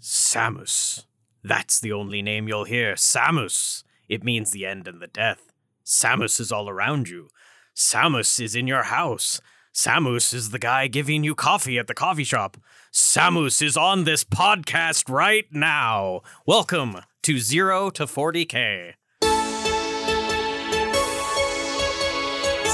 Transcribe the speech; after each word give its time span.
Samus. 0.00 1.04
That's 1.44 1.78
the 1.78 1.92
only 1.92 2.22
name 2.22 2.48
you'll 2.48 2.64
hear. 2.64 2.94
Samus. 2.94 3.84
It 4.08 4.24
means 4.24 4.50
the 4.50 4.64
end 4.64 4.88
and 4.88 5.00
the 5.00 5.06
death. 5.06 5.52
Samus 5.84 6.40
is 6.40 6.50
all 6.50 6.68
around 6.68 7.08
you. 7.08 7.28
Samus 7.76 8.40
is 8.40 8.54
in 8.54 8.66
your 8.66 8.84
house. 8.84 9.40
Samus 9.74 10.32
is 10.32 10.50
the 10.50 10.58
guy 10.58 10.86
giving 10.86 11.22
you 11.22 11.34
coffee 11.34 11.78
at 11.78 11.86
the 11.86 11.94
coffee 11.94 12.24
shop. 12.24 12.56
Samus 12.92 13.62
is 13.62 13.76
on 13.76 14.04
this 14.04 14.24
podcast 14.24 15.10
right 15.10 15.46
now. 15.52 16.22
Welcome 16.46 17.00
to 17.22 17.38
0 17.38 17.90
to 17.90 18.06
40K. 18.06 18.94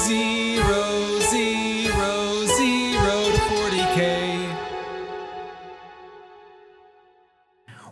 Zero, 0.05 0.36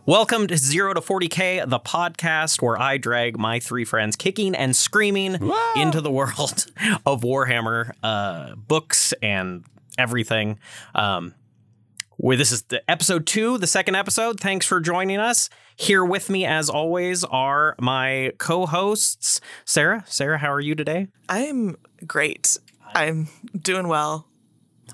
Welcome 0.08 0.46
to 0.48 0.58
0 0.58 0.94
to 0.94 1.02
40K, 1.02 1.68
the 1.68 1.80
podcast 1.80 2.62
where 2.62 2.80
I 2.80 2.98
drag 2.98 3.40
my 3.40 3.60
three 3.60 3.86
friends 3.86 4.16
kicking 4.16 4.54
and 4.54 4.76
screaming 4.76 5.52
into 5.76 6.00
the 6.00 6.12
world 6.12 6.68
of 7.08 7.22
Warhammer 7.22 7.92
uh, 8.04 8.54
books 8.56 9.14
and 9.24 9.66
everything. 9.98 10.60
Um, 10.94 11.34
where 12.18 12.38
this 12.38 12.52
is 12.52 12.62
the 12.64 12.90
episode 12.90 13.26
two, 13.26 13.58
the 13.58 13.68
second 13.68 13.96
episode. 13.96 14.40
Thanks 14.40 14.66
for 14.66 14.80
joining 14.80 15.18
us. 15.18 15.50
Here 15.76 16.06
with 16.06 16.30
me, 16.30 16.46
as 16.46 16.70
always, 16.70 17.24
are 17.26 17.76
my 17.80 18.32
co-hosts. 18.38 19.42
Sarah, 19.66 20.04
Sarah, 20.08 20.38
how 20.38 20.52
are 20.52 20.62
you 20.62 20.76
today? 20.76 21.08
I'm 21.28 21.76
great. 22.06 22.58
I'm 22.94 23.28
doing 23.60 23.88
well. 23.88 24.28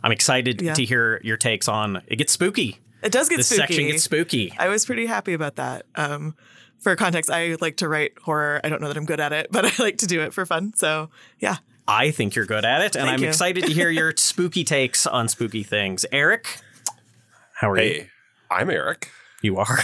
I'm 0.04 0.12
excited 0.14 0.62
Yeah. 0.62 0.74
to 0.74 0.86
hear 0.86 1.20
your 1.24 1.38
takes 1.38 1.68
on. 1.68 2.02
It 2.08 2.16
gets 2.16 2.32
spooky. 2.34 2.80
It 3.04 3.12
does 3.12 3.30
get 3.30 3.38
spooky. 3.38 3.38
This 3.38 3.48
spooky. 3.48 3.58
section 3.68 3.88
gets 3.88 4.04
spooky. 4.04 4.54
I 4.58 4.68
was 4.68 4.86
pretty 4.86 5.06
happy 5.06 5.34
about 5.34 5.56
that. 5.56 5.86
Um, 5.96 6.36
for 6.80 6.96
context, 6.96 7.30
I 7.32 7.56
like 7.62 7.78
to 7.78 7.88
write 7.88 8.14
horror. 8.24 8.60
I 8.64 8.70
don't 8.70 8.82
know 8.82 8.88
that 8.88 8.98
I'm 8.98 9.06
good 9.06 9.20
at 9.20 9.34
it, 9.34 9.48
but 9.52 9.66
I 9.66 9.84
like 9.84 9.98
to 9.98 10.08
do 10.08 10.22
it 10.22 10.34
for 10.34 10.46
fun. 10.46 10.74
So 10.76 11.10
yeah, 11.40 11.58
I 11.88 12.12
think 12.12 12.36
you're 12.36 12.46
good 12.46 12.66
at 12.66 12.82
it, 12.82 12.96
and 12.96 13.06
Thank 13.06 13.18
I'm 13.18 13.24
you. 13.24 13.30
excited 13.30 13.66
to 13.66 13.74
hear 13.74 13.90
your 13.92 14.14
spooky 14.18 14.64
takes 14.64 15.06
on 15.08 15.28
spooky 15.28 15.64
things. 15.64 16.06
Erik, 16.12 16.60
how 17.56 17.72
are 17.72 17.78
you? 17.78 17.84
Hey, 17.84 18.10
I'm 18.50 18.70
Erik. 18.70 19.10
You 19.42 19.58
are. 19.58 19.66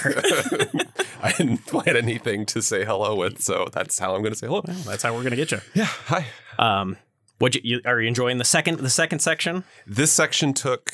I 1.24 1.34
didn't 1.36 1.66
plan 1.66 1.98
anything 1.98 2.46
to 2.48 2.62
say 2.62 2.86
hello 2.86 3.16
with, 3.16 3.42
so 3.42 3.68
that's 3.74 3.98
how 3.98 4.14
I'm 4.14 4.22
going 4.22 4.34
to 4.34 4.38
say 4.38 4.46
hello. 4.46 4.62
That's 4.66 5.02
how 5.02 5.16
we're 5.16 5.24
gonna 5.24 5.36
get 5.36 5.52
you. 5.52 5.60
Yeah, 5.74 5.86
hi. 5.86 6.28
Um, 6.60 6.98
what 7.40 7.56
you, 7.56 7.62
you 7.64 7.82
are 7.86 8.00
you 8.00 8.08
enjoying 8.08 8.38
the 8.38 8.44
second 8.44 8.80
the 8.80 8.90
second 8.90 9.20
section? 9.20 9.64
This 9.88 10.12
section 10.12 10.54
took. 10.54 10.92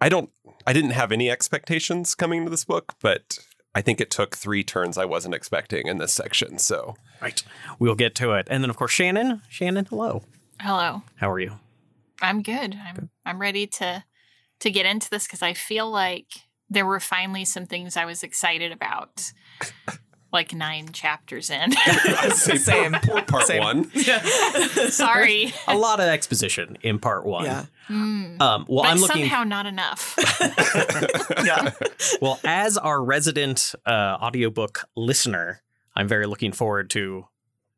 I 0.00 0.08
don't. 0.10 0.30
I 0.66 0.72
didn't 0.72 0.90
have 0.90 1.12
any 1.12 1.30
expectations 1.30 2.14
coming 2.14 2.38
into 2.38 2.50
this 2.50 2.64
book, 2.64 2.94
but 3.00 3.38
I 3.74 3.80
think 3.80 4.00
it 4.00 4.10
took 4.10 4.36
three 4.36 4.62
turns 4.62 4.98
I 4.98 5.04
wasn't 5.04 5.34
expecting 5.34 5.86
in 5.86 5.98
this 5.98 6.12
section. 6.12 6.58
So 6.58 6.96
Right. 7.22 7.42
We'll 7.78 7.94
get 7.94 8.16
to 8.16 8.32
it, 8.32 8.48
and 8.50 8.64
then 8.64 8.70
of 8.70 8.76
course 8.76 8.90
Shannon. 8.90 9.42
Shannon, 9.48 9.84
hello. 9.86 10.24
Hello. 10.60 11.02
How 11.16 11.30
are 11.30 11.38
you? 11.38 11.58
I'm 12.20 12.42
good. 12.42 12.76
I'm 12.84 13.10
I'm 13.24 13.40
ready 13.40 13.66
to 13.68 14.04
to 14.60 14.70
get 14.70 14.86
into 14.86 15.08
this 15.08 15.26
because 15.26 15.42
I 15.42 15.54
feel 15.54 15.90
like 15.90 16.26
there 16.68 16.86
were 16.86 17.00
finally 17.00 17.44
some 17.44 17.66
things 17.66 17.96
I 17.96 18.04
was 18.04 18.22
excited 18.22 18.72
about. 18.72 19.32
Like 20.32 20.54
nine 20.54 20.88
chapters 20.92 21.50
in. 21.50 21.72
Say 22.30 22.56
Same. 22.56 22.92
Poor, 22.92 23.16
poor 23.16 23.22
part 23.22 23.46
Same. 23.46 23.62
one. 23.62 23.90
Sorry. 24.90 25.52
A 25.68 25.76
lot 25.76 26.00
of 26.00 26.06
exposition 26.06 26.78
in 26.82 26.98
part 26.98 27.26
one. 27.26 27.44
yeah, 27.44 27.66
Mm. 27.90 28.40
Um, 28.40 28.64
well, 28.68 28.84
but 28.84 28.90
I'm 28.90 28.98
looking. 28.98 29.22
somehow 29.22 29.44
not 29.44 29.66
enough. 29.66 30.14
yeah. 31.44 31.72
Well, 32.22 32.40
as 32.44 32.78
our 32.78 33.02
resident 33.04 33.74
uh, 33.84 34.16
audiobook 34.22 34.84
listener, 34.96 35.62
I'm 35.94 36.08
very 36.08 36.26
looking 36.26 36.52
forward 36.52 36.88
to 36.90 37.26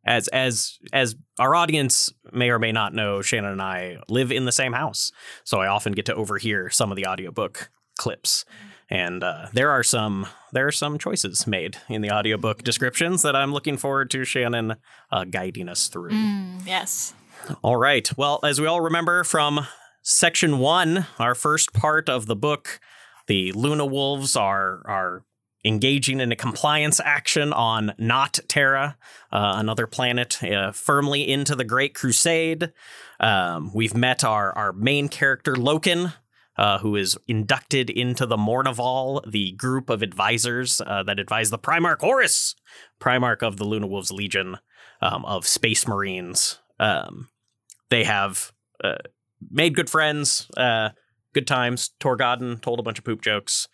as 0.06 0.28
as 0.28 0.78
as 0.92 1.16
our 1.38 1.54
audience 1.54 2.10
may 2.32 2.50
or 2.50 2.58
may 2.58 2.70
not 2.70 2.94
know, 2.94 3.22
Shannon 3.22 3.52
and 3.52 3.62
I 3.62 3.96
live 4.08 4.30
in 4.30 4.44
the 4.44 4.52
same 4.52 4.74
house. 4.74 5.10
So 5.44 5.58
I 5.60 5.66
often 5.66 5.92
get 5.94 6.04
to 6.06 6.14
overhear 6.14 6.70
some 6.70 6.92
of 6.92 6.96
the 6.96 7.06
audiobook 7.06 7.70
clips. 7.98 8.44
And 8.90 9.24
uh, 9.24 9.46
there 9.52 9.70
are 9.70 9.82
some 9.82 10.26
there 10.52 10.66
are 10.66 10.72
some 10.72 10.98
choices 10.98 11.46
made 11.46 11.78
in 11.88 12.02
the 12.02 12.10
audiobook 12.10 12.62
descriptions 12.62 13.22
that 13.22 13.34
I'm 13.34 13.52
looking 13.52 13.76
forward 13.76 14.10
to 14.10 14.24
Shannon 14.24 14.76
uh, 15.10 15.24
guiding 15.24 15.68
us 15.68 15.88
through. 15.88 16.10
Mm, 16.10 16.66
yes. 16.66 17.14
All 17.62 17.76
right. 17.76 18.08
Well, 18.16 18.40
as 18.42 18.60
we 18.60 18.66
all 18.66 18.80
remember 18.80 19.24
from 19.24 19.66
section 20.02 20.58
one, 20.58 21.06
our 21.18 21.34
first 21.34 21.72
part 21.72 22.08
of 22.08 22.26
the 22.26 22.36
book, 22.36 22.78
the 23.26 23.52
Luna 23.52 23.86
Wolves 23.86 24.36
are 24.36 24.82
are 24.86 25.24
engaging 25.64 26.20
in 26.20 26.30
a 26.30 26.36
compliance 26.36 27.00
action 27.00 27.52
on 27.52 27.94
Not 27.96 28.38
Terra, 28.48 28.98
uh, 29.32 29.54
another 29.56 29.86
planet, 29.86 30.42
uh, 30.42 30.72
firmly 30.72 31.28
into 31.30 31.56
the 31.56 31.64
Great 31.64 31.94
Crusade. 31.94 32.70
Um, 33.18 33.72
we've 33.74 33.94
met 33.94 34.24
our 34.24 34.52
our 34.52 34.72
main 34.72 35.08
character 35.08 35.54
Loken. 35.54 36.12
Uh, 36.56 36.78
who 36.78 36.94
is 36.94 37.18
inducted 37.26 37.90
into 37.90 38.26
the 38.26 38.36
Mournival, 38.36 39.20
the 39.28 39.50
group 39.52 39.90
of 39.90 40.02
advisors 40.02 40.80
uh, 40.86 41.02
that 41.02 41.18
advise 41.18 41.50
the 41.50 41.58
Primarch 41.58 42.00
Horus, 42.00 42.54
Primarch 43.00 43.42
of 43.42 43.56
the 43.56 43.64
Luna 43.64 43.88
Wolves 43.88 44.12
Legion 44.12 44.58
um, 45.02 45.24
of 45.24 45.48
Space 45.48 45.88
Marines. 45.88 46.60
Um, 46.78 47.28
they 47.90 48.04
have 48.04 48.52
uh, 48.84 48.98
made 49.50 49.74
good 49.74 49.90
friends, 49.90 50.48
uh, 50.56 50.90
good 51.32 51.48
times. 51.48 51.90
Torgaddon 51.98 52.60
told 52.60 52.78
a 52.78 52.84
bunch 52.84 52.98
of 53.00 53.04
poop 53.04 53.20
jokes. 53.20 53.66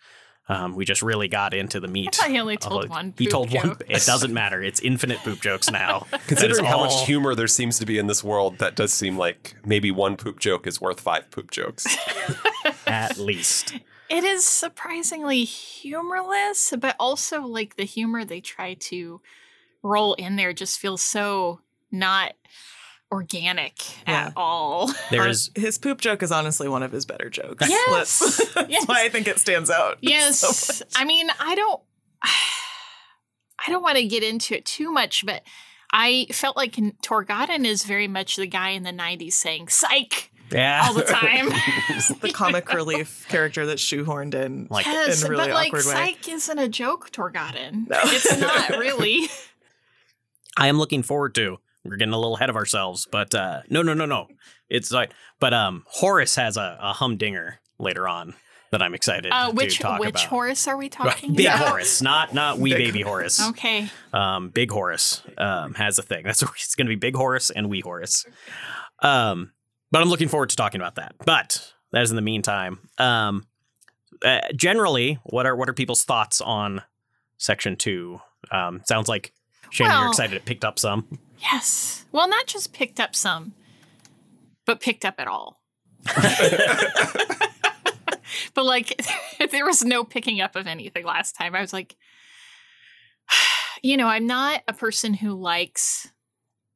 Um, 0.49 0.75
we 0.75 0.83
just 0.83 1.01
really 1.01 1.27
got 1.27 1.53
into 1.53 1.79
the 1.79 1.87
meat. 1.87 2.15
thought 2.15 2.29
he 2.31 2.39
only 2.39 2.57
told 2.57 2.85
it. 2.85 2.89
one. 2.89 3.13
He 3.17 3.25
poop 3.25 3.31
told 3.31 3.53
one. 3.53 3.77
It 3.87 4.05
doesn't 4.05 4.33
matter. 4.33 4.61
It's 4.61 4.81
infinite 4.81 5.19
poop 5.19 5.39
jokes 5.39 5.69
now. 5.71 6.07
Considering 6.27 6.65
how 6.65 6.79
all- 6.79 6.85
much 6.85 7.05
humor 7.05 7.35
there 7.35 7.47
seems 7.47 7.77
to 7.79 7.85
be 7.85 7.97
in 7.99 8.07
this 8.07 8.23
world, 8.23 8.57
that 8.57 8.75
does 8.75 8.91
seem 8.91 9.17
like 9.17 9.55
maybe 9.65 9.91
one 9.91 10.17
poop 10.17 10.39
joke 10.39 10.65
is 10.67 10.81
worth 10.81 10.99
five 10.99 11.29
poop 11.31 11.51
jokes. 11.51 11.85
at 12.91 13.17
least. 13.17 13.75
It 14.11 14.25
is 14.25 14.45
surprisingly 14.45 15.45
humorless, 15.45 16.73
but 16.77 16.97
also 16.99 17.43
like 17.43 17.77
the 17.77 17.85
humor 17.85 18.25
they 18.25 18.41
try 18.41 18.73
to 18.73 19.21
roll 19.83 20.15
in 20.15 20.35
there 20.35 20.51
just 20.51 20.79
feels 20.79 21.01
so 21.01 21.61
not 21.93 22.33
organic 23.09 23.79
Yeah. 24.05 24.27
at 24.27 24.33
all. 24.35 24.87
There 25.11 25.21
Hon- 25.21 25.29
is 25.29 25.49
his 25.55 25.77
poop 25.77 26.01
joke 26.01 26.21
is 26.23 26.31
honestly 26.33 26.67
one 26.67 26.83
of 26.83 26.91
his 26.91 27.05
better 27.05 27.29
jokes. 27.29 27.69
Yes. 27.69 27.89
Let's- 28.21 28.53
that's 28.53 28.69
Yes. 28.69 28.85
why 28.85 29.05
I 29.05 29.07
think 29.07 29.29
it 29.29 29.39
stands 29.39 29.69
out. 29.69 29.97
Yes. 30.01 30.43
much. 30.81 30.89
I 30.93 31.05
mean, 31.05 31.29
I 31.39 31.55
don't 31.55 31.81
I 32.23 33.69
don't 33.69 33.83
want 33.83 33.97
to 33.97 34.05
get 34.07 34.23
into 34.23 34.55
it 34.55 34.65
too 34.65 34.91
much, 34.91 35.25
but 35.25 35.43
I 35.93 36.27
felt 36.31 36.57
like 36.57 36.73
Torgaddon 37.03 37.65
is 37.65 37.83
very 37.83 38.07
much 38.07 38.35
the 38.35 38.47
guy 38.47 38.69
in 38.71 38.83
the 38.83 38.91
90s 38.91 39.33
saying 39.33 39.67
psych 39.69 40.30
yeah. 40.51 40.85
all 40.87 40.93
the 40.93 41.03
time. 41.07 41.47
the 42.21 42.31
comic 42.33 42.73
relief 42.73 43.25
character 43.29 43.65
that's 43.65 43.81
shoehorned 43.81 44.33
in. 44.33 44.67
Like 44.69 44.85
yes, 44.85 45.21
in 45.21 45.27
a 45.27 45.29
really 45.31 45.45
but 45.47 45.53
like 45.53 45.67
awkward 45.67 45.85
way. 45.85 45.91
psych 45.91 46.29
isn't 46.29 46.59
a 46.59 46.67
joke, 46.69 47.11
Torgaddon. 47.11 47.89
No. 47.89 47.99
It's 48.03 48.39
not 48.39 48.69
really. 48.71 49.27
I 50.57 50.67
am 50.67 50.77
looking 50.77 51.03
forward 51.03 51.35
to. 51.35 51.57
We're 51.83 51.97
getting 51.97 52.13
a 52.13 52.17
little 52.17 52.35
ahead 52.35 52.49
of 52.49 52.55
ourselves, 52.55 53.07
but 53.11 53.33
uh, 53.33 53.61
no, 53.69 53.81
no, 53.81 53.93
no, 53.93 54.05
no. 54.05 54.27
It's 54.69 54.91
like, 54.91 55.11
but 55.39 55.53
um, 55.53 55.83
Horus 55.87 56.35
has 56.35 56.55
a, 56.57 56.77
a 56.79 56.93
humdinger 56.93 57.59
later 57.79 58.07
on 58.07 58.35
that 58.71 58.81
I'm 58.81 58.93
excited 58.93 59.31
Uh, 59.33 59.49
to 59.49 59.55
which 59.55 59.79
talk 59.79 59.99
which 59.99 60.09
about. 60.11 60.23
Horus 60.25 60.67
are 60.67 60.77
we 60.77 60.89
talking 60.89 61.33
Big 61.33 61.47
about? 61.47 61.69
Horus, 61.69 62.01
not 62.01 62.33
not 62.33 62.57
wee 62.59 62.73
Big 62.73 62.87
baby 62.87 63.01
Horus. 63.01 63.45
Okay. 63.49 63.89
Um, 64.13 64.49
Big 64.49 64.71
Horus 64.71 65.23
um, 65.37 65.73
has 65.73 65.97
a 65.97 66.03
thing. 66.03 66.23
That's 66.23 66.41
it's 66.41 66.75
going 66.75 66.85
to 66.85 66.89
be 66.91 66.95
Big 66.95 67.15
Horus 67.15 67.49
and 67.49 67.69
Wee 67.69 67.81
Horus. 67.81 68.25
Um, 69.01 69.51
but 69.91 70.01
I'm 70.01 70.09
looking 70.09 70.27
forward 70.27 70.49
to 70.49 70.55
talking 70.55 70.81
about 70.81 70.95
that. 70.95 71.15
But 71.25 71.73
that 71.91 72.01
is 72.01 72.09
in 72.09 72.15
the 72.15 72.21
meantime. 72.21 72.79
Um, 72.97 73.45
uh, 74.23 74.39
generally, 74.55 75.19
what 75.23 75.45
are 75.45 75.55
what 75.55 75.69
are 75.69 75.73
people's 75.73 76.03
thoughts 76.03 76.41
on 76.41 76.81
section 77.37 77.75
two? 77.75 78.19
Um, 78.51 78.81
sounds 78.85 79.07
like 79.07 79.33
Shannon, 79.69 79.99
you're 79.99 80.09
excited 80.09 80.35
it 80.35 80.45
picked 80.45 80.65
up 80.65 80.79
some. 80.79 81.19
Yes. 81.51 82.05
Well, 82.11 82.27
not 82.29 82.47
just 82.47 82.73
picked 82.73 82.99
up 82.99 83.15
some, 83.15 83.53
but 84.65 84.79
picked 84.79 85.05
up 85.05 85.15
at 85.17 85.27
all. 85.27 85.61
but 88.53 88.65
like 88.65 89.01
there 89.51 89.65
was 89.65 89.83
no 89.83 90.03
picking 90.03 90.41
up 90.41 90.55
of 90.55 90.67
anything 90.67 91.05
last 91.05 91.35
time. 91.35 91.55
I 91.55 91.61
was 91.61 91.73
like 91.73 91.95
you 93.81 93.97
know, 93.97 94.07
I'm 94.07 94.27
not 94.27 94.61
a 94.67 94.73
person 94.73 95.13
who 95.15 95.33
likes 95.33 96.11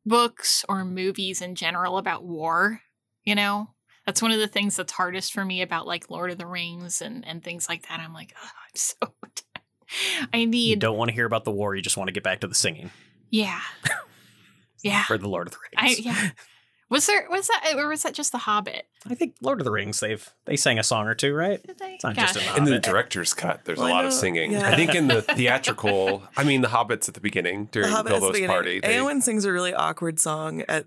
books 0.05 0.63
or 0.69 0.85
movies 0.85 1.41
in 1.41 1.55
general 1.55 1.97
about 1.97 2.23
war, 2.23 2.81
you 3.25 3.35
know? 3.35 3.69
That's 4.05 4.21
one 4.21 4.31
of 4.31 4.37
the 4.39 4.47
things 4.47 4.75
that's 4.75 4.91
hardest 4.93 5.33
for 5.33 5.43
me 5.43 5.61
about 5.63 5.87
like 5.87 6.09
Lord 6.11 6.29
of 6.31 6.37
the 6.37 6.45
Rings 6.45 7.01
and 7.01 7.25
and 7.27 7.43
things 7.43 7.67
like 7.67 7.87
that. 7.89 7.99
I'm 7.99 8.13
like, 8.13 8.33
oh, 8.41 8.47
I'm 8.47 8.75
so 8.75 8.95
I 10.33 10.37
You 10.37 10.47
need 10.47 10.79
don't 10.79 10.97
want 10.97 11.09
to 11.09 11.15
hear 11.15 11.25
about 11.25 11.43
the 11.43 11.51
war. 11.51 11.75
You 11.75 11.81
just 11.81 11.97
want 11.97 12.07
to 12.07 12.11
get 12.13 12.23
back 12.23 12.41
to 12.41 12.47
the 12.47 12.55
singing 12.55 12.91
yeah. 13.31 13.59
Yeah. 14.83 15.03
for 15.05 15.17
the 15.17 15.27
Lord 15.27 15.47
of 15.47 15.53
the 15.53 15.59
Rings. 15.59 15.73
I 15.77 15.85
Rings. 15.85 15.99
yeah. 16.05 16.29
Was 16.87 17.07
there 17.07 17.25
was 17.31 17.47
that 17.47 17.73
or 17.75 17.87
was 17.87 18.03
that 18.03 18.13
just 18.13 18.31
the 18.31 18.37
Hobbit? 18.37 18.85
I 19.09 19.15
think 19.15 19.37
Lord 19.41 19.59
of 19.59 19.65
the 19.65 19.71
Rings. 19.71 19.99
They've 19.99 20.23
they 20.45 20.55
sang 20.55 20.77
a 20.77 20.83
song 20.83 21.07
or 21.07 21.15
two, 21.15 21.33
right? 21.33 21.59
Did 21.65 21.79
they? 21.79 21.93
It's 21.95 22.03
not 22.03 22.15
just 22.15 22.35
in 22.37 22.57
In 22.59 22.63
the 22.65 22.77
director's 22.77 23.33
cut, 23.33 23.65
there's 23.65 23.79
Well, 23.79 23.87
a 23.87 23.89
I 23.89 23.93
lot 23.95 24.05
of 24.05 24.13
singing. 24.13 24.51
yeah. 24.51 24.69
I 24.69 24.75
think 24.75 24.93
in 24.93 25.07
the 25.07 25.23
theatrical, 25.23 26.21
I 26.37 26.43
mean, 26.43 26.61
the 26.61 26.67
Hobbits 26.67 27.07
at 27.07 27.15
the 27.15 27.21
beginning 27.21 27.65
The 27.65 27.71
during 27.71 27.89
Hobbit 27.89 28.11
has 28.11 28.21
the 28.21 28.25
Bilbo's 28.27 28.33
beginning. 28.35 28.55
party. 28.55 28.79
they- 28.81 28.97
Eowyn 28.97 29.23
sings 29.23 29.45
a 29.45 29.51
really 29.51 29.73
awkward 29.73 30.19
song 30.19 30.61
at 30.69 30.85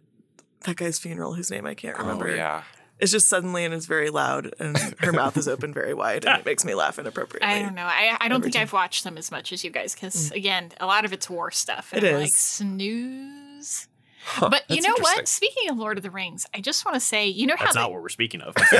that 0.63 0.77
guy's 0.77 0.99
funeral, 0.99 1.35
whose 1.35 1.51
name 1.51 1.67
I 1.67 1.75
can't 1.75 1.99
remember. 1.99 2.29
Oh 2.29 2.35
yeah, 2.35 2.63
It's 2.99 3.13
just 3.13 3.29
suddenly 3.29 3.65
and 3.65 3.73
it's 3.75 3.87
very 3.87 4.11
loud, 4.11 4.55
and 4.59 4.77
her 5.01 5.13
mouth 5.13 5.37
is 5.37 5.49
open 5.49 5.73
very 5.73 5.95
wide, 5.95 6.25
and 6.25 6.41
it 6.41 6.47
makes 6.47 6.65
me 6.65 6.75
laugh 6.75 6.99
inappropriately. 6.99 7.49
I 7.49 7.63
don't 7.63 7.75
know. 7.75 7.87
I, 7.87 8.17
I 8.21 8.29
don't 8.29 8.43
think 8.43 8.55
time. 8.55 8.63
I've 8.63 8.73
watched 8.73 9.05
them 9.05 9.19
as 9.19 9.31
much 9.31 9.53
as 9.53 9.65
you 9.65 9.71
guys 9.71 9.95
because 9.95 10.31
mm. 10.31 10.37
again, 10.37 10.73
a 10.81 10.87
lot 10.87 11.05
of 11.05 11.13
it's 11.13 11.29
war 11.31 11.51
stuff. 11.51 11.91
And 11.93 12.05
It 12.05 12.15
I'm 12.15 12.21
like 12.21 12.33
snooze. 12.33 13.89
Huh, 14.25 14.51
But 14.51 14.65
you 14.69 14.83
know 14.83 14.95
what? 15.01 15.27
Speaking 15.27 15.71
of 15.71 15.79
Lord 15.79 15.97
of 15.97 16.03
the 16.03 16.11
Rings, 16.11 16.45
I 16.53 16.61
just 16.61 16.85
want 16.85 16.97
to 16.97 17.01
say, 17.01 17.29
you 17.29 17.47
know 17.47 17.57
how 17.57 17.65
That's 17.65 17.77
they- 17.77 17.81
not 17.81 17.93
what 17.93 18.03
we're 18.03 18.11
speaking 18.11 18.43
of. 18.43 18.55
no, 18.61 18.63
but 18.63 18.71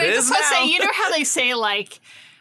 I 0.00 0.10
just 0.12 0.30
want 0.30 0.42
to 0.42 0.48
say, 0.48 0.66
you 0.68 0.80
know 0.80 0.92
how 0.92 1.10
they 1.12 1.24
say 1.24 1.54
like 1.54 1.98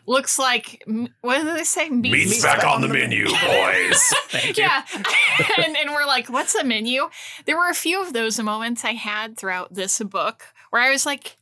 looks 0.09 0.39
like 0.39 0.83
what 1.21 1.41
do 1.41 1.53
they 1.53 1.63
say? 1.63 1.89
Meat- 1.89 2.11
Meat's 2.11 2.41
back 2.41 2.65
on 2.65 2.81
the 2.81 2.87
menu, 2.87 3.25
boys. 3.45 4.13
Thank 4.29 4.57
you. 4.57 4.63
Yeah, 4.63 4.83
and, 5.57 5.77
and 5.77 5.91
we're 5.91 6.05
like, 6.05 6.29
what's 6.29 6.55
a 6.55 6.63
menu? 6.63 7.09
There 7.45 7.57
were 7.57 7.69
a 7.69 7.75
few 7.75 8.01
of 8.01 8.11
those 8.11 8.39
moments 8.39 8.83
I 8.83 8.93
had 8.93 9.37
throughout 9.37 9.73
this 9.73 9.99
book 9.99 10.45
where 10.71 10.81
I 10.81 10.89
was 10.89 11.05
like, 11.05 11.37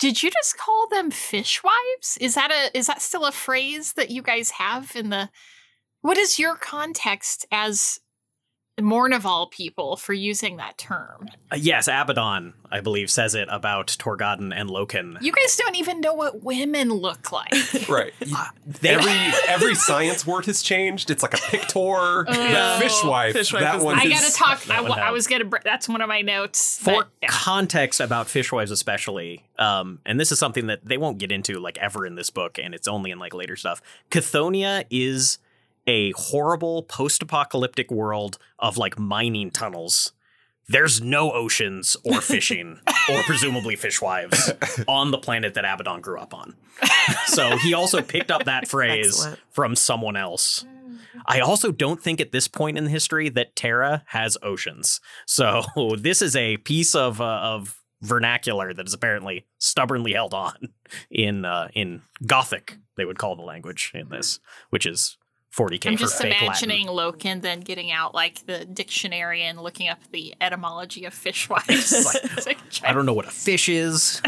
did 0.00 0.22
you 0.22 0.30
just 0.30 0.58
call 0.58 0.88
them 0.88 1.10
fishwives? 1.10 2.18
Is 2.20 2.34
that 2.34 2.50
a 2.50 2.76
is 2.76 2.88
that 2.88 3.00
still 3.00 3.24
a 3.24 3.32
phrase 3.32 3.94
that 3.94 4.10
you 4.10 4.20
guys 4.20 4.50
have 4.52 4.94
in 4.96 5.10
the? 5.10 5.30
What 6.02 6.18
is 6.18 6.38
your 6.38 6.56
context 6.56 7.46
as 7.50 8.00
Mournival 8.78 9.50
people 9.50 9.96
for 9.96 10.12
using 10.12 10.58
that 10.58 10.76
term? 10.76 11.28
Uh, 11.50 11.56
yes, 11.56 11.88
Abaddon, 11.88 12.52
I 12.70 12.80
believe, 12.80 13.10
says 13.10 13.34
it 13.34 13.48
about 13.50 13.86
Torgaddon 13.86 14.52
and 14.54 14.68
Loken. 14.68 15.16
You 15.22 15.32
guys 15.32 15.56
don't 15.56 15.76
even 15.76 16.00
know 16.00 16.12
what 16.12 16.42
women 16.42 16.90
look 16.90 17.32
like. 17.32 17.54
right. 17.88 18.12
They- 18.66 18.90
every 18.90 19.12
every 19.48 19.74
science 19.74 20.26
word 20.26 20.44
has 20.46 20.62
changed. 20.62 21.10
It's 21.10 21.22
like 21.22 21.34
a 21.34 21.38
pictor, 21.38 22.24
Oh. 22.28 22.78
fishwife. 22.80 23.32
Fishwife 23.32 23.60
that 23.60 23.76
is 23.76 23.82
one. 23.82 23.98
I 23.98 24.08
gotta 24.08 24.32
talk. 24.32 24.62
that 24.64 24.78
I, 24.78 24.80
one 24.82 24.90
wa- 24.90 24.96
I 24.96 25.00
have. 25.06 25.12
was 25.14 25.26
gonna. 25.26 25.44
br- 25.44 25.56
That's 25.64 25.88
one 25.88 26.02
of 26.02 26.08
my 26.08 26.20
notes. 26.20 26.78
for 26.78 27.04
but, 27.04 27.08
yeah. 27.22 27.28
context 27.30 28.00
about 28.00 28.26
fishwives 28.26 28.70
especially 28.70 29.42
um 29.58 30.00
and 30.04 30.20
this 30.20 30.30
is 30.32 30.38
something 30.38 30.66
that 30.66 30.84
they 30.84 30.98
won't 30.98 31.18
get 31.18 31.32
into 31.32 31.58
like 31.58 31.78
ever 31.78 32.04
in 32.04 32.14
this 32.14 32.28
book 32.30 32.58
and 32.58 32.74
it's 32.74 32.86
only 32.88 33.10
in 33.10 33.18
like 33.18 33.32
later 33.32 33.56
stuff 33.56 33.80
Cthonia 34.10 34.84
is 34.90 35.38
a 35.86 36.12
horrible 36.12 36.82
post-apocalyptic 36.82 37.90
world 37.90 38.38
of 38.58 38.76
like 38.76 38.98
mining 38.98 39.50
tunnels 39.50 40.12
there's 40.68 41.00
no 41.00 41.32
oceans 41.32 41.96
or 42.04 42.20
fishing 42.20 42.80
or 43.10 43.22
presumably 43.22 43.76
fishwives 43.76 44.52
on 44.88 45.10
the 45.10 45.18
planet 45.18 45.54
that 45.54 45.64
Abaddon 45.64 46.00
grew 46.00 46.18
up 46.18 46.34
on. 46.34 46.56
So 47.26 47.56
he 47.56 47.74
also 47.74 48.02
picked 48.02 48.30
up 48.30 48.44
that 48.44 48.66
phrase 48.66 49.18
Excellent. 49.18 49.40
from 49.50 49.76
someone 49.76 50.16
else. 50.16 50.64
I 51.26 51.40
also 51.40 51.72
don't 51.72 52.02
think 52.02 52.20
at 52.20 52.32
this 52.32 52.48
point 52.48 52.78
in 52.78 52.86
history 52.86 53.28
that 53.30 53.56
Terra 53.56 54.02
has 54.06 54.36
oceans. 54.42 55.00
So 55.26 55.62
this 55.98 56.20
is 56.20 56.36
a 56.36 56.56
piece 56.58 56.94
of 56.94 57.20
uh, 57.20 57.24
of 57.24 57.80
vernacular 58.02 58.74
that 58.74 58.86
is 58.86 58.92
apparently 58.92 59.46
stubbornly 59.58 60.12
held 60.12 60.34
on 60.34 60.54
in 61.10 61.44
uh, 61.44 61.68
in 61.74 62.02
Gothic. 62.26 62.78
They 62.96 63.04
would 63.04 63.18
call 63.18 63.36
the 63.36 63.42
language 63.42 63.92
in 63.94 64.08
this, 64.08 64.40
which 64.70 64.86
is 64.86 65.16
40k 65.56 65.86
I'm 65.86 65.96
for 65.96 66.00
just 66.00 66.20
fake 66.20 66.42
imagining 66.42 66.88
Latin. 66.88 67.38
Loken 67.38 67.42
then 67.42 67.60
getting 67.60 67.90
out 67.90 68.14
like 68.14 68.44
the 68.46 68.64
dictionary 68.64 69.42
and 69.42 69.60
looking 69.60 69.88
up 69.88 69.98
the 70.10 70.34
etymology 70.40 71.04
of 71.04 71.14
fishwives. 71.14 71.66
It's 72.36 72.46
like, 72.46 72.58
oh, 72.84 72.88
I 72.88 72.92
don't 72.92 73.06
know 73.06 73.14
what 73.14 73.26
a 73.26 73.30
fish 73.30 73.68
is. 73.68 74.20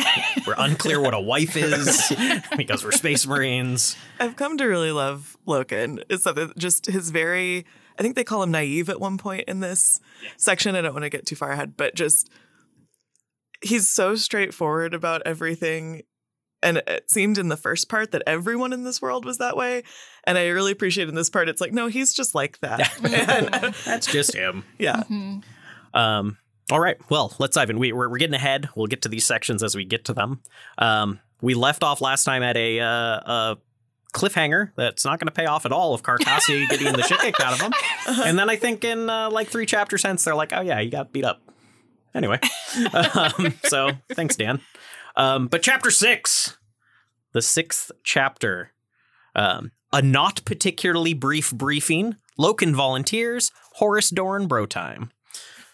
We're 0.46 0.54
unclear 0.56 1.00
what 1.00 1.14
a 1.14 1.20
wife 1.20 1.56
is 1.56 2.12
because 2.56 2.84
we're 2.84 2.92
space 2.92 3.26
marines. 3.26 3.96
I've 4.18 4.36
come 4.36 4.56
to 4.58 4.64
really 4.64 4.92
love 4.92 5.36
Loken. 5.46 6.02
It's 6.08 6.24
something 6.24 6.52
just 6.56 6.86
his 6.86 7.10
very 7.10 7.66
I 7.98 8.02
think 8.02 8.14
they 8.14 8.24
call 8.24 8.42
him 8.42 8.52
naive 8.52 8.88
at 8.88 9.00
one 9.00 9.18
point 9.18 9.44
in 9.48 9.60
this 9.60 10.00
section. 10.36 10.76
I 10.76 10.80
don't 10.80 10.92
want 10.92 11.02
to 11.02 11.10
get 11.10 11.26
too 11.26 11.36
far 11.36 11.50
ahead, 11.50 11.76
but 11.76 11.94
just 11.94 12.30
he's 13.62 13.88
so 13.88 14.14
straightforward 14.14 14.94
about 14.94 15.22
everything. 15.26 16.02
And 16.62 16.78
it 16.86 17.10
seemed 17.10 17.38
in 17.38 17.48
the 17.48 17.56
first 17.56 17.88
part 17.88 18.10
that 18.10 18.22
everyone 18.26 18.72
in 18.72 18.82
this 18.84 19.00
world 19.00 19.24
was 19.24 19.38
that 19.38 19.56
way. 19.56 19.84
And 20.24 20.36
I 20.36 20.48
really 20.48 20.72
appreciate 20.72 21.08
in 21.08 21.14
this 21.14 21.30
part, 21.30 21.48
it's 21.48 21.60
like, 21.60 21.72
no, 21.72 21.86
he's 21.86 22.12
just 22.12 22.34
like 22.34 22.58
that. 22.60 22.90
And, 23.04 23.74
That's 23.84 24.06
just 24.06 24.34
him. 24.34 24.64
yeah. 24.78 25.02
Mhm. 25.08 25.42
Um, 25.94 26.38
all 26.70 26.80
right. 26.80 26.96
Well, 27.10 27.32
let's 27.38 27.54
dive 27.54 27.70
in. 27.70 27.78
We, 27.78 27.92
we're, 27.92 28.08
we're 28.10 28.18
getting 28.18 28.34
ahead. 28.34 28.68
We'll 28.74 28.88
get 28.88 29.02
to 29.02 29.08
these 29.08 29.24
sections 29.24 29.62
as 29.62 29.74
we 29.74 29.84
get 29.84 30.04
to 30.06 30.12
them. 30.14 30.40
Um, 30.78 31.20
we 31.40 31.54
left 31.54 31.82
off 31.84 32.00
last 32.00 32.24
time 32.24 32.42
at 32.42 32.56
a, 32.56 32.80
uh, 32.80 32.86
a 32.86 33.56
cliffhanger 34.12 34.72
that's 34.76 35.04
not 35.04 35.18
going 35.20 35.28
to 35.28 35.32
pay 35.32 35.46
off 35.46 35.64
at 35.64 35.72
all 35.72 35.94
of 35.94 36.02
Karkasy 36.02 36.68
getting 36.70 36.92
the 36.92 37.02
shit 37.02 37.20
kicked 37.20 37.40
out 37.40 37.52
of 37.54 37.60
him. 37.60 37.72
And 38.24 38.38
then 38.38 38.50
I 38.50 38.56
think 38.56 38.84
in 38.84 39.08
uh, 39.08 39.30
like 39.30 39.48
three 39.48 39.66
chapters 39.66 40.02
hence, 40.02 40.24
they're 40.24 40.34
like, 40.34 40.52
oh, 40.52 40.60
yeah, 40.60 40.80
you 40.80 40.90
got 40.90 41.12
beat 41.12 41.24
up. 41.24 41.40
Anyway. 42.14 42.40
um, 42.92 43.54
so 43.64 43.90
thanks, 44.12 44.34
Dan. 44.36 44.60
Um, 45.18 45.48
but 45.48 45.62
chapter 45.62 45.90
six, 45.90 46.56
the 47.32 47.42
sixth 47.42 47.90
chapter, 48.04 48.72
um, 49.34 49.72
a 49.92 50.00
not 50.00 50.42
particularly 50.46 51.12
brief 51.12 51.52
briefing. 51.52 52.16
Loken 52.38 52.72
volunteers. 52.72 53.50
Horus 53.74 54.10
Dorn 54.10 54.46
bro 54.46 54.64
time. 54.64 55.10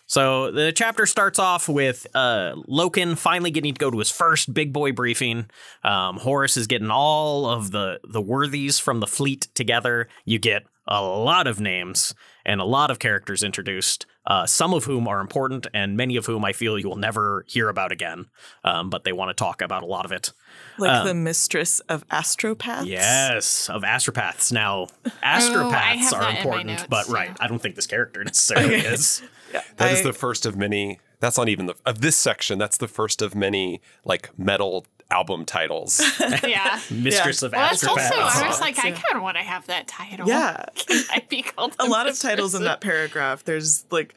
So 0.06 0.50
the 0.50 0.72
chapter 0.72 1.06
starts 1.06 1.38
off 1.38 1.68
with 1.68 2.06
uh, 2.14 2.54
Loken 2.68 3.16
finally 3.16 3.50
getting 3.50 3.74
to 3.74 3.78
go 3.78 3.90
to 3.90 3.98
his 3.98 4.10
first 4.10 4.52
big 4.52 4.72
boy 4.72 4.92
briefing. 4.92 5.46
Um, 5.82 6.18
Horus 6.18 6.56
is 6.56 6.66
getting 6.66 6.90
all 6.90 7.46
of 7.46 7.70
the 7.70 8.00
the 8.04 8.20
worthies 8.20 8.78
from 8.78 9.00
the 9.00 9.06
fleet 9.06 9.48
together. 9.54 10.08
You 10.24 10.38
get 10.38 10.64
a 10.86 11.02
lot 11.02 11.46
of 11.46 11.60
names 11.60 12.14
and 12.44 12.60
a 12.60 12.64
lot 12.64 12.90
of 12.90 12.98
characters 12.98 13.42
introduced, 13.42 14.06
uh, 14.26 14.46
some 14.46 14.72
of 14.74 14.84
whom 14.84 15.06
are 15.08 15.20
important 15.20 15.66
and 15.74 15.96
many 15.96 16.16
of 16.16 16.26
whom 16.26 16.44
I 16.44 16.52
feel 16.52 16.78
you 16.78 16.88
will 16.88 16.96
never 16.96 17.44
hear 17.48 17.68
about 17.68 17.92
again. 17.92 18.26
Um, 18.64 18.90
but 18.90 19.04
they 19.04 19.12
want 19.12 19.28
to 19.30 19.34
talk 19.34 19.60
about 19.62 19.82
a 19.82 19.86
lot 19.86 20.04
of 20.04 20.12
it. 20.12 20.32
Like 20.78 20.90
Um, 20.90 21.06
the 21.06 21.14
mistress 21.14 21.80
of 21.80 22.06
astropaths. 22.08 22.86
Yes, 22.86 23.68
of 23.68 23.82
astropaths. 23.82 24.52
Now, 24.52 24.88
Oh, 25.06 25.10
astropaths 25.22 25.96
have 25.96 26.12
are 26.14 26.20
that 26.20 26.28
in 26.28 26.34
my 26.34 26.38
important, 26.40 26.66
notes, 26.70 26.86
but 26.88 27.08
right, 27.08 27.28
yeah. 27.28 27.36
I 27.40 27.46
don't 27.48 27.60
think 27.60 27.74
this 27.76 27.86
character 27.86 28.22
necessarily 28.24 28.76
is. 28.76 29.22
Yeah. 29.52 29.62
That 29.76 29.92
is 29.92 30.00
I- 30.00 30.02
the 30.04 30.12
first 30.12 30.46
of 30.46 30.56
many. 30.56 30.98
That's 31.20 31.38
not 31.38 31.48
even 31.48 31.66
the 31.66 31.74
of 31.86 32.00
this 32.00 32.16
section. 32.16 32.58
That's 32.58 32.76
the 32.76 32.88
first 32.88 33.22
of 33.22 33.36
many 33.36 33.80
like 34.04 34.36
metal 34.36 34.84
album 35.10 35.44
titles. 35.44 36.00
yeah. 36.44 36.80
Mistress 36.90 37.42
of 37.42 37.52
Well, 37.52 37.60
that's 37.70 37.84
astropaths. 37.84 38.10
also, 38.18 38.44
I 38.44 38.48
was 38.48 38.60
like, 38.60 38.78
I 38.84 38.88
Yeah. 38.88 38.94
kind 38.94 39.16
of 39.16 39.22
want 39.22 39.36
to 39.36 39.42
have 39.42 39.66
that 39.66 39.86
title. 39.86 40.26
Yeah. 40.28 40.64
Can 40.74 41.02
I 41.10 41.22
be 41.28 41.42
called 41.42 41.74
a 41.78 41.84
the 41.84 41.90
lot 41.90 42.06
of 42.06 42.12
mistress 42.12 42.30
titles 42.32 42.54
in 42.54 42.64
that 42.64 42.80
paragraph. 42.80 43.44
There's 43.44 43.84
like 43.90 44.14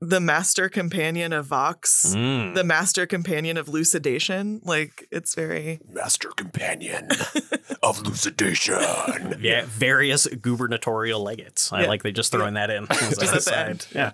the 0.00 0.20
master 0.20 0.68
companion 0.68 1.32
of 1.32 1.46
Vox, 1.46 2.12
Mm. 2.14 2.54
the 2.54 2.64
master 2.64 3.06
companion 3.06 3.56
of 3.56 3.66
lucidation. 3.68 4.60
Like 4.64 5.06
it's 5.10 5.34
very 5.34 5.80
Master 5.90 6.28
companion 6.36 7.08
of 7.82 8.02
lucidation. 8.02 9.38
Yeah, 9.42 9.64
various 9.66 10.26
gubernatorial 10.26 11.22
legates. 11.22 11.72
I 11.72 11.82
Yeah. 11.82 11.88
like 11.88 12.02
they 12.02 12.12
just 12.12 12.32
throwing 12.32 12.54
that 12.54 12.70
in 12.70 12.86
as 12.90 13.16
Just 13.18 13.22
an 13.22 13.36
at 13.36 13.44
the 13.44 13.58
end. 13.58 13.86
Yeah. 13.94 14.12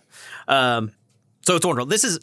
Um, 0.49 0.92
so 1.47 1.57
it's 1.57 1.66
wonderful. 1.66 1.87
This 1.87 2.04
is, 2.04 2.21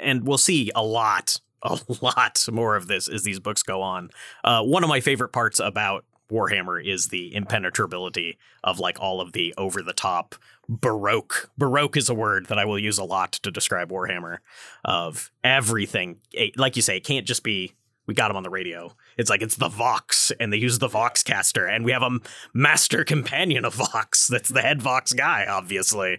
and 0.00 0.26
we'll 0.26 0.38
see 0.38 0.70
a 0.74 0.82
lot, 0.82 1.38
a 1.66 1.78
lot 2.04 2.46
more 2.50 2.76
of 2.76 2.86
this 2.86 3.08
as 3.08 3.22
these 3.22 3.40
books 3.40 3.62
go 3.62 3.82
on. 3.82 4.10
Uh, 4.44 4.62
one 4.62 4.82
of 4.82 4.88
my 4.88 5.00
favorite 5.00 5.32
parts 5.32 5.60
about 5.60 6.04
Warhammer 6.30 6.84
is 6.84 7.08
the 7.08 7.34
impenetrability 7.34 8.38
of 8.64 8.80
like 8.80 8.98
all 9.00 9.20
of 9.20 9.32
the 9.32 9.54
over 9.56 9.82
the 9.82 9.92
top 9.92 10.34
baroque. 10.68 11.50
Baroque 11.56 11.96
is 11.96 12.08
a 12.08 12.14
word 12.14 12.46
that 12.46 12.58
I 12.58 12.64
will 12.64 12.78
use 12.78 12.98
a 12.98 13.04
lot 13.04 13.32
to 13.32 13.50
describe 13.50 13.90
Warhammer. 13.90 14.38
Of 14.84 15.30
everything, 15.44 16.18
like 16.56 16.76
you 16.76 16.82
say, 16.82 16.96
it 16.96 17.04
can't 17.04 17.26
just 17.26 17.44
be 17.44 17.74
we 18.06 18.14
got 18.14 18.30
him 18.30 18.36
on 18.36 18.42
the 18.44 18.50
radio. 18.50 18.94
It's 19.16 19.28
like 19.28 19.42
it's 19.42 19.56
the 19.56 19.68
Vox, 19.68 20.32
and 20.38 20.52
they 20.52 20.56
use 20.56 20.78
the 20.78 20.88
Vox 20.88 21.22
caster, 21.22 21.66
and 21.66 21.84
we 21.84 21.92
have 21.92 22.02
a 22.02 22.18
master 22.54 23.04
companion 23.04 23.64
of 23.64 23.74
Vox. 23.74 24.26
That's 24.36 24.48
the 24.48 24.62
head 24.62 24.80
Vox 24.80 25.12
guy, 25.12 25.46
obviously, 25.48 26.18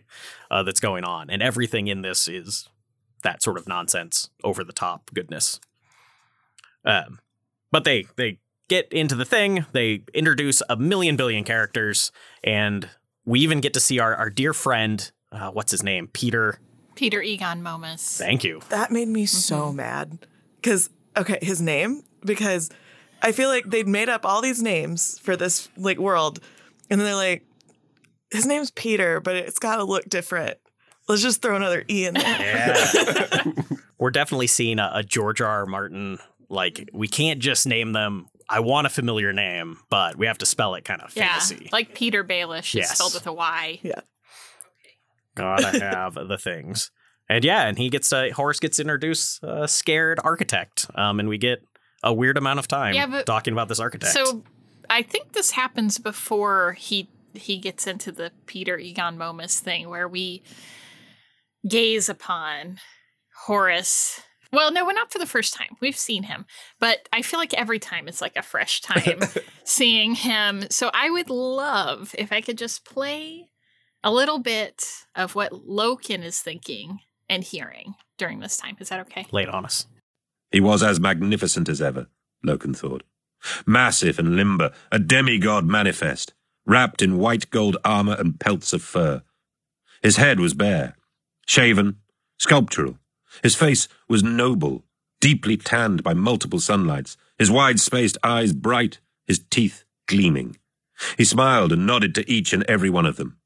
uh, 0.52 0.64
that's 0.64 0.80
going 0.80 1.04
on, 1.04 1.30
and 1.30 1.42
everything 1.42 1.88
in 1.88 2.02
this 2.02 2.28
is 2.28 2.68
that 3.24 3.42
sort 3.44 3.58
of 3.58 3.68
nonsense, 3.68 4.30
over 4.44 4.64
the 4.64 4.74
top 4.74 5.12
goodness. 5.14 5.60
Um, 6.86 7.20
but 7.72 7.84
they 7.84 8.06
they 8.16 8.40
get 8.70 8.92
into 8.92 9.16
the 9.16 9.26
thing. 9.26 9.66
They 9.72 10.04
introduce 10.14 10.62
a 10.70 10.76
million 10.78 11.16
billion 11.16 11.44
characters, 11.44 12.12
and 12.44 12.90
we 13.26 13.40
even 13.42 13.62
get 13.62 13.74
to 13.74 13.80
see 13.80 14.00
our 14.00 14.16
our 14.16 14.30
dear 14.30 14.54
friend. 14.54 15.12
Uh, 15.32 15.52
what's 15.52 15.72
his 15.72 15.84
name? 15.84 16.08
Peter. 16.08 16.60
Peeter 16.96 17.22
Egon 17.22 17.62
Momus. 17.62 18.18
Thank 18.18 18.44
you. 18.44 18.62
that 18.70 18.92
made 18.92 19.08
me 19.08 19.26
so 19.28 19.72
mad 19.72 20.18
because 20.56 20.90
okay, 21.16 21.38
his 21.42 21.62
name 21.62 22.04
because 22.26 22.70
I 23.22 23.32
feel 23.32 23.50
like 23.50 23.70
they'd 23.70 23.88
made 23.88 24.10
up 24.10 24.26
all 24.26 24.42
these 24.42 24.62
names 24.62 25.20
for 25.20 25.36
this 25.36 25.70
like 25.78 25.98
world, 25.98 26.40
and 26.90 27.00
then 27.00 27.06
they're 27.06 27.16
like, 27.16 27.46
his 28.32 28.46
name's 28.46 28.72
Peter, 28.72 29.20
but 29.20 29.36
it's 29.36 29.60
got 29.60 29.78
to 29.78 29.84
look 29.84 30.08
different. 30.10 30.58
Let's 31.08 31.22
just 31.22 31.42
throw 31.42 31.56
another 31.56 31.84
E 31.90 32.06
in 32.06 32.14
there. 32.16 32.24
Yeah. 32.40 33.44
We're 33.98 34.12
definitely 34.12 34.48
seeing 34.48 34.78
a, 34.80 34.92
a 34.96 35.04
George 35.04 35.42
R. 35.42 35.48
R. 35.50 35.66
Martin. 35.66 36.20
Like, 36.50 36.90
we 36.94 37.08
can't 37.08 37.40
just 37.40 37.66
name 37.68 37.94
them. 37.94 38.28
I 38.50 38.60
want 38.62 38.88
a 38.88 38.90
familiar 38.90 39.34
name, 39.34 39.78
but 39.90 40.16
we 40.18 40.28
have 40.28 40.38
to 40.38 40.46
spell 40.46 40.76
it 40.76 40.86
kind 40.86 41.02
of 41.02 41.14
Yeah, 41.16 41.28
fantasy. 41.40 41.70
like 41.74 41.94
Petyr 41.96 42.24
Baelish 42.26 42.74
Yes. 42.74 42.92
is 42.92 42.98
spelled 42.98 43.14
with 43.14 43.28
a 43.28 43.34
Y. 43.34 43.80
Yeah. 43.84 44.00
Gotta 45.36 45.80
have 45.82 46.14
the 46.16 46.38
things. 46.38 46.92
And 47.30 47.44
yeah, 47.44 47.68
and 47.68 47.78
he 47.78 47.90
gets 47.90 48.12
uh, 48.14 48.30
Horus 48.34 48.60
gets 48.60 48.80
introduced 48.80 49.44
uh, 49.44 49.68
scared 49.68 50.20
architect, 50.24 50.86
um, 50.96 51.20
and 51.20 51.28
we 51.28 51.38
get 51.38 51.62
a 52.04 52.14
weird 52.14 52.38
amount 52.38 52.60
of 52.60 52.68
time 52.70 52.94
Yeah, 52.94 53.08
but- 53.08 53.26
talking 53.26 53.52
about 53.54 53.68
this 53.68 53.80
architect. 53.82 54.14
So 54.14 54.44
I 54.90 55.02
think 55.02 55.34
this 55.34 55.52
happens 55.52 55.98
before 56.00 56.74
he 56.74 57.10
he 57.34 57.58
gets 57.58 57.86
into 57.86 58.12
the 58.14 58.32
Peeter 58.46 58.78
Egon 58.78 59.18
Momus 59.18 59.60
thing 59.60 59.90
where 59.90 60.08
we 60.08 60.42
gaze 61.68 62.10
upon 62.10 62.80
Horus. 63.46 64.22
Well, 64.52 64.72
no, 64.72 64.86
we're 64.86 64.94
not 64.94 65.12
for 65.12 65.20
the 65.20 65.26
first 65.26 65.54
time. 65.54 65.76
We've 65.82 65.98
seen 65.98 66.24
him, 66.24 66.46
but 66.80 67.08
I 67.12 67.22
feel 67.22 67.40
like 67.40 67.54
every 67.54 67.80
time 67.80 68.08
it's 68.08 68.22
like 68.22 68.36
a 68.36 68.42
fresh 68.42 68.82
time 68.82 69.20
seeing 69.64 70.16
him. 70.16 70.66
So 70.70 70.90
I 70.94 71.10
would 71.10 71.30
love 71.30 72.16
if 72.18 72.32
I 72.32 72.42
could 72.42 72.58
just 72.58 72.86
play 72.86 73.50
a 74.04 74.12
little 74.12 74.40
bit 74.40 74.86
of 75.16 75.36
what 75.36 75.52
Loken 75.52 76.24
is 76.24 76.40
thinking 76.40 77.00
and 77.30 77.44
hearing 77.44 77.96
during 78.18 78.40
this 78.40 78.58
time. 78.58 78.78
Is 78.80 78.90
that 78.90 79.02
okay? 79.02 79.28
Late 79.32 79.50
it 79.50 79.54
on 79.54 79.66
us. 79.66 79.86
He 80.52 80.62
was 80.62 80.82
as 80.82 81.00
magnificent 81.00 81.68
as 81.68 81.82
ever, 81.82 82.08
Loken 82.46 82.76
thought. 82.76 83.04
Massive 83.66 84.18
and 84.18 84.36
limber, 84.36 84.72
a 84.92 85.00
demigod 85.00 85.66
manifest, 85.66 86.34
wrapped 86.66 87.02
in 87.02 87.18
white 87.18 87.50
gold 87.50 87.78
armor 87.84 88.16
and 88.18 88.40
pelts 88.40 88.74
of 88.74 88.82
fur. 88.82 89.24
His 90.02 90.18
head 90.18 90.40
was 90.40 90.54
bare, 90.54 90.96
shaven, 91.48 91.98
sculptural. 92.38 93.00
His 93.42 93.56
face 93.56 93.88
was 94.08 94.24
noble, 94.24 94.84
deeply 95.20 95.58
tanned 95.58 96.04
by 96.04 96.14
multiple 96.14 96.60
sunlights, 96.60 97.18
his 97.38 97.50
wide-spaced 97.52 98.18
eyes 98.24 98.54
bright, 98.54 99.00
his 99.26 99.40
teeth 99.50 99.84
gleaming. 100.08 100.58
He 101.18 101.26
smiled 101.26 101.72
and 101.72 101.86
nodded 101.86 102.14
to 102.16 102.32
each 102.32 102.54
and 102.54 102.64
every 102.64 102.90
one 102.90 103.06
of 103.06 103.18
them. 103.18 103.38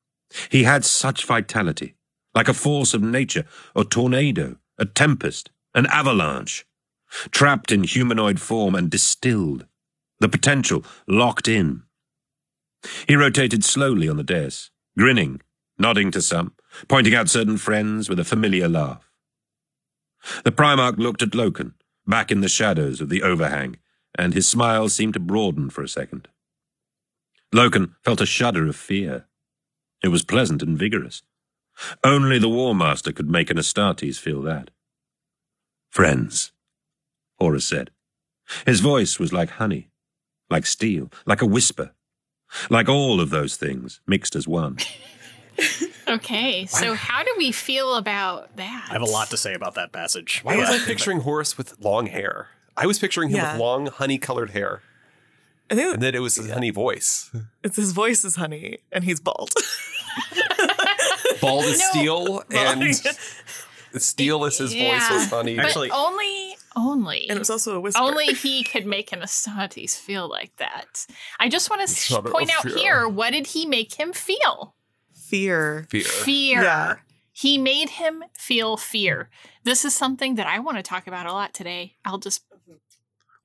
He 0.49 0.63
had 0.63 0.85
such 0.85 1.25
vitality, 1.25 1.95
like 2.33 2.47
a 2.47 2.53
force 2.53 2.93
of 2.93 3.01
nature, 3.01 3.45
a 3.75 3.83
tornado, 3.83 4.57
a 4.77 4.85
tempest, 4.85 5.49
an 5.75 5.85
avalanche 5.87 6.65
trapped 7.31 7.71
in 7.71 7.83
humanoid 7.83 8.39
form 8.39 8.73
and 8.73 8.89
distilled, 8.89 9.65
the 10.19 10.29
potential 10.29 10.85
locked 11.07 11.47
in. 11.47 11.83
He 13.07 13.15
rotated 13.15 13.63
slowly 13.63 14.07
on 14.07 14.17
the 14.17 14.23
dais, 14.23 14.71
grinning, 14.97 15.41
nodding 15.81 16.11
to 16.11 16.21
some, 16.21 16.53
pointing 16.87 17.15
out 17.15 17.29
certain 17.29 17.57
friends 17.57 18.07
with 18.07 18.19
a 18.19 18.23
familiar 18.23 18.69
laugh. 18.69 19.09
The 20.45 20.51
Primarch 20.51 20.97
looked 20.97 21.21
at 21.21 21.31
Loken, 21.31 21.73
back 22.07 22.31
in 22.31 22.41
the 22.41 22.47
shadows 22.47 23.01
of 23.01 23.09
the 23.09 23.23
overhang, 23.23 23.77
and 24.17 24.33
his 24.33 24.47
smile 24.47 24.87
seemed 24.87 25.15
to 25.15 25.19
broaden 25.19 25.69
for 25.69 25.83
a 25.83 25.89
second. 25.89 26.27
Loken 27.53 27.95
felt 28.03 28.21
a 28.21 28.25
shudder 28.25 28.67
of 28.67 28.75
fear. 28.75 29.25
It 30.03 30.09
was 30.09 30.23
pleasant 30.23 30.61
and 30.61 30.77
vigorous. 30.77 31.23
Only 32.03 32.37
the 32.37 32.49
War 32.49 32.75
Master 32.75 33.11
could 33.11 33.29
make 33.29 33.49
an 33.49 33.57
Astartes 33.57 34.19
feel 34.19 34.41
that. 34.43 34.69
Friends, 35.89 36.51
Horus 37.39 37.65
said. 37.65 37.91
His 38.65 38.79
voice 38.81 39.19
was 39.19 39.33
like 39.33 39.51
honey, 39.51 39.89
like 40.49 40.65
steel, 40.65 41.11
like 41.25 41.41
a 41.41 41.45
whisper, 41.45 41.93
like 42.69 42.87
all 42.87 43.19
of 43.19 43.29
those 43.29 43.55
things 43.55 44.01
mixed 44.05 44.35
as 44.35 44.47
one. 44.47 44.77
Okay, 46.07 46.65
so 46.65 46.93
how 46.93 47.23
do 47.23 47.33
we 47.37 47.51
feel 47.53 47.95
about 47.95 48.57
that? 48.57 48.87
I 48.89 48.93
have 48.93 49.01
a 49.01 49.05
lot 49.05 49.29
to 49.29 49.37
say 49.37 49.53
about 49.53 49.75
that 49.75 49.93
passage. 49.93 50.41
Why 50.43 50.57
was 50.57 50.67
I 50.69 50.77
picturing 50.79 51.21
Horus 51.21 51.57
with 51.57 51.79
long 51.79 52.07
hair? 52.07 52.49
I 52.75 52.85
was 52.85 52.99
picturing 52.99 53.29
him 53.29 53.37
Yeah. 53.37 53.53
with 53.53 53.61
long, 53.61 53.85
honey 53.87 54.17
colored 54.17 54.49
hair. 54.49 54.81
I 55.69 55.75
think 55.75 55.93
And 55.93 56.03
then 56.03 56.13
it 56.15 56.19
was 56.21 56.35
his 56.35 56.49
honey 56.51 56.69
voice. 56.69 57.31
it's 57.63 57.77
his 57.77 57.93
voice 57.93 58.25
is 58.25 58.35
honey, 58.35 58.79
and 58.91 59.05
he's 59.05 59.21
bald. 59.21 59.51
Bald 61.41 61.63
as 61.65 61.79
No. 61.79 61.85
steel, 61.91 62.43
and 62.51 62.95
steel 64.01 64.43
as 64.45 64.57
his 64.57 64.71
voice 64.73 64.79
Yeah. 64.81 65.13
was 65.13 65.29
honey. 65.29 65.55
But 65.55 65.65
Actually- 65.67 65.91
only, 65.91 66.57
only, 66.75 67.29
and 67.29 67.37
it 67.37 67.39
was 67.39 67.49
also 67.49 67.75
a 67.77 67.79
whisper. 67.79 68.01
only 68.01 68.27
he 68.33 68.63
could 68.63 68.85
make 68.85 69.11
an 69.11 69.21
Astartes 69.21 69.95
feel 69.97 70.27
like 70.29 70.55
that. 70.57 71.05
I 71.39 71.47
just 71.49 71.69
want 71.69 71.87
to 71.87 71.93
Shudder 71.95 72.29
point 72.31 72.53
out 72.53 72.63
fear. 72.63 72.75
here 72.77 73.07
what 73.07 73.31
did 73.31 73.47
he 73.47 73.65
make 73.65 73.93
him 73.93 74.11
feel? 74.13 74.75
Fear. 75.31 75.87
Fear. 75.89 76.03
Fear. 76.03 76.63
Yeah. 76.63 76.95
He 77.31 77.57
made 77.57 77.89
him 77.91 78.23
feel 78.37 78.77
fear. 78.77 79.29
This 79.63 79.85
is 79.85 79.95
something 79.95 80.35
that 80.35 80.45
I 80.47 80.59
want 80.59 80.77
to 80.77 80.83
talk 80.83 81.07
about 81.07 81.25
a 81.25 81.33
lot 81.33 81.53
today. 81.53 81.95
I'll 82.05 82.17
just 82.19 82.43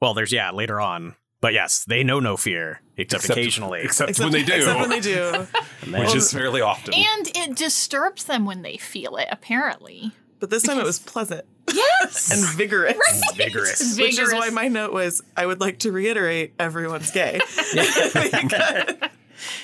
Well, 0.00 0.12
there's 0.12 0.32
yeah 0.32 0.50
later 0.50 0.80
on, 0.80 1.14
but 1.40 1.52
yes, 1.54 1.84
they 1.84 2.02
know 2.04 2.18
no 2.20 2.36
fear 2.36 2.82
except, 2.96 3.24
Except- 3.24 3.38
occasionally. 3.38 3.80
Except, 3.82 4.10
Except 4.10 4.24
when 4.24 4.32
they 4.32 4.44
do, 4.44 4.54
Except 4.54 4.80
when 4.80 4.90
they 4.90 5.00
do. 5.00 5.46
And 5.82 5.92
which 6.00 6.14
is 6.14 6.32
fairly 6.32 6.60
often. 6.60 6.92
and 6.94 7.28
it 7.36 7.56
disturbs 7.56 8.24
them 8.24 8.44
when 8.44 8.62
they 8.62 8.76
feel 8.76 9.16
it. 9.16 9.28
Apparently, 9.30 10.12
But 10.40 10.50
this 10.50 10.64
time 10.64 10.78
it 10.78 10.84
was 10.84 10.98
pleasant 10.98 11.46
yes, 11.72 12.30
and 12.32 12.56
vigorous. 12.58 12.96
vigorous. 13.36 13.96
Which 13.98 14.18
is 14.18 14.32
why 14.32 14.50
my 14.50 14.68
note 14.68 14.92
was 14.92 15.22
I 15.36 15.46
would 15.46 15.60
like 15.60 15.78
to 15.80 15.92
reiterate 15.92 16.54
everyone's 16.58 17.10
gay. 17.12 17.40
Because- 17.72 18.94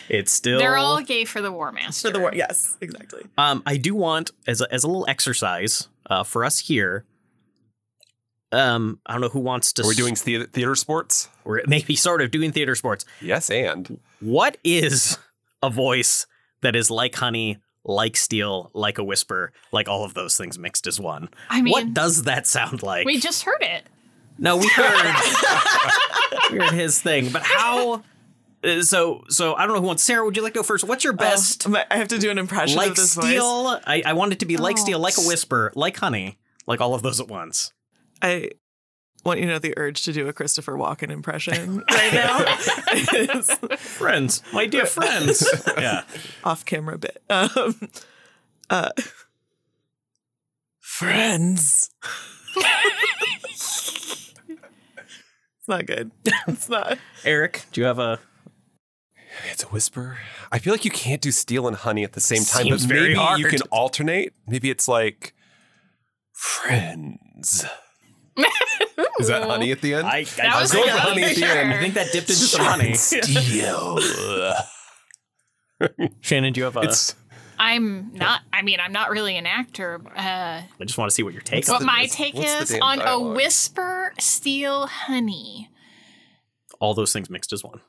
It's 0.08 0.32
still 0.32 0.58
They're 0.58 0.76
all 0.76 1.00
gay 1.02 1.24
for 1.24 1.40
the 1.42 1.52
War 1.52 1.72
Master. 1.72 2.08
for 2.08 2.12
the 2.12 2.20
war. 2.20 2.32
Yes, 2.34 2.76
exactly. 2.80 3.22
Um, 3.38 3.62
I 3.66 3.76
do 3.76 3.94
want 3.94 4.30
as 4.46 4.60
a, 4.60 4.72
as 4.72 4.84
a 4.84 4.86
little 4.86 5.06
exercise 5.08 5.88
uh, 6.06 6.22
for 6.24 6.44
us 6.44 6.58
here. 6.60 7.04
Um, 8.52 9.00
I 9.06 9.12
don't 9.12 9.22
know 9.22 9.28
who 9.30 9.40
wants 9.40 9.72
to. 9.74 9.82
We're 9.82 9.90
we 9.90 9.94
doing 9.94 10.14
theater, 10.14 10.44
theater 10.46 10.74
sports? 10.74 11.28
Or 11.44 11.62
maybe 11.66 11.96
sort 11.96 12.20
of 12.20 12.30
doing 12.30 12.52
theater 12.52 12.74
sports. 12.74 13.04
Yes, 13.20 13.50
and 13.50 13.98
What 14.20 14.58
is 14.62 15.18
a 15.62 15.70
voice 15.70 16.26
that 16.60 16.76
is 16.76 16.90
like 16.90 17.14
honey, 17.14 17.58
like 17.84 18.16
steel, 18.16 18.70
like 18.74 18.98
a 18.98 19.04
whisper, 19.04 19.52
like 19.72 19.88
all 19.88 20.04
of 20.04 20.12
those 20.14 20.36
things 20.36 20.58
mixed 20.58 20.86
as 20.86 21.00
one? 21.00 21.30
I 21.48 21.62
mean, 21.62 21.72
what 21.72 21.94
does 21.94 22.24
that 22.24 22.46
sound 22.46 22.82
like? 22.82 23.06
we 23.06 23.18
just 23.18 23.42
heard 23.44 23.62
it. 23.62 23.84
No, 24.38 24.56
we 24.56 24.66
heard 24.68 25.14
we 26.52 26.58
heard 26.58 26.72
his 26.72 27.00
thing, 27.00 27.30
but 27.30 27.42
how? 27.42 28.02
Uh, 28.64 28.82
So, 28.82 29.24
so 29.28 29.54
I 29.54 29.66
don't 29.66 29.74
know 29.74 29.80
who 29.80 29.86
wants. 29.86 30.02
Sarah, 30.04 30.24
would 30.24 30.36
you 30.36 30.42
like 30.42 30.52
to 30.54 30.58
go 30.60 30.62
first? 30.62 30.84
What's 30.84 31.04
your 31.04 31.12
best? 31.12 31.68
Oh, 31.68 31.76
I 31.90 31.96
have 31.96 32.08
to 32.08 32.18
do 32.18 32.30
an 32.30 32.38
impression 32.38 32.76
like 32.76 32.90
of 32.90 32.96
this 32.96 33.12
steel. 33.12 33.64
voice. 33.64 33.82
I, 33.86 34.02
I 34.06 34.12
want 34.12 34.32
it 34.32 34.38
to 34.40 34.46
be 34.46 34.56
like 34.56 34.76
Oh. 34.78 34.80
steel, 34.80 34.98
like 34.98 35.16
a 35.18 35.22
whisper, 35.22 35.72
like 35.74 35.96
honey, 35.98 36.38
like 36.66 36.80
all 36.80 36.94
of 36.94 37.02
those 37.02 37.20
at 37.20 37.28
once. 37.28 37.72
I 38.20 38.50
want 39.24 39.40
you 39.40 39.46
to 39.46 39.52
know 39.52 39.58
the 39.58 39.74
urge 39.76 40.02
to 40.02 40.12
do 40.12 40.28
a 40.28 40.32
Christopher 40.32 40.74
Walken 40.74 41.10
impression 41.10 41.82
right 41.90 42.12
now. 42.12 42.38
Friends, 43.76 44.42
my 44.52 44.66
dear 44.66 44.86
friends. 44.86 45.44
yeah. 45.78 46.02
off 46.44 46.64
camera 46.64 46.98
bit. 46.98 47.22
Um, 47.30 47.88
uh, 48.70 48.90
friends. 50.80 51.90
it's 52.56 54.34
not 55.68 55.86
good. 55.86 56.10
It's 56.48 56.68
not. 56.68 56.98
Erik, 57.24 57.64
do 57.72 57.80
you 57.80 57.86
have 57.86 57.98
a? 57.98 58.18
It's 59.50 59.62
a 59.64 59.68
whisper. 59.68 60.18
I 60.50 60.58
feel 60.58 60.72
like 60.72 60.84
you 60.84 60.90
can't 60.90 61.20
do 61.20 61.30
steel 61.30 61.66
and 61.66 61.76
honey 61.76 62.04
at 62.04 62.12
the 62.12 62.20
same 62.20 62.44
time, 62.44 62.64
Seems 62.64 62.86
but 62.86 62.94
very 62.94 63.08
maybe 63.08 63.14
hard. 63.14 63.40
you 63.40 63.46
can 63.46 63.60
alternate. 63.70 64.32
Maybe 64.46 64.70
it's 64.70 64.88
like 64.88 65.34
friends. 66.32 67.64
Is 69.20 69.28
that 69.28 69.44
honey 69.44 69.70
at 69.72 69.80
the 69.82 69.94
end? 69.94 70.06
I, 70.06 70.18
I, 70.18 70.24
That 70.24 70.54
I 70.56 70.60
was 70.60 70.72
going 70.72 70.84
good, 70.84 70.92
for 70.92 70.98
honey 70.98 71.22
at 71.24 71.34
the 71.36 71.40
for 71.42 71.46
end. 71.46 71.70
sure. 71.70 71.78
I 71.78 71.82
think 71.82 71.94
that 71.94 72.12
dipped 72.12 72.30
into 72.30 72.42
some 72.42 72.64
honey. 72.64 72.94
Steel. 72.94 73.98
Shannon, 76.20 76.52
do 76.52 76.60
you 76.60 76.64
have 76.64 76.76
a? 76.76 76.80
it's 76.80 77.14
I'm 77.58 78.12
not. 78.14 78.40
I 78.52 78.62
mean, 78.62 78.78
I'm 78.80 78.92
not 78.92 79.10
really 79.10 79.36
an 79.36 79.46
actor. 79.46 80.00
Uh, 80.16 80.62
I 80.62 80.84
just 80.84 80.96
want 80.98 81.10
to 81.10 81.14
see 81.14 81.22
what 81.22 81.32
your 81.32 81.42
take 81.42 81.68
what 81.68 81.80
on 81.80 81.86
my 81.86 82.02
what's- 82.02 82.14
take 82.16 82.34
what's 82.34 82.52
the 82.54 82.62
is 82.62 82.68
damn 82.70 82.82
on 82.82 83.00
a 83.02 83.18
whisper, 83.20 84.12
steel, 84.18 84.86
honey, 84.86 85.70
all 86.80 86.94
those 86.94 87.12
things 87.12 87.28
mixed 87.30 87.52
as 87.52 87.62
one. 87.62 87.80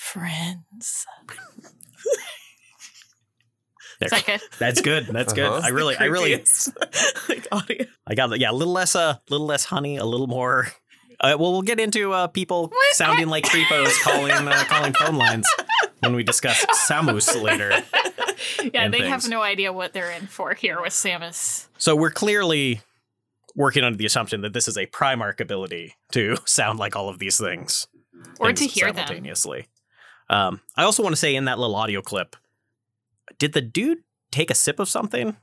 Friends. 0.00 1.06
There. 4.00 4.06
Is 4.06 4.10
that 4.12 4.24
good? 4.26 4.40
That's 4.58 4.80
good. 4.80 5.06
That's 5.08 5.32
good. 5.34 5.44
Uh-huh. 5.46 5.60
I 5.62 5.68
really, 5.68 5.94
I 5.96 6.04
really, 6.04 6.32
Creepiest, 6.32 7.28
like 7.28 7.46
audio. 7.52 7.84
I 8.06 8.14
got 8.14 8.28
that. 8.28 8.40
yeah, 8.40 8.50
a 8.50 8.52
little 8.52 8.72
less, 8.72 8.96
uh, 8.96 9.16
little 9.28 9.46
less 9.46 9.64
honey, 9.66 9.98
a 9.98 10.06
little 10.06 10.26
more. 10.26 10.68
Uh, 11.20 11.36
well, 11.38 11.52
we'll 11.52 11.60
get 11.60 11.78
into 11.78 12.12
uh, 12.14 12.26
people 12.26 12.68
What? 12.68 12.94
sounding 12.94 13.28
like 13.28 13.44
creepos 13.44 14.00
calling 14.02 14.32
uh, 14.32 14.64
calling 14.68 14.94
phone 14.94 15.16
lines 15.16 15.46
when 16.00 16.14
we 16.14 16.22
discuss 16.22 16.64
Samus 16.88 17.40
later. 17.40 17.82
Yeah, 18.72 18.84
And 18.84 18.94
they 18.94 19.06
have 19.06 19.28
no 19.28 19.42
idea 19.42 19.70
what 19.70 19.92
they're 19.92 20.10
in 20.12 20.26
for 20.28 20.54
here 20.54 20.80
with 20.80 20.94
Samus. 20.94 21.66
So 21.76 21.94
we're 21.94 22.10
clearly 22.10 22.80
working 23.54 23.84
under 23.84 23.98
the 23.98 24.06
assumption 24.06 24.40
that 24.40 24.54
this 24.54 24.66
is 24.66 24.78
a 24.78 24.86
Primarch 24.86 25.40
ability 25.40 25.94
to 26.12 26.36
sound 26.46 26.78
like 26.78 26.96
all 26.96 27.10
of 27.10 27.18
these 27.18 27.36
things. 27.36 27.86
Or 28.38 28.46
things 28.48 28.60
to 28.60 28.66
hear 28.66 28.86
them. 28.86 29.06
simultaneously. 29.06 29.66
Um, 30.30 30.62
I 30.76 30.84
also 30.84 31.02
want 31.02 31.12
to 31.12 31.20
say 31.20 31.34
in 31.34 31.44
that 31.44 31.58
little 31.58 31.76
audio 31.76 32.00
clip, 32.00 32.36
did 33.38 33.52
the 33.52 33.60
dude 33.60 33.98
take 34.30 34.50
a 34.50 34.54
sip 34.54 34.78
of 34.78 34.88
something? 34.88 35.36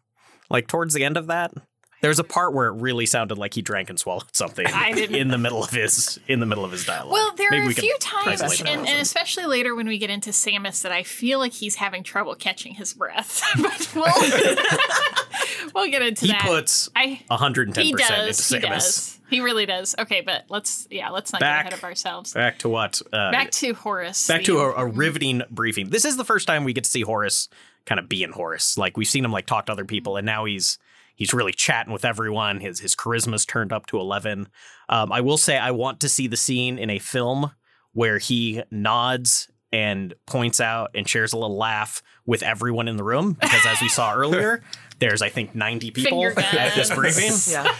like 0.49 0.67
towards 0.67 0.93
the 0.93 1.03
end 1.03 1.17
of 1.17 1.27
that. 1.27 1.51
There's 1.99 2.19
a 2.19 2.23
part 2.23 2.53
where 2.53 2.67
it 2.67 2.73
really 2.73 3.05
sounded 3.07 3.39
like 3.39 3.55
he 3.55 3.61
drank 3.63 3.89
and 3.89 3.99
swallowed 3.99 4.33
something 4.35 4.65
I 4.73 4.91
didn't- 4.93 5.15
in 5.15 5.29
the 5.29 5.37
middle 5.37 5.63
of 5.63 5.71
his 5.71 6.19
in 6.27 6.39
the 6.39 6.45
middle 6.45 6.63
of 6.63 6.71
his 6.71 6.85
dialogue. 6.85 7.11
Well, 7.11 7.33
there 7.35 7.49
Maybe 7.51 7.65
are 7.65 7.69
a 7.69 7.73
few 7.73 7.97
times, 7.99 8.41
isolate 8.41 8.71
and, 8.71 8.87
and 8.87 8.99
especially 9.01 9.45
later 9.45 9.75
when 9.75 9.87
we 9.87 9.97
get 9.97 10.09
into 10.09 10.29
Samus, 10.29 10.83
that 10.83 10.91
I 10.91 11.03
feel 11.03 11.39
like 11.39 11.53
he's 11.53 11.75
having 11.75 12.03
trouble 12.03 12.35
catching 12.35 12.75
his 12.75 12.93
breath. 12.93 13.41
but 13.61 13.91
we'll, 13.95 14.05
we'll 15.75 15.89
get 15.91 16.01
into 16.01 16.25
he 16.25 16.31
that. 16.31 16.41
puts 16.41 16.89
I 16.95 17.21
110 17.27 17.83
he 17.85 17.91
percent 17.93 18.11
into 18.13 18.27
does. 18.27 18.49
He 18.49 18.59
does. 18.59 19.19
He 19.29 19.39
really 19.41 19.65
does. 19.65 19.95
Okay, 19.99 20.21
but 20.21 20.45
let's 20.49 20.87
yeah, 20.89 21.09
let's 21.09 21.33
not 21.33 21.39
Back- 21.41 21.65
get 21.65 21.73
ahead 21.73 21.79
of 21.79 21.83
ourselves. 21.83 22.33
Back 22.33 22.59
to 22.59 22.69
what? 22.69 23.01
Uh, 23.11 23.31
Back 23.31 23.51
to 23.51 23.73
Horus. 23.73 24.27
back 24.27 24.41
the- 24.41 24.45
to 24.47 24.59
a, 24.59 24.71
a 24.71 24.85
riveting 24.85 25.41
briefing. 25.51 25.89
This 25.89 26.05
is 26.05 26.15
the 26.17 26.25
first 26.25 26.47
time 26.47 26.63
we 26.63 26.73
get 26.73 26.83
to 26.85 26.89
see 26.89 27.01
Horus 27.01 27.49
kind 27.85 27.99
of 27.99 28.07
being 28.07 28.31
Horus. 28.31 28.77
Like 28.77 28.95
we've 28.97 29.07
seen 29.07 29.25
him 29.25 29.31
like 29.31 29.45
talk 29.45 29.65
to 29.65 29.71
other 29.71 29.85
people, 29.85 30.15
and 30.17 30.25
now 30.25 30.45
he's 30.45 30.77
he's 31.17 31.33
really 31.33 31.51
chatting 31.51 31.91
with 31.91 32.05
everyone. 32.05 32.61
His 32.61 32.79
his 32.79 32.95
charisma's 32.95 33.45
turned 33.45 33.73
up 33.73 33.85
to 33.87 33.99
eleven. 33.99 34.47
Um, 34.87 35.11
I 35.11 35.19
will 35.19 35.37
say 35.37 35.57
I 35.57 35.71
want 35.71 35.99
to 35.99 36.07
see 36.09 36.27
the 36.27 36.37
scene 36.37 36.79
in 36.79 36.89
a 36.89 36.99
film 36.99 37.51
where 37.91 38.17
he 38.19 38.63
nods 38.71 39.49
and 39.73 40.13
points 40.25 40.61
out 40.61 40.91
and 40.95 41.09
shares 41.09 41.33
a 41.33 41.37
little 41.37 41.57
laugh 41.57 42.01
with 42.25 42.41
everyone 42.41 42.87
in 42.87 42.95
the 42.95 43.03
room 43.03 43.33
because 43.33 43.65
as 43.65 43.81
we 43.81 43.89
saw 43.89 44.13
earlier. 44.15 44.63
There's, 44.99 45.21
I 45.21 45.29
think, 45.29 45.53
90 45.53 45.91
people 45.91 46.23
Finger 46.23 46.39
at 46.57 46.73
this 46.73 46.89
briefing. 46.91 47.31
Yeah. 47.53 47.71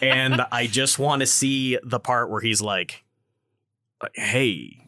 And 0.00 0.40
I 0.52 0.68
just 0.68 0.96
want 0.96 1.18
to 1.18 1.26
see 1.26 1.76
the 1.82 1.98
part 1.98 2.30
where 2.30 2.40
he's 2.40 2.62
like, 2.62 3.02
"Hey, 4.14 4.78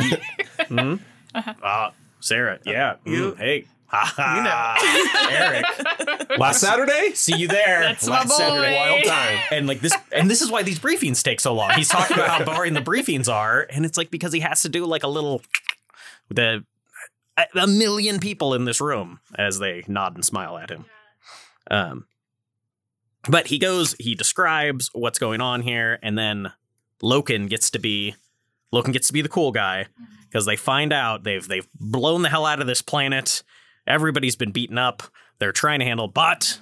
hmm? 0.68 0.94
uh, 1.34 1.90
Sarah, 2.20 2.60
yeah, 2.64 2.96
You- 3.04 3.32
mm, 3.32 3.38
hey, 3.38 3.64
ha 3.88 4.12
ha, 4.16 5.28
Erik, 5.30 6.38
Last 6.38 6.60
Saturday? 6.60 7.12
see 7.14 7.36
you 7.36 7.48
there, 7.48 7.80
That's 7.80 8.06
my 8.06 8.20
Last 8.20 8.36
Saturday, 8.36 8.74
wild 8.74 9.04
time." 9.04 9.38
And 9.50 9.66
like 9.66 9.80
this, 9.80 9.94
and 10.12 10.30
this 10.30 10.42
is 10.42 10.50
why 10.50 10.62
these 10.62 10.78
briefings 10.78 11.22
take 11.22 11.40
so 11.40 11.54
long. 11.54 11.70
He's 11.70 11.88
talking 11.88 12.16
about 12.16 12.28
how 12.28 12.44
boring 12.54 12.74
the 12.74 12.80
briefings 12.80 13.32
are, 13.32 13.66
and 13.70 13.84
it's 13.84 13.96
like 13.96 14.10
because 14.10 14.32
he 14.32 14.40
has 14.40 14.62
to 14.62 14.68
do 14.68 14.84
like 14.84 15.02
a 15.02 15.08
little 15.08 15.42
the 16.28 16.64
a, 17.36 17.46
a 17.60 17.66
million 17.66 18.18
people 18.18 18.54
in 18.54 18.64
this 18.64 18.80
room 18.80 19.20
as 19.36 19.58
they 19.58 19.84
nod 19.86 20.14
and 20.14 20.24
smile 20.24 20.58
at 20.58 20.70
him. 20.70 20.86
Um, 21.70 22.06
but 23.28 23.48
he 23.48 23.58
goes, 23.58 23.94
he 23.98 24.14
describes 24.14 24.90
what's 24.92 25.18
going 25.18 25.40
on 25.40 25.62
here, 25.62 25.98
and 26.02 26.16
then 26.16 26.52
Loken 27.02 27.48
gets 27.48 27.70
to 27.70 27.78
be 27.78 28.14
Loken 28.72 28.92
gets 28.92 29.06
to 29.08 29.12
be 29.12 29.22
the 29.22 29.28
cool 29.28 29.52
guy 29.52 29.86
because 30.28 30.46
they 30.46 30.56
find 30.56 30.92
out 30.92 31.24
they've 31.24 31.46
they've 31.46 31.68
blown 31.74 32.22
the 32.22 32.28
hell 32.28 32.46
out 32.46 32.60
of 32.60 32.66
this 32.66 32.82
planet. 32.82 33.42
Everybody's 33.86 34.36
been 34.36 34.52
beaten 34.52 34.78
up. 34.78 35.02
They're 35.38 35.52
trying 35.52 35.80
to 35.80 35.84
handle, 35.84 36.08
but 36.08 36.58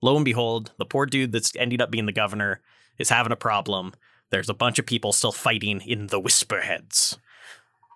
lo 0.00 0.16
and 0.16 0.24
behold, 0.24 0.72
the 0.78 0.84
poor 0.84 1.06
dude 1.06 1.32
that's 1.32 1.54
ending 1.56 1.80
up 1.80 1.90
being 1.90 2.06
the 2.06 2.12
governor 2.12 2.60
is 2.98 3.08
having 3.08 3.32
a 3.32 3.36
problem. 3.36 3.92
There's 4.30 4.48
a 4.48 4.54
bunch 4.54 4.78
of 4.78 4.86
people 4.86 5.12
still 5.12 5.32
fighting 5.32 5.80
in 5.82 6.06
the 6.06 6.20
Whisperheads. 6.20 7.18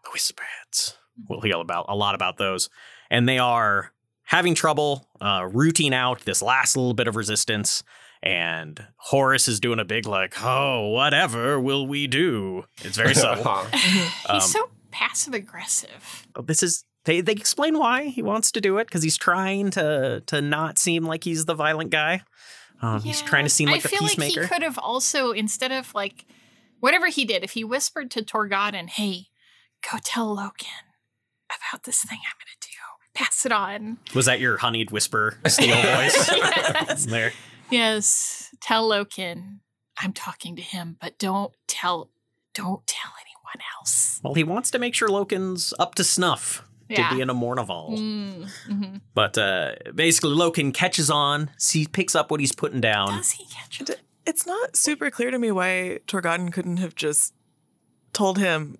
The 0.05 0.11
Whisperheads. 0.11 0.97
We'll 1.29 1.41
hear 1.41 1.57
about 1.57 1.87
a 1.89 1.97
lot 1.97 2.15
about 2.15 2.37
those, 2.37 2.69
and 3.11 3.29
they 3.29 3.39
are 3.39 3.93
having 4.25 4.55
trouble 4.55 5.09
uh, 5.21 5.49
rooting 5.51 5.95
out 5.95 6.21
this 6.23 6.43
last 6.43 6.77
little 6.77 6.93
bit 6.95 7.09
of 7.09 7.17
resistance. 7.17 7.83
And 8.23 8.85
Horus 8.97 9.47
is 9.47 9.61
doing 9.61 9.79
a 9.79 9.85
big 9.85 10.07
like, 10.07 10.35
oh, 10.43 10.89
whatever 10.89 11.61
will 11.61 11.87
we 11.87 12.07
do? 12.07 12.65
It's 12.83 12.97
very 12.97 13.15
subtle. 13.15 13.65
He's 13.73 14.11
Um, 14.29 14.41
so 14.41 14.69
passive 14.91 15.33
aggressive. 15.33 16.27
this 16.45 16.63
is 16.63 16.85
they 17.07 17.23
they 17.23 17.33
explain 17.33 17.79
why 17.79 18.05
he 18.05 18.23
wants 18.23 18.53
to 18.53 18.61
do 18.61 18.77
it 18.79 18.87
because 18.87 19.03
he's 19.03 19.17
trying 19.17 19.71
to 19.71 20.23
to 20.27 20.41
not 20.43 20.79
seem 20.79 21.05
like 21.05 21.25
he's 21.25 21.47
the 21.47 21.55
violent 21.55 21.91
guy. 21.91 22.23
Um, 22.83 23.01
He's 23.01 23.23
trying 23.23 23.45
to 23.45 23.49
seem 23.51 23.71
like 23.71 23.79
I 23.79 23.83
the 23.83 23.89
feel 23.89 24.01
peacemaker. 24.01 24.43
like 24.43 24.51
he 24.51 24.55
could 24.55 24.63
have 24.63 24.77
also, 24.77 25.31
instead 25.33 25.73
of 25.73 25.95
like 25.95 26.27
whatever 26.81 27.07
he 27.07 27.25
did, 27.25 27.43
if 27.43 27.53
he 27.53 27.65
whispered 27.65 28.11
to 28.11 28.23
Torgaddon, 28.23 28.91
"Hey, 28.91 29.29
go 29.91 29.97
tell 30.05 30.37
Loken 30.37 30.85
about 31.49 31.85
this 31.85 32.03
thing 32.05 32.19
I'm 32.23 32.37
going 32.37 32.55
to 32.61 32.69
do. 32.69 32.77
Pass 33.15 33.47
it 33.47 33.53
on." 33.53 33.97
Was 34.15 34.27
that 34.27 34.41
your 34.41 34.59
honeyed 34.59 34.91
whisper 34.91 35.39
steel 35.47 35.75
voice? 35.77 36.31
yes. 36.31 37.07
there. 37.07 37.33
yes, 37.71 38.55
tell 38.61 38.87
Loken 38.91 39.61
I'm 39.99 40.13
talking 40.13 40.57
to 40.57 40.63
him, 40.63 40.97
but 41.01 41.19
don't 41.19 41.53
tell, 41.67 42.11
don't 42.53 42.87
tell 42.87 43.13
anyone 43.19 43.65
else. 43.81 44.21
Well, 44.23 44.35
he 44.35 44.45
wants 44.45 44.71
to 44.73 44.79
make 44.79 44.95
sure 44.95 45.09
Loken's 45.09 45.73
up 45.79 45.95
to 45.95 46.05
snuff 46.05 46.63
Yeah. 46.89 47.09
to 47.09 47.15
be 47.17 47.21
in 47.21 47.31
a 47.31 47.35
Mournival. 47.35 47.99
Mm, 47.99 48.51
mhm. 48.69 49.01
But 49.15 49.37
uh, 49.39 49.73
basically, 49.95 50.31
Loken 50.37 50.73
catches 50.73 51.11
on. 51.11 51.51
He 51.71 51.87
picks 51.87 52.15
up 52.15 52.31
what 52.31 52.41
he's 52.41 52.53
putting 52.53 52.81
down. 52.81 53.17
Does 53.17 53.33
he 53.33 53.45
catch 53.47 53.81
it? 53.81 54.01
It's 54.25 54.47
not 54.47 54.77
super 54.77 55.11
clear 55.11 55.31
to 55.31 55.39
me 55.39 55.51
why 55.53 56.01
Torgaddon 56.07 56.53
couldn't 56.53 56.79
have 56.79 56.95
just 56.95 57.33
told 58.13 58.39
him, 58.39 58.79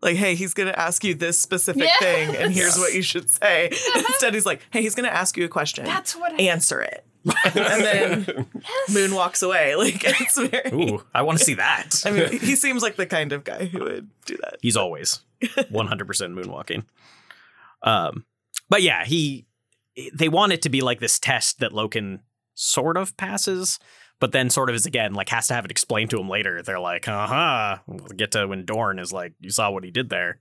like, 0.00 0.16
hey, 0.16 0.34
he's 0.34 0.54
going 0.54 0.68
to 0.68 0.78
ask 0.78 1.02
you 1.04 1.14
this 1.14 1.38
specific 1.38 1.82
Yes. 1.82 1.98
thing, 1.98 2.36
and 2.36 2.52
here's 2.54 2.78
what 2.78 2.94
you 2.94 3.02
should 3.02 3.28
say. 3.28 3.66
Instead, 3.96 4.32
he's 4.34 4.46
like, 4.46 4.60
hey, 4.70 4.80
he's 4.82 4.94
going 4.94 5.08
to 5.08 5.14
ask 5.14 5.36
you 5.36 5.44
a 5.44 5.48
question. 5.48 5.84
That's 5.84 6.14
what 6.16 6.32
I. 6.32 6.36
Answer 6.44 6.80
it. 6.82 7.04
and 7.24 7.82
then 7.84 8.46
Moon 8.92 9.14
walks 9.14 9.42
away. 9.42 9.74
Like, 9.76 10.02
it's 10.04 10.38
very. 10.38 10.70
Ooh, 10.72 11.02
I 11.14 11.22
want 11.22 11.38
to 11.38 11.44
see 11.44 11.54
that. 11.54 12.02
I 12.06 12.10
mean, 12.12 12.28
he 12.38 12.54
seems 12.56 12.82
like 12.82 12.96
the 12.96 13.06
kind 13.06 13.32
of 13.32 13.42
guy 13.44 13.66
who 13.66 13.80
would 13.80 14.08
do 14.24 14.36
that. 14.38 14.56
He's 14.62 14.76
always 14.76 15.20
100% 15.42 15.68
moonwalking. 15.68 16.84
Um, 17.82 18.24
but 18.68 18.82
yeah, 18.82 19.04
he 19.04 19.46
they 20.12 20.28
want 20.28 20.52
it 20.52 20.62
to 20.62 20.68
be 20.68 20.80
like 20.80 21.00
this 21.00 21.18
test 21.18 21.58
that 21.60 21.72
Loken 21.72 22.20
sort 22.54 22.96
of 22.96 23.16
passes, 23.16 23.78
but 24.20 24.32
then 24.32 24.50
sort 24.50 24.68
of 24.68 24.76
is 24.76 24.86
again 24.86 25.14
like 25.14 25.28
has 25.30 25.48
to 25.48 25.54
have 25.54 25.64
it 25.64 25.70
explained 25.70 26.10
to 26.10 26.20
him 26.20 26.28
later. 26.28 26.62
They're 26.62 26.80
like, 26.80 27.08
uh 27.08 27.26
huh. 27.26 27.78
We'll 27.86 28.08
get 28.08 28.32
to 28.32 28.46
when 28.46 28.64
Dorn 28.64 28.98
is 28.98 29.12
like, 29.12 29.32
you 29.40 29.50
saw 29.50 29.70
what 29.70 29.84
he 29.84 29.90
did 29.90 30.10
there. 30.10 30.40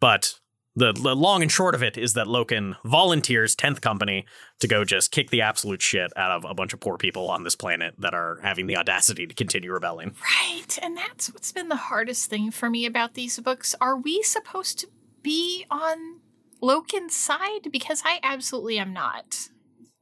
But 0.00 0.38
the, 0.76 0.92
the 0.92 1.16
long 1.16 1.40
and 1.40 1.50
short 1.50 1.74
of 1.74 1.82
it 1.82 1.96
is 1.96 2.12
that 2.12 2.26
Loken 2.26 2.76
volunteers 2.84 3.56
10th 3.56 3.80
Company 3.80 4.26
to 4.60 4.68
go 4.68 4.84
just 4.84 5.10
kick 5.10 5.30
the 5.30 5.40
absolute 5.40 5.80
shit 5.80 6.12
out 6.16 6.32
of 6.32 6.44
a 6.44 6.54
bunch 6.54 6.74
of 6.74 6.80
poor 6.80 6.98
people 6.98 7.30
on 7.30 7.44
this 7.44 7.56
planet 7.56 7.94
that 7.98 8.12
are 8.12 8.38
having 8.42 8.66
the 8.66 8.76
audacity 8.76 9.26
to 9.26 9.34
continue 9.34 9.72
rebelling. 9.72 10.14
Right. 10.22 10.78
And 10.82 10.94
that's 10.94 11.32
what's 11.32 11.50
been 11.50 11.68
the 11.68 11.76
hardest 11.76 12.28
thing 12.28 12.50
for 12.50 12.68
me 12.68 12.84
about 12.84 13.14
these 13.14 13.40
books. 13.40 13.74
Are 13.80 13.96
we 13.96 14.22
supposed 14.22 14.78
to 14.80 14.88
be 15.22 15.64
on 15.70 16.15
Loken's 16.62 17.14
side? 17.14 17.70
Because 17.70 18.02
I 18.04 18.18
absolutely 18.22 18.78
am 18.78 18.92
not. 18.92 19.48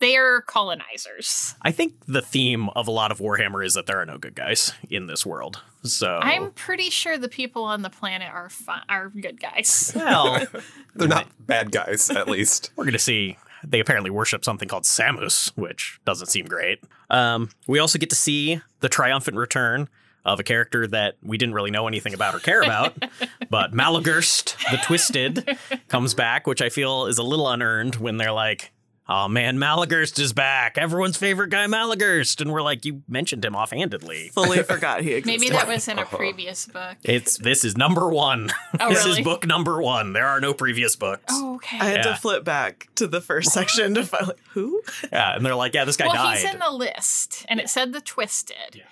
They're 0.01 0.43
colonizers. 0.43 1.55
I 1.62 1.71
think 1.71 1.95
the 2.07 2.21
theme 2.21 2.69
of 2.71 2.88
a 2.88 2.90
lot 2.90 3.11
of 3.11 3.21
Warhammer 3.21 3.64
is 3.64 3.75
that 3.75 3.87
there 3.87 4.01
are 4.01 4.07
no 4.07 4.19
good 4.19 4.35
guys 4.35 4.73
in 4.90 5.07
this 5.07 5.25
world. 5.25 5.62
So 5.83 6.19
I'm 6.21 6.51
pretty 6.53 6.90
sure 6.90 7.17
the 7.17 7.29
people 7.29 7.64
on 7.64 7.83
the 7.83 7.90
planet 7.90 8.29
are 8.33 8.51
fun, 8.51 8.83
are 8.88 9.09
good 9.09 9.40
guys. 9.40 9.93
well, 9.97 10.45
They're 10.95 11.09
not 11.09 11.29
bad 11.38 11.71
guys, 11.71 12.11
at 12.11 12.29
least. 12.29 12.71
we're 12.77 12.85
gonna 12.85 12.99
see. 12.99 13.38
They 13.67 13.81
apparently 13.81 14.11
worship 14.11 14.45
something 14.45 14.69
called 14.69 14.83
Samus, 14.83 15.57
which 15.57 15.99
doesn't 16.05 16.27
seem 16.27 16.45
great. 16.45 16.81
Um, 17.09 17.49
we 17.67 17.79
also 17.79 17.99
get 17.99 18.11
to 18.11 18.17
see 18.17 18.61
the 18.81 18.90
triumphant 18.90 19.38
return 19.38 19.88
of 20.25 20.41
a 20.41 20.43
character 20.43 20.87
that 20.87 21.17
we 21.23 21.37
didn't 21.39 21.55
really 21.55 21.71
know 21.71 21.87
anything 21.87 22.15
about 22.15 22.35
or 22.35 22.39
care 22.39 22.63
about, 22.63 22.95
but 23.51 23.73
Maloghurst, 23.73 24.57
the 24.71 24.79
Twisted, 24.79 25.59
comes 25.89 26.15
back, 26.15 26.47
which 26.47 26.63
I 26.63 26.69
feel 26.69 27.07
is 27.07 27.19
a 27.19 27.23
little 27.23 27.49
unearned 27.49 27.97
when 27.97 28.17
they're 28.17 28.33
like, 28.33 28.73
"Oh 29.07 29.29
man, 29.29 29.59
Maloghurst 29.59 30.19
is 30.19 30.33
back! 30.33 30.79
Everyone's 30.79 31.19
favorite 31.19 31.51
guy, 31.51 31.67
Maloghurst," 31.67 32.41
and 32.41 32.51
we're 32.53 32.63
like, 32.63 32.87
"You 32.87 33.03
mentioned 33.07 33.45
him 33.45 33.55
offhandedly." 33.55 34.31
Fully 34.33 34.63
forgot 34.63 35.03
he 35.03 35.13
existed. 35.13 35.41
Maybe 35.41 35.53
that 35.53 35.69
was 35.69 35.87
in 35.89 35.99
a 35.99 36.03
uh-huh. 36.03 36.17
previous 36.17 36.67
book. 36.67 36.97
It's 37.05 37.37
this 37.37 37.65
is 37.65 37.77
number 37.77 38.09
one. 38.09 38.49
Oh, 38.81 38.89
this 38.95 39.05
really? 39.05 39.21
is 39.21 39.25
book 39.25 39.47
number 39.47 39.83
one. 39.83 40.15
There 40.15 40.27
are 40.27 40.41
no 40.41 40.55
previous 40.55 40.97
books. 40.97 41.25
Oh, 41.31 41.57
okay. 41.57 41.79
I 41.79 41.85
had 41.85 41.97
Yeah. 41.99 42.13
to 42.13 42.17
flip 42.17 42.45
back 42.45 42.89
to 42.95 43.07
the 43.07 43.21
first 43.21 43.53
section 43.53 43.95
to 43.95 44.05
find 44.05 44.29
like, 44.29 44.41
who? 44.53 44.81
Yeah, 45.13 45.37
and 45.37 45.45
they're 45.45 45.55
like, 45.55 45.75
yeah, 45.75 45.85
this 45.85 45.99
guy 45.99 46.07
well, 46.07 46.15
died. 46.15 46.39
he's 46.39 46.51
in 46.51 46.59
the 46.61 46.71
list, 46.71 47.45
and 47.49 47.61
it 47.61 47.69
said 47.69 47.93
the 47.93 48.01
Twisted. 48.01 48.83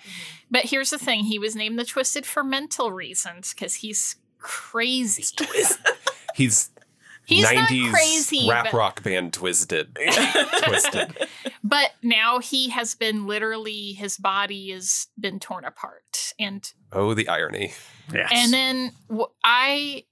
But 0.53 0.65
here's 0.65 0.91
the 0.91 0.99
thing: 0.99 1.23
he 1.25 1.39
was 1.39 1.55
named 1.55 1.79
the 1.79 1.83
Twisted 1.83 2.27
for 2.27 2.43
mental 2.43 2.91
reasons 2.91 3.53
because 3.53 3.73
he's 3.73 4.17
crazy. 4.37 5.25
He's, 6.35 6.69
He's 7.25 7.45
90s 7.45 7.83
not 7.85 7.93
crazy, 7.93 8.49
rap 8.49 8.65
but, 8.65 8.73
rock 8.73 9.01
band 9.01 9.31
Twisted. 9.33 9.97
Twisted. 10.63 11.17
but 11.63 11.91
now 12.03 12.39
he 12.39 12.69
has 12.69 12.95
been 12.95 13.25
literally 13.25 13.93
his 13.93 14.17
body 14.17 14.71
has 14.71 15.07
been 15.17 15.39
torn 15.39 15.63
apart, 15.63 16.33
and 16.37 16.71
Oh, 16.91 17.13
the 17.13 17.29
irony. 17.29 17.73
Yes. 18.13 18.29
And 18.33 18.53
then 18.53 18.91
what 19.07 19.31
I 19.43 20.03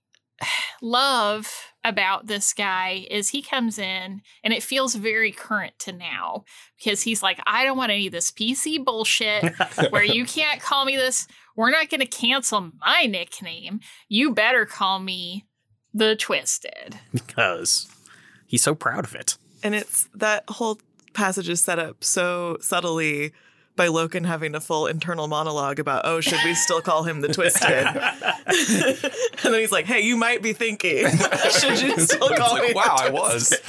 love 0.82 1.52
about 1.84 2.28
this 2.28 2.54
guy 2.54 3.06
is 3.10 3.30
he 3.30 3.42
comes 3.42 3.80
in 3.80 4.22
and 4.44 4.54
it 4.54 4.62
feels 4.62 4.96
very 4.96 5.32
current 5.32 5.74
to 5.80 5.92
now 5.92 6.44
because 6.78 7.02
he's 7.02 7.24
like, 7.24 7.40
I 7.48 7.66
don't 7.66 7.78
want 7.78 7.92
any 7.92 8.08
of 8.08 8.14
this 8.14 8.32
PC 8.32 8.84
bullshit 8.84 9.54
where 9.90 10.04
you 10.04 10.26
can't 10.28 10.62
call 10.62 10.86
me 10.86 10.96
this. 10.96 11.28
We're 11.56 11.72
not 11.72 11.90
going 11.90 12.02
to 12.02 12.06
cancel 12.06 12.72
my 12.80 13.06
nickname. 13.06 13.80
You 14.08 14.34
better 14.34 14.66
call 14.66 15.00
me 15.00 15.48
the 15.94 16.16
Twisted. 16.16 17.00
because 17.12 17.88
he's 18.46 18.64
so 18.64 18.76
proud 18.76 19.06
of 19.06 19.16
it. 19.16 19.38
And 19.64 19.76
it's 19.76 20.08
that 20.16 20.44
whole 20.50 20.80
passage 21.14 21.50
is 21.50 21.62
set 21.62 21.80
up 21.80 22.04
so 22.04 22.58
subtly 22.62 23.34
by 23.82 23.88
Loken 23.88 24.28
having 24.28 24.54
a 24.54 24.62
full 24.62 24.86
internal 24.86 25.28
monologue 25.28 25.80
about, 25.80 26.04
oh, 26.06 26.22
should 26.22 26.38
we 26.46 26.54
still 26.54 26.82
call 26.84 27.02
him 27.02 27.22
the 27.22 27.30
Twisted? 27.30 27.68
and 27.68 29.54
then 29.54 29.60
he's 29.60 29.72
like, 29.72 29.86
hey, 29.88 30.02
you 30.02 30.16
might 30.16 30.44
be 30.44 30.54
thinking, 30.54 31.08
should 31.50 31.82
you 31.82 31.98
still 31.98 32.28
It's 32.28 32.38
call 32.40 32.58
me? 32.58 32.62
like, 32.62 32.76
wow, 32.76 32.96
I 33.00 33.10
was. 33.10 33.60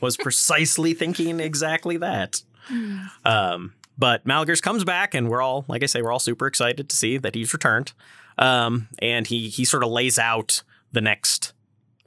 was 0.00 0.16
precisely 0.16 0.94
thinking 0.94 1.40
exactly 1.40 1.96
that. 1.96 2.40
Um, 3.24 3.74
but 3.98 4.24
Maloghurst 4.24 4.62
comes 4.62 4.84
back, 4.84 5.12
and 5.12 5.28
we're 5.28 5.42
all, 5.42 5.64
like 5.66 5.82
I 5.82 5.86
say, 5.86 6.02
we're 6.02 6.12
all 6.12 6.20
super 6.20 6.46
excited 6.46 6.88
to 6.88 6.94
see 6.94 7.18
that 7.18 7.34
he's 7.34 7.52
returned. 7.52 7.94
Um, 8.38 8.86
and 9.00 9.26
he 9.26 9.48
he 9.48 9.64
sort 9.64 9.82
of 9.82 9.90
lays 9.90 10.20
out 10.20 10.62
the 10.92 11.00
next 11.00 11.52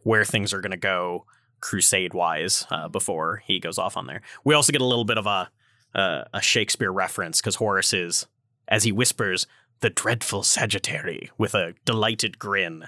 where 0.03 0.23
things 0.23 0.53
are 0.53 0.62
going 0.62 0.71
to 0.71 0.77
go 0.77 1.25
crusade 1.60 2.13
wise 2.13 2.65
uh, 2.71 2.88
before 2.88 3.43
he 3.45 3.60
goes 3.60 3.77
off 3.77 3.97
on 3.97 4.08
there. 4.08 4.21
We 4.45 4.53
also 4.53 4.71
get 4.71 4.79
a 4.79 4.86
little 4.86 5.03
bit 5.03 5.17
of 5.17 5.25
a 5.25 5.49
uh, 5.95 6.23
a 6.34 6.41
Shakespeare 6.41 6.91
reference 6.91 7.41
because 7.41 7.56
Horus 7.56 7.93
is, 7.93 8.28
as 8.67 8.84
he 8.84 8.91
whispers, 8.91 9.47
the 9.82 9.89
dreadful 9.89 10.43
Sagittary 10.43 11.32
with 11.38 11.54
a 11.54 11.73
delighted 11.86 12.38
grin, 12.38 12.88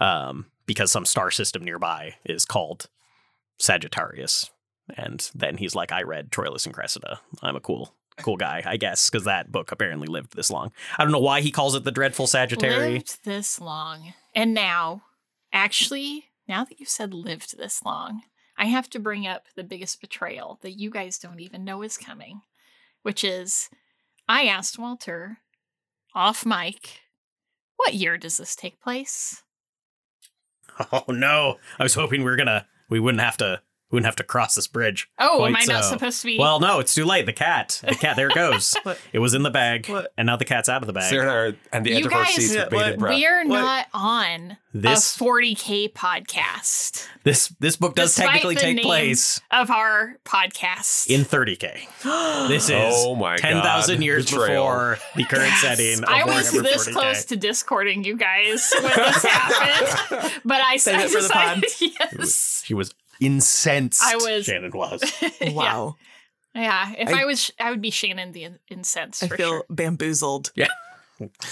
um, 0.00 0.46
because 0.66 0.92
some 0.92 1.04
star 1.04 1.30
system 1.30 1.64
nearby 1.64 2.14
is 2.24 2.44
called 2.44 2.88
Sagittarius. 3.58 4.50
And 4.96 5.28
then 5.34 5.56
he's 5.56 5.74
like, 5.74 5.92
I 5.92 6.02
read 6.02 6.30
Troilus 6.30 6.64
and 6.64 6.74
Cressida. 6.74 7.20
I'm 7.42 7.56
a 7.56 7.60
cool, 7.60 7.94
cool 8.18 8.36
guy, 8.36 8.62
I 8.64 8.76
guess, 8.76 9.10
because 9.10 9.24
that 9.24 9.52
book 9.52 9.72
apparently 9.72 10.08
lived 10.08 10.34
this 10.36 10.50
long. 10.50 10.72
I 10.96 11.02
don't 11.02 11.12
know 11.12 11.18
why 11.18 11.40
he 11.40 11.50
calls 11.50 11.74
it 11.74 11.84
the 11.84 11.90
Dreadful 11.90 12.26
Sagittary. 12.26 12.94
Lived 12.94 13.24
this 13.24 13.60
long. 13.60 14.14
And 14.34 14.54
now, 14.54 15.02
actually, 15.52 16.26
now 16.46 16.64
that 16.64 16.78
you've 16.80 16.88
said 16.88 17.12
lived 17.12 17.58
this 17.58 17.84
long, 17.84 18.22
I 18.58 18.66
have 18.66 18.90
to 18.90 18.98
bring 18.98 19.26
up 19.26 19.46
the 19.54 19.62
biggest 19.64 20.00
betrayal 20.00 20.58
that 20.62 20.72
you 20.72 20.90
guys 20.90 21.18
don't 21.18 21.40
even 21.40 21.64
know 21.64 21.82
is 21.82 21.96
coming, 21.96 22.42
which 23.02 23.22
is 23.22 23.70
I 24.28 24.46
asked 24.46 24.78
Walter 24.78 25.38
off 26.14 26.44
mic, 26.44 27.00
what 27.76 27.94
year 27.94 28.18
does 28.18 28.36
this 28.36 28.56
take 28.56 28.80
place? 28.80 29.42
Oh 30.92 31.06
no! 31.08 31.56
I 31.78 31.82
was 31.82 31.94
hoping 31.94 32.20
we 32.20 32.30
were 32.30 32.36
gonna, 32.36 32.64
we 32.88 33.00
wouldn't 33.00 33.20
have 33.20 33.36
to, 33.38 33.60
wouldn't 33.90 34.06
have 34.06 34.16
to 34.16 34.22
cross 34.24 34.54
this 34.54 34.66
bridge. 34.66 35.08
Oh, 35.18 35.38
Quite 35.38 35.48
am 35.48 35.56
I 35.56 35.64
not 35.64 35.84
so. 35.84 35.90
supposed 35.92 36.20
to 36.20 36.26
be? 36.26 36.38
Well, 36.38 36.60
no, 36.60 36.78
it's 36.80 36.94
too 36.94 37.04
late. 37.04 37.26
The 37.26 37.32
cat, 37.32 37.80
the 37.86 37.94
cat, 37.94 38.16
there 38.16 38.28
it 38.28 38.34
goes. 38.34 38.76
It 39.12 39.18
was 39.20 39.32
in 39.34 39.42
the 39.42 39.50
bag, 39.50 39.86
What? 39.88 40.12
and 40.18 40.26
now 40.26 40.36
the 40.36 40.44
cat's 40.44 40.68
out 40.68 40.82
of 40.82 40.86
the 40.86 40.92
bag. 40.92 41.10
Sarah 41.10 41.22
and 41.22 41.30
I 41.30 41.34
are 41.34 41.78
at 41.78 41.84
the 41.84 41.92
edge 41.92 42.00
You 42.00 42.06
of 42.06 42.12
our 42.12 42.24
guys- 42.24 42.34
seats 42.34 42.54
with 42.56 42.70
bated 42.70 42.98
breath. 42.98 43.14
We're 43.18 43.46
What? 43.46 43.58
not 43.60 43.86
on 43.94 44.56
This- 44.74 45.16
a 45.16 45.18
40k 45.24 45.92
podcast 45.92 47.06
This 47.24 47.48
this 47.60 47.76
book 47.76 47.94
does 47.94 48.14
Despite 48.14 48.26
technically 48.32 48.54
the 48.56 48.60
take 48.60 48.76
name 48.76 48.84
place 48.84 49.40
of 49.50 49.70
our 49.70 50.16
podcast. 50.24 51.06
in 51.08 51.22
30k. 51.22 51.86
This 52.48 52.64
is 52.68 52.74
Oh 52.76 53.14
my 53.14 53.36
God. 53.36 53.42
10,000 53.42 54.02
years 54.02 54.26
Betrayal. 54.26 54.64
before 54.64 54.98
the 55.16 55.24
current 55.24 55.52
setting. 55.54 55.98
Of 55.98 56.04
I 56.08 56.24
was 56.24 56.50
Warhammer 56.52 56.62
this 56.62 56.88
40K. 56.88 56.92
close 56.92 57.24
to 57.26 57.36
discording 57.36 58.04
you 58.04 58.16
guys 58.16 58.72
when 58.80 58.92
this 58.92 59.22
happened, 59.24 60.32
but 60.44 60.60
I 60.60 60.76
Save 60.76 61.00
it 61.00 61.10
for 61.10 61.22
the 61.22 61.28
pod. 61.28 61.60
decided 61.62 61.94
yes. 62.18 62.62
She 62.64 62.74
was 62.74 62.94
incensed. 63.20 64.02
I 64.02 64.16
was- 64.16 64.44
Shannon 64.46 64.70
was. 64.72 65.02
Wow. 65.40 65.96
Yeah, 66.54 66.92
if 66.98 67.08
I, 67.10 67.22
I- 67.22 67.24
was, 67.24 67.50
I 67.60 67.70
would 67.70 67.82
be 67.82 67.90
Shannon 67.90 68.32
the 68.32 68.44
in- 68.44 68.58
incensed 68.70 69.22
I 69.22 69.28
for 69.28 69.36
feel 69.36 69.48
sure. 69.50 69.64
bamboozled. 69.70 70.52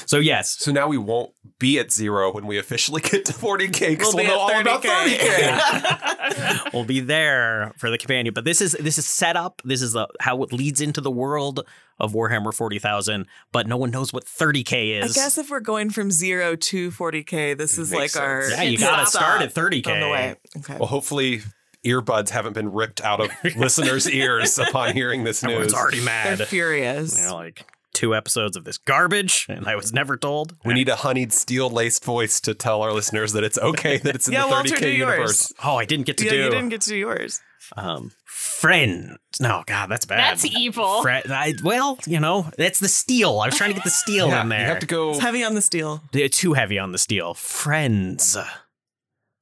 So 0.06 0.18
yes, 0.18 0.56
So 0.58 0.70
now 0.72 0.88
we 0.88 0.98
won't 0.98 1.32
be 1.58 1.78
at 1.78 1.90
zero 1.92 2.32
when 2.32 2.46
we 2.46 2.58
officially 2.58 3.00
get 3.00 3.24
to 3.26 3.32
40k 3.32 3.98
We'll 3.98 4.14
we'll, 4.14 4.16
be 4.16 4.28
know 4.28 4.48
at 4.48 4.54
all 4.54 4.60
about 4.60 4.82
30K. 4.82 5.18
30k. 5.18 6.72
we'll 6.72 6.84
be 6.84 7.00
there 7.00 7.72
for 7.78 7.90
the 7.90 7.98
companion. 7.98 8.32
But 8.34 8.44
this 8.44 8.60
is 8.60 8.72
this 8.80 8.98
is 8.98 9.06
set 9.06 9.36
up. 9.36 9.62
This 9.64 9.82
is 9.82 9.92
the 9.92 10.08
how 10.20 10.42
it 10.42 10.52
leads 10.52 10.80
into 10.80 11.00
the 11.00 11.10
world 11.10 11.64
of 11.98 12.12
Warhammer 12.12 12.52
40,000. 12.52 13.26
But 13.52 13.66
no 13.66 13.76
one 13.76 13.90
knows 13.90 14.12
what 14.12 14.24
30k 14.24 15.02
is. 15.02 15.16
I 15.16 15.20
guess 15.20 15.38
if 15.38 15.50
we're 15.50 15.60
going 15.60 15.90
from 15.90 16.10
zero 16.10 16.56
to 16.56 16.90
40K, 16.90 17.56
this 17.56 17.78
is 17.78 17.90
Makes 17.90 18.14
like 18.16 18.22
our. 18.24 18.48
yeah, 18.50 18.62
you 18.62 18.78
gotta 18.78 19.06
start 19.06 19.42
at 19.42 19.52
30k. 19.54 19.84
the 20.00 20.08
way. 20.08 20.36
Okay. 20.58 20.76
well, 20.78 20.88
hopefully 20.88 21.42
earbuds 21.84 22.30
haven't 22.30 22.52
been 22.52 22.72
ripped 22.72 23.00
out 23.02 23.20
of 23.20 23.30
listeners' 23.56 24.08
ears 24.10 24.58
upon 24.58 24.92
hearing 24.94 25.24
this 25.24 25.42
news. 25.42 25.52
Everyone's 25.52 25.72
news. 25.72 25.80
already 25.80 25.96
They're 25.98 26.36
mad. 26.36 26.48
furious. 26.48 27.18
You 27.18 27.26
know, 27.28 27.34
like 27.36 27.64
two 27.96 28.14
episodes 28.14 28.56
of 28.56 28.64
this 28.64 28.78
garbage, 28.78 29.46
and 29.48 29.66
I 29.66 29.74
was 29.74 29.92
never 29.92 30.16
told. 30.16 30.54
We 30.64 30.74
need 30.74 30.88
a 30.88 30.96
honeyed 30.96 31.32
steel 31.32 31.68
laced 31.70 32.04
voice 32.04 32.40
to 32.42 32.54
tell 32.54 32.82
our 32.82 32.92
listeners 32.92 33.32
that 33.32 33.42
it's 33.42 33.58
okay 33.58 33.98
that 33.98 34.14
it's 34.14 34.28
in 34.28 34.34
Yeah, 34.34 34.46
the 34.46 34.68
30k 34.68 34.78
do 34.80 34.88
yours. 34.90 34.98
universe. 34.98 35.52
Oh, 35.64 35.76
I 35.76 35.84
didn't 35.86 36.06
get 36.06 36.18
to 36.18 36.24
yeah, 36.24 36.30
do. 36.30 36.36
you 36.44 36.50
didn't 36.50 36.68
get 36.68 36.82
to 36.82 36.90
do 36.90 36.96
yours. 36.96 37.40
um, 37.76 38.12
friend. 38.26 39.16
No, 39.40 39.64
God, 39.66 39.88
that's 39.88 40.04
bad. 40.06 40.18
That's 40.18 40.44
evil. 40.44 41.02
Fre- 41.02 41.10
I, 41.28 41.54
well, 41.64 41.98
you 42.06 42.20
know, 42.20 42.48
that's 42.58 42.78
the 42.78 42.88
steel. 42.88 43.40
I 43.40 43.46
was 43.46 43.56
trying 43.56 43.70
to 43.70 43.74
get 43.74 43.84
the 43.84 43.90
steel 43.90 44.28
Yeah, 44.28 44.42
in 44.42 44.48
there. 44.50 44.60
You 44.60 44.66
have 44.66 44.78
to 44.80 44.86
go. 44.86 45.10
It's 45.10 45.18
heavy 45.20 45.42
on 45.42 45.54
the 45.54 45.62
steel. 45.62 46.02
They're 46.12 46.28
too 46.28 46.52
heavy 46.52 46.78
on 46.78 46.92
the 46.92 46.98
steel. 46.98 47.34
Friends. 47.34 48.36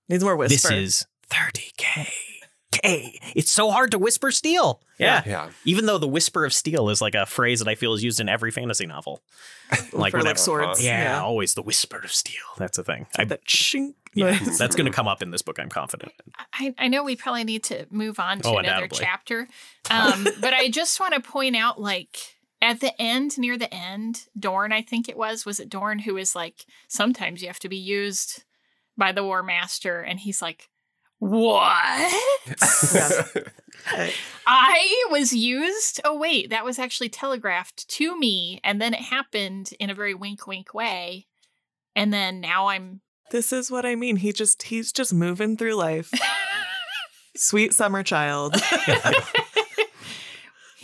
Needs 0.09 0.23
more 0.25 0.37
whisper. 0.37 0.69
This 0.69 0.71
is 0.71 1.07
30k. 1.31 2.09
K. 2.85 3.19
It's 3.35 3.51
so 3.51 3.71
hard 3.71 3.91
to 3.93 3.99
whisper 3.99 4.31
steel. 4.31 4.81
Yeah. 4.99 5.23
Yeah. 5.27 5.51
Even 5.65 5.87
though 5.87 5.99
the 5.99 6.09
whisper 6.09 6.45
of 6.45 6.53
steel 6.53 6.89
is 6.89 7.01
like 7.01 7.15
a 7.15 7.27
phrase 7.27 7.59
that 7.61 7.69
I 7.69 7.75
feel 7.75 7.95
is 7.95 8.05
used 8.05 8.21
in 8.21 8.29
every 8.29 8.51
fantasy 8.51 8.87
novel. 8.87 9.23
Like 9.93 10.13
for 10.13 10.23
like 10.23 10.39
swords. 10.39 10.85
Yeah, 10.85 11.03
yeah, 11.05 11.23
always 11.23 11.55
the 11.55 11.63
whisper 11.63 11.99
of 11.99 12.13
steel. 12.13 12.43
That's 12.59 12.79
a 12.79 12.85
thing. 12.85 13.07
I, 13.19 13.25
That 13.25 13.45
shink. 13.47 13.95
yeah, 14.15 14.39
that's 14.59 14.77
going 14.77 14.87
to 14.87 14.93
come 14.93 15.09
up 15.09 15.23
in 15.23 15.31
this 15.31 15.43
book. 15.43 15.59
I'm 15.59 15.69
confident. 15.71 16.13
I, 16.53 16.75
I 16.79 16.89
know 16.89 17.03
we 17.03 17.17
probably 17.17 17.45
need 17.45 17.65
to 17.65 17.87
move 17.91 18.21
on 18.21 18.41
to 18.41 18.49
Oh, 18.49 18.59
another 18.59 18.87
chapter, 18.89 19.49
um, 19.91 20.29
but 20.41 20.53
I 20.53 20.69
just 20.69 21.01
want 21.01 21.15
to 21.15 21.21
point 21.21 21.57
out, 21.57 21.81
like 21.81 22.19
at 22.61 22.81
the 22.81 22.93
end, 23.01 23.37
near 23.39 23.57
the 23.57 23.73
end, 23.73 24.27
Dorn, 24.39 24.73
I 24.73 24.83
think 24.83 25.09
it 25.09 25.17
was, 25.17 25.45
was 25.45 25.59
it 25.59 25.69
Dorn 25.69 26.01
who 26.01 26.17
is 26.17 26.37
like, 26.37 26.67
sometimes 26.89 27.41
you 27.43 27.49
have 27.49 27.59
to 27.61 27.69
be 27.69 27.77
used 27.77 28.45
by 28.97 29.13
the 29.13 29.25
War 29.25 29.43
Master, 29.43 30.01
and 30.01 30.21
he's 30.21 30.41
like, 30.43 30.69
what? 31.19 32.13
I 34.47 35.05
was 35.11 35.33
used. 35.33 36.01
Oh, 36.05 36.17
wait, 36.19 36.51
that 36.51 36.65
was 36.65 36.79
actually 36.79 37.09
telegraphed 37.09 37.89
to 37.89 38.19
me. 38.19 38.61
And 38.63 38.81
then 38.81 38.95
it 38.95 39.01
happened 39.01 39.71
in 39.79 39.91
a 39.91 39.95
very 39.95 40.15
wink 40.15 40.47
wink 40.47 40.75
way. 40.75 41.27
And 41.97 42.13
then 42.13 42.41
now 42.41 42.69
I'm. 42.69 43.01
This 43.31 43.53
is 43.53 43.71
what 43.71 43.87
I 43.87 43.95
mean. 43.95 44.17
He 44.17 44.33
just 44.33 44.65
he's 44.65 44.93
just 44.93 45.15
moving 45.15 45.57
through 45.57 45.75
life. 45.75 46.13
Sweet 47.37 47.75
summer 47.75 48.03
child. 48.03 48.55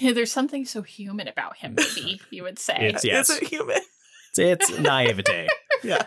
Yeah, 0.00 0.14
there's 0.14 0.32
something 0.32 0.64
so 0.64 0.80
human 0.80 1.28
about 1.28 1.58
him, 1.58 1.74
maybe 1.76 2.22
you 2.30 2.42
would 2.42 2.58
say. 2.58 2.74
It's 2.78 3.04
yes. 3.04 3.28
Is 3.28 3.36
it 3.36 3.48
human? 3.48 3.82
It's, 4.30 4.38
it's 4.38 4.78
naivete. 4.78 5.46
Yeah. 5.84 6.06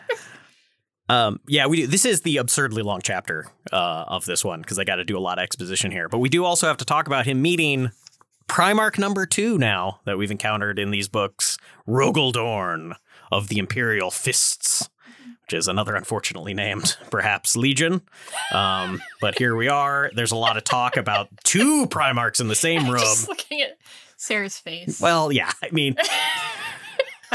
Um, 1.13 1.39
yeah, 1.47 1.67
we 1.67 1.78
do. 1.78 1.88
This 1.88 2.06
is 2.06 2.21
the 2.21 2.38
absurdly 2.38 2.82
long 2.82 3.02
chapter 3.04 3.45
uh, 3.71 4.06
of 4.08 4.26
this 4.26 4.43
one 4.43 4.62
because 4.62 4.80
I 4.80 4.84
got 4.84 4.95
to 4.95 5.06
do 5.06 5.17
a 5.17 5.19
lot 5.19 5.38
of 5.38 5.43
exposition 5.43 5.91
here. 5.91 6.10
But 6.10 6.19
we 6.19 6.30
do 6.30 6.43
also 6.43 6.67
have 6.67 6.78
to 6.78 6.86
talk 6.86 7.06
about 7.06 7.26
him 7.26 7.41
meeting 7.41 7.91
Primarch 8.47 8.97
number 8.97 9.26
two 9.26 9.58
now 9.58 9.99
that 10.06 10.17
we've 10.17 10.32
encountered 10.32 10.80
in 10.80 10.91
these 10.91 11.08
books, 11.08 11.58
Rogal 11.88 12.32
Dorn 12.34 12.95
of 13.32 13.47
the 13.47 13.60
Imperial 13.60 14.10
Fists, 14.10 14.89
which 15.43 15.54
is 15.54 15.67
another 15.67 15.95
unfortunately 15.95 16.54
named, 16.54 16.97
perhaps 17.12 17.56
Legion. 17.56 18.02
Um, 18.52 19.02
but 19.21 19.38
here 19.38 19.56
we 19.56 19.67
are. 19.67 20.10
There's 20.15 20.32
a 20.32 20.38
lot 20.38 20.58
of 20.58 20.63
talk 20.63 20.97
about 20.97 21.30
two 21.43 21.86
Primarchs 21.88 22.41
in 22.41 22.47
the 22.47 22.56
same 22.56 22.86
room. 22.89 23.02
Just 23.02 23.30
looking 23.30 23.62
at 23.62 23.78
Sarah's 24.17 24.58
face. 24.58 24.99
Well, 24.99 25.32
yeah, 25.32 25.52
I 25.62 25.69
mean, 25.71 25.95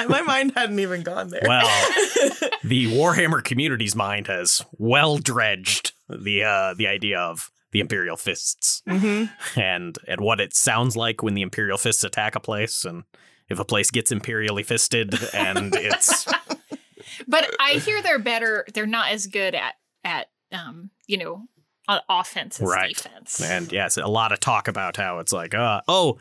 My 0.09 0.23
mind 0.23 0.53
hadn't 0.55 0.79
even 0.79 1.03
gone 1.03 1.29
there. 1.29 1.43
well, 1.47 1.67
the 2.65 2.87
Warhammer 2.87 3.43
community's 3.43 3.95
mind 3.97 4.27
has 4.29 4.63
well 4.79 5.19
dredged 5.19 5.93
the 6.09 6.45
uh, 6.45 6.75
the 6.75 6.87
idea 6.87 7.19
of 7.19 7.51
the 7.73 7.81
Imperial 7.81 8.17
Fists 8.17 8.83
hmm 8.89 9.25
and 9.57 9.97
and 10.07 10.21
what 10.21 10.41
it 10.41 10.55
sounds 10.55 10.97
like 10.97 11.23
when 11.23 11.35
the 11.35 11.43
Imperial 11.43 11.79
Fists 11.79 12.05
attack 12.05 12.35
a 12.35 12.41
place, 12.41 12.85
and 12.85 13.05
if 13.49 13.59
a 13.59 13.65
place 13.65 13.91
gets 13.91 14.11
imperially 14.13 14.63
fisted, 14.63 15.15
and 15.35 15.75
it's 15.75 16.25
but 17.29 17.51
I 17.61 17.73
hear 17.75 18.01
they're 18.03 18.19
better. 18.19 18.65
They're 18.73 18.87
not 18.87 19.11
as 19.11 19.27
good 19.27 19.55
at 19.55 19.75
at 20.05 20.29
um 20.53 20.91
you 21.07 21.19
know 21.19 21.43
uh, 21.89 22.01
offense 22.09 22.61
as 22.61 22.69
Right. 22.69 22.95
defense. 22.95 23.41
and 23.41 23.73
yes, 23.73 23.97
a 23.97 24.07
lot 24.07 24.33
of 24.33 24.41
talk 24.41 24.69
about 24.69 24.97
how 24.97 25.19
it's 25.21 25.33
like, 25.33 25.55
uh, 25.55 25.81
oh, 25.89 26.19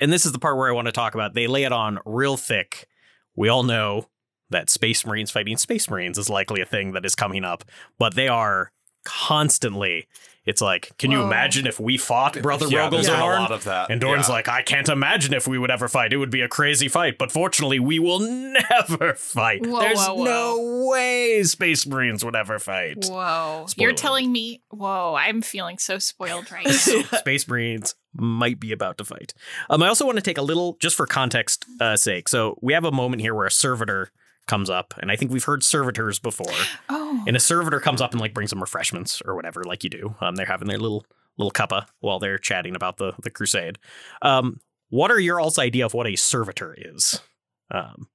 and 0.00 0.12
this 0.12 0.24
is 0.26 0.32
the 0.32 0.38
part 0.38 0.56
where 0.56 0.68
I 0.68 0.72
want 0.72 0.86
to 0.86 0.92
talk 0.92 1.14
about. 1.14 1.34
They 1.34 1.46
lay 1.46 1.64
it 1.64 1.72
on 1.72 1.98
real 2.04 2.36
thick. 2.36 2.88
We 3.36 3.48
all 3.48 3.62
know 3.62 4.08
that 4.50 4.68
Space 4.70 5.06
Marines 5.06 5.30
fighting 5.30 5.56
Space 5.56 5.88
Marines 5.88 6.18
is 6.18 6.28
likely 6.28 6.60
a 6.60 6.66
thing 6.66 6.92
that 6.92 7.04
is 7.04 7.14
coming 7.14 7.44
up, 7.44 7.64
but 7.98 8.14
they 8.14 8.28
are 8.28 8.72
constantly. 9.04 10.08
It's 10.46 10.62
like, 10.62 10.96
can 10.98 11.10
you 11.10 11.22
imagine 11.22 11.66
if 11.66 11.78
we 11.78 11.96
fought 11.98 12.40
Brother 12.42 12.66
yeah, 12.66 12.88
there's 12.88 13.06
been 13.06 13.20
a 13.20 13.24
lot 13.24 13.52
of 13.52 13.64
that. 13.64 13.90
And 13.90 14.00
Dorn's 14.00 14.26
Yeah. 14.26 14.34
like, 14.34 14.48
I 14.48 14.62
can't 14.62 14.88
imagine 14.88 15.34
if 15.34 15.46
we 15.46 15.58
would 15.58 15.70
ever 15.70 15.86
fight. 15.86 16.12
It 16.12 16.16
would 16.16 16.30
be 16.30 16.40
a 16.40 16.48
crazy 16.48 16.88
fight, 16.88 17.18
but 17.18 17.30
fortunately, 17.30 17.78
we 17.78 17.98
will 17.98 18.18
never 18.20 19.14
fight. 19.16 19.64
Whoa, 19.66 19.80
There's 19.80 19.98
whoa, 19.98 20.14
whoa. 20.14 20.24
no 20.24 20.86
way 20.88 21.42
Space 21.44 21.86
Marines 21.86 22.24
would 22.24 22.34
ever 22.34 22.58
fight. 22.58 23.04
Whoa. 23.08 23.66
Spoiler. 23.68 23.88
You're 23.88 23.94
telling 23.96 24.32
me, 24.32 24.62
whoa, 24.70 25.14
I'm 25.14 25.42
feeling 25.42 25.78
so 25.78 25.98
spoiled 25.98 26.50
right 26.50 26.64
now. 26.66 26.72
Space 27.18 27.46
Marines 27.46 27.94
might 28.14 28.58
be 28.60 28.72
about 28.72 28.98
to 28.98 29.04
fight. 29.04 29.34
Um, 29.68 29.82
I 29.82 29.88
also 29.88 30.06
want 30.06 30.16
to 30.16 30.22
take 30.22 30.38
a 30.38 30.42
little, 30.42 30.76
just 30.80 30.96
for 30.96 31.06
context 31.06 31.64
uh, 31.80 31.96
sake. 31.96 32.28
So 32.28 32.58
we 32.60 32.72
have 32.72 32.84
a 32.84 32.92
moment 32.92 33.22
here 33.22 33.34
where 33.34 33.46
a 33.46 33.50
servitor 33.50 34.10
comes 34.46 34.68
up, 34.68 34.94
and 34.98 35.12
I 35.12 35.16
think 35.16 35.30
we've 35.30 35.44
heard 35.44 35.62
servitors 35.62 36.18
before. 36.18 36.52
oh. 36.88 37.24
And 37.26 37.36
a 37.36 37.40
servitor 37.40 37.78
comes 37.78 38.00
up 38.00 38.12
and 38.12 38.20
like 38.20 38.34
brings 38.34 38.50
them 38.50 38.60
refreshments 38.60 39.22
or 39.24 39.34
whatever, 39.36 39.62
like 39.64 39.84
you 39.84 39.90
do. 39.90 40.16
Um, 40.20 40.36
they're 40.36 40.46
having 40.46 40.68
their 40.68 40.78
little 40.78 41.04
little 41.38 41.52
cuppa 41.52 41.86
while 42.00 42.18
they're 42.18 42.38
chatting 42.38 42.74
about 42.74 42.96
the 42.96 43.12
the 43.22 43.30
crusade. 43.30 43.78
Um, 44.22 44.60
what 44.88 45.10
are 45.10 45.20
your 45.20 45.38
all's 45.40 45.58
idea 45.58 45.86
of 45.86 45.94
what 45.94 46.08
a 46.08 46.16
servitor 46.16 46.76
is? 46.76 47.20
Um, 47.70 48.08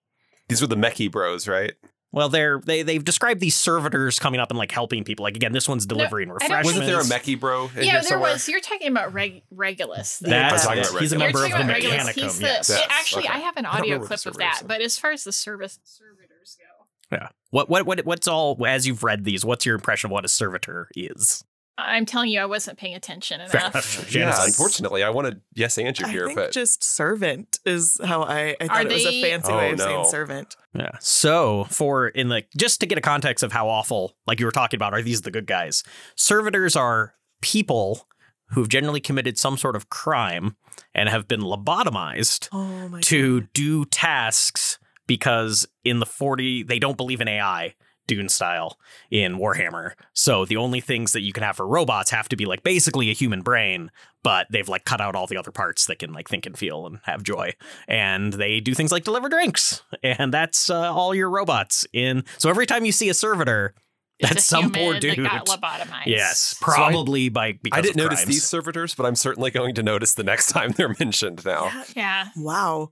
These 0.50 0.62
were 0.62 0.68
the 0.68 0.76
Mechie 0.76 1.10
bros, 1.10 1.48
right? 1.48 1.74
Well, 2.16 2.30
they're 2.30 2.60
they 2.66 2.82
they've 2.82 3.04
described 3.04 3.42
these 3.42 3.54
servitors 3.56 4.18
coming 4.18 4.40
up 4.40 4.50
and 4.50 4.58
like 4.58 4.72
helping 4.72 5.04
people. 5.04 5.24
Like 5.24 5.36
again, 5.36 5.52
this 5.52 5.68
one's 5.70 5.86
delivering 5.86 6.30
I 6.30 6.32
don't- 6.32 6.42
refreshments. 6.42 6.80
Wasn't 6.80 6.86
there 6.88 7.00
a 7.00 7.20
Mechie 7.20 7.40
bro 7.40 7.66
in 7.66 7.70
yeah, 7.76 7.82
here 7.84 7.92
there 7.94 8.04
somewhere? 8.04 8.32
was. 8.34 8.50
You're 8.50 8.62
talking 8.62 8.88
about 8.88 9.14
Reg- 9.14 9.44
Regulus. 9.52 10.20
the- 10.20 10.30
That's 10.30 10.52
I 10.52 10.54
was 10.54 10.64
talking 10.64 10.80
it. 10.82 10.90
about 10.90 11.02
he's 11.02 11.12
a 11.12 11.20
member 11.20 11.38
of 11.40 11.44
the 11.44 11.50
talking 11.50 11.66
about 11.70 12.16
He's 12.16 12.40
the, 12.40 12.46
Yes. 12.46 12.70
Yes, 12.70 12.88
Actually, 12.90 13.26
okay. 13.26 13.34
I 13.34 13.38
have 13.40 13.58
an 13.58 13.66
audio 13.66 14.00
clip 14.00 14.26
of 14.26 14.38
that. 14.38 14.60
servitors. 14.60 14.68
But 14.68 14.82
as 14.82 14.98
far 14.98 15.12
as 15.12 15.24
the 15.26 15.32
service 15.34 15.78
servitors 15.84 16.58
go, 16.58 17.18
Yeah. 17.18 17.28
What 17.52 17.70
what 17.70 17.86
what 17.86 18.06
what's 18.06 18.28
all 18.28 18.58
as 18.66 18.88
you've 18.88 19.04
read 19.04 19.26
these? 19.26 19.44
What's 19.46 19.66
your 19.66 19.76
impression 19.76 20.08
of 20.08 20.12
what 20.12 20.24
a 20.26 20.30
servitor 20.30 20.88
is? 20.96 21.44
I'm 21.78 22.06
telling 22.06 22.30
you, 22.30 22.40
I 22.40 22.46
wasn't 22.46 22.78
paying 22.78 22.96
attention 22.96 23.42
enough. 23.42 23.54
enough. 23.54 24.14
Yeah, 24.16 24.34
unfortunately, 24.46 25.04
I 25.04 25.10
want 25.10 25.26
wanted 25.26 25.42
yes 25.56 25.78
Andrew 25.78 26.08
I 26.08 26.12
here, 26.12 26.26
think 26.28 26.38
but 26.38 26.52
just 26.54 26.84
servant 26.84 27.60
is 27.66 28.00
how 28.04 28.24
I, 28.24 28.56
I 28.62 28.68
thought 28.68 28.78
Are 28.78 28.82
it 28.84 28.94
was 28.94 29.04
they- 29.04 29.22
a 29.22 29.30
fancy 29.32 29.52
Oh, 29.52 29.58
way 29.58 29.72
of 29.72 29.78
no. 29.80 29.86
saying 29.86 30.06
servant. 30.06 30.56
Yeah. 30.74 30.92
So 31.00 31.66
for 31.70 32.08
in 32.08 32.30
like 32.30 32.48
just 32.58 32.80
to 32.82 32.86
get 32.86 32.98
a 32.98 33.02
context 33.02 33.44
of 33.44 33.52
how 33.52 33.68
awful, 33.68 34.16
like 34.28 34.40
you 34.40 34.46
were 34.46 34.52
talking 34.52 34.78
about, 34.78 34.94
are 34.94 35.02
these 35.02 35.22
the 35.24 35.32
good 35.32 35.48
guys? 35.48 35.84
Servitors 36.16 36.76
are 36.76 37.14
people 37.42 38.08
who've 38.52 38.70
generally 38.70 39.02
committed 39.02 39.38
some 39.38 39.58
sort 39.58 39.76
of 39.76 39.90
crime 39.90 40.56
and 40.94 41.10
have 41.10 41.28
been 41.28 41.42
lobotomized 41.42 42.48
Oh 42.52 42.88
my 42.90 43.02
to 43.02 43.42
do 43.54 43.86
tasks 43.86 44.78
because 45.08 45.68
in 45.84 46.00
the 46.00 46.06
40 46.06 46.64
they 46.64 46.80
don't 46.80 46.98
believe 46.98 47.22
in 47.22 47.28
AI. 47.28 47.74
Dune 48.08 48.30
style 48.30 48.78
in 49.10 49.38
Warhammer. 49.38 49.94
So 50.14 50.46
the 50.46 50.58
only 50.58 50.82
things 50.82 51.12
that 51.14 51.22
you 51.22 51.34
can 51.34 51.44
have 51.44 51.56
for 51.58 51.68
robots 51.68 52.12
have 52.12 52.30
to 52.30 52.36
be 52.36 52.46
like 52.46 52.64
basically 52.64 53.10
a 53.10 53.14
human 53.14 53.42
brain, 53.42 53.92
but 54.24 54.48
they've 54.52 54.68
like 54.70 54.86
cut 54.86 55.02
out 55.02 55.16
all 55.16 55.28
the 55.28 55.38
other 55.38 55.52
parts 55.52 55.86
that 55.88 56.00
can 56.00 56.14
like 56.14 56.30
think 56.30 56.46
and 56.46 56.58
feel 56.58 56.86
and 56.86 57.00
have 57.04 57.24
joy. 57.24 57.54
And 57.88 58.34
they 58.34 58.60
do 58.60 58.74
things 58.74 58.92
like 58.92 59.04
deliver 59.04 59.30
drinks. 59.30 59.82
And 60.04 60.34
that's 60.34 60.70
uh, 60.70 60.94
all 60.94 61.16
your 61.16 61.30
robots 61.30 61.86
in. 61.94 62.24
So 62.38 62.50
every 62.50 62.66
time 62.66 62.86
you 62.86 62.92
see 62.92 63.10
a 63.10 63.14
servitor, 63.14 63.74
It's 64.20 64.30
that's 64.30 64.44
a 64.44 64.48
some 64.48 64.72
poor 64.72 65.00
dude. 65.00 65.18
that 65.20 65.46
got 65.46 65.46
lobotomized. 65.48 66.06
Yes, 66.06 66.56
I- 66.62 66.64
probably 66.64 67.30
by 67.30 67.54
because 67.62 67.78
I 67.78 67.82
didn't 67.82 68.00
of 68.00 68.06
notice 68.06 68.20
crimes. 68.20 68.28
these 68.36 68.46
servitors, 68.46 68.96
but 68.96 69.06
I'm 69.06 69.16
certainly 69.16 69.52
going 69.52 69.76
to 69.76 69.84
notice 69.84 70.14
the 70.14 70.24
next 70.24 70.48
time 70.52 70.72
they're 70.72 70.96
mentioned 71.00 71.44
now. 71.46 71.66
Yeah. 71.66 71.84
Yeah. 71.96 72.28
Wow. 72.38 72.92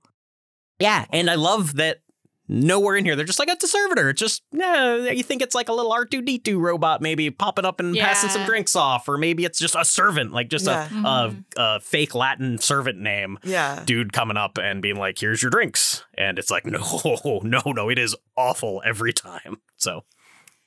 Yeah, 0.79 1.05
and 1.13 1.29
I 1.29 1.35
love 1.35 1.75
that 1.75 1.99
nowhere 2.47 2.95
in 2.97 3.05
here 3.05 3.15
they're 3.15 3.25
just 3.25 3.39
like 3.39 3.47
it's 3.49 3.63
a 3.63 3.67
servitor. 3.67 4.09
It's 4.09 4.19
just 4.19 4.43
yeah, 4.51 4.95
you 5.11 5.23
think 5.23 5.41
it's 5.41 5.55
like 5.55 5.69
a 5.69 5.73
little 5.73 5.91
R 5.91 6.05
two 6.05 6.21
D 6.21 6.37
two 6.39 6.59
robot 6.59 7.01
maybe 7.01 7.29
popping 7.31 7.65
up 7.65 7.79
and 7.79 7.95
passing 7.95 8.29
some 8.29 8.45
drinks 8.45 8.75
off, 8.75 9.07
or 9.07 9.17
maybe 9.17 9.45
it's 9.45 9.59
just 9.59 9.75
a 9.75 9.85
servant, 9.85 10.31
like 10.33 10.49
just 10.49 10.65
Yeah. 10.65 10.85
a, 10.87 10.89
Mhm. 10.89 11.43
a 11.57 11.61
a 11.75 11.79
fake 11.79 12.13
Latin 12.15 12.57
servant 12.57 12.99
name. 12.99 13.39
Yeah. 13.43 13.83
Dude 13.85 14.11
coming 14.13 14.37
up 14.37 14.57
and 14.57 14.81
being 14.81 14.97
like, 14.97 15.17
"Here's 15.19 15.41
your 15.41 15.51
drinks," 15.51 16.03
and 16.17 16.37
it's 16.37 16.51
like, 16.51 16.65
no, 16.65 17.39
no, 17.43 17.61
no, 17.65 17.89
it 17.89 17.97
is 17.99 18.15
awful 18.37 18.81
every 18.85 19.13
time. 19.13 19.61
So 19.77 20.03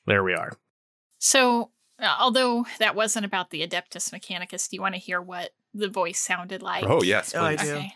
there 0.07 0.23
we 0.25 0.33
are. 0.35 0.53
So, 1.19 1.71
uh, 2.01 2.17
although 2.21 2.67
that 2.79 2.95
wasn't 2.95 3.25
about 3.27 3.51
the 3.51 3.67
Adeptus 3.67 4.11
Mechanicus, 4.13 4.69
do 4.69 4.77
you 4.77 4.83
want 4.83 4.95
to 4.95 5.01
hear 5.01 5.21
what 5.21 5.51
the 5.75 5.89
voice 5.89 6.19
sounded 6.21 6.63
like? 6.63 6.85
Oh 6.85 7.03
yes, 7.03 7.35
Oh, 7.35 7.45
I 7.45 7.57
do. 7.57 7.71
Okay. 7.73 7.95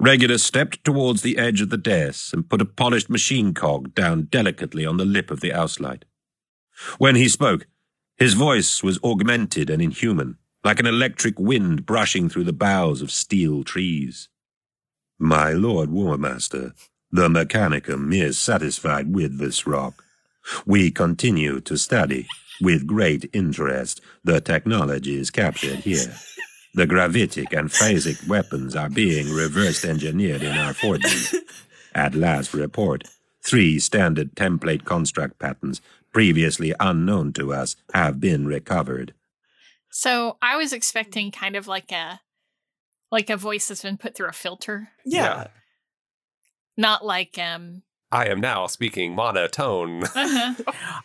Regulus 0.00 0.42
stepped 0.42 0.82
towards 0.82 1.20
the 1.20 1.36
edge 1.36 1.60
of 1.60 1.68
the 1.68 1.76
dais 1.76 2.30
and 2.32 2.48
put 2.48 2.62
a 2.62 2.64
polished 2.64 3.10
machine 3.10 3.52
cog 3.52 3.94
down 3.94 4.28
delicately 4.30 4.86
on 4.86 4.96
the 4.96 5.04
lip 5.04 5.30
of 5.30 5.40
the 5.40 5.50
Auslight. 5.50 6.04
When 6.96 7.16
he 7.16 7.28
spoke, 7.28 7.66
his 8.16 8.32
voice 8.32 8.82
was 8.82 8.98
augmented 9.04 9.68
and 9.68 9.82
inhuman, 9.82 10.38
like 10.64 10.80
an 10.80 10.86
electric 10.86 11.38
wind 11.38 11.84
brushing 11.84 12.30
through 12.30 12.44
the 12.44 12.54
boughs 12.54 13.02
of 13.02 13.10
steel 13.10 13.62
trees. 13.62 14.30
My 15.18 15.52
lord 15.52 15.90
Warmaster, 15.90 16.72
the 17.12 17.28
Mechanicum 17.28 18.14
is 18.14 18.38
satisfied 18.38 19.14
with 19.14 19.38
this 19.38 19.66
rock. 19.66 20.02
We 20.64 20.90
continue 20.90 21.60
to 21.60 21.76
study, 21.76 22.26
with 22.62 22.86
great 22.86 23.28
interest, 23.34 24.00
the 24.24 24.40
technologies 24.40 25.30
captured 25.30 25.80
here. 25.80 26.14
The 26.74 26.86
gravitic 26.86 27.52
and 27.52 27.68
phasic 27.68 28.26
weapons 28.28 28.76
are 28.76 28.88
being 28.88 29.28
reverse 29.32 29.84
engineered 29.84 30.42
in 30.42 30.56
our 30.56 30.72
forges. 30.72 31.34
At 31.94 32.14
last 32.14 32.54
report, 32.54 33.04
three 33.44 33.78
standard 33.80 34.34
template 34.36 34.84
construct 34.84 35.38
patterns 35.40 35.80
previously 36.12 36.72
unknown 36.78 37.32
to 37.34 37.52
us 37.52 37.74
have 37.92 38.20
been 38.20 38.46
recovered. 38.46 39.14
So 39.90 40.36
I 40.40 40.56
was 40.56 40.72
expecting 40.72 41.32
kind 41.32 41.56
of 41.56 41.66
like 41.66 41.90
a 41.90 42.20
like 43.10 43.28
a 43.30 43.36
voice 43.36 43.66
that's 43.66 43.82
been 43.82 43.98
put 43.98 44.14
through 44.14 44.28
a 44.28 44.32
filter, 44.32 44.90
Yeah. 45.04 45.48
not 46.76 47.04
like 47.04 47.36
um. 47.38 47.82
I 48.12 48.26
am 48.26 48.40
now 48.40 48.66
speaking 48.66 49.14
monotone. 49.14 50.02
uh-huh. 50.14 50.54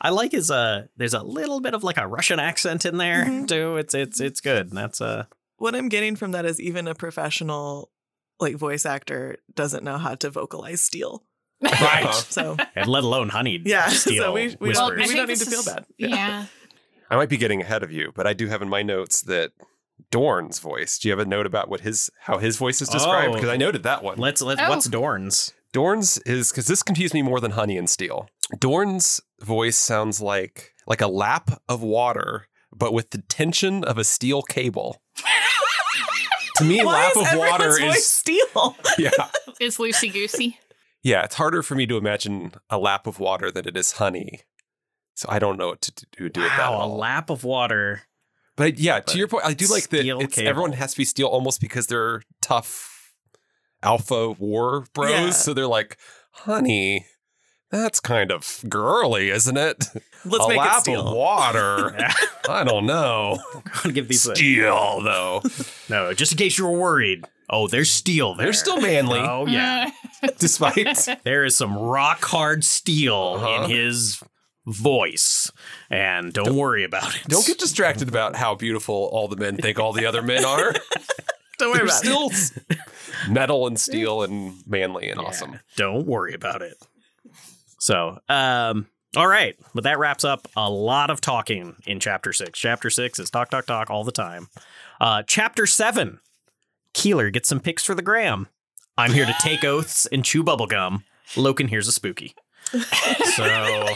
I 0.02 0.10
like 0.10 0.32
his 0.32 0.50
uh. 0.52 0.86
There's 0.98 1.14
a 1.16 1.24
little 1.24 1.60
bit 1.62 1.74
of 1.74 1.84
like 1.84 1.98
a 1.98 2.08
Russian 2.08 2.40
accent 2.40 2.86
in 2.86 2.98
there 2.98 3.26
Mhm. 3.26 3.48
too. 3.48 3.78
It's 3.78 3.94
it's 3.96 4.20
it's 4.22 4.42
good. 4.42 4.70
That's 4.72 5.02
uh. 5.02 5.26
What 5.58 5.76
I'm 5.76 5.90
getting 5.90 6.16
from 6.16 6.32
that 6.32 6.46
is 6.46 6.60
even 6.60 6.88
a 6.88 6.96
professional 6.96 7.90
like 8.40 8.56
voice 8.56 8.86
actor 8.86 9.38
doesn't 9.54 9.84
know 9.84 9.98
how 9.98 10.16
to 10.16 10.30
vocalize 10.30 10.82
steel. 10.82 11.24
Right. 11.62 12.04
Uh-huh. 12.04 12.12
So 12.12 12.58
and 12.76 12.88
let 12.88 13.04
alone 13.04 13.30
honeyed 13.30 13.66
Yeah, 13.66 13.88
steel 13.90 14.24
so 14.24 14.34
we- 14.34 14.48
we 14.60 14.70
whispers. 14.70 14.78
don't- 14.78 14.98
we 14.98 15.14
don't 15.16 15.28
need 15.28 15.38
to 15.38 15.46
feel 15.46 15.60
is- 15.60 15.66
bad. 15.66 15.86
Yeah. 15.98 16.46
I 17.10 17.16
might 17.16 17.30
be 17.30 17.38
getting 17.38 17.62
ahead 17.62 17.84
of 17.84 17.92
you, 17.92 18.12
but 18.16 18.26
I 18.28 18.34
do 18.34 18.48
have 18.48 18.62
in 18.62 18.68
my 18.70 18.82
notes 18.84 19.22
that 19.22 19.52
Dorn's 20.12 20.60
voice. 20.60 20.98
Do 21.00 21.08
you 21.08 21.12
have 21.16 21.26
a 21.26 21.30
note 21.30 21.46
about 21.46 21.70
what 21.70 21.82
his 21.82 22.10
how 22.22 22.40
his 22.40 22.58
voice 22.58 22.82
is 22.82 22.90
described? 22.90 23.32
Oh. 23.32 23.34
Because 23.36 23.50
I 23.50 23.58
noted 23.58 23.84
that 23.84 24.04
one. 24.04 24.18
Let's 24.18 24.42
let's 24.42 24.60
Oh. 24.62 24.70
what's 24.70 24.88
Dorn's? 24.90 25.54
Dorn's 25.72 26.18
is 26.20 26.52
because 26.52 26.68
this 26.68 26.84
confused 26.84 27.14
me 27.14 27.22
more 27.22 27.40
than 27.40 27.52
Honey 27.52 27.78
and 27.78 27.90
Steel. 27.90 28.28
Dorn's 28.60 29.22
voice 29.42 29.78
sounds 29.78 30.20
like 30.22 30.74
like 30.88 31.02
a 31.02 31.08
lap 31.08 31.62
of 31.70 31.82
water, 31.82 32.48
but 32.76 32.92
with 32.94 33.12
the 33.12 33.20
tension 33.30 33.84
of 33.84 33.98
a 33.98 34.04
steel 34.04 34.42
cable. 34.42 35.02
to 36.58 36.64
me, 36.64 36.84
why 36.84 36.94
lap 36.94 37.14
is 37.18 37.34
of 37.34 37.40
water 37.40 37.70
voice 37.80 37.98
is 37.98 38.06
steel? 38.06 38.76
yeah, 38.98 39.10
Is 39.60 39.78
loosey 39.78 40.12
goosey. 40.12 40.60
yeah. 41.04 41.24
It's 41.24 41.36
harder 41.36 41.62
for 41.64 41.76
me 41.76 41.86
to 41.88 41.98
imagine 41.98 42.54
a 42.70 42.78
lap 42.78 43.08
of 43.08 43.20
water 43.20 43.52
than 43.52 43.68
it 43.68 43.76
is 43.78 43.94
honey. 43.94 44.42
So 45.16 45.28
I 45.30 45.40
don't 45.40 45.58
know 45.58 45.68
what 45.68 45.82
to 45.82 45.92
do, 46.18 46.30
do 46.30 46.42
with 46.42 46.50
that. 46.50 46.72
Wow, 46.72 46.86
a 46.86 46.88
lap 46.88 47.30
of 47.30 47.44
water. 47.44 48.04
But 48.58 48.80
yeah, 48.80 49.00
to 49.00 49.18
your 49.18 49.28
point, 49.28 49.46
I 49.46 49.54
do 49.54 49.68
like 49.68 49.90
that 49.90 50.00
steel 50.00 50.20
it's, 50.20 50.36
cable. 50.36 50.50
everyone 50.50 50.72
has 50.74 50.92
to 50.92 50.98
be 50.98 51.06
steel 51.06 51.28
almost 51.28 51.60
because 51.62 51.88
they're 51.88 52.22
tough 52.42 53.14
alpha 53.84 54.32
war 54.32 54.86
bros. 54.94 55.12
Yeah. 55.12 55.30
So 55.32 55.54
they're 55.54 55.68
like, 55.68 55.98
honey, 56.32 57.06
that's 57.72 58.00
kind 58.00 58.32
of 58.32 58.64
girly, 58.70 59.30
isn't 59.30 59.58
it? 59.58 59.86
Let's 60.26 60.46
a 60.46 60.50
make 60.50 60.58
lap 60.58 60.78
it 60.78 60.82
steel. 60.82 61.08
of 61.08 61.16
water. 61.16 61.96
I 62.50 62.64
don't 62.64 62.86
know. 62.86 63.38
I'm 63.56 63.62
gonna 63.84 63.94
give 63.94 64.08
these 64.08 64.26
a, 64.28 64.36
Steel, 64.36 65.02
though. 65.02 65.42
no, 65.90 66.14
just 66.14 66.32
in 66.34 66.38
case 66.38 66.58
you 66.58 66.66
were 66.66 66.78
worried. 66.78 67.24
Oh, 67.50 67.68
there's 67.68 67.92
steel 67.92 68.34
there. 68.36 68.48
They're 68.48 68.54
still 68.54 68.82
manly, 68.82 69.20
Oh 69.20 69.46
yeah, 69.48 69.92
despite. 70.40 71.08
there 71.24 71.46
is 71.46 71.56
some 71.56 71.78
rock 71.78 72.24
hard 72.24 72.64
steel 72.64 73.36
Uh-huh. 73.38 73.64
in 73.66 73.70
his 73.70 74.22
voice, 74.66 75.52
and 75.92 76.34
don't, 76.34 76.56
worry 76.56 76.84
about 76.84 77.16
it. 77.16 77.22
Don't 77.28 77.46
get 77.46 77.60
distracted 77.60 78.10
about 78.10 78.36
how 78.36 78.56
beautiful 78.56 79.10
all 79.14 79.28
the 79.28 79.36
men 79.36 79.58
think 79.58 79.78
all 79.80 79.94
the 79.94 80.08
other 80.08 80.24
men 80.24 80.44
are. 80.44 80.74
Don't 81.60 81.70
worry 81.70 81.78
They're 81.78 81.84
about 81.86 81.98
still 81.98 82.28
it. 82.30 82.34
s- 82.34 82.60
metal 83.30 83.68
and 83.68 83.80
steel 83.80 84.24
and 84.24 84.56
manly 84.68 85.08
and 85.10 85.22
Yeah, 85.22 85.28
awesome. 85.28 85.60
Don't 85.78 86.06
worry 86.08 86.34
about 86.34 86.62
it. 86.64 86.76
So, 87.80 88.18
um, 88.28 88.88
all 89.16 89.28
right, 89.28 89.56
but 89.74 89.84
that 89.84 90.00
wraps 90.00 90.24
up 90.24 90.48
a 90.56 90.70
lot 90.70 91.10
of 91.10 91.22
talking 91.22 91.76
in 91.86 92.00
chapter 92.00 92.34
six. 92.34 92.60
Chapter 92.60 92.90
six 92.90 93.20
is 93.20 93.30
talk, 93.30 93.50
talk, 93.50 93.66
talk 93.66 93.90
all 93.90 94.04
the 94.04 94.12
time. 94.12 94.48
Uh, 95.00 95.24
chapter 95.26 95.66
seven, 95.66 96.20
Keeler 96.94 97.30
gets 97.30 97.50
some 97.50 97.60
picks 97.60 97.84
for 97.86 97.96
the 97.96 98.02
gram. 98.02 98.48
I'm 98.98 99.14
here 99.14 99.26
to 99.26 99.36
take 99.42 99.64
oaths 99.64 100.06
and 100.08 100.24
chew 100.24 100.44
bubblegum. 100.44 101.04
Loken 101.34 101.70
here's 101.70 101.88
a 101.88 101.92
spooky. 101.92 102.36
So 103.36 103.88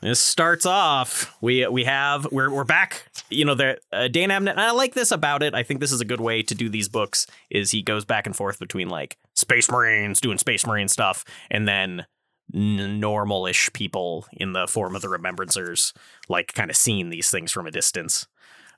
This 0.00 0.20
starts 0.20 0.64
off. 0.64 1.36
We 1.40 1.66
we 1.66 1.84
have 1.84 2.30
we're 2.30 2.50
we're 2.50 2.64
back. 2.64 3.10
You 3.30 3.44
know, 3.44 3.54
the 3.54 3.78
uh, 3.92 4.06
Dan 4.06 4.28
Abnett. 4.28 4.52
And 4.52 4.60
I 4.60 4.70
like 4.70 4.94
this 4.94 5.10
about 5.10 5.42
it. 5.42 5.54
I 5.54 5.64
think 5.64 5.80
this 5.80 5.90
is 5.90 6.00
a 6.00 6.04
good 6.04 6.20
way 6.20 6.42
to 6.44 6.54
do 6.54 6.68
these 6.68 6.88
books. 6.88 7.26
Is 7.50 7.72
he 7.72 7.82
goes 7.82 8.04
back 8.04 8.26
and 8.26 8.36
forth 8.36 8.60
between 8.60 8.88
like 8.88 9.16
space 9.34 9.68
marines 9.68 10.20
doing 10.20 10.38
space 10.38 10.64
marine 10.64 10.86
stuff, 10.86 11.24
and 11.50 11.66
then 11.66 12.06
n- 12.54 13.00
normal-ish 13.00 13.72
people 13.72 14.26
in 14.32 14.52
the 14.52 14.66
form 14.66 14.94
of 14.96 15.02
the 15.02 15.08
Remembrancers, 15.08 15.92
like 16.28 16.52
kind 16.54 16.70
of 16.70 16.76
seeing 16.76 17.10
these 17.10 17.30
things 17.30 17.52
from 17.52 17.66
a 17.66 17.70
distance. 17.70 18.26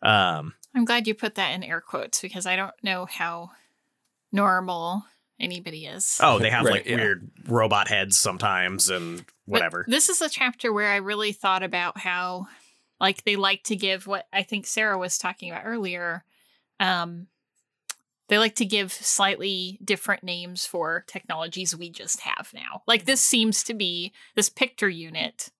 Um, 0.02 0.54
I'm 0.74 0.84
glad 0.84 1.06
you 1.06 1.14
put 1.14 1.34
that 1.34 1.50
in 1.50 1.62
air 1.62 1.80
quotes 1.80 2.20
because 2.20 2.46
I 2.46 2.56
don't 2.56 2.74
know 2.82 3.06
how 3.06 3.50
normal 4.32 5.04
anybody 5.38 5.86
is. 5.86 6.18
oh, 6.22 6.38
they 6.38 6.50
have 6.50 6.64
Right, 6.66 6.72
like 6.74 6.86
yeah. 6.86 6.96
weird 6.96 7.30
robot 7.48 7.88
heads 7.88 8.18
sometimes 8.18 8.88
and 8.90 9.18
But 9.18 9.26
whatever. 9.46 9.84
This 9.88 10.08
is 10.08 10.20
a 10.20 10.28
chapter 10.28 10.72
where 10.72 10.92
I 10.92 10.96
really 10.96 11.32
thought 11.32 11.62
about 11.62 11.98
how, 11.98 12.46
like, 13.00 13.24
they 13.24 13.36
like 13.36 13.64
to 13.64 13.76
give 13.76 14.06
what 14.06 14.26
I 14.32 14.42
think 14.42 14.66
Sarah 14.66 14.98
was 14.98 15.18
talking 15.18 15.50
about 15.50 15.64
earlier. 15.64 16.24
Um, 16.78 17.26
they 18.30 18.38
like 18.38 18.54
to 18.54 18.64
give 18.64 18.90
slightly 18.92 19.78
different 19.84 20.24
names 20.24 20.64
for 20.64 21.04
technologies 21.06 21.76
we 21.76 21.90
just 21.90 22.20
have 22.20 22.50
now. 22.54 22.82
Like, 22.86 23.04
this 23.04 23.20
seems 23.20 23.62
to 23.64 23.74
be 23.74 24.12
this 24.34 24.48
Pictor 24.48 24.88
unit 24.94 25.50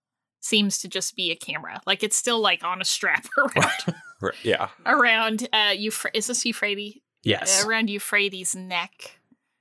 seems 0.41 0.79
to 0.79 0.89
just 0.89 1.15
be 1.17 1.31
a 1.31 1.37
camera. 1.37 1.83
Like, 1.87 2.03
it's 2.03 2.17
still 2.17 2.41
like 2.41 2.65
on 2.65 2.81
a 2.81 2.85
strap 2.85 3.27
around 3.39 3.95
Right, 4.23 4.35
Yeah. 4.43 4.69
around 4.87 5.49
uh 5.53 5.73
Euphra- 5.75 6.11
is 6.15 6.29
this 6.29 6.45
Euphrates 6.47 6.97
yes. 7.23 7.65
around 7.67 7.91
Euphrates' 7.91 8.55
neck 8.55 9.19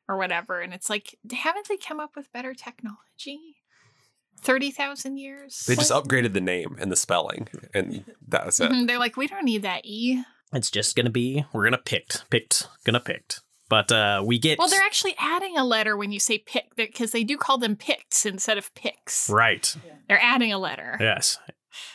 or 0.08 0.18
whatever. 0.18 0.62
And 0.62 0.74
it's 0.74 0.90
like, 0.90 1.18
haven't 1.32 1.68
they 1.68 1.78
come 1.78 2.00
up 2.00 2.16
with 2.16 2.32
better 2.32 2.54
technology? 2.54 3.58
30,000 4.42 5.18
years? 5.18 5.66
They 5.68 5.76
just 5.76 5.92
upgraded 5.92 6.34
the 6.34 6.42
name 6.42 6.78
and 6.80 6.90
the 6.92 6.96
spelling, 6.96 7.50
and 7.74 8.06
that's 8.26 8.60
it. 8.62 8.72
Mhm, 8.72 8.88
They're 8.88 8.98
like, 9.00 9.18
we 9.18 9.28
don't 9.28 9.44
need 9.46 9.64
that 9.64 9.82
E. 9.86 10.24
It's 10.54 10.72
just 10.72 10.96
gonna 10.96 11.10
be 11.10 11.46
we're 11.54 11.64
gonna 11.66 11.78
picked 11.78 12.30
picked 12.30 12.68
gonna 12.84 13.00
picked. 13.00 13.42
But 13.70 13.92
uh 13.92 14.24
we 14.26 14.40
get 14.40 14.58
Well, 14.58 14.68
they're 14.68 14.82
actually 14.82 15.16
adding 15.20 15.58
a 15.58 15.64
letter 15.64 15.96
when 15.96 16.12
you 16.12 16.20
say 16.20 16.40
pick 16.40 16.76
because 16.76 17.12
they 17.12 17.24
do 17.24 17.38
call 17.38 17.58
them 17.58 17.76
picks 17.76 18.26
instead 18.26 18.58
of 18.58 18.74
picks. 18.74 19.30
right. 19.30 19.76
They're 20.08 20.22
adding 20.22 20.52
a 20.52 20.58
letter. 20.58 20.98
Yes. 21.00 21.38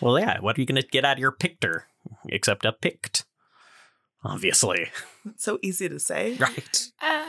Well, 0.01 0.19
yeah. 0.19 0.39
What 0.41 0.57
are 0.57 0.61
you 0.61 0.67
gonna 0.67 0.83
get 0.83 1.05
out 1.05 1.17
of 1.17 1.21
your 1.21 1.33
pictor 1.33 1.83
except 2.29 2.65
a 2.65 2.73
picked? 2.73 3.25
Obviously. 4.23 4.89
It's 5.27 5.45
so 5.45 5.59
easy 5.63 5.89
to 5.89 5.99
say. 5.99 6.35
Right. 6.37 6.87
Uh, 7.03 7.25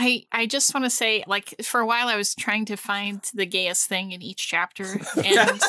I 0.00 0.26
I 0.30 0.46
just 0.46 0.72
want 0.72 0.84
to 0.84 0.90
say, 0.90 1.24
like, 1.26 1.56
for 1.62 1.80
a 1.80 1.86
while 1.86 2.06
I 2.06 2.16
was 2.16 2.32
trying 2.36 2.64
to 2.66 2.76
find 2.76 3.20
the 3.34 3.44
gayest 3.46 3.88
thing 3.88 4.12
in 4.12 4.22
each 4.22 4.46
chapter, 4.46 4.84
and 5.16 5.60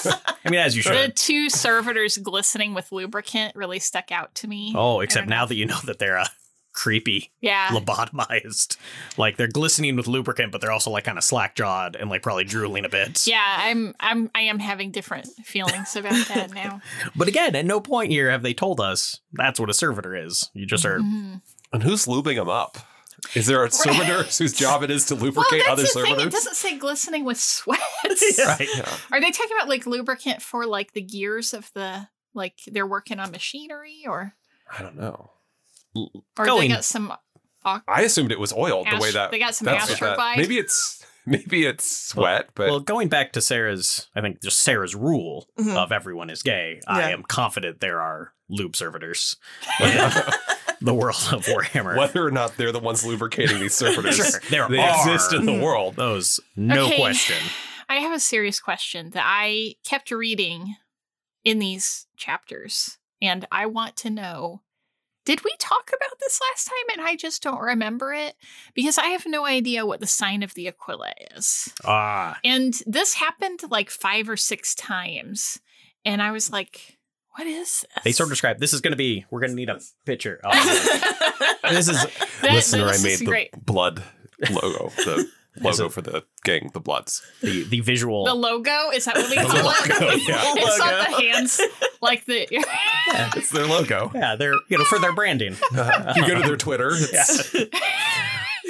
I 0.46 0.50
mean, 0.50 0.60
as 0.60 0.76
you 0.76 0.84
should. 0.84 0.94
the 0.94 1.13
two 1.13 1.50
servitors 1.50 2.18
glistening 2.20 2.76
with 2.76 2.92
lubricant 2.92 3.56
really 3.56 3.80
stuck 3.80 4.12
out 4.12 4.36
to 4.36 4.48
me. 4.48 4.74
Oh, 4.78 5.00
except 5.00 5.28
now 5.28 5.42
know. 5.42 5.48
that 5.48 5.56
you 5.56 5.65
know 5.65 5.80
that 5.86 5.98
they're 5.98 6.20
uh, 6.20 6.28
creepy, 6.74 7.32
yeah, 7.42 7.70
lobotomized. 7.70 8.78
Like 9.18 9.38
they're 9.38 9.48
glistening 9.48 9.96
with 9.96 10.08
lubricant, 10.08 10.52
but 10.52 10.62
they're 10.62 10.72
also 10.72 10.92
like 10.92 11.06
kind 11.06 11.18
of 11.18 11.24
slack 11.24 11.56
jawed 11.56 11.96
and 11.96 12.12
like 12.12 12.22
probably 12.22 12.44
drooling 12.44 12.86
a 12.86 12.89
bit. 12.89 13.26
Yeah, 13.26 13.44
I'm 13.44 13.96
I'm 14.00 14.30
I 14.36 14.42
am 14.42 14.60
having 14.60 14.92
different 14.92 15.28
feelings 15.44 15.96
about 15.96 16.28
that 16.28 16.52
now. 16.54 16.82
But 17.15 17.28
again, 17.28 17.56
at 17.56 17.65
no 17.65 17.80
point 17.82 18.12
here 18.12 18.30
have 18.30 18.44
they 18.44 18.54
told 18.54 18.80
us 18.80 19.22
that's 19.34 19.60
what 19.60 19.72
a 19.72 19.74
servitor 19.74 20.15
is. 20.15 20.52
You 20.54 20.68
just 20.68 20.86
are. 20.86 21.00
Mhm. 21.00 21.42
And 21.74 21.82
who's 21.84 22.06
lubing 22.06 22.36
them 22.36 22.50
up? 22.50 22.78
Is 23.36 23.47
there 23.47 23.63
a 23.63 23.71
servitor 23.71 24.23
whose 24.23 24.53
job 24.53 24.84
it 24.84 24.91
is 24.91 25.05
to 25.05 25.15
Well, 25.15 25.25
lubricate 25.25 25.62
that's 25.65 25.69
other 25.69 25.84
the 25.84 26.15
thing. 26.15 26.19
It 26.27 26.32
doesn't 26.32 26.55
say 26.55 26.77
glistening 26.77 27.25
with 27.25 27.39
sweat. 27.39 27.79
Right. 28.39 28.67
Yeah. 28.75 28.89
Are 29.12 29.21
they 29.21 29.32
talking 29.32 29.55
about 29.58 29.69
like 29.69 29.86
lubricant 29.86 30.41
for 30.41 30.65
like 30.65 30.93
the 30.93 31.01
gears 31.01 31.53
of 31.53 31.71
the 31.73 32.08
like 32.34 32.60
they're 32.67 32.88
working 32.88 33.19
on 33.19 33.32
machinery 33.32 34.03
or 34.08 34.34
I 34.77 34.82
don't 34.84 34.95
know. 34.97 35.32
or 35.95 36.45
Going- 36.45 36.69
they 36.69 36.75
got 36.75 36.84
some 36.84 37.12
au- 37.65 37.82
I 37.88 38.01
assumed 38.03 38.32
it 38.32 38.39
was 38.39 38.53
oil 38.53 38.84
the 38.86 38.97
way 38.99 39.12
that 39.12 39.32
they 39.32 39.39
got 39.39 39.55
some 39.55 39.65
that's 39.65 39.89
what 39.89 39.99
that- 39.99 40.17
astroglide? 40.17 40.38
Maybe 40.38 40.58
it's 40.58 41.05
maybe 41.25 41.65
it's 41.65 41.89
sweat, 42.08 42.49
but 42.55 42.69
well, 42.69 42.79
going 42.79 43.08
back 43.10 43.34
to 43.34 43.41
Sarah's, 43.41 44.08
I 44.15 44.21
think 44.21 44.41
just 44.41 44.60
Sarah's 44.60 44.95
rule 44.95 45.47
Mhm. 45.60 45.75
of 45.75 45.91
everyone 45.91 46.29
is 46.29 46.41
gay. 46.41 46.79
I 46.88 47.12
am 47.12 47.23
confident 47.23 47.79
there 47.82 47.99
are 48.01 48.34
lube 48.49 48.75
servitors 48.75 49.36
in 49.79 49.88
the 50.82 50.94
world 50.94 51.15
of 51.32 51.46
Warhammer. 51.46 51.98
whether 51.98 52.26
or 52.26 52.32
not 52.32 52.58
they're 52.58 52.72
the 52.72 52.80
ones 52.80 53.06
lubricating 53.06 53.60
these 53.60 53.74
servitors, 53.84 54.15
Sure, 54.15 54.42
there 54.50 54.68
they 54.70 54.80
are. 54.80 54.89
exist 54.89 55.34
in 55.34 55.46
the 55.46 55.60
world. 55.60 55.96
Those, 55.96 56.39
no 56.56 56.86
Okay. 56.86 56.98
question. 56.98 57.38
I 57.89 57.96
have 57.96 58.13
a 58.13 58.20
serious 58.20 58.60
question 58.60 59.10
that 59.12 59.24
I 59.26 59.76
kept 59.86 60.12
reading 60.12 60.76
in 61.44 61.60
these 61.60 62.06
chapters, 62.18 62.98
and 63.22 63.46
I 63.52 63.65
want 63.65 63.96
to 63.98 64.10
know 64.10 64.62
did 65.26 65.44
we 65.44 65.54
talk 65.60 65.89
about 65.89 66.18
this 66.20 66.39
last 66.50 66.65
time 66.65 66.98
and 66.98 67.08
I 67.08 67.15
just 67.15 67.44
don't 67.44 67.60
remember 67.62 68.13
it? 68.13 68.34
Because 68.74 68.98
I 68.98 69.08
have 69.08 69.26
no 69.28 69.46
idea 69.46 69.86
what 69.86 70.00
the 70.00 70.08
sign 70.08 70.42
of 70.42 70.56
the 70.56 70.68
Aquila 70.68 71.12
is. 71.36 71.72
Ah, 71.86 72.39
And 72.44 72.74
this 72.88 73.13
happened 73.15 73.60
like 73.70 73.92
five 73.92 74.28
or 74.28 74.38
six 74.38 74.74
times. 74.74 75.60
And 76.04 76.20
I 76.24 76.32
was 76.32 76.52
like, 76.52 76.98
what 77.39 77.47
is 77.47 77.58
this? 77.58 77.86
they 78.04 78.12
sort 78.12 78.28
of 78.28 78.32
describe 78.32 78.60
this 78.60 78.73
is 78.73 78.82
going 78.82 78.91
to 78.91 78.97
be. 78.97 79.25
We're 79.32 79.39
going 79.39 79.52
to 79.52 79.56
need 79.56 79.69
a 79.69 79.80
picture. 80.06 80.39
Oh, 80.43 80.52
this 81.69 81.88
is 81.88 82.02
That- 82.41 82.54
Listener, 82.54 82.86
I 82.88 82.97
made 83.02 83.19
the 83.19 83.25
great. 83.25 83.65
blood 83.65 84.04
logo, 84.52 84.89
the 84.97 85.30
logo 85.62 85.86
it- 85.86 85.91
for 85.93 86.02
the 86.02 86.23
gang, 86.43 86.69
the 86.73 86.80
Bloods. 86.80 87.21
the 87.41 87.63
the 87.63 87.80
visual. 87.82 88.25
The 88.25 88.34
logo? 88.34 88.89
Is 88.93 89.06
that 89.06 89.15
what 89.15 89.30
we 89.30 89.36
The 89.38 89.41
call 89.43 89.58
it? 89.58 89.63
logo, 89.63 90.15
yeah. 90.15 90.54
It's 90.58 90.80
not 90.80 91.08
the 91.10 91.15
hands 91.21 91.62
like 92.02 92.25
the 92.25 92.47
It's 93.38 93.52
their 93.52 93.65
logo. 93.67 94.12
yeah, 94.13 94.36
they're 94.36 94.54
you 94.69 94.78
know 94.78 94.84
for 94.86 94.99
their 94.99 95.13
branding. 95.13 95.56
you 95.71 96.28
go 96.28 96.36
to 96.36 96.43
their 96.45 96.58
Twitter. 96.58 96.91
It's, 96.93 97.56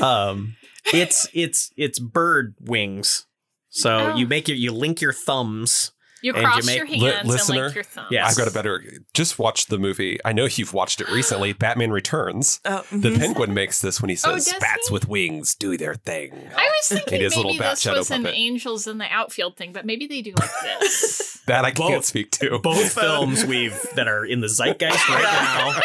um, 0.01 0.55
it's 0.93 1.27
it's 1.33 1.71
it's 1.77 1.99
bird 1.99 2.55
wings. 2.59 3.25
So 3.69 4.11
Oh. 4.13 4.15
you 4.15 4.25
make 4.27 4.47
your 4.47 4.57
you 4.57 4.71
link 4.71 5.01
your 5.01 5.13
thumbs. 5.13 5.91
You 6.21 6.33
And 6.33 6.41
you 6.41 6.47
cross 6.47 6.65
make- 6.65 6.77
your 6.77 6.87
li- 6.87 6.99
hands 6.99 7.27
listener, 7.27 7.55
and 7.57 7.65
like 7.67 7.75
your 7.75 7.83
thumb. 7.83 8.05
Yeah. 8.11 8.27
I've 8.27 8.35
got 8.37 8.47
a 8.47 8.51
better. 8.51 8.83
Just 9.13 9.39
watch 9.39 9.67
the 9.67 9.77
movie. 9.77 10.19
I 10.25 10.33
know 10.33 10.45
you've 10.45 10.73
watched 10.73 10.99
it 11.01 11.09
recently. 11.11 11.53
Batman 11.53 11.91
Returns. 11.91 12.59
Oh, 12.65 12.83
The 12.91 13.09
mhm. 13.09 13.19
penguin 13.19 13.53
makes 13.53 13.81
this 13.81 14.01
when 14.01 14.09
he 14.09 14.15
Oh, 14.15 14.33
says, 14.35 14.45
does 14.45 14.59
"Bats 14.59 14.87
he? 14.89 14.93
with 14.93 15.07
wings 15.07 15.55
do 15.55 15.77
their 15.77 15.95
thing." 15.95 16.33
I 16.55 16.67
was 16.69 16.87
thinking 16.99 17.13
It 17.15 17.21
is 17.21 17.33
a 17.33 17.37
little 17.37 17.51
maybe 17.51 17.59
bat 17.59 17.71
this 17.73 17.81
shadow 17.81 17.97
was 17.99 18.11
an 18.11 18.23
puppet. 18.23 18.37
angels 18.37 18.87
in 18.87 18.97
the 18.97 19.05
outfield 19.11 19.55
thing, 19.57 19.71
but 19.73 19.85
maybe 19.85 20.07
they 20.07 20.21
do 20.21 20.33
like 20.37 20.49
this. 20.81 21.39
That 21.47 21.65
I 21.65 21.71
can't 21.71 22.03
speak 22.05 22.31
to. 22.31 22.59
Both 22.59 22.93
films 22.99 23.45
we've 23.45 23.79
that 23.95 24.07
are 24.07 24.25
in 24.25 24.41
the 24.41 24.47
zeitgeist 24.49 25.09
right 25.09 25.23
now 25.23 25.79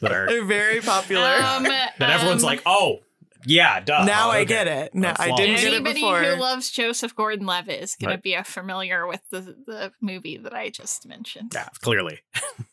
that 0.00 0.12
are 0.12 0.26
They're 0.26 0.44
very 0.44 0.80
popular. 0.80 1.22
Um, 1.40 1.62
that 1.64 1.94
everyone's 2.00 2.42
um, 2.42 2.46
like, 2.46 2.62
oh 2.66 3.00
yeah, 3.46 3.80
duh. 3.80 4.04
now 4.04 4.30
I 4.30 4.40
Okay. 4.40 4.44
get 4.46 4.68
it. 4.68 4.94
No, 4.94 5.14
I 5.16 5.26
didn't 5.36 5.56
get 5.56 5.64
it 5.64 5.74
anybody 5.74 6.00
who 6.00 6.40
loves 6.40 6.70
Joseph 6.70 7.14
Gordon-Levitt 7.14 7.82
is 7.82 7.94
going 7.96 8.10
Right. 8.10 8.16
to 8.16 8.22
be 8.22 8.36
familiar 8.44 9.06
with 9.06 9.22
the 9.30 9.40
the 9.40 9.92
movie 10.00 10.36
that 10.36 10.54
I 10.54 10.68
just 10.70 11.06
mentioned. 11.06 11.52
Yeah, 11.54 11.68
clearly. 11.80 12.20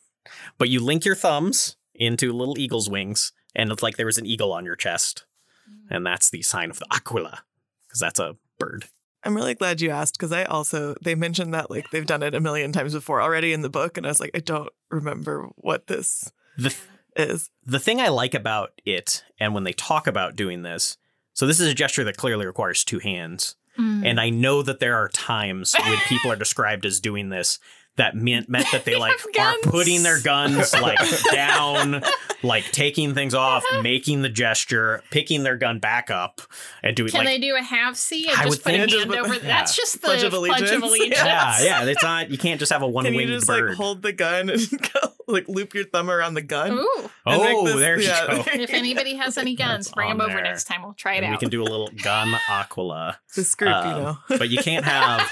but 0.58 0.68
you 0.68 0.80
link 0.80 1.04
your 1.04 1.14
thumbs 1.14 1.76
into 1.94 2.32
little 2.32 2.58
eagle's 2.58 2.90
wings, 2.90 3.32
and 3.54 3.70
it's 3.70 3.82
like 3.82 3.96
there 3.96 4.06
was 4.06 4.18
an 4.18 4.26
eagle 4.26 4.52
on 4.52 4.64
your 4.64 4.76
chest, 4.76 5.24
mm. 5.70 5.94
and 5.94 6.04
that's 6.04 6.30
the 6.30 6.42
sign 6.42 6.70
of 6.70 6.78
the 6.78 6.86
aquila, 6.90 7.44
because 7.86 8.00
that's 8.00 8.18
a 8.20 8.36
bird. 8.58 8.86
I'm 9.26 9.34
really 9.34 9.54
glad 9.54 9.80
you 9.80 9.90
asked 9.90 10.18
because 10.18 10.32
I 10.32 10.44
also 10.44 10.94
they 11.00 11.14
mentioned 11.14 11.54
that 11.54 11.70
like 11.70 11.90
they've 11.90 12.04
done 12.04 12.22
it 12.22 12.34
a 12.34 12.40
million 12.40 12.72
times 12.72 12.92
before 12.92 13.22
already 13.22 13.52
in 13.52 13.62
the 13.62 13.70
book, 13.70 13.96
and 13.96 14.06
I 14.06 14.10
was 14.10 14.20
like, 14.20 14.32
I 14.34 14.40
don't 14.40 14.68
remember 14.90 15.48
what 15.56 15.86
this 15.86 16.30
The 16.58 16.74
is. 17.16 17.50
the 17.64 17.80
thing 17.80 18.00
I 18.00 18.08
like 18.08 18.34
about 18.34 18.72
it, 18.84 19.24
and 19.38 19.54
when 19.54 19.64
they 19.64 19.72
talk 19.72 20.06
about 20.06 20.36
doing 20.36 20.62
this, 20.62 20.96
so 21.32 21.46
this 21.46 21.60
is 21.60 21.68
a 21.68 21.74
gesture 21.74 22.04
that 22.04 22.16
clearly 22.16 22.46
requires 22.46 22.84
two 22.84 23.00
hands. 23.00 23.56
Mm. 23.78 24.06
And 24.06 24.20
I 24.20 24.30
know 24.30 24.62
that 24.62 24.78
there 24.78 24.96
are 24.96 25.08
times 25.08 25.74
when 25.74 25.98
people 26.08 26.30
are 26.30 26.36
described 26.36 26.86
as 26.86 27.00
doing 27.00 27.28
this 27.28 27.58
that 27.96 28.16
meant 28.16 28.48
meant 28.48 28.66
that 28.72 28.84
they 28.84 28.96
like 28.98 29.14
are 29.38 29.54
putting 29.62 30.02
their 30.02 30.20
guns 30.20 30.72
like 30.80 30.98
down, 31.32 32.02
like 32.42 32.64
taking 32.72 33.14
things 33.14 33.34
off, 33.34 33.64
making 33.82 34.22
the 34.22 34.28
gesture, 34.28 35.02
picking 35.10 35.42
their 35.42 35.56
gun 35.56 35.78
back 35.78 36.10
up, 36.10 36.40
and 36.82 36.96
doing 36.96 37.10
Can 37.10 37.20
like 37.20 37.28
they 37.28 37.38
do 37.38 37.54
a 37.56 37.62
half 37.62 37.96
C 37.96 38.28
and 38.28 38.36
I 38.38 38.44
just 38.44 38.48
would 38.50 38.62
put 38.64 38.74
a 38.74 38.78
think- 38.78 38.78
hand 38.78 38.90
Just 38.90 39.06
over? 39.06 39.28
put- 39.34 39.42
That's 39.42 39.76
just 39.76 39.92
the 39.94 39.98
Pledge 40.00 40.22
of 40.24 40.32
Pledge 40.32 40.62
of 40.62 40.82
Allegiance. 40.82 40.82
Allegiance. 40.84 41.16
yeah, 41.24 41.62
yeah. 41.62 41.84
It's 41.84 42.02
not. 42.02 42.30
You 42.30 42.38
can't 42.38 42.58
just 42.58 42.72
have 42.72 42.82
a 42.82 42.88
one 42.88 43.04
winged 43.04 43.20
you 43.20 43.36
just 43.36 43.46
bird. 43.46 43.68
like 43.70 43.76
hold 43.76 44.02
the 44.02 44.12
gun 44.12 44.50
and 44.50 44.60
go 44.92 45.00
like 45.28 45.48
loop 45.48 45.72
your 45.74 45.84
thumb 45.84 46.10
around 46.10 46.34
the 46.34 46.42
gun? 46.42 46.72
Ooh. 46.72 46.88
and 46.98 47.10
oh, 47.26 47.64
this- 47.66 47.76
there 47.76 48.00
you 48.00 48.08
yeah. 48.08 48.26
go. 48.26 48.44
If 48.54 48.70
anybody 48.70 49.14
has 49.16 49.38
any 49.38 49.54
guns, 49.54 49.86
That's 49.86 49.94
bring 49.94 50.08
them 50.10 50.20
over 50.20 50.32
there. 50.34 50.42
next 50.42 50.64
time. 50.64 50.82
We'll 50.82 50.94
try 50.94 51.14
it 51.14 51.22
And 51.22 51.30
we 51.32 51.38
can 51.38 51.48
do 51.48 51.62
a 51.62 51.64
little 51.64 51.90
gun 52.02 52.34
aquila. 52.48 53.18
This 53.36 53.54
group, 53.54 53.70
Um, 53.72 53.88
you 53.96 54.02
know. 54.02 54.18
but 54.28 54.48
you 54.50 54.58
can't 54.58 54.84
have 54.84 55.30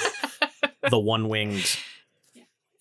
the 0.88 0.98
one 0.98 1.28
winged 1.28 1.76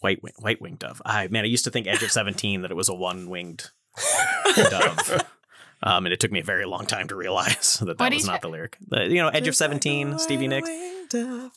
white 0.02 0.22
wing, 0.22 0.34
white 0.40 0.62
winged 0.62 0.80
dove. 0.80 1.02
I 1.06 1.28
man, 1.30 1.46
I 1.46 1.48
used 1.48 1.64
to 1.64 1.72
think 1.72 1.88
Edge 1.88 2.04
of 2.04 2.12
Seventeen 2.20 2.62
that 2.62 2.72
it 2.72 2.76
was 2.78 2.90
a 2.90 2.94
one 2.94 3.30
winged 3.30 3.70
dove. 4.56 5.24
Um, 5.84 6.06
and 6.06 6.14
it 6.14 6.20
took 6.20 6.32
me 6.32 6.42
a 6.42 6.44
very 6.44 6.66
long 6.66 6.86
time 6.86 7.08
to 7.08 7.16
realize 7.16 7.78
that 7.80 7.98
that 7.98 8.00
What 8.00 8.14
was 8.14 8.26
not 8.28 8.36
it? 8.36 8.42
the 8.44 8.50
lyric. 8.50 8.78
The, 8.88 9.08
you 9.08 9.16
know, 9.16 9.30
Edge 9.30 9.48
of 9.48 9.56
Seventeen, 9.56 10.20
Stevie 10.20 10.48
Nicks. 10.48 10.70
Duff. 11.10 11.52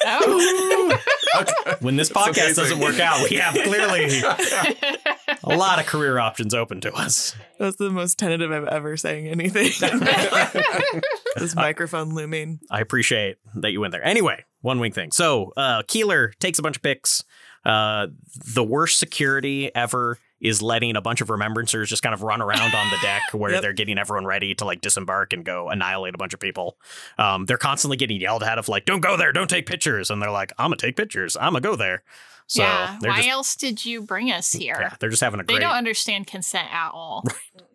I 0.05 0.19
don't. 0.21 0.65
Ooh, 0.65 0.69
baby. 0.69 0.71
Oh. 0.75 0.99
When 1.81 1.97
this 1.97 2.11
podcast 2.11 2.57
doesn't 2.57 2.79
work 2.81 2.99
out, 2.99 3.29
we 3.29 3.37
have 3.37 3.55
clearly 3.55 4.21
a 5.45 5.57
lot 5.57 5.79
of 5.79 5.87
career 5.87 6.19
options 6.19 6.55
open 6.55 6.81
to 6.81 6.93
us. 6.93 7.37
That's 7.59 7.77
the 7.77 7.91
most 7.91 8.19
tentative 8.19 8.51
I've 8.51 8.65
ever 8.65 8.97
saying 8.97 9.29
anything. 9.29 9.71
this 11.37 11.55
microphone 11.55 12.15
looming. 12.15 12.61
I 12.71 12.81
appreciate 12.81 13.37
that 13.57 13.73
you 13.73 13.81
went 13.81 13.93
there. 13.93 14.05
Anyway, 14.05 14.45
one 14.63 14.81
wing 14.81 14.93
thing. 14.93 15.13
So 15.13 15.53
uh, 15.57 15.83
Keeler 15.87 16.33
takes 16.41 16.59
a 16.59 16.63
bunch 16.63 16.77
of 16.77 16.83
pics. 16.83 17.25
Uh, 17.65 18.09
the 18.55 18.65
worst 18.65 18.99
security 18.99 19.75
ever 19.75 20.19
is 20.41 20.63
letting 20.63 20.95
a 20.97 21.01
bunch 21.01 21.21
of 21.21 21.29
remembrancers 21.29 21.87
just 21.87 22.03
kind 22.03 22.15
of 22.15 22.23
run 22.23 22.41
around 22.41 22.75
on 22.75 22.91
the 22.91 22.97
deck 23.03 23.23
where 23.33 23.53
Yep. 23.53 23.63
they're 23.63 23.73
getting 23.73 23.99
everyone 23.99 24.25
ready 24.25 24.55
to 24.55 24.65
like 24.65 24.81
disembark 24.81 25.33
and 25.33 25.45
go 25.45 25.69
annihilate 25.69 26.15
a 26.15 26.19
bunch 26.19 26.33
of 26.35 26.41
people. 26.41 26.77
Um, 27.19 27.47
they're 27.47 27.57
constantly 27.59 27.97
getting 27.97 28.21
yelled 28.21 28.43
at 28.43 28.59
of 28.59 28.69
like, 28.69 28.85
"Don't 28.85 29.01
go 29.01 29.17
there, 29.17 29.33
don't 29.33 29.51
take 29.51 29.67
pictures," 29.67 30.11
and 30.11 30.23
they're 30.23 30.31
like, 30.31 30.53
"I'm 30.59 30.67
gonna 30.71 30.77
take 30.77 30.97
pictures, 30.97 31.37
I'm 31.37 31.53
gonna 31.53 31.61
go 31.61 31.75
there." 31.77 32.03
So 32.47 32.63
yeah. 32.63 32.97
Why 33.01 33.17
just 33.17 33.29
else 33.29 33.57
did 33.57 33.85
you 33.85 34.01
bring 34.01 34.31
us 34.33 34.53
here? 34.53 34.79
yeah, 34.81 34.95
they're 35.01 35.11
just 35.11 35.23
having 35.23 35.39
a 35.41 35.43
They 35.43 35.55
great 35.55 35.61
don't 35.61 35.75
understand 35.77 36.27
consent 36.27 36.69
at 36.73 36.91
all. 36.93 37.25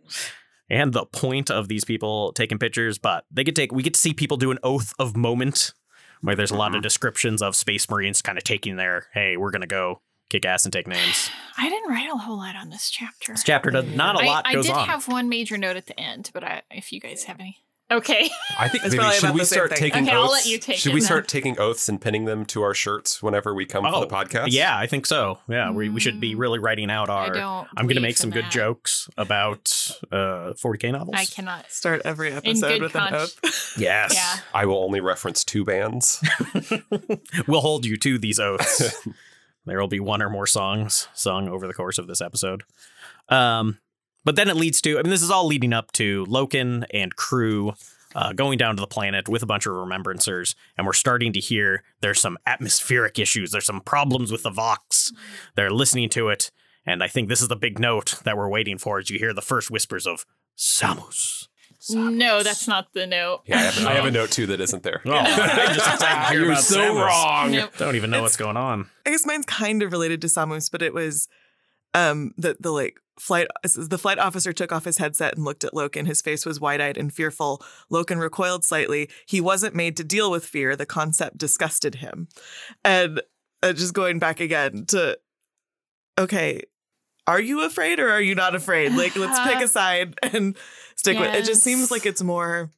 and 0.70 0.94
the 0.94 1.06
point 1.06 1.52
of 1.52 1.68
these 1.68 1.84
people 1.86 2.32
taking 2.34 2.58
pictures, 2.58 2.98
but 2.98 3.26
they 3.32 3.44
get 3.44 3.56
take 3.56 3.72
we 3.72 3.84
get 3.84 3.94
to 3.94 4.00
see 4.00 4.14
people 4.14 4.38
do 4.38 4.52
an 4.52 4.60
oath 4.64 4.94
of 4.98 5.16
moment 5.16 5.74
where 6.22 6.36
there's 6.36 6.52
a 6.52 6.56
lot 6.56 6.74
of 6.74 6.82
descriptions 6.82 7.42
of 7.42 7.56
space 7.56 7.90
marines 7.90 8.22
kind 8.22 8.38
of 8.38 8.44
taking 8.44 8.78
their 8.78 9.08
hey, 9.14 9.36
we're 9.38 9.52
gonna 9.52 9.68
go 9.68 10.02
kick 10.30 10.46
ass 10.46 10.66
and 10.66 10.74
take 10.74 10.88
names. 10.88 11.30
I 11.58 11.70
didn't 11.70 11.90
write 11.90 12.10
a 12.12 12.18
whole 12.18 12.38
lot 12.38 12.56
on 12.56 12.70
this 12.70 12.90
chapter. 12.90 13.34
This 13.34 13.44
chapter 13.44 13.70
does 13.70 13.86
not 13.96 14.20
a 14.20 14.24
I, 14.24 14.26
lot 14.26 14.48
I 14.48 14.54
goes 14.54 14.66
did 14.66 14.76
on. 14.76 14.88
have 14.88 15.08
one 15.08 15.30
major 15.30 15.58
note 15.58 15.76
at 15.78 15.86
the 15.86 16.00
end, 16.00 16.32
but 16.34 16.44
I, 16.44 16.64
if 16.72 16.92
you 16.92 17.00
guys 17.00 17.26
have 17.26 17.40
any, 17.40 17.58
okay. 17.92 18.30
I 18.58 18.68
think 18.70 18.84
It's 18.86 18.94
maybe 18.96 18.98
probably 18.98 19.16
should 19.16 19.24
about 19.26 19.34
we 19.36 19.40
the 19.42 19.46
same 19.46 19.58
start 19.58 19.70
thing. 19.70 19.78
taking 19.78 20.04
Okay, 20.08 20.16
oaths? 20.18 20.26
I'll 20.26 20.32
let 20.32 20.46
you 20.48 20.58
take 20.58 20.78
should 20.78 20.92
it 20.92 20.96
we 20.96 21.02
then. 21.02 21.06
start 21.06 21.28
taking 21.28 21.60
oaths 21.60 21.88
and 21.88 22.02
pinning 22.02 22.26
them 22.26 22.44
to 22.48 22.64
our 22.64 22.74
shirts 22.74 23.22
whenever 23.22 23.54
we 23.54 23.68
come 23.68 23.86
Oh, 23.86 24.02
for 24.02 24.08
the 24.08 24.12
podcast? 24.16 24.48
yeah, 24.50 24.76
I 24.76 24.88
think 24.88 25.06
so. 25.06 25.38
Yeah, 25.48 25.70
we, 25.70 25.90
we 25.90 26.00
should 26.00 26.20
be 26.20 26.34
Mm, 26.34 26.40
really 26.40 26.58
writing 26.60 26.90
out 26.90 27.10
I 27.12 27.14
our. 27.28 27.34
don't. 27.34 27.68
I'm 27.78 27.86
gonna 27.86 27.88
believe 27.90 28.02
make 28.02 28.18
some 28.18 28.30
in 28.30 28.34
good 28.34 28.46
that. 28.46 28.52
jokes 28.52 29.08
about 29.16 29.92
uh 30.12 30.54
40k 30.58 30.92
novels. 30.94 31.16
I 31.16 31.26
cannot. 31.26 31.70
Start 31.72 32.02
every 32.04 32.32
episode 32.32 32.68
good 32.68 32.82
with 32.82 32.96
an 32.96 33.02
consci- 33.14 33.14
oath. 33.46 33.74
Yes. 33.78 34.16
Yeah. 34.16 34.38
I 34.56 34.66
will 34.66 34.78
only 34.84 35.02
reference 35.02 35.44
two 35.44 35.64
bands. 35.64 36.20
we'll 37.48 37.62
hold 37.62 37.86
you 37.86 37.98
to 37.98 38.18
these 38.18 38.40
oaths. 38.40 39.08
there 39.66 39.80
will 39.80 39.88
be 39.88 40.00
one 40.00 40.22
or 40.22 40.30
more 40.30 40.48
songs 40.48 41.08
sung 41.14 41.48
over 41.48 41.68
the 41.68 41.74
course 41.74 41.98
of 41.98 42.08
this 42.08 42.22
episode. 42.22 42.64
Um, 43.30 43.80
but 44.26 44.36
then 44.36 44.50
it 44.50 44.56
leads 44.56 44.82
to, 44.82 44.98
I 44.98 45.04
mean, 45.04 45.10
this 45.10 45.22
is 45.22 45.32
all 45.32 45.48
leading 45.48 45.74
up 45.74 45.92
to 45.94 46.26
Loken 46.26 46.86
and 46.94 47.16
crew 47.16 47.74
uh, 48.16 48.34
going 48.34 48.58
down 48.58 48.76
to 48.76 48.82
the 48.82 48.88
planet 48.88 49.28
with 49.28 49.44
a 49.44 49.48
bunch 49.48 49.66
of 49.66 49.74
remembrancers, 49.74 50.56
and 50.78 50.86
we're 50.86 50.94
starting 50.94 51.34
to 51.34 51.40
hear 51.40 51.84
there's 52.02 52.22
some 52.22 52.38
atmospheric 52.46 53.18
issues. 53.18 53.52
There's 53.52 53.66
some 53.66 53.82
problems 53.82 54.32
with 54.32 54.44
the 54.44 54.52
Vox. 54.52 55.12
They're 55.56 55.72
listening 55.72 56.10
to 56.10 56.30
it, 56.30 56.52
and 56.86 57.04
I 57.04 57.08
think 57.08 57.28
this 57.28 57.42
is 57.42 57.48
the 57.48 57.56
big 57.56 57.80
note 57.80 58.22
that 58.24 58.38
we're 58.38 58.50
waiting 58.50 58.78
for 58.78 59.00
as 59.00 59.10
you 59.10 59.18
hear 59.18 59.34
the 59.34 59.42
first 59.42 59.72
whispers 59.72 60.06
of 60.06 60.26
Samus. 60.58 61.48
No, 61.90 62.44
that's 62.44 62.68
not 62.68 62.94
the 62.94 63.06
note. 63.08 63.42
Yeah, 63.46 63.58
I 63.58 63.62
have, 63.62 63.86
I 63.88 63.94
have 63.94 64.06
a 64.06 64.12
note 64.12 64.32
too 64.32 64.46
that 64.48 64.62
isn't 64.62 64.84
there. 64.84 65.02
Oh, 65.06 65.12
I'm 65.14 65.76
just 65.76 65.94
excited 65.94 66.28
to 66.28 66.32
hear 66.32 66.40
You're 66.42 66.52
about 66.52 66.64
so 66.64 66.80
Samus. 66.80 67.06
wrong. 67.06 67.52
Nope. 67.52 67.78
Don't 67.78 67.96
even 67.96 68.10
know 68.10 68.22
what's 68.22 68.38
going 68.38 68.58
on. 68.58 68.90
I 69.06 69.12
guess 69.12 69.26
mine's 69.26 69.46
kind 69.46 69.84
of 69.84 69.92
related 69.92 70.22
to 70.22 70.28
Samus, 70.28 70.72
but 70.72 70.82
it 70.82 70.94
was 70.94 71.28
um 71.94 72.34
the 72.38 72.56
the 72.60 72.72
like 72.72 73.00
flight 73.20 73.48
the 73.64 73.98
flight 73.98 74.18
officer 74.18 74.52
took 74.54 74.72
off 74.72 74.86
his 74.86 74.98
headset 74.98 75.36
and 75.36 75.46
looked 75.46 75.64
at 75.64 75.74
Loken. 75.74 76.08
His 76.08 76.22
face 76.22 76.46
was 76.46 76.60
wide-eyed 76.60 76.98
and 76.98 77.14
fearful. 77.14 77.62
Loken 77.92 78.20
recoiled 78.20 78.64
slightly. 78.64 79.10
He 79.28 79.42
wasn't 79.42 79.76
made 79.76 79.98
to 79.98 80.04
deal 80.04 80.32
with 80.32 80.46
fear. 80.46 80.76
The 80.76 80.86
concept 80.86 81.38
disgusted 81.38 81.96
him. 81.96 82.28
And 82.84 83.22
uh, 83.62 83.74
just 83.74 83.94
going 83.94 84.20
back 84.20 84.40
again 84.40 84.86
to 84.88 85.18
okay, 86.18 86.62
are 87.28 87.40
you 87.42 87.64
afraid 87.66 88.00
or 88.00 88.10
are 88.10 88.22
you 88.22 88.36
not 88.36 88.56
afraid? 88.56 88.94
Like 88.94 89.16
let's 89.16 89.40
pick 89.48 89.62
a 89.64 89.68
side 89.68 90.16
and 90.34 90.56
stick 90.96 91.20
with 91.20 91.34
it. 91.34 91.46
Just 91.46 91.62
seems 91.64 91.92
like 91.92 92.06
it's 92.06 92.22
more 92.24 92.70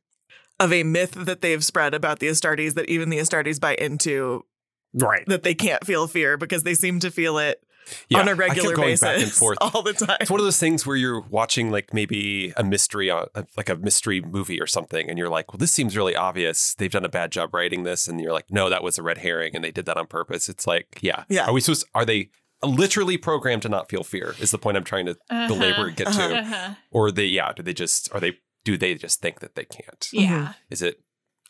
of 0.60 0.72
a 0.72 0.84
myth 0.84 1.12
that 1.12 1.42
they've 1.42 1.64
spread 1.64 1.94
about 1.94 2.20
the 2.20 2.28
Astartes 2.28 2.74
that 2.76 2.90
even 2.90 3.10
the 3.10 3.18
Astartes 3.18 3.60
buy 3.60 3.76
into 3.76 4.46
Right. 4.94 5.26
that 5.28 5.44
they 5.44 5.54
can't 5.54 5.86
feel 5.86 6.08
fear 6.08 6.38
because 6.38 6.64
they 6.64 6.74
seem 6.74 7.02
to 7.02 7.12
feel 7.12 7.38
it 7.38 7.62
Yeah, 8.08 8.20
on 8.20 8.30
a 8.30 8.36
regular 8.36 8.74
going 8.74 8.88
basis 8.92 9.02
back 9.02 9.22
and 9.22 9.32
forth. 9.32 9.58
all 9.60 9.82
the 9.82 9.92
time. 9.92 10.16
It's 10.22 10.32
one 10.32 10.40
of 10.40 10.46
those 10.46 10.58
things 10.60 10.88
where 10.88 10.96
you're 10.96 11.20
watching 11.20 11.70
like 11.70 11.94
maybe 11.94 12.54
a 12.56 12.64
mystery 12.64 13.10
on 13.10 13.28
uh, 13.36 13.44
like 13.58 13.68
a 13.68 13.76
mystery 13.76 14.22
movie 14.22 14.62
or 14.62 14.68
something, 14.68 15.10
and 15.10 15.18
you're 15.20 15.28
like, 15.28 15.52
"Well, 15.52 15.58
this 15.58 15.72
seems 15.74 15.98
really 15.98 16.16
obvious. 16.16 16.74
They've 16.76 16.90
done 16.90 17.04
a 17.04 17.10
bad 17.10 17.34
job 17.34 17.54
writing 17.54 17.84
this," 17.84 18.08
and 18.08 18.22
you're 18.22 18.32
like, 18.32 18.50
"No, 18.50 18.70
that 18.70 18.82
was 18.84 18.98
a 18.98 19.04
red 19.04 19.18
herring, 19.18 19.54
and 19.54 19.64
they 19.66 19.72
did 19.72 19.86
that 19.88 19.98
on 19.98 20.08
purpose." 20.08 20.48
It's 20.48 20.66
like, 20.66 21.00
yeah, 21.02 21.26
Yeah. 21.28 21.46
Are 21.48 21.54
we 21.54 21.60
supposed? 21.60 21.86
Are 21.94 22.06
they 22.06 22.30
literally 22.66 23.18
programmed 23.18 23.62
to 23.64 23.70
not 23.70 23.90
feel 23.90 24.04
fear? 24.04 24.36
Is 24.40 24.52
the 24.52 24.58
point 24.58 24.78
I'm 24.78 24.84
trying 24.84 25.06
to 25.08 25.12
Uh-huh. 25.30 25.48
belabor 25.48 25.88
and 25.88 25.96
get 25.96 26.08
to, 26.14 26.40
Uh-huh. 26.40 26.76
or 26.92 27.12
they? 27.12 27.26
Yeah, 27.26 27.52
do 27.54 27.64
they 27.64 27.74
just? 27.74 28.12
Are 28.14 28.20
they? 28.20 28.38
Do 28.64 28.78
they 28.78 28.96
just 28.96 29.22
think 29.22 29.40
that 29.42 29.56
they 29.56 29.66
can't? 29.66 30.08
Yeah. 30.12 30.54
Is 30.70 30.82
it 30.82 31.02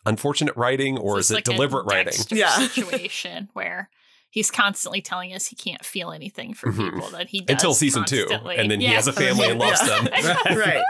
unfortunate 0.04 0.56
writing, 0.56 0.98
or 0.98 1.14
So 1.14 1.18
is 1.18 1.30
it 1.30 1.34
like 1.34 1.48
a 1.48 1.52
deliberate 1.52 1.86
writing? 1.86 2.14
Yeah. 2.30 2.56
situation 2.68 3.48
where 3.54 3.88
he's 4.30 4.50
constantly 4.50 5.00
telling 5.00 5.32
us 5.32 5.46
he 5.46 5.56
can't 5.56 5.84
feel 5.84 6.12
anything 6.12 6.52
for 6.52 6.70
Mhm. 6.70 6.92
people 6.92 7.08
that 7.10 7.28
he 7.30 7.40
does 7.40 7.54
Until 7.54 7.72
season 7.74 8.02
constantly. 8.02 8.56
two, 8.56 8.60
and 8.60 8.70
then 8.70 8.80
he 8.80 8.86
has 8.88 9.06
a 9.06 9.12
family 9.12 9.48
and 9.48 9.58
loves 9.58 9.80
them. 9.86 10.06
right. 10.56 10.82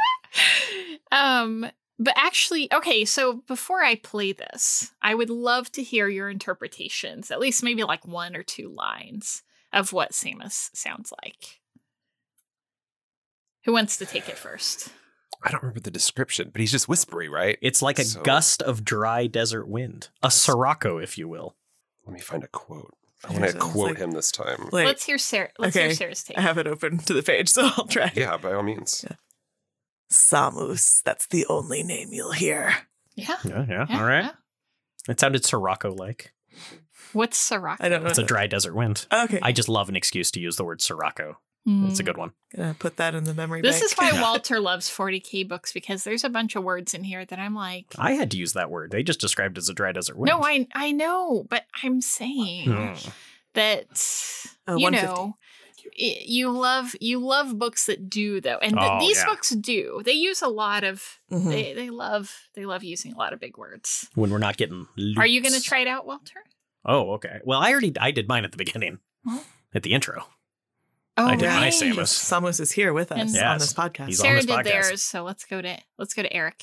um 1.13 1.71
but 1.99 2.13
actually 2.17 2.71
okay 2.73 3.05
so 3.05 3.35
before 3.47 3.83
i 3.83 3.95
play 3.95 4.33
this 4.33 4.93
i 5.03 5.15
would 5.15 5.31
love 5.31 5.71
to 5.73 5.83
hear 5.83 6.09
your 6.09 6.29
interpretations 6.29 7.31
at 7.31 7.39
least 7.41 7.63
maybe 7.63 7.85
like 7.85 8.07
one 8.07 8.35
or 8.37 8.43
two 8.43 8.69
lines 8.69 9.43
of 9.77 9.93
what 9.93 10.11
samus 10.13 10.71
sounds 10.75 11.13
like 11.23 11.61
who 13.65 13.73
wants 13.73 13.97
to 13.97 14.07
take 14.07 14.29
it 14.29 14.37
first 14.39 14.89
I 15.45 15.51
don't 15.51 15.63
remember 15.63 15.81
the 15.81 15.91
description, 15.91 16.49
but 16.51 16.61
he's 16.61 16.73
just 16.73 16.89
whispery, 16.89 17.29
right? 17.29 17.59
It's 17.61 17.83
like 17.83 17.99
a 17.99 18.05
So- 18.05 18.23
gust 18.23 18.63
of 18.63 18.85
dry 18.85 19.27
desert 19.27 19.69
wind, 19.69 20.09
a 20.23 20.31
sirocco, 20.31 20.97
if 20.99 21.19
you 21.19 21.29
will. 21.29 21.55
Let 22.07 22.15
me 22.15 22.21
find 22.21 22.43
a 22.43 22.49
quote. 22.49 22.95
I 23.23 23.33
want 23.33 23.45
to 23.53 23.59
quote 23.59 23.91
like- 23.91 23.99
him 23.99 24.13
this 24.13 24.33
time. 24.33 24.69
Like, 24.73 24.87
let's 24.87 25.05
hear 25.05 25.19
sarah 25.19 25.51
let's 25.59 25.75
hear 25.77 25.85
okay, 25.87 25.95
sarah's 25.95 26.25
take 26.25 26.39
I 26.39 26.41
have 26.41 26.59
it 26.59 26.67
open 26.67 26.99
to 26.99 27.13
the 27.13 27.23
page, 27.23 27.49
so 27.51 27.71
I'll 27.77 27.87
try. 27.87 28.11
Yeah, 28.17 28.37
by 28.39 28.55
all 28.55 28.63
means. 28.63 29.05
Samus, 30.11 31.03
that's 31.03 31.27
the 31.27 31.45
only 31.47 31.83
name 31.83 32.09
you'll 32.13 32.33
hear. 32.33 32.75
yeah, 33.15 33.37
Yeah, 33.45 33.67
yeah. 33.69 33.87
yeah, 33.91 33.99
All 34.01 34.07
right. 34.07 34.25
yeah. 34.25 34.33
It 35.09 35.21
sounded 35.21 35.45
sirocco 35.45 35.93
like. 35.93 36.33
What's 37.13 37.37
sirocco 37.39 37.85
I 37.85 37.89
don't 37.89 38.03
know. 38.05 38.09
It's 38.11 38.19
a 38.19 38.23
dry 38.25 38.47
desert 38.47 38.75
wind. 38.75 39.07
Okay, 39.13 39.39
I 39.43 39.53
just 39.53 39.69
love 39.69 39.89
an 39.89 39.97
excuse 39.97 40.31
to 40.33 40.41
use 40.41 40.57
the 40.57 40.65
word 40.65 40.81
sirocco. 40.81 41.39
It's 41.69 41.99
a 41.99 42.05
good 42.05 42.17
one. 42.17 42.31
gonna 42.55 42.77
put 42.79 42.97
that 42.99 43.17
in 43.17 43.25
the 43.25 43.35
memory 43.35 43.61
this 43.61 43.81
bank. 43.81 43.85
is 43.91 43.95
why 44.15 44.21
walter 44.23 44.61
loves 44.61 44.89
40k 44.89 45.49
books 45.49 45.73
because 45.73 46.05
there's 46.05 46.23
a 46.23 46.29
bunch 46.29 46.55
of 46.55 46.63
words 46.63 46.95
in 46.95 47.03
here 47.03 47.25
that 47.25 47.41
i'm 47.41 47.57
like 47.57 47.87
I 47.99 48.13
had 48.13 48.31
to 48.31 48.37
use 48.37 48.53
that 48.53 48.71
word. 48.71 48.93
They 48.93 49.03
just 49.03 49.19
described 49.21 49.59
it 49.59 49.63
as 49.63 49.69
a 49.69 49.75
dry 49.75 49.91
desert 49.91 50.17
wind. 50.17 50.29
no 50.29 50.45
i 50.47 50.69
i 50.77 50.93
know 50.93 51.45
but 51.51 51.65
i'm 51.83 52.01
saying 52.01 52.71
Hmm. 52.71 53.11
that 53.55 53.87
Oh, 54.69 54.77
you 54.77 54.93
know 54.93 55.37
y- 56.01 56.23
you 56.25 56.51
love 56.51 56.95
you 57.01 57.19
love 57.19 57.59
books 57.59 57.87
that 57.87 58.09
do 58.09 58.41
though 58.41 58.59
and 58.63 58.75
th- 58.77 58.89
Oh, 58.89 59.01
these 59.01 59.17
yeah. 59.19 59.27
books 59.27 59.51
do 59.51 60.03
they 60.05 60.13
use 60.13 60.43
a 60.43 60.49
lot 60.49 60.85
of 60.85 61.19
Mhm. 61.33 61.49
they, 61.51 61.73
they 61.75 61.91
love 61.91 62.33
they 62.55 62.65
love 62.65 62.85
using 62.85 63.13
a 63.13 63.19
lot 63.19 63.33
of 63.33 63.41
big 63.41 63.57
words 63.59 64.09
When 64.15 64.31
we're 64.31 64.39
not 64.39 64.57
getting. 64.57 64.87
are 65.17 65.27
you 65.27 65.41
going 65.41 65.55
to 65.55 65.61
try 65.63 65.81
it 65.81 65.89
out 65.89 66.07
walter 66.07 66.45
Oh, 66.87 67.13
okay. 67.15 67.41
Well, 67.45 67.61
I 67.61 67.73
already 67.73 67.93
I 68.01 68.11
did 68.13 68.29
mine 68.29 68.45
at 68.45 68.53
the 68.53 68.57
beginning, 68.59 69.01
at 69.75 69.83
the 69.83 69.93
intro. 69.93 70.25
oh 71.17 71.27
I 71.27 71.35
did 71.37 71.49
my. 71.49 71.69
Samus. 71.69 72.13
Samus 72.13 72.61
is 72.61 72.71
here 72.73 72.93
with 72.93 73.11
us 73.13 73.19
And- 73.19 73.29
on 73.31 73.35
Yes. 73.35 73.61
this 73.61 73.75
podcast. 73.75 74.07
He's 74.07 74.21
on 74.21 74.25
sarah 74.25 74.37
this 74.37 74.47
did 74.47 74.57
podcast. 74.59 74.65
theirs 74.65 75.03
so 75.03 75.25
let's 75.25 75.45
go 75.45 75.61
to 75.61 75.79
let's 75.99 76.15
go 76.15 76.23
to 76.23 76.33
eric 76.33 76.63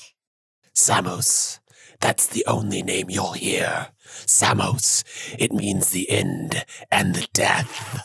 Samos. 0.72 1.60
That's 2.00 2.26
the 2.26 2.44
only 2.46 2.82
name 2.82 3.08
you'll 3.08 3.32
hear. 3.34 3.88
Samos. 4.04 5.04
It 5.38 5.52
means 5.52 5.90
the 5.90 6.10
end 6.10 6.64
and 6.90 7.14
the 7.14 7.28
death. 7.32 8.00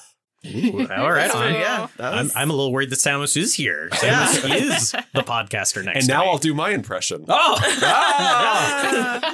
Ooh, 0.45 0.81
all 0.81 0.85
right. 1.11 1.15
That's 1.23 1.35
on. 1.35 1.41
pretty- 1.41 1.59
yeah, 1.59 1.87
that 1.97 2.13
I'm, 2.13 2.25
was- 2.25 2.35
I'm 2.35 2.49
a 2.51 2.53
little 2.53 2.71
worried 2.71 2.91
that 2.91 2.99
Samus 2.99 3.35
is 3.35 3.55
here. 3.55 3.89
Samus 3.93 4.61
is 4.71 4.91
the 5.13 5.23
podcaster 5.23 5.83
next. 5.83 5.97
And 5.99 6.07
now 6.07 6.23
to. 6.23 6.29
I'll 6.29 6.37
do 6.37 6.53
my 6.53 6.69
impression. 6.69 7.25
Oh, 7.27 7.57
Ah! 7.81 9.33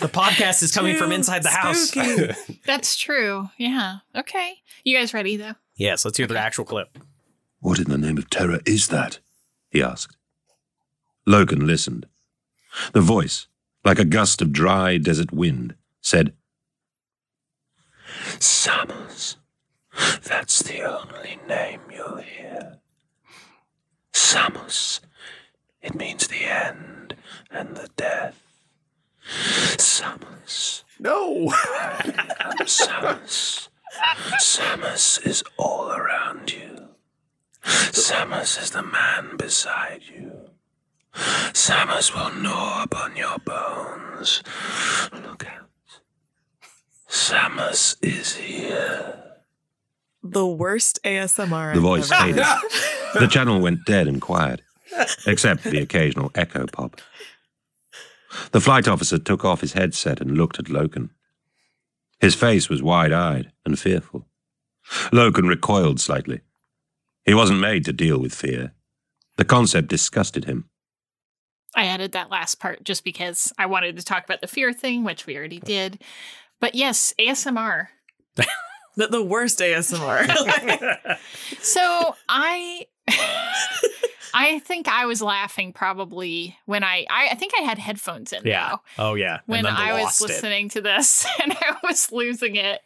The 0.00 0.08
podcast 0.08 0.62
is 0.62 0.72
coming 0.72 0.96
from 0.96 1.12
inside 1.12 1.42
the 1.42 1.48
house. 1.48 1.94
that's 2.66 2.96
true 2.96 3.48
yeah 3.56 3.98
okay 4.14 4.54
you 4.84 4.96
guys 4.96 5.14
ready 5.14 5.36
though 5.36 5.54
Yes, 5.76 6.06
let's 6.06 6.16
hear 6.16 6.26
the 6.26 6.38
actual 6.38 6.64
clip. 6.64 6.98
What 7.60 7.78
in 7.78 7.90
the 7.90 7.98
name 7.98 8.16
of 8.16 8.30
terror 8.30 8.60
is 8.64 8.88
that? 8.88 9.18
he 9.68 9.82
asked. 9.82 10.16
Loken 11.28 11.66
listened. 11.66 12.06
The 12.92 13.02
voice, 13.02 13.46
like 13.84 13.98
a 13.98 14.04
gust 14.06 14.40
of 14.40 14.52
dry 14.52 14.96
desert 14.96 15.32
wind, 15.32 15.74
said, 16.00 16.32
Samus. 18.38 19.36
That's 20.22 20.62
the 20.62 20.80
only 20.82 21.38
name 21.46 21.80
you'll 21.92 22.18
hear. 22.18 22.78
Samus. 24.14 25.00
It 25.82 25.94
means 25.94 26.26
the 26.26 26.44
end 26.44 27.16
and 27.50 27.76
the 27.76 27.90
death. 27.96 28.40
Samus. 29.26 30.84
No. 30.98 31.48
Samus. 32.62 33.68
Samus 34.40 35.26
is 35.26 35.42
all 35.56 35.90
around 35.90 36.52
you. 36.52 36.88
Samus 37.64 38.62
is 38.62 38.70
the 38.70 38.82
man 38.82 39.36
beside 39.36 40.02
you. 40.02 40.50
Samus 41.52 42.14
will 42.14 42.32
gnaw 42.40 42.82
upon 42.82 43.16
your 43.16 43.38
bones. 43.38 44.42
Look 45.12 45.46
out. 45.46 45.70
Samus 47.08 47.96
is 48.02 48.36
here. 48.36 49.22
The 50.22 50.46
worst 50.46 50.98
ASMR. 51.04 51.72
The 51.72 51.78
I've 51.78 51.80
voice 51.80 52.10
ever 52.10 52.24
faded. 52.24 52.44
The 53.20 53.28
channel 53.28 53.60
went 53.60 53.84
dead 53.86 54.08
and 54.08 54.20
quiet, 54.20 54.60
except 55.26 55.62
for 55.62 55.70
the 55.70 55.78
occasional 55.80 56.30
echo 56.34 56.66
pop. 56.66 57.00
The 58.52 58.60
flight 58.60 58.88
officer 58.88 59.18
took 59.18 59.44
off 59.44 59.60
his 59.60 59.74
headset 59.74 60.20
and 60.20 60.36
looked 60.36 60.58
at 60.58 60.66
Loken. 60.66 61.10
His 62.20 62.34
face 62.34 62.68
was 62.68 62.82
wide 62.82 63.12
eyed 63.12 63.52
and 63.64 63.78
fearful. 63.78 64.26
Loken 65.12 65.48
recoiled 65.48 66.00
slightly. 66.00 66.40
He 67.24 67.34
wasn't 67.34 67.60
made 67.60 67.84
to 67.84 67.92
deal 67.92 68.18
with 68.18 68.34
fear. 68.34 68.72
The 69.36 69.44
concept 69.44 69.88
disgusted 69.88 70.44
him. 70.44 70.68
I 71.74 71.86
added 71.86 72.12
that 72.12 72.30
last 72.30 72.58
part 72.58 72.84
just 72.84 73.04
because 73.04 73.52
I 73.58 73.66
wanted 73.66 73.96
to 73.96 74.04
talk 74.04 74.24
about 74.24 74.40
the 74.40 74.46
fear 74.46 74.72
thing, 74.72 75.04
which 75.04 75.26
we 75.26 75.36
already 75.36 75.60
did. 75.60 76.02
But 76.60 76.74
yes, 76.74 77.12
ASMR. 77.18 77.88
The, 78.98 79.08
the 79.08 79.22
worst 79.22 79.58
ASMR. 79.58 81.18
So 81.60 82.16
I 82.30 82.86
I 84.34 84.58
think 84.60 84.86
I 84.88 85.06
was 85.06 85.22
laughing 85.22 85.72
probably 85.72 86.56
when 86.66 86.84
I 86.84 87.06
I, 87.08 87.28
I 87.30 87.34
think 87.34 87.52
I 87.58 87.62
had 87.62 87.78
headphones 87.78 88.32
in 88.32 88.42
yeah. 88.44 88.70
though, 88.70 88.80
Oh 89.10 89.14
yeah. 89.14 89.40
when 89.46 89.64
I 89.66 89.94
was 89.94 90.02
lost 90.02 90.20
it. 90.20 90.28
listening 90.28 90.68
to 90.70 90.80
this 90.80 91.26
and 91.42 91.52
I 91.52 91.76
was 91.82 92.12
losing 92.12 92.56
it. 92.56 92.80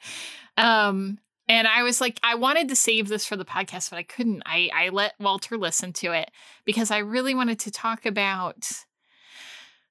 Um 0.57 1.19
and 1.49 1.67
I 1.67 1.83
was 1.83 2.01
like, 2.01 2.21
I 2.23 2.37
wanted 2.37 2.69
to 2.69 2.77
save 2.77 3.09
this 3.09 3.27
for 3.27 3.35
the 3.35 3.45
podcast, 3.45 3.91
but 3.91 3.97
I 3.99 4.05
couldn't. 4.05 4.45
I, 4.47 4.71
I 4.73 4.89
let 4.91 5.15
Walter 5.19 5.59
listen 5.59 5.93
to 5.95 6.13
it 6.13 6.31
because 6.65 6.93
I 6.93 6.99
really 6.99 7.35
wanted 7.35 7.59
to 7.61 7.73
talk 7.73 8.07
about 8.07 8.71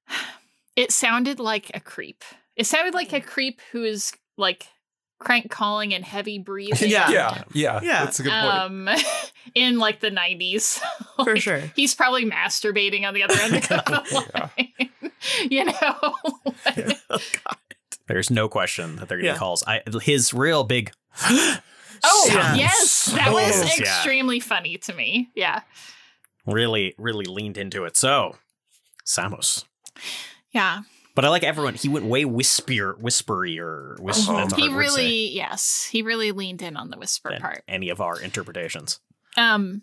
it 0.78 0.94
sounded 0.94 1.38
like 1.40 1.70
a 1.74 1.82
creep. 1.82 2.24
It 2.56 2.66
sounded 2.66 2.94
like 2.94 3.12
a 3.12 3.20
creep 3.20 3.60
who 3.74 3.84
is 3.84 4.14
like 4.38 4.68
crank 5.20 5.52
calling 5.52 5.94
and 5.94 6.04
heavy 6.04 6.40
breathing. 6.40 6.90
Yeah. 6.90 7.10
Yeah, 7.10 7.44
yeah, 7.54 7.80
Yeah. 7.84 8.06
That's 8.06 8.20
a 8.20 8.24
good 8.24 8.32
point. 8.32 8.46
Um, 8.54 8.90
in 9.56 9.78
like 9.78 10.00
the 10.00 10.10
90s. 10.12 10.80
For 11.24 11.34
Like, 11.34 11.42
sure. 11.42 11.62
He's 11.76 11.94
probably 11.96 12.26
masturbating 12.26 13.06
on 13.08 13.14
the 13.14 13.24
other 13.24 13.36
end 13.40 13.56
of 13.56 13.68
the 13.68 14.26
line. 14.58 14.90
you 15.50 15.66
know? 15.66 17.20
There's 18.08 18.32
no 18.32 18.50
question 18.50 18.96
that 18.98 19.08
they're 19.10 19.18
getting 19.18 19.34
Yeah. 19.34 19.38
calls. 19.38 19.64
I 19.68 19.82
his 20.02 20.34
real 20.34 20.64
big 20.64 20.92
oh, 21.22 21.58
Yeah. 22.32 22.56
yes. 22.56 23.12
That 23.14 23.32
was 23.34 23.42
Yes, 23.44 23.80
yeah. 23.80 23.86
extremely 23.86 24.40
funny 24.40 24.78
to 24.80 24.94
me. 24.94 25.30
Yeah. 25.36 25.62
really 26.46 26.96
really 26.98 27.26
leaned 27.26 27.58
into 27.58 27.84
it. 27.86 27.96
So 27.98 28.36
Samus. 29.06 29.66
Yeah. 30.52 30.82
But 31.20 31.26
I 31.26 31.30
like 31.32 31.44
everyone. 31.44 31.74
He 31.74 31.90
went 31.90 32.06
way 32.06 32.24
wispier, 32.24 32.98
whispery, 32.98 33.60
or 33.60 33.98
whisper. 34.00 34.32
Uh-huh. 34.32 34.40
that's 34.46 34.54
a 34.54 34.56
He 34.56 34.62
hard 34.70 34.74
word 34.74 34.84
to 34.86 34.90
say 34.92 35.02
really, 35.02 35.28
yes, 35.32 35.90
he 35.92 36.02
really 36.02 36.32
leaned 36.32 36.62
in 36.62 36.78
on 36.78 36.92
the 36.92 36.98
whisper 36.98 37.32
than 37.32 37.42
part. 37.42 37.62
any 37.68 37.90
of 37.90 38.00
our 38.00 38.22
interpretations. 38.22 39.02
Um, 39.36 39.82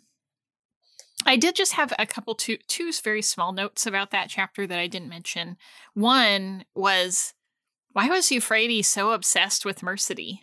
I 1.26 1.36
did 1.36 1.54
just 1.54 1.74
have 1.74 1.92
a 1.98 2.06
couple 2.06 2.36
two 2.36 2.56
two 2.68 2.90
very 3.04 3.20
small 3.20 3.52
notes 3.52 3.86
about 3.86 4.12
that 4.12 4.30
chapter 4.30 4.66
that 4.66 4.78
I 4.78 4.86
didn't 4.86 5.10
mention. 5.10 5.58
One 5.92 6.64
was 6.74 7.34
why 7.92 8.08
was 8.08 8.32
Euphrates 8.32 8.86
so 8.86 9.10
obsessed 9.10 9.66
with 9.66 9.82
Mersadie? 9.82 10.38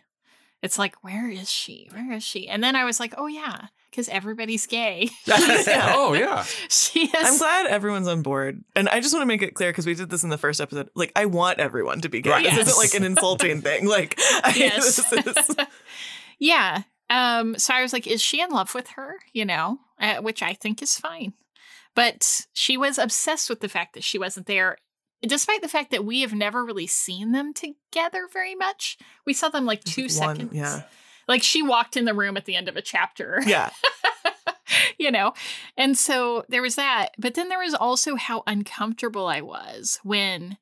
It's 0.62 0.78
like 0.78 1.02
where 1.02 1.28
is 1.28 1.50
she? 1.50 1.88
Where 1.92 2.12
is 2.12 2.22
she? 2.22 2.46
And 2.46 2.62
then 2.62 2.76
I 2.76 2.84
was 2.84 3.00
like, 3.00 3.14
oh 3.18 3.26
yeah, 3.26 3.66
because 3.94 4.08
everybody's 4.08 4.66
gay. 4.66 5.08
oh 5.28 6.14
yeah. 6.18 6.42
she 6.68 7.04
is. 7.06 7.12
I'm 7.14 7.38
glad 7.38 7.66
everyone's 7.68 8.08
on 8.08 8.22
board. 8.22 8.64
And 8.74 8.88
I 8.88 8.98
just 9.00 9.14
want 9.14 9.22
to 9.22 9.26
make 9.26 9.42
it 9.42 9.54
clear 9.54 9.70
because 9.70 9.86
we 9.86 9.94
did 9.94 10.10
this 10.10 10.24
in 10.24 10.30
the 10.30 10.38
first 10.38 10.60
episode. 10.60 10.90
Like, 10.96 11.12
I 11.14 11.26
want 11.26 11.60
everyone 11.60 12.00
to 12.00 12.08
be 12.08 12.20
gay. 12.20 12.30
Right. 12.30 12.44
This 12.44 12.56
Yes. 12.56 12.68
isn't 12.68 12.78
like 12.78 12.94
an 12.94 13.04
insulting 13.04 13.60
thing. 13.60 13.86
Like, 13.86 14.18
I, 14.42 14.52
Yes. 14.56 14.98
is, 15.12 15.56
yeah. 16.40 16.82
Um. 17.10 17.56
So 17.58 17.72
I 17.74 17.82
was 17.82 17.92
like, 17.92 18.06
is 18.06 18.20
she 18.20 18.40
in 18.40 18.50
love 18.50 18.74
with 18.74 18.88
her? 18.96 19.16
You 19.32 19.44
know, 19.44 19.78
uh, 20.00 20.16
which 20.16 20.42
I 20.42 20.54
think 20.54 20.82
is 20.82 20.98
fine. 20.98 21.34
But 21.94 22.46
she 22.52 22.76
was 22.76 22.98
obsessed 22.98 23.48
with 23.48 23.60
the 23.60 23.68
fact 23.68 23.94
that 23.94 24.02
she 24.02 24.18
wasn't 24.18 24.46
there, 24.46 24.78
despite 25.22 25.62
the 25.62 25.68
fact 25.68 25.92
that 25.92 26.04
we 26.04 26.22
have 26.22 26.34
never 26.34 26.64
really 26.64 26.88
seen 26.88 27.30
them 27.30 27.52
together 27.54 28.26
very 28.32 28.54
much. 28.56 28.98
We 29.24 29.32
saw 29.32 29.48
them 29.48 29.64
like 29.64 29.84
two 29.84 30.02
One, 30.02 30.08
seconds. 30.10 30.52
yeah. 30.52 30.82
Like 31.28 31.42
she 31.42 31.62
walked 31.62 31.96
in 31.96 32.04
the 32.04 32.14
room 32.14 32.36
at 32.36 32.44
the 32.44 32.56
end 32.56 32.68
of 32.68 32.76
a 32.76 32.82
chapter. 32.82 33.42
yeah. 33.46 33.70
you 34.98 35.10
know? 35.10 35.32
And 35.76 35.96
so 35.96 36.44
there 36.48 36.62
was 36.62 36.76
that. 36.76 37.10
But 37.18 37.34
then 37.34 37.48
there 37.48 37.58
was 37.58 37.74
also 37.74 38.16
how 38.16 38.42
uncomfortable 38.46 39.26
I 39.26 39.40
was 39.40 39.98
when 40.02 40.58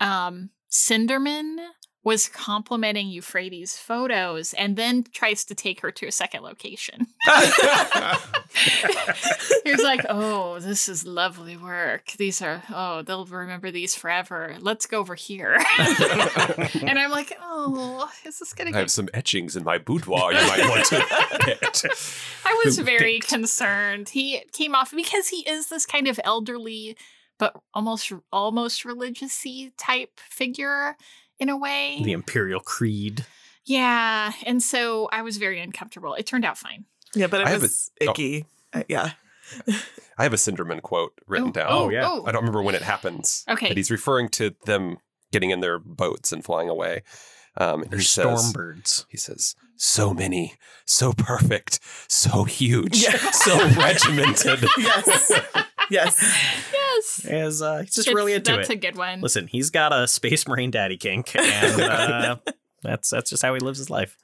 um 0.00 0.50
Sindermann 0.70 1.56
was 2.04 2.28
complimenting 2.28 3.08
Euphrates' 3.08 3.78
photos 3.78 4.52
and 4.54 4.76
then 4.76 5.04
tries 5.12 5.44
to 5.44 5.54
take 5.54 5.80
her 5.80 5.92
to 5.92 6.06
a 6.06 6.12
second 6.12 6.42
location. 6.42 7.06
He 9.64 9.70
was 9.70 9.82
like, 9.82 10.04
"Oh, 10.08 10.58
this 10.58 10.88
is 10.88 11.06
lovely 11.06 11.56
work. 11.56 12.12
These 12.18 12.42
are 12.42 12.62
oh, 12.70 13.02
they'll 13.02 13.24
remember 13.24 13.70
these 13.70 13.94
forever. 13.94 14.56
Let's 14.60 14.86
go 14.86 14.98
over 14.98 15.14
here." 15.14 15.54
and 15.78 16.98
I'm 16.98 17.10
like, 17.10 17.36
"Oh, 17.40 18.10
is 18.24 18.38
this 18.38 18.52
gonna 18.52 18.70
I 18.74 18.78
have 18.78 18.90
some 18.90 19.08
etchings 19.14 19.56
in 19.56 19.64
my 19.64 19.78
boudoir 19.78 20.32
you 20.32 20.46
might 20.46 20.68
want 20.68 20.86
to 20.86 21.38
get. 21.46 21.84
I 22.44 22.62
was 22.64 22.78
very 22.78 23.20
concerned. 23.20 24.10
He 24.10 24.42
came 24.52 24.74
off 24.74 24.92
because 24.94 25.28
he 25.28 25.48
is 25.48 25.68
this 25.68 25.86
kind 25.86 26.08
of 26.08 26.20
elderly, 26.24 26.96
but 27.38 27.58
almost 27.72 28.12
almost 28.32 28.84
religious-y 28.84 29.72
type 29.78 30.18
figure 30.18 30.96
in 31.42 31.48
a 31.48 31.56
way. 31.56 32.00
The 32.02 32.12
Imperial 32.12 32.60
Creed. 32.60 33.26
yeah, 33.64 34.32
and 34.46 34.62
so 34.62 35.08
I 35.12 35.22
was 35.22 35.36
very 35.36 35.60
uncomfortable. 35.60 36.14
It 36.14 36.26
turned 36.26 36.44
out 36.44 36.56
fine. 36.56 36.84
Yeah, 37.14 37.26
but 37.26 37.40
it 37.42 37.46
I 37.48 37.56
was 37.58 37.90
a- 38.00 38.06
oh. 38.06 38.10
icky. 38.12 38.46
Uh, 38.72 38.82
yeah. 38.88 39.10
I 40.18 40.22
have 40.22 40.32
a 40.32 40.36
Sindermann 40.36 40.80
quote 40.82 41.12
written 41.26 41.48
Oh, 41.48 41.52
down. 41.52 41.66
Oh, 41.70 41.88
yeah. 41.90 42.06
I 42.08 42.32
don't 42.32 42.36
remember 42.42 42.62
when 42.62 42.74
it 42.74 42.82
happens. 42.82 43.44
Okay. 43.48 43.68
But 43.68 43.76
he's 43.76 43.90
referring 43.90 44.28
to 44.30 44.54
them 44.66 44.96
getting 45.30 45.50
in 45.50 45.60
their 45.60 45.78
boats 45.78 46.32
and 46.32 46.42
flying 46.44 46.68
away. 46.70 47.02
Um, 47.58 47.82
and 47.82 47.90
They're 47.90 47.98
he 47.98 48.04
says, 48.04 48.26
stormbirds. 48.54 49.04
he 49.10 49.16
says, 49.18 49.54
so 49.76 50.14
many, 50.14 50.54
so 50.86 51.12
perfect, 51.12 51.80
so 52.08 52.44
huge, 52.44 53.02
Yeah. 53.02 53.16
so 53.16 53.56
regimented. 53.76 54.64
Yes. 54.78 55.32
yes. 55.92 56.18
Yes, 56.94 57.24
Is 57.24 57.62
uh, 57.62 57.78
he's 57.78 57.94
just 57.94 58.06
It's- 58.08 58.14
really 58.14 58.34
into 58.34 58.52
that's 58.52 58.68
it. 58.68 58.74
a 58.74 58.76
good 58.76 58.96
one. 58.96 59.20
Listen, 59.22 59.46
he's 59.46 59.70
got 59.70 59.92
a 59.94 60.06
Space 60.06 60.46
Marine 60.46 60.70
daddy 60.70 60.96
kink, 60.98 61.34
and 61.34 61.82
uh, 61.82 62.36
that's 62.82 63.08
that's 63.10 63.30
just 63.30 63.42
how 63.42 63.54
he 63.54 63.60
lives 63.60 63.78
his 63.78 63.88
life. 63.90 64.16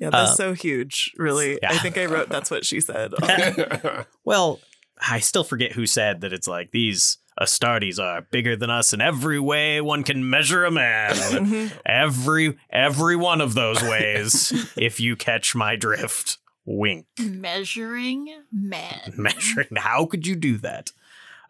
Yeah, 0.00 0.10
that's 0.10 0.32
Uh, 0.32 0.34
so 0.34 0.52
huge. 0.54 1.12
Really. 1.16 1.58
yeah. 1.60 1.72
I 1.72 1.78
think 1.78 1.98
I 1.98 2.06
wrote 2.06 2.28
that's 2.28 2.50
what 2.50 2.64
she 2.64 2.80
said. 2.80 3.12
Well, 4.24 4.60
I 5.06 5.18
still 5.20 5.44
forget 5.44 5.72
who 5.72 5.86
said 5.86 6.20
that. 6.20 6.32
It's 6.32 6.46
like 6.48 6.70
these 6.70 7.18
Astartes 7.40 7.98
are 7.98 8.22
bigger 8.30 8.56
than 8.56 8.70
us 8.70 8.92
in 8.92 9.00
every 9.00 9.38
way 9.40 9.80
one 9.80 10.02
can 10.04 10.28
measure 10.30 10.64
a 10.64 10.70
man. 10.70 11.14
Mhm. 11.14 11.72
every 11.86 12.56
every 12.70 13.16
one 13.16 13.40
of 13.40 13.54
those 13.54 13.82
ways. 13.82 14.52
if 14.76 15.00
you 15.00 15.16
catch 15.16 15.54
my 15.54 15.74
drift, 15.76 16.38
wink. 16.68 17.06
Measuring 17.18 18.28
men. 18.52 19.00
measuring. 19.16 19.68
How 19.76 20.06
could 20.06 20.26
you 20.26 20.36
do 20.36 20.58
that? 20.58 20.92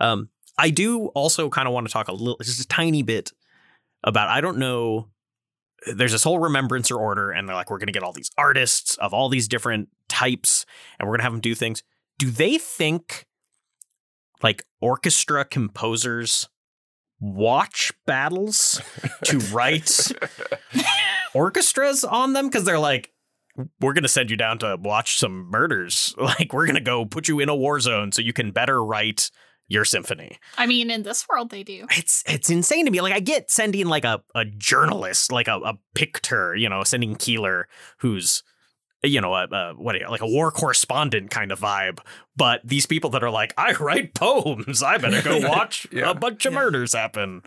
Um, 0.00 0.28
I 0.56 0.70
do 0.70 1.06
also 1.08 1.48
kind 1.50 1.66
of 1.66 1.74
want 1.74 1.86
to 1.86 1.92
talk 1.92 2.08
a 2.08 2.12
little, 2.12 2.38
just 2.42 2.60
a 2.60 2.68
tiny 2.68 3.02
bit 3.02 3.32
about. 4.04 4.28
I 4.28 4.40
don't 4.40 4.58
know. 4.58 5.08
There's 5.86 6.12
this 6.12 6.24
whole 6.24 6.38
remembrancer 6.38 6.96
order, 6.96 7.30
and 7.30 7.48
they're 7.48 7.56
like, 7.56 7.70
we're 7.70 7.78
going 7.78 7.88
to 7.88 7.92
get 7.92 8.02
all 8.02 8.12
these 8.12 8.30
artists 8.36 8.96
of 8.96 9.12
all 9.12 9.28
these 9.28 9.46
different 9.48 9.88
types, 10.08 10.66
and 10.98 11.06
we're 11.06 11.12
going 11.12 11.20
to 11.20 11.24
have 11.24 11.32
them 11.32 11.40
do 11.40 11.54
things. 11.54 11.82
Do 12.18 12.30
they 12.30 12.58
think 12.58 13.26
like 14.42 14.64
orchestra 14.80 15.44
composers 15.44 16.48
watch 17.20 17.92
battles 18.06 18.80
to 19.24 19.38
write 19.52 20.12
orchestras 21.34 22.04
on 22.04 22.32
them 22.32 22.46
because 22.46 22.64
they're 22.64 22.78
like 22.78 23.12
we're 23.80 23.92
going 23.92 24.02
to 24.02 24.08
send 24.08 24.30
you 24.30 24.36
down 24.36 24.58
to 24.58 24.76
watch 24.80 25.18
some 25.18 25.48
murders 25.50 26.14
like 26.18 26.52
we're 26.52 26.66
going 26.66 26.74
to 26.76 26.80
go 26.80 27.04
put 27.04 27.28
you 27.28 27.40
in 27.40 27.48
a 27.48 27.56
war 27.56 27.80
zone 27.80 28.12
so 28.12 28.22
you 28.22 28.32
can 28.32 28.50
better 28.50 28.82
write 28.84 29.30
your 29.68 29.84
symphony 29.84 30.38
I 30.56 30.66
mean, 30.66 30.90
in 30.90 31.02
this 31.02 31.26
world, 31.28 31.50
they 31.50 31.62
do. 31.62 31.86
it's 31.90 32.22
it's 32.26 32.48
insane 32.50 32.86
to 32.86 32.90
me 32.90 33.00
like 33.02 33.12
i 33.12 33.20
get 33.20 33.50
sending 33.50 33.86
like 33.86 34.04
a, 34.04 34.22
a 34.34 34.44
journalist 34.46 35.30
like 35.32 35.48
a, 35.48 35.56
a 35.56 35.74
pictor 35.94 36.54
you 36.58 36.68
know 36.68 36.82
sending 36.84 37.16
keeler 37.16 37.68
who's 37.98 38.42
you 39.04 39.20
know, 39.20 39.32
a, 39.32 39.44
a 39.44 39.74
what 39.74 39.94
are 39.94 39.98
you- 39.98 40.08
like 40.10 40.22
a 40.22 40.26
war 40.26 40.50
correspondent 40.50 41.30
kind 41.30 41.52
of 41.52 41.60
vibe. 41.60 42.00
But 42.36 42.62
these 42.64 42.84
people 42.84 43.10
that 43.10 43.22
are 43.22 43.30
like, 43.30 43.54
I 43.56 43.70
write 43.74 44.12
poems, 44.12 44.82
I 44.82 44.98
better 44.98 45.22
go 45.22 45.38
watch 45.48 45.86
Yeah. 45.92 46.10
a 46.10 46.14
bunch 46.14 46.44
of 46.46 46.52
murders 46.52 46.94
happen. 46.94 47.42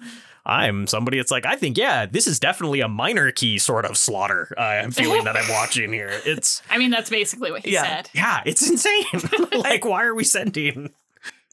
I'm 0.45 0.87
somebody 0.87 1.17
that's 1.17 1.31
like, 1.31 1.45
I 1.45 1.55
think, 1.55 1.77
yeah, 1.77 2.05
this 2.05 2.25
is 2.27 2.39
definitely 2.39 2.81
a 2.81 2.87
minor 2.87 3.31
key 3.31 3.57
sort 3.59 3.85
of 3.85 3.95
slaughter. 3.97 4.53
uh, 4.57 4.61
I'm 4.61 4.91
feeling 4.91 5.23
that 5.25 5.37
I'm 5.37 5.49
watching 5.53 5.93
here. 5.93 6.19
It's 6.25 6.61
I 6.69 6.77
mean, 6.77 6.89
that's 6.91 7.09
basically 7.09 7.51
what 7.51 7.63
he 7.65 7.73
Yeah. 7.73 7.83
said. 7.83 8.09
yeah, 8.13 8.41
it's 8.45 8.67
insane. 8.67 9.05
like, 9.53 9.85
why 9.85 10.03
are 10.03 10.15
we 10.15 10.23
sending? 10.23 10.91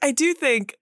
I 0.02 0.12
do 0.12 0.32
think 0.32 0.76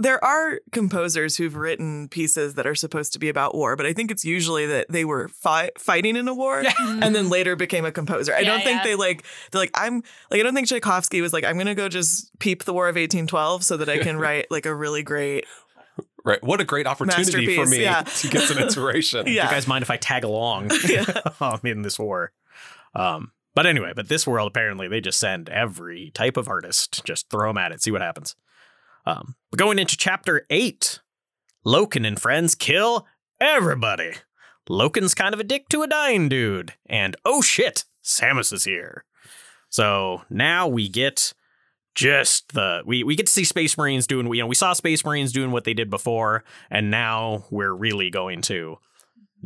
there 0.00 0.22
are 0.24 0.60
composers 0.70 1.36
who've 1.36 1.56
written 1.56 2.06
pieces 2.08 2.54
that 2.54 2.68
are 2.68 2.74
supposed 2.76 3.12
to 3.14 3.18
be 3.18 3.28
about 3.28 3.56
war, 3.56 3.74
but 3.74 3.84
I 3.86 3.92
think 3.92 4.12
it's 4.12 4.24
usually 4.24 4.64
that 4.66 4.86
they 4.88 5.04
were 5.04 5.26
fi- 5.26 5.72
fighting 5.76 6.14
in 6.14 6.28
a 6.28 6.34
war 6.34 6.62
and 6.78 7.16
then 7.16 7.28
later 7.28 7.56
became 7.56 7.84
a 7.84 7.90
composer. 7.90 8.32
I 8.32 8.40
Yeah, 8.40 8.50
don't 8.50 8.62
think 8.62 8.78
yeah. 8.78 8.84
they 8.84 8.94
like 8.94 9.24
they're 9.50 9.60
like 9.60 9.72
I'm 9.74 10.04
like 10.30 10.38
I 10.38 10.42
don't 10.44 10.54
think 10.54 10.68
Tchaikovsky 10.68 11.20
was 11.20 11.32
like 11.32 11.42
I'm 11.44 11.58
gonna 11.58 11.74
go 11.74 11.88
just 11.88 12.30
peep 12.38 12.62
the 12.64 12.72
War 12.72 12.84
of 12.88 12.94
1812 12.94 13.64
so 13.64 13.76
that 13.78 13.88
I 13.88 13.98
can 13.98 14.16
write 14.18 14.46
like 14.52 14.66
a 14.66 14.74
really 14.74 15.02
great 15.02 15.46
Right. 16.28 16.44
What 16.44 16.60
a 16.60 16.64
great 16.64 16.86
opportunity 16.86 17.56
for 17.56 17.64
me 17.64 17.80
yeah. 17.82 18.02
to 18.18 18.28
get 18.28 18.42
some 18.42 18.58
inspiration. 18.58 19.26
Yeah. 19.26 19.44
you 19.44 19.50
guys 19.50 19.66
mind 19.66 19.82
if 19.82 19.90
I 19.90 19.96
tag 19.96 20.24
along 20.24 20.70
Yeah. 20.86 21.06
um, 21.40 21.60
in 21.64 21.80
this 21.80 21.98
war? 21.98 22.32
Um, 22.94 23.32
but 23.54 23.64
anyway, 23.64 23.92
but 23.96 24.08
this 24.08 24.26
world 24.26 24.48
apparently 24.48 24.88
they 24.88 25.00
just 25.00 25.18
send 25.18 25.48
every 25.48 26.10
type 26.12 26.36
of 26.36 26.46
artist, 26.46 27.02
just 27.04 27.30
throw 27.30 27.48
them 27.48 27.56
at 27.56 27.72
it, 27.72 27.82
see 27.82 27.90
what 27.90 28.02
happens. 28.02 28.36
Um, 29.06 29.36
but 29.50 29.58
going 29.58 29.78
into 29.78 29.96
chapter 29.96 30.44
eight, 30.50 31.00
Loken 31.66 32.06
and 32.06 32.20
friends 32.20 32.54
kill 32.54 33.06
everybody. 33.40 34.12
Loken's 34.68 35.14
kind 35.14 35.32
of 35.32 35.40
a 35.40 35.44
dick 35.44 35.68
to 35.70 35.82
a 35.82 35.86
dying 35.86 36.28
dude, 36.28 36.74
and 36.86 37.16
oh 37.24 37.40
shit, 37.40 37.84
Samus 38.04 38.52
is 38.52 38.64
here. 38.64 39.04
So 39.70 40.22
now 40.28 40.68
we 40.68 40.88
get 40.90 41.32
just 41.98 42.52
the 42.52 42.80
we 42.86 43.02
we 43.02 43.16
get 43.16 43.26
to 43.26 43.32
see 43.32 43.42
Space 43.42 43.76
Marines 43.76 44.06
doing 44.06 44.32
you 44.32 44.40
know 44.40 44.46
we 44.46 44.54
saw 44.54 44.72
Space 44.72 45.04
Marines 45.04 45.32
doing 45.32 45.50
what 45.50 45.64
they 45.64 45.74
did 45.74 45.90
before, 45.90 46.44
and 46.70 46.92
now 46.92 47.44
we're 47.50 47.72
really 47.72 48.08
going 48.08 48.40
to 48.42 48.78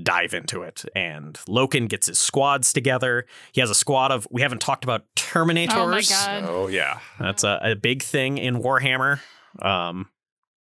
dive 0.01 0.35
into 0.35 0.61
it. 0.61 0.85
And 0.95 1.33
Loken 1.49 1.89
gets 1.89 2.09
his 2.09 2.19
squads 2.19 2.75
together. 2.75 3.25
He 3.53 3.63
has 3.63 3.71
a 3.71 3.75
squad 3.75 4.13
of 4.13 4.29
we 4.31 4.43
haven't 4.43 4.61
talked 4.61 4.85
about 4.85 5.07
Terminators. 5.17 5.73
Oh 5.75 5.89
my 5.89 6.03
god. 6.03 6.45
Oh 6.47 6.67
yeah. 6.67 6.99
That's 7.19 7.43
a, 7.43 7.59
a 7.63 7.75
big 7.75 8.03
thing 8.03 8.37
in 8.37 8.63
Warhammer. 8.63 9.21
Um, 9.63 10.11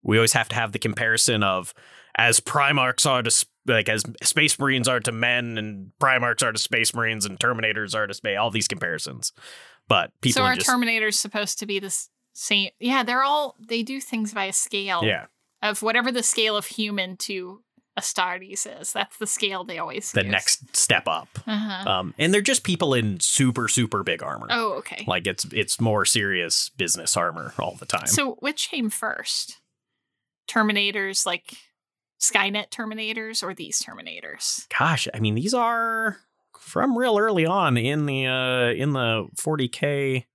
we 0.03 0.17
always 0.17 0.33
have 0.33 0.49
to 0.49 0.55
have 0.55 0.73
the 0.73 0.79
comparison 0.79 1.41
of 1.41 1.73
as 2.15 2.39
Primarchs 2.39 3.09
are 3.09 3.23
to 3.23 3.45
like 3.65 3.89
as 3.89 4.03
Space 4.21 4.59
Marines 4.59 4.87
are 4.87 4.99
to 4.99 5.11
men, 5.11 5.57
and 5.57 5.91
Primarchs 5.99 6.43
are 6.43 6.51
to 6.51 6.59
Space 6.59 6.93
Marines, 6.93 7.25
and 7.25 7.39
Terminators 7.39 7.95
are 7.95 8.05
to 8.05 8.13
space. 8.13 8.37
All 8.39 8.51
these 8.51 8.67
comparisons, 8.67 9.33
but 9.89 10.11
people 10.21 10.41
so 10.41 10.45
are 10.45 10.55
just 10.55 10.67
Terminators 10.67 11.15
supposed 11.15 11.59
to 11.59 11.65
be 11.65 11.79
the 11.79 11.93
same? 12.33 12.69
Yeah, 12.79 13.03
they're 13.03 13.23
all 13.23 13.57
they 13.59 13.83
do 13.83 13.99
things 13.99 14.33
by 14.33 14.45
a 14.45 14.53
scale 14.53 15.01
yeah 15.03 15.25
of 15.61 15.81
whatever 15.81 16.11
the 16.11 16.23
scale 16.23 16.55
of 16.55 16.65
human 16.65 17.17
to 17.17 17.61
Astartes 17.99 18.65
is. 18.79 18.93
That's 18.93 19.17
the 19.17 19.27
scale 19.27 19.63
they 19.63 19.77
always 19.77 20.11
the 20.13 20.23
use. 20.23 20.31
next 20.31 20.75
step 20.75 21.07
up. 21.07 21.27
Uh-huh. 21.45 21.89
Um, 21.89 22.13
and 22.17 22.33
they're 22.33 22.41
just 22.41 22.63
people 22.63 22.93
in 22.93 23.19
super 23.19 23.67
super 23.67 24.03
big 24.03 24.23
armor. 24.23 24.47
oh, 24.49 24.73
okay. 24.73 25.03
Like 25.07 25.27
it's 25.27 25.45
it's 25.51 25.81
more 25.81 26.05
serious 26.05 26.69
business 26.69 27.17
armor 27.17 27.53
all 27.59 27.75
the 27.75 27.85
time. 27.85 28.07
So 28.07 28.35
which 28.35 28.69
came 28.69 28.89
first? 28.89 29.59
Terminators 30.49 31.25
like 31.25 31.53
Skynet 32.19 32.69
Terminators 32.69 33.43
or 33.43 33.53
these 33.53 33.81
Terminators? 33.81 34.67
Gosh, 34.77 35.07
I 35.13 35.19
mean 35.19 35.35
these 35.35 35.53
are 35.53 36.17
from 36.59 36.97
real 36.97 37.17
early 37.17 37.45
on 37.45 37.77
in 37.77 38.05
the 38.05 38.27
uh 38.27 38.71
in 38.71 38.93
the 38.93 39.27
40k. 39.39 40.25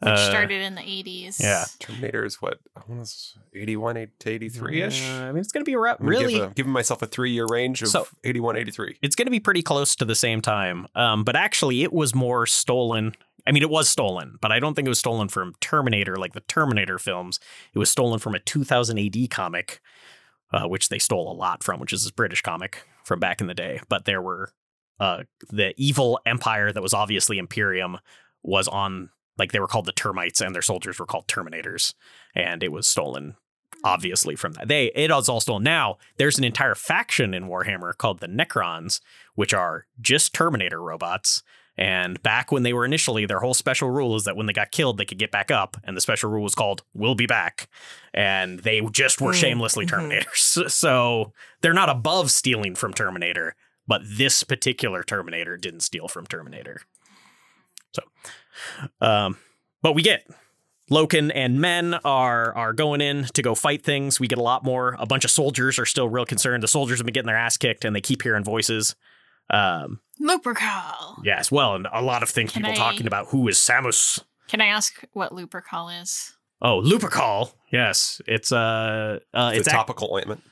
Which 0.00 0.10
uh, 0.10 0.28
started 0.28 0.60
in 0.60 0.74
the 0.74 0.82
80s. 0.82 1.40
yeah. 1.40 1.64
Terminator 1.78 2.26
is 2.26 2.34
what? 2.42 2.58
I 2.76 2.82
want 2.86 3.06
to 3.06 3.58
81 3.58 3.94
to 4.20 4.28
83 4.30 4.82
ish. 4.82 5.08
Uh, 5.08 5.12
I 5.22 5.28
mean, 5.32 5.38
it's 5.38 5.50
going 5.52 5.64
to 5.64 5.68
be 5.68 5.74
around, 5.74 5.96
I'm 6.00 6.06
really. 6.06 6.34
give 6.34 6.50
a- 6.50 6.54
giving 6.54 6.72
myself 6.72 7.00
a 7.00 7.06
three 7.06 7.30
year 7.30 7.46
range 7.48 7.80
of 7.80 7.88
So- 7.88 8.06
81, 8.22 8.56
83. 8.58 8.98
it's 9.00 9.16
going 9.16 9.24
to 9.24 9.30
be 9.30 9.40
pretty 9.40 9.62
close 9.62 9.96
to 9.96 10.04
the 10.04 10.14
same 10.14 10.42
time. 10.42 10.86
Um, 10.94 11.24
but 11.24 11.34
actually, 11.34 11.82
it 11.82 11.94
was 11.94 12.14
more 12.14 12.44
stolen. 12.44 13.14
I 13.46 13.52
mean, 13.52 13.62
it 13.62 13.70
was 13.70 13.88
stolen, 13.88 14.36
but 14.42 14.52
I 14.52 14.60
don't 14.60 14.74
think 14.74 14.84
it 14.84 14.90
was 14.90 14.98
stolen 14.98 15.28
from 15.28 15.54
Terminator, 15.62 16.16
like 16.16 16.34
the 16.34 16.40
Terminator 16.40 16.98
films. 16.98 17.40
It 17.72 17.78
was 17.78 17.88
stolen 17.88 18.18
from 18.18 18.34
a 18.34 18.38
2000 18.38 18.98
AD 18.98 19.30
comic, 19.30 19.80
uh, 20.52 20.68
which 20.68 20.90
they 20.90 20.98
stole 20.98 21.32
a 21.32 21.34
lot 21.34 21.62
from, 21.64 21.80
which 21.80 21.94
is 21.94 22.02
this 22.02 22.10
British 22.12 22.42
comic 22.42 22.82
from 23.02 23.18
back 23.18 23.40
in 23.40 23.46
the 23.46 23.54
day. 23.54 23.80
But 23.88 24.04
there 24.04 24.20
were 24.20 24.50
uh, 25.00 25.24
the 25.50 25.74
evil 25.76 26.20
empire 26.26 26.72
that 26.72 26.82
was 26.82 26.94
obviously 26.94 27.38
Imperium 27.38 27.98
was 28.42 28.68
on, 28.68 29.10
like 29.38 29.52
they 29.52 29.60
were 29.60 29.66
called 29.66 29.86
the 29.86 29.92
Termites, 29.92 30.40
and 30.40 30.54
their 30.54 30.62
soldiers 30.62 30.98
were 30.98 31.06
called 31.06 31.26
Terminators, 31.28 31.94
and 32.34 32.62
it 32.62 32.72
was 32.72 32.86
stolen 32.86 33.36
obviously 33.84 34.34
from 34.34 34.52
that. 34.54 34.68
They 34.68 34.86
it 34.94 35.10
was 35.10 35.28
all 35.28 35.40
stolen. 35.40 35.62
Now 35.62 35.98
there's 36.16 36.38
an 36.38 36.44
entire 36.44 36.74
faction 36.74 37.34
in 37.34 37.44
Warhammer 37.44 37.96
called 37.96 38.20
the 38.20 38.26
Necrons, 38.26 39.00
which 39.34 39.54
are 39.54 39.86
just 40.00 40.34
Terminator 40.34 40.82
robots. 40.82 41.42
And 41.78 42.22
back 42.22 42.50
when 42.50 42.62
they 42.62 42.72
were 42.72 42.86
initially, 42.86 43.26
their 43.26 43.40
whole 43.40 43.52
special 43.52 43.90
rule 43.90 44.16
is 44.16 44.24
that 44.24 44.34
when 44.34 44.46
they 44.46 44.54
got 44.54 44.70
killed, 44.70 44.96
they 44.96 45.04
could 45.04 45.18
get 45.18 45.30
back 45.30 45.50
up. 45.50 45.76
And 45.84 45.94
the 45.94 46.00
special 46.00 46.30
rule 46.30 46.42
was 46.42 46.54
called 46.54 46.82
"We'll 46.94 47.14
be 47.14 47.26
back." 47.26 47.68
And 48.14 48.60
they 48.60 48.80
just 48.92 49.20
were 49.20 49.32
Mm, 49.32 49.40
shamelessly 49.40 49.86
mhm. 49.86 49.90
Terminators. 50.24 50.70
So 50.70 51.32
they're 51.60 51.74
not 51.74 51.90
above 51.90 52.30
stealing 52.30 52.74
from 52.74 52.94
Terminator, 52.94 53.54
but 53.86 54.02
this 54.04 54.42
particular 54.42 55.02
Terminator 55.02 55.56
didn't 55.56 55.80
steal 55.80 56.08
from 56.08 56.26
Terminator. 56.26 56.80
So, 57.92 58.02
um, 59.00 59.38
but 59.82 59.94
we 59.94 60.02
get 60.02 60.26
Loken 60.90 61.32
and 61.34 61.60
men 61.60 61.94
are 62.04 62.54
are 62.54 62.72
going 62.72 63.00
in 63.00 63.24
to 63.34 63.42
go 63.42 63.54
fight 63.54 63.82
things. 63.84 64.20
We 64.20 64.28
get 64.28 64.38
a 64.38 64.42
lot 64.42 64.64
more. 64.64 64.96
A 64.98 65.06
bunch 65.06 65.24
of 65.24 65.30
soldiers 65.30 65.78
are 65.78 65.86
still 65.86 66.08
real 66.08 66.24
concerned. 66.26 66.62
The 66.62 66.68
soldiers 66.68 66.98
have 66.98 67.06
been 67.06 67.12
getting 67.14 67.26
their 67.26 67.36
ass 67.36 67.56
kicked, 67.56 67.84
and 67.84 67.94
they 67.96 68.00
keep 68.00 68.22
hearing 68.22 68.44
voices. 68.44 68.94
Um, 69.50 70.00
Lupercal. 70.20 71.20
yes, 71.24 71.50
well, 71.52 71.74
and 71.76 71.86
a 71.92 72.02
lot 72.02 72.22
of 72.22 72.28
things 72.28 72.52
Can 72.52 72.62
people 72.62 72.72
I- 72.72 72.76
talking 72.76 73.06
about 73.06 73.28
who 73.28 73.46
is 73.48 73.56
Samus. 73.58 74.20
Can 74.48 74.60
I 74.60 74.66
ask 74.66 75.04
what 75.12 75.32
Lupercal 75.32 76.02
is? 76.02 76.32
Oh, 76.62 76.80
Lupercal. 76.80 77.52
Yes, 77.72 78.20
it's 78.26 78.50
uh, 78.52 79.18
uh 79.34 79.50
It's 79.52 79.58
it's 79.60 79.68
a 79.68 79.70
ac- 79.70 79.76
topical 79.76 80.12
ointment. 80.14 80.42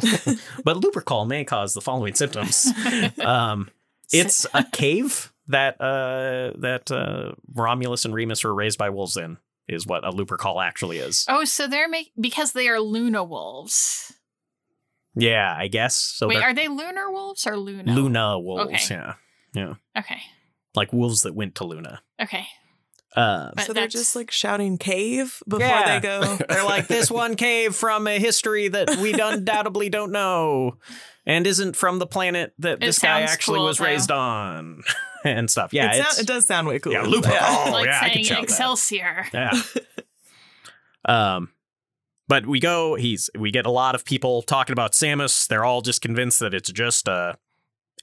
but 0.64 0.76
Lupercal 0.76 1.26
may 1.26 1.44
cause 1.44 1.74
the 1.74 1.80
following 1.80 2.14
symptoms. 2.14 2.70
um, 3.24 3.70
it's 4.12 4.46
a 4.54 4.64
cave 4.64 5.32
that 5.48 5.80
uh 5.80 6.52
that 6.60 6.90
uh 6.90 7.32
Romulus 7.54 8.04
and 8.04 8.14
Remus 8.14 8.44
were 8.44 8.54
raised 8.54 8.78
by 8.78 8.90
wolves 8.90 9.16
in. 9.16 9.38
Is 9.68 9.86
what 9.86 10.04
a 10.04 10.10
Lupercal 10.10 10.64
actually 10.64 10.98
is. 10.98 11.24
Oh, 11.28 11.44
so 11.44 11.68
they're 11.68 11.88
make 11.88 12.10
because 12.18 12.52
they 12.52 12.68
are 12.68 12.80
Luna 12.80 13.22
wolves. 13.22 14.12
Yeah, 15.14 15.54
I 15.56 15.68
guess. 15.68 15.96
So 15.96 16.28
Wait, 16.28 16.42
are 16.42 16.54
they 16.54 16.68
lunar 16.68 17.10
wolves 17.10 17.46
or 17.46 17.56
Luna? 17.56 17.92
Luna 17.92 18.38
wolves. 18.38 18.62
Okay. 18.90 18.94
Yeah, 18.94 19.14
yeah, 19.52 19.74
Okay. 19.98 20.20
like 20.74 20.92
wolves 20.92 21.22
that 21.22 21.34
went 21.34 21.56
to 21.56 21.64
Luna. 21.64 22.00
Okay. 22.20 22.46
Uh, 23.16 23.50
But 23.56 23.66
so 23.66 23.72
they're 23.72 23.88
just 23.88 24.14
like 24.14 24.30
shouting 24.30 24.78
cave 24.78 25.42
before 25.48 25.66
Yeah. 25.66 25.98
they 25.98 26.06
go. 26.06 26.36
they're 26.48 26.64
like 26.64 26.86
this 26.86 27.10
one 27.10 27.34
cave 27.34 27.74
from 27.74 28.06
a 28.06 28.18
history 28.18 28.68
that 28.68 28.96
we 28.98 29.12
undoubtedly 29.20 29.88
don't 29.96 30.12
know, 30.12 30.76
and 31.26 31.46
isn't 31.46 31.74
from 31.76 31.98
the 31.98 32.06
planet 32.06 32.52
that 32.58 32.74
It 32.74 32.80
this 32.80 32.98
guy 33.00 33.22
actually 33.22 33.58
cool, 33.58 33.66
was 33.66 33.78
though. 33.78 33.84
raised 33.86 34.10
on, 34.12 34.82
and 35.24 35.50
stuff. 35.50 35.72
Yeah, 35.72 35.92
it, 35.92 36.04
sound, 36.04 36.18
it 36.20 36.26
does 36.26 36.46
sound 36.46 36.68
way 36.68 36.78
cool. 36.78 36.92
Yeah, 36.92 37.02
Lupercal. 37.04 37.66
Oh, 37.66 37.70
like 37.72 37.86
yeah, 37.86 37.98
I 38.00 38.04
could 38.04 38.12
saying 38.14 38.24
shout 38.26 38.36
that. 38.38 38.42
Excelsior. 38.44 39.26
Yeah. 39.34 39.60
um, 41.04 41.50
but 42.28 42.46
we 42.46 42.60
go. 42.60 42.94
He's 42.94 43.28
we 43.36 43.50
get 43.50 43.66
a 43.66 43.70
lot 43.70 43.94
of 43.94 44.04
people 44.04 44.42
talking 44.42 44.72
about 44.72 44.92
Samus. 44.92 45.48
They're 45.48 45.64
all 45.64 45.80
just 45.80 46.00
convinced 46.00 46.38
that 46.40 46.54
it's 46.54 46.70
just 46.70 47.08
uh, 47.08 47.34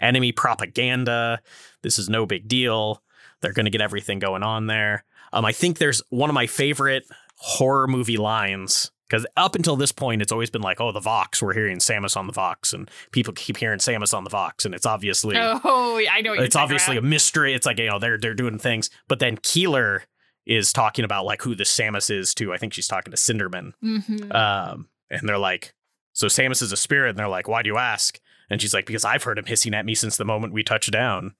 enemy 0.01 0.31
propaganda. 0.33 1.41
This 1.81 1.97
is 1.97 2.09
no 2.09 2.25
big 2.25 2.47
deal. 2.47 3.01
They're 3.41 3.53
going 3.53 3.65
to 3.65 3.71
get 3.71 3.81
everything 3.81 4.19
going 4.19 4.43
on 4.43 4.67
there. 4.67 5.03
Um, 5.33 5.45
I 5.45 5.51
think 5.51 5.77
there's 5.77 6.01
one 6.09 6.29
of 6.29 6.33
my 6.33 6.47
favorite 6.47 7.05
horror 7.37 7.87
movie 7.87 8.17
lines 8.17 8.91
because 9.09 9.25
up 9.37 9.55
until 9.55 9.75
this 9.75 9.91
point, 9.91 10.21
it's 10.21 10.31
always 10.31 10.49
been 10.49 10.61
like, 10.61 10.81
oh, 10.81 10.91
the 10.91 10.99
Vox. 10.99 11.41
We're 11.41 11.53
hearing 11.53 11.77
Samus 11.77 12.17
on 12.17 12.27
the 12.27 12.33
Vox, 12.33 12.73
and 12.73 12.89
people 13.11 13.33
keep 13.33 13.57
hearing 13.57 13.79
Samus 13.79 14.13
on 14.13 14.23
the 14.23 14.29
Vox, 14.29 14.65
and 14.65 14.73
it's 14.75 14.85
obviously 14.85 15.35
Oh, 15.37 16.01
I 16.11 16.21
know. 16.21 16.31
What 16.31 16.37
you're 16.37 16.45
it's 16.45 16.55
obviously 16.55 16.97
about. 16.97 17.05
a 17.05 17.09
mystery. 17.09 17.53
It's 17.53 17.65
like 17.65 17.79
you 17.79 17.89
know 17.89 17.99
they're 17.99 18.17
they're 18.17 18.33
doing 18.33 18.57
things, 18.59 18.89
but 19.07 19.19
then 19.19 19.37
Keeler 19.43 20.03
is 20.45 20.71
talking 20.73 21.05
about 21.05 21.25
like 21.25 21.41
who 21.41 21.55
the 21.55 21.63
Samus 21.65 22.09
is 22.09 22.33
to. 22.35 22.53
I 22.53 22.57
think 22.57 22.73
she's 22.73 22.87
talking 22.87 23.11
to 23.11 23.17
Sindermann, 23.17 23.73
Mhm. 23.83 24.33
um, 24.33 24.87
and 25.09 25.27
they're 25.27 25.37
like, 25.37 25.73
"So 26.13 26.27
Samus 26.27 26.61
is 26.61 26.71
a 26.71 26.77
spirit," 26.77 27.09
and 27.11 27.19
they're 27.19 27.27
like, 27.29 27.47
"Why 27.47 27.61
do 27.61 27.67
you 27.69 27.77
ask?" 27.77 28.19
And 28.49 28.61
she's 28.61 28.73
like, 28.73 28.85
"Because 28.85 29.03
I've 29.05 29.23
heard 29.23 29.37
him 29.37 29.45
hissing 29.45 29.73
at 29.73 29.85
me 29.85 29.93
since 29.93 30.15
the 30.17 30.23
moment 30.25 30.53
we 30.53 30.63
touched 30.63 30.91
down, 30.91 31.33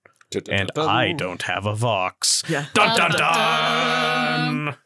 and 0.50 0.70
I 0.76 1.12
don't 1.12 1.42
have 1.42 1.66
a 1.66 1.74
Vox." 1.74 2.42
Yeah. 2.48 2.66
Dun 2.74 2.96
dun 2.96 3.10
Dun, 3.10 3.20
dun, 3.20 4.64
dun. 4.66 4.76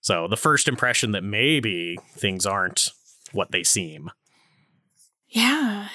So 0.00 0.28
the 0.28 0.36
first 0.36 0.68
impression 0.68 1.12
that 1.12 1.24
maybe 1.24 1.98
things 2.12 2.46
aren't 2.46 2.92
what 3.32 3.50
they 3.50 3.64
seem. 3.64 4.10
Yeah. 5.28 5.88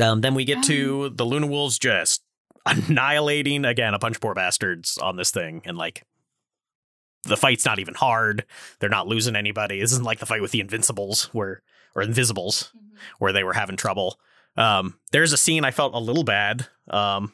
Um, 0.00 0.20
then 0.20 0.34
we 0.34 0.44
get 0.44 0.64
to 0.64 1.10
the 1.10 1.26
Luna 1.26 1.46
Wolves 1.46 1.78
just 1.78 2.22
annihilating 2.66 3.64
again 3.64 3.94
a 3.94 3.98
bunch 3.98 4.16
of 4.16 4.20
poor 4.22 4.34
bastards 4.34 4.96
on 4.98 5.16
this 5.16 5.30
thing, 5.30 5.62
and 5.64 5.76
like 5.76 6.04
the 7.24 7.36
fight's 7.36 7.66
not 7.66 7.78
even 7.78 7.94
hard. 7.94 8.44
They're 8.78 8.88
not 8.88 9.06
losing 9.06 9.36
anybody. 9.36 9.80
This 9.80 9.92
isn't 9.92 10.04
like 10.04 10.18
the 10.18 10.26
fight 10.26 10.40
with 10.40 10.52
the 10.52 10.60
Invincibles 10.60 11.24
where 11.34 11.62
or 11.94 12.02
Invisibles 12.02 12.72
where 13.18 13.32
they 13.32 13.44
were 13.44 13.52
having 13.52 13.76
trouble. 13.76 14.18
Um, 14.56 14.98
there's 15.12 15.32
a 15.32 15.36
scene 15.36 15.64
I 15.64 15.70
felt 15.70 15.94
a 15.94 15.98
little 15.98 16.24
bad. 16.24 16.66
Um, 16.88 17.32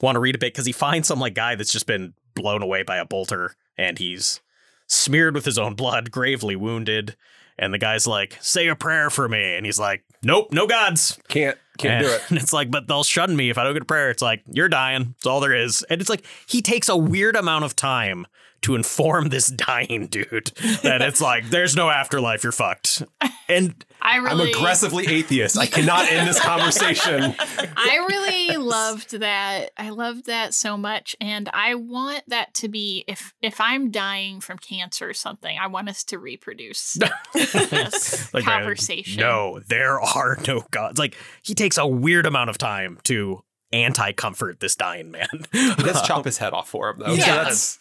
want 0.00 0.16
to 0.16 0.20
read 0.20 0.34
a 0.34 0.38
bit 0.38 0.52
because 0.52 0.66
he 0.66 0.72
finds 0.72 1.08
some 1.08 1.20
like 1.20 1.34
guy 1.34 1.54
that's 1.54 1.72
just 1.72 1.86
been 1.86 2.14
blown 2.34 2.62
away 2.62 2.82
by 2.82 2.96
a 2.96 3.04
bolter 3.04 3.54
and 3.76 3.98
he's 3.98 4.40
smeared 4.86 5.34
with 5.34 5.44
his 5.44 5.58
own 5.58 5.74
blood, 5.74 6.10
gravely 6.10 6.56
wounded. 6.56 7.16
And 7.56 7.72
the 7.72 7.78
guy's 7.78 8.06
like, 8.06 8.36
"Say 8.40 8.66
a 8.66 8.74
prayer 8.74 9.10
for 9.10 9.28
me," 9.28 9.54
and 9.54 9.64
he's 9.64 9.78
like, 9.78 10.02
"Nope, 10.24 10.48
no 10.50 10.66
gods." 10.66 11.20
Can't 11.28 11.56
can't 11.78 11.94
and, 11.94 12.04
do 12.04 12.12
it. 12.12 12.22
And 12.28 12.38
it's 12.42 12.52
like, 12.52 12.70
but 12.70 12.86
they'll 12.86 13.04
shun 13.04 13.36
me 13.36 13.50
if 13.50 13.58
I 13.58 13.64
don't 13.64 13.74
get 13.74 13.82
a 13.82 13.86
prayer. 13.86 14.10
It's 14.10 14.22
like, 14.22 14.42
you're 14.46 14.68
dying. 14.68 15.14
That's 15.16 15.26
all 15.26 15.40
there 15.40 15.54
is. 15.54 15.84
And 15.90 16.00
it's 16.00 16.10
like, 16.10 16.24
he 16.46 16.62
takes 16.62 16.88
a 16.88 16.96
weird 16.96 17.36
amount 17.36 17.64
of 17.64 17.76
time 17.76 18.26
to 18.64 18.74
inform 18.74 19.28
this 19.28 19.48
dying 19.48 20.06
dude 20.06 20.52
that 20.82 21.02
it's 21.02 21.20
like, 21.20 21.50
there's 21.50 21.76
no 21.76 21.90
afterlife. 21.90 22.42
You're 22.42 22.52
fucked. 22.52 23.02
And 23.46 23.84
I 24.00 24.16
I'm 24.16 24.24
really, 24.24 24.52
aggressively 24.52 25.06
atheist. 25.06 25.58
I 25.58 25.66
cannot 25.66 26.10
end 26.10 26.26
this 26.26 26.40
conversation. 26.40 27.34
I 27.38 28.06
really 28.08 28.56
loved 28.56 29.20
that. 29.20 29.70
I 29.76 29.90
loved 29.90 30.26
that 30.26 30.54
so 30.54 30.78
much, 30.78 31.14
and 31.20 31.50
I 31.52 31.74
want 31.74 32.22
that 32.28 32.54
to 32.54 32.68
be 32.68 33.04
if 33.06 33.34
if 33.42 33.60
I'm 33.60 33.90
dying 33.90 34.40
from 34.40 34.56
cancer 34.56 35.10
or 35.10 35.14
something, 35.14 35.58
I 35.58 35.66
want 35.66 35.90
us 35.90 36.04
to 36.04 36.18
reproduce 36.18 36.94
this 37.34 38.32
like, 38.32 38.46
man, 38.46 38.60
conversation. 38.60 39.20
no, 39.20 39.60
there 39.68 40.00
are 40.00 40.38
no 40.46 40.64
gods. 40.70 40.98
Like, 40.98 41.16
he 41.42 41.54
takes 41.54 41.76
a 41.76 41.86
weird 41.86 42.24
amount 42.24 42.48
of 42.48 42.56
time 42.56 42.98
to 43.04 43.42
anti 43.74 44.12
comfort 44.12 44.60
this 44.60 44.76
dying 44.76 45.10
man. 45.10 45.26
He 45.52 45.74
does 45.74 46.02
chop 46.06 46.24
his 46.24 46.38
head 46.38 46.52
off 46.52 46.68
for 46.68 46.90
him, 46.90 46.98
though. 47.00 47.14
He 47.14 47.20
So 47.20 47.26
that's- 47.26 47.78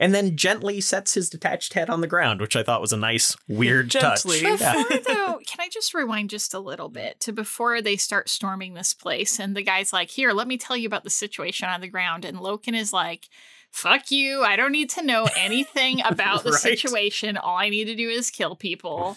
and 0.00 0.14
then 0.14 0.36
gently 0.36 0.80
sets 0.80 1.14
his 1.14 1.28
detached 1.28 1.74
head 1.74 1.90
on 1.90 2.00
the 2.00 2.06
ground, 2.06 2.40
which 2.40 2.56
I 2.56 2.62
thought 2.62 2.80
was 2.80 2.92
a 2.92 2.96
nice, 2.96 3.36
weird 3.46 3.90
Gently. 3.90 4.40
touch. 4.40 4.60
Yeah. 4.60 4.82
Before 4.82 4.98
though, 5.14 5.38
can 5.46 5.60
I 5.60 5.68
just 5.70 5.92
rewind 5.94 6.30
just 6.30 6.54
a 6.54 6.58
little 6.58 6.88
bit 6.88 7.20
to 7.20 7.32
before 7.32 7.82
they 7.82 7.96
start 7.96 8.28
storming 8.28 8.74
this 8.74 8.94
place? 8.94 9.38
And 9.38 9.54
the 9.54 9.62
guy's 9.62 9.92
like, 9.92 10.10
"Here, 10.10 10.32
let 10.32 10.48
me 10.48 10.56
tell 10.56 10.76
you 10.76 10.86
about 10.86 11.04
the 11.04 11.10
situation 11.10 11.68
on 11.68 11.80
the 11.82 11.88
ground." 11.88 12.24
And 12.24 12.38
Loken 12.38 12.74
is 12.74 12.92
like, 12.92 13.28
"Fuck 13.76 14.10
you! 14.10 14.42
I 14.42 14.56
don't 14.56 14.72
need 14.72 14.90
to 14.90 15.02
know 15.02 15.28
anything 15.36 16.00
about 16.04 16.42
the 16.44 16.50
Right. 16.52 16.60
situation. 16.60 17.36
All 17.36 17.56
I 17.56 17.68
need 17.68 17.84
to 17.86 17.94
do 17.94 18.08
is 18.08 18.30
kill 18.30 18.56
people." 18.56 19.16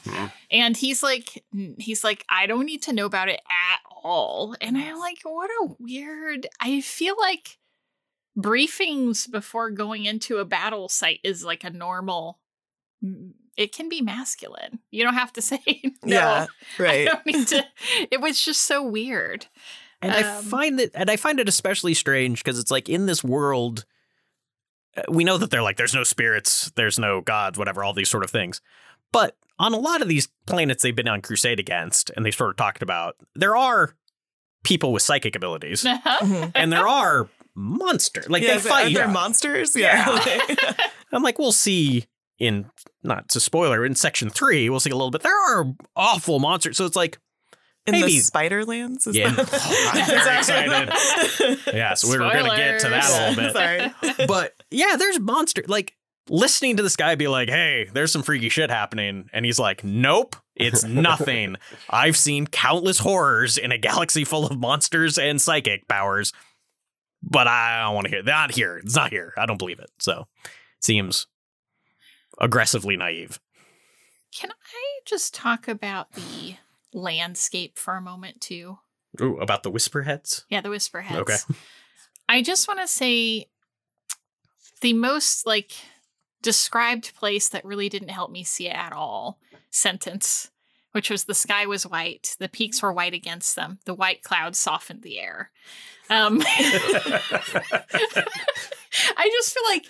And 0.52 0.76
he's 0.76 1.02
like, 1.02 1.44
he's 1.78 2.04
like, 2.04 2.26
"I 2.30 2.46
don't 2.46 2.66
need 2.66 2.82
to 2.84 2.94
know 2.94 3.06
about 3.06 3.30
it 3.30 3.42
at 3.50 3.80
all." 4.04 4.56
And 4.62 4.78
I'm 4.78 4.98
like, 5.00 5.20
"What 5.24 5.50
a 5.50 5.76
weird." 5.80 6.48
I 6.60 6.82
feel 6.82 7.16
like 7.20 7.58
briefings 8.38 9.30
before 9.30 9.70
going 9.72 10.06
into 10.06 10.38
a 10.38 10.46
battle 10.46 10.88
site 10.90 11.20
is 11.24 11.44
like 11.44 11.64
a 11.64 11.70
normal 11.70 12.40
it 13.56 13.74
can 13.74 13.90
be 13.90 14.02
masculine. 14.02 14.80
You 14.92 15.04
don't 15.04 15.14
have 15.16 15.34
to 15.34 15.42
say 15.52 15.62
no. 16.04 16.16
Yeah, 16.16 16.46
I 16.80 17.06
don't 17.06 17.26
need 17.26 17.48
to. 17.48 17.66
It 18.12 18.22
was 18.22 18.42
just 18.42 18.62
so 18.64 18.84
weird. 18.84 19.48
And 20.02 20.14
I 20.14 20.22
Um, 20.38 20.44
find 20.46 20.80
that, 20.80 20.92
and 20.94 21.10
I 21.10 21.16
find 21.18 21.40
it 21.42 21.50
especially 21.50 21.94
strange 21.94 22.42
because 22.44 22.58
it's 22.60 22.72
like 22.72 22.88
in 22.88 23.06
this 23.06 23.22
world, 23.24 23.86
we 25.08 25.24
know 25.24 25.38
that 25.38 25.52
they're 25.52 25.62
like, 25.62 25.78
there's 25.78 25.94
no 25.94 26.04
spirits, 26.04 26.72
there's 26.76 26.98
no 27.00 27.22
gods, 27.22 27.58
whatever, 27.58 27.84
all 27.84 27.94
these 27.94 28.10
sort 28.10 28.24
of 28.24 28.30
things. 28.32 28.62
But 29.12 29.36
on 29.58 29.74
a 29.74 29.78
lot 29.80 30.02
of 30.02 30.08
these 30.08 30.28
planets 30.46 30.84
they've 30.84 30.96
been 30.96 31.08
on 31.08 31.22
crusade 31.22 31.60
against, 31.60 32.10
and 32.16 32.26
they 32.26 32.32
sort 32.32 32.52
of 32.52 32.56
talked 32.58 32.82
about, 32.82 33.16
there 33.36 33.56
are 33.56 33.96
people 34.64 34.92
with 34.94 35.02
psychic 35.04 35.36
abilities, 35.36 35.84
Mhm. 35.86 36.52
and 36.56 36.72
there 36.72 36.88
are 36.88 37.30
monsters. 37.56 38.30
Like 38.30 38.44
yeah, 38.44 38.50
they 38.52 38.56
is 38.58 38.66
it- 38.66 38.70
fight. 38.70 38.88
Are 38.88 38.94
there 38.94 39.06
yeah. 39.06 39.12
monsters? 39.12 39.76
Yeah. 39.76 40.20
Yeah. 40.26 40.74
I'm 41.12 41.24
like, 41.24 41.40
we'll 41.40 41.52
see 41.52 42.06
in 42.40 42.70
not 43.04 43.28
to 43.30 43.40
spoiler 43.40 43.86
in 43.86 43.96
section 43.96 44.30
three, 44.30 44.70
we'll 44.70 44.80
see 44.80 44.90
a 44.92 44.96
little 44.96 45.12
bit. 45.12 45.22
There 45.24 45.34
are 45.60 45.66
awful 45.96 46.40
monsters, 46.40 46.78
so 46.78 46.86
it's 46.86 46.96
like, 46.96 47.18
In 47.88 47.94
Maybe- 47.94 48.20
the 48.20 48.24
Spiderlands? 48.24 49.08
Is 49.08 49.16
Yeah. 49.16 49.32
that- 49.32 49.50
Oh, 49.54 49.92
I'm 49.94 50.06
very 50.08 50.38
excited. 50.38 51.60
yeah, 51.76 51.94
so 51.96 52.08
we're 52.10 52.20
gonna 52.20 52.56
get 52.56 52.80
to 52.82 52.90
that 52.90 53.10
a 53.10 53.30
little 53.30 53.44
bit. 53.44 53.54
Sorry. 53.54 54.26
but 54.28 54.54
yeah, 54.70 54.96
there's 54.98 55.20
monster 55.20 55.64
like 55.68 55.96
listening 56.30 56.78
to 56.78 56.84
this 56.84 56.96
guy 56.96 57.16
be 57.16 57.28
like, 57.28 57.50
"Hey, 57.50 57.90
there's 57.92 58.12
some 58.12 58.22
freaky 58.22 58.50
shit 58.50 58.70
happening," 58.70 59.30
and 59.34 59.46
he's 59.46 59.58
like, 59.58 59.84
"Nope, 59.84 60.36
it's 60.56 60.84
nothing. 60.84 61.56
I've 61.90 62.16
seen 62.18 62.46
countless 62.46 63.00
horrors 63.00 63.58
in 63.58 63.72
a 63.72 63.78
galaxy 63.80 64.24
full 64.26 64.46
of 64.46 64.60
monsters 64.60 65.18
and 65.18 65.42
psychic 65.42 65.88
powers, 65.88 66.32
but 67.24 67.48
I 67.48 67.82
don't 67.84 67.96
want 67.96 68.06
to 68.06 68.12
hear. 68.12 68.24
Not 68.24 68.52
here. 68.52 68.78
It's 68.78 68.96
not 68.96 69.10
here. 69.10 69.34
I 69.38 69.48
don't 69.48 69.58
believe 69.58 69.80
it." 69.80 69.90
So, 70.00 70.28
it 70.44 70.84
seems 70.84 71.26
aggressively 72.40 72.96
naive. 72.98 73.40
Can 74.36 74.52
I 74.52 75.00
just 75.06 75.34
talk 75.34 75.68
about 75.68 76.12
the 76.14 76.56
landscape 76.94 77.78
for 77.78 77.96
a 77.96 78.02
moment 78.02 78.42
too? 78.42 78.80
Ooh, 79.22 79.38
about 79.38 79.64
the 79.64 79.72
whisperheads. 79.72 80.46
Yeah, 80.50 80.62
the 80.62 80.70
Whisperheads. 80.70 81.20
Okay. 81.22 81.38
I 82.28 82.42
just 82.42 82.68
want 82.68 82.80
to 82.80 82.88
say 82.88 83.48
the 84.82 84.94
most 84.94 85.46
like 85.48 85.74
described 86.42 87.16
place 87.16 87.50
that 87.50 87.66
really 87.66 87.90
didn't 87.90 88.10
help 88.10 88.32
me 88.32 88.44
see 88.44 88.68
it 88.68 88.76
at 88.76 88.94
all 88.94 89.40
sentence, 89.72 90.52
which 90.92 91.10
was 91.10 91.26
the 91.26 91.34
sky 91.34 91.66
was 91.66 91.88
white, 91.88 92.36
the 92.40 92.48
peaks 92.50 92.82
were 92.82 92.94
white 92.94 93.14
against 93.14 93.56
them, 93.56 93.80
the 93.86 93.94
white 93.94 94.24
clouds 94.24 94.58
softened 94.58 95.02
the 95.02 95.20
air. 95.20 95.52
Um, 96.10 96.42
I 99.18 99.30
just 99.32 99.54
feel 99.54 99.64
like 99.66 99.86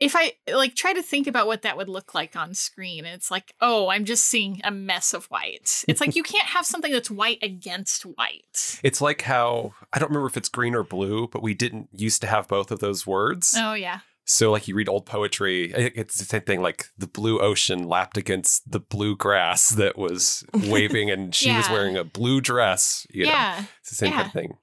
if 0.00 0.14
I 0.16 0.32
like 0.52 0.74
try 0.74 0.92
to 0.92 1.02
think 1.02 1.26
about 1.26 1.46
what 1.46 1.62
that 1.62 1.76
would 1.76 1.88
look 1.88 2.14
like 2.14 2.36
on 2.36 2.54
screen, 2.54 3.04
it's 3.04 3.30
like, 3.30 3.52
oh, 3.60 3.88
I'm 3.88 4.04
just 4.04 4.24
seeing 4.24 4.60
a 4.64 4.70
mess 4.70 5.14
of 5.14 5.26
white. 5.26 5.84
It's 5.88 6.00
like 6.00 6.16
you 6.16 6.22
can't 6.22 6.46
have 6.48 6.66
something 6.66 6.92
that's 6.92 7.10
white 7.10 7.38
against 7.42 8.02
white. 8.02 8.80
It's 8.82 9.00
like 9.00 9.22
how 9.22 9.74
I 9.92 9.98
don't 9.98 10.10
remember 10.10 10.28
if 10.28 10.36
it's 10.36 10.48
green 10.48 10.74
or 10.74 10.84
blue, 10.84 11.28
but 11.28 11.42
we 11.42 11.54
didn't 11.54 11.88
used 11.92 12.20
to 12.22 12.26
have 12.26 12.48
both 12.48 12.70
of 12.70 12.80
those 12.80 13.06
words. 13.06 13.54
Oh 13.56 13.74
yeah. 13.74 14.00
So, 14.30 14.50
like, 14.50 14.68
you 14.68 14.74
read 14.74 14.90
old 14.90 15.06
poetry, 15.06 15.72
it's 15.72 16.18
the 16.18 16.26
same 16.26 16.42
thing. 16.42 16.60
Like, 16.60 16.88
the 16.98 17.06
blue 17.06 17.40
ocean 17.40 17.88
lapped 17.88 18.18
against 18.18 18.70
the 18.70 18.78
blue 18.78 19.16
grass 19.16 19.70
that 19.70 19.96
was 19.96 20.44
waving, 20.66 21.10
and 21.10 21.34
she 21.34 21.50
was 21.50 21.70
wearing 21.70 21.96
a 21.96 22.04
blue 22.04 22.42
dress. 22.42 23.06
You 23.08 23.24
know, 23.24 23.30
yeah. 23.30 23.64
it's 23.80 23.88
the 23.88 23.96
same 23.96 24.12
kind 24.12 24.26
of 24.26 24.32
thing. 24.34 24.58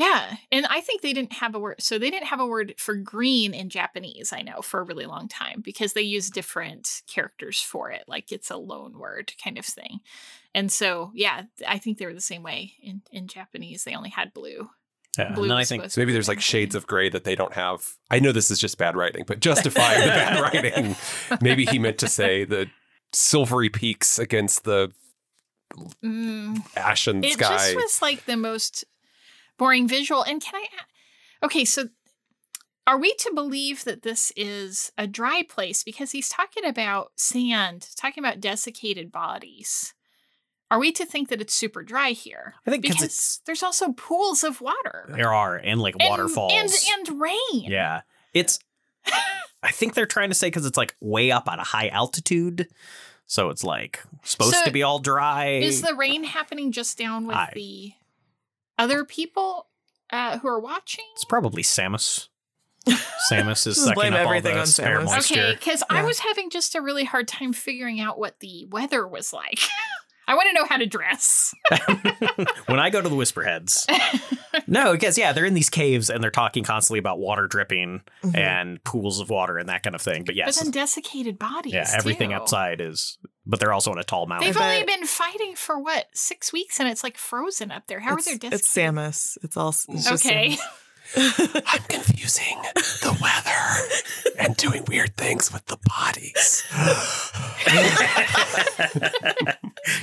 Yeah, 0.00 0.36
and 0.50 0.64
I 0.66 0.80
think 0.80 1.02
they 1.02 1.12
didn't 1.12 1.34
have 1.34 1.54
a 1.54 1.58
word. 1.58 1.82
So 1.82 1.98
they 1.98 2.10
didn't 2.10 2.28
have 2.28 2.40
a 2.40 2.46
word 2.46 2.74
for 2.78 2.94
green 2.96 3.52
in 3.52 3.68
Japanese. 3.68 4.32
I 4.32 4.40
know 4.40 4.62
for 4.62 4.80
a 4.80 4.84
really 4.84 5.04
long 5.04 5.28
time 5.28 5.60
because 5.62 5.92
they 5.92 6.00
use 6.00 6.30
different 6.30 7.02
characters 7.06 7.60
for 7.60 7.90
it, 7.90 8.04
like 8.08 8.32
it's 8.32 8.50
a 8.50 8.56
loan 8.56 8.98
word 8.98 9.34
kind 9.44 9.58
of 9.58 9.66
thing. 9.66 10.00
And 10.54 10.72
so, 10.72 11.12
yeah, 11.14 11.42
I 11.68 11.76
think 11.76 11.98
they 11.98 12.06
were 12.06 12.14
the 12.14 12.20
same 12.22 12.42
way 12.42 12.72
in 12.82 13.02
in 13.12 13.28
Japanese. 13.28 13.84
They 13.84 13.94
only 13.94 14.10
had 14.10 14.32
blue. 14.32 14.70
Yeah, 15.18 15.34
Blue 15.34 15.44
and 15.44 15.52
I 15.52 15.64
think 15.64 15.94
maybe 15.98 16.12
there's 16.14 16.28
like 16.28 16.40
shades 16.40 16.74
of 16.74 16.86
gray 16.86 17.10
that 17.10 17.24
they 17.24 17.34
don't 17.34 17.52
have. 17.52 17.84
I 18.10 18.20
know 18.20 18.32
this 18.32 18.50
is 18.50 18.58
just 18.58 18.78
bad 18.78 18.96
writing, 18.96 19.24
but 19.26 19.40
justifying 19.40 20.00
the 20.00 20.06
bad 20.06 20.40
writing. 20.54 20.96
Maybe 21.42 21.66
he 21.66 21.78
meant 21.78 21.98
to 21.98 22.08
say 22.08 22.44
the 22.44 22.68
silvery 23.12 23.68
peaks 23.68 24.18
against 24.18 24.64
the 24.64 24.92
Mm, 26.04 26.64
ashen 26.76 27.22
it 27.24 27.34
sky. 27.34 27.48
just 27.48 27.76
was 27.76 28.02
like 28.02 28.24
the 28.26 28.36
most 28.36 28.84
boring 29.60 29.86
visual. 29.86 30.24
And 30.24 30.42
can 30.42 30.54
I? 30.56 30.66
Okay, 31.46 31.64
so 31.64 31.84
are 32.86 32.98
we 32.98 33.14
to 33.14 33.30
believe 33.34 33.84
that 33.84 34.02
this 34.02 34.32
is 34.36 34.90
a 34.98 35.06
dry 35.06 35.42
place 35.48 35.84
because 35.84 36.10
he's 36.12 36.28
talking 36.28 36.64
about 36.64 37.12
sand, 37.16 37.88
talking 37.96 38.24
about 38.24 38.40
desiccated 38.40 39.12
bodies? 39.12 39.94
Are 40.72 40.78
we 40.78 40.92
to 40.92 41.04
think 41.04 41.28
that 41.28 41.40
it's 41.40 41.52
super 41.54 41.82
dry 41.82 42.10
here? 42.12 42.54
I 42.66 42.70
think 42.70 42.84
'cause 42.84 42.92
because 42.94 43.02
it's- 43.04 43.40
there's 43.44 43.62
also 43.62 43.92
pools 43.92 44.42
of 44.44 44.60
water 44.60 45.04
there 45.08 45.32
are 45.32 45.56
and 45.56 45.80
like 45.80 45.94
And- 46.00 46.08
waterfalls 46.08 46.52
and 46.52 47.08
and 47.08 47.20
rain. 47.20 47.64
Yeah. 47.70 48.02
It's 48.32 48.58
I 49.62 49.70
think 49.72 49.94
they're 49.94 50.06
trying 50.06 50.30
to 50.30 50.34
say 50.34 50.50
cuz 50.50 50.64
it's 50.64 50.76
like 50.78 50.94
way 51.00 51.30
up 51.32 51.48
at 51.48 51.58
a 51.58 51.62
high 51.64 51.88
altitude. 51.88 52.68
So 53.26 53.50
it's 53.50 53.62
like 53.64 54.02
supposed 54.24 54.54
So 54.56 54.64
to 54.64 54.70
be 54.70 54.82
all 54.82 54.98
dry. 55.00 55.48
Is 55.58 55.82
the 55.82 55.94
rain 55.94 56.24
happening 56.24 56.72
just 56.72 56.96
down 56.96 57.26
with 57.26 57.36
I- 57.36 57.52
the 57.54 57.92
other 58.80 59.04
people 59.04 59.66
uh, 60.10 60.38
who 60.38 60.48
are 60.48 60.60
watching? 60.60 61.04
it's 61.14 61.24
probably 61.24 61.62
Samus. 61.62 62.28
Samus 63.30 63.66
is 63.66 63.74
Just 63.76 63.80
sucking 63.84 63.94
blame 63.94 64.14
up 64.14 64.20
all 64.20 64.26
everything 64.28 64.54
the 64.54 64.60
on 64.60 64.66
spare 64.66 65.00
Samus. 65.00 65.04
moisture. 65.04 65.34
Okay, 65.40 65.52
because 65.54 65.82
I 65.90 66.02
was 66.02 66.18
having 66.20 66.50
just 66.50 66.74
a 66.74 66.80
really 66.80 67.04
hard 67.04 67.28
time 67.28 67.52
figuring 67.52 68.00
out 68.00 68.18
what 68.18 68.40
the 68.40 68.66
weather 68.70 69.06
was 69.06 69.32
like. 69.32 69.58
I 70.28 70.34
want 70.34 70.48
to 70.48 70.54
know 70.54 70.64
how 70.64 70.76
to 70.76 70.86
dress. 70.86 71.52
when 72.66 72.78
I 72.78 72.88
go 72.90 73.00
to 73.02 73.08
the 73.08 73.16
Whisperheads. 73.16 73.84
no, 74.68 74.92
because 74.92 75.18
yeah, 75.18 75.32
they're 75.32 75.44
in 75.44 75.54
these 75.54 75.68
caves 75.70 76.08
and 76.08 76.22
they're 76.22 76.30
talking 76.30 76.62
constantly 76.62 77.00
about 77.00 77.18
water 77.18 77.48
dripping 77.48 78.02
Mhm. 78.22 78.36
and 78.36 78.84
pools 78.84 79.18
of 79.20 79.28
water 79.28 79.58
and 79.58 79.68
that 79.68 79.82
kind 79.82 79.96
of 79.96 80.00
thing. 80.02 80.22
But 80.24 80.36
yes, 80.36 80.56
But 80.56 80.64
then 80.64 80.70
desiccated 80.72 81.36
bodies. 81.38 81.72
yeah, 81.74 81.90
everything 81.96 82.30
too. 82.30 82.36
outside 82.36 82.80
is 82.80 83.18
but 83.46 83.60
they're 83.60 83.72
also 83.72 83.90
on 83.90 83.98
a 83.98 84.04
tall 84.04 84.26
mountain. 84.26 84.48
They've 84.48 84.60
only 84.60 84.84
been 84.84 85.06
fighting 85.06 85.54
for 85.56 85.78
what 85.78 86.06
six 86.14 86.52
weeks, 86.52 86.78
and 86.80 86.88
it's 86.88 87.02
like 87.02 87.16
frozen 87.16 87.70
up 87.70 87.86
there. 87.86 88.00
How 88.00 88.16
it's, 88.16 88.28
are 88.28 88.38
there 88.38 88.52
it's? 88.52 88.68
Samus. 88.68 89.38
It's 89.42 89.56
all. 89.56 89.70
It's 89.70 89.86
just 90.08 90.26
Okay, 90.26 90.50
Samus. 90.50 90.58
I'm 91.16 91.82
confusing 91.88 92.58
the 92.74 93.18
weather 93.20 94.38
and 94.38 94.56
doing 94.56 94.84
weird 94.86 95.16
things 95.16 95.52
with 95.52 95.66
the 95.66 95.76
bodies. 95.88 96.62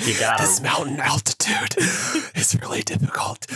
You 0.05 0.19
got 0.19 0.39
This 0.39 0.57
to 0.57 0.63
mountain 0.63 0.99
altitude 0.99 1.75
is 2.35 2.57
really 2.61 2.81
difficult 2.81 3.47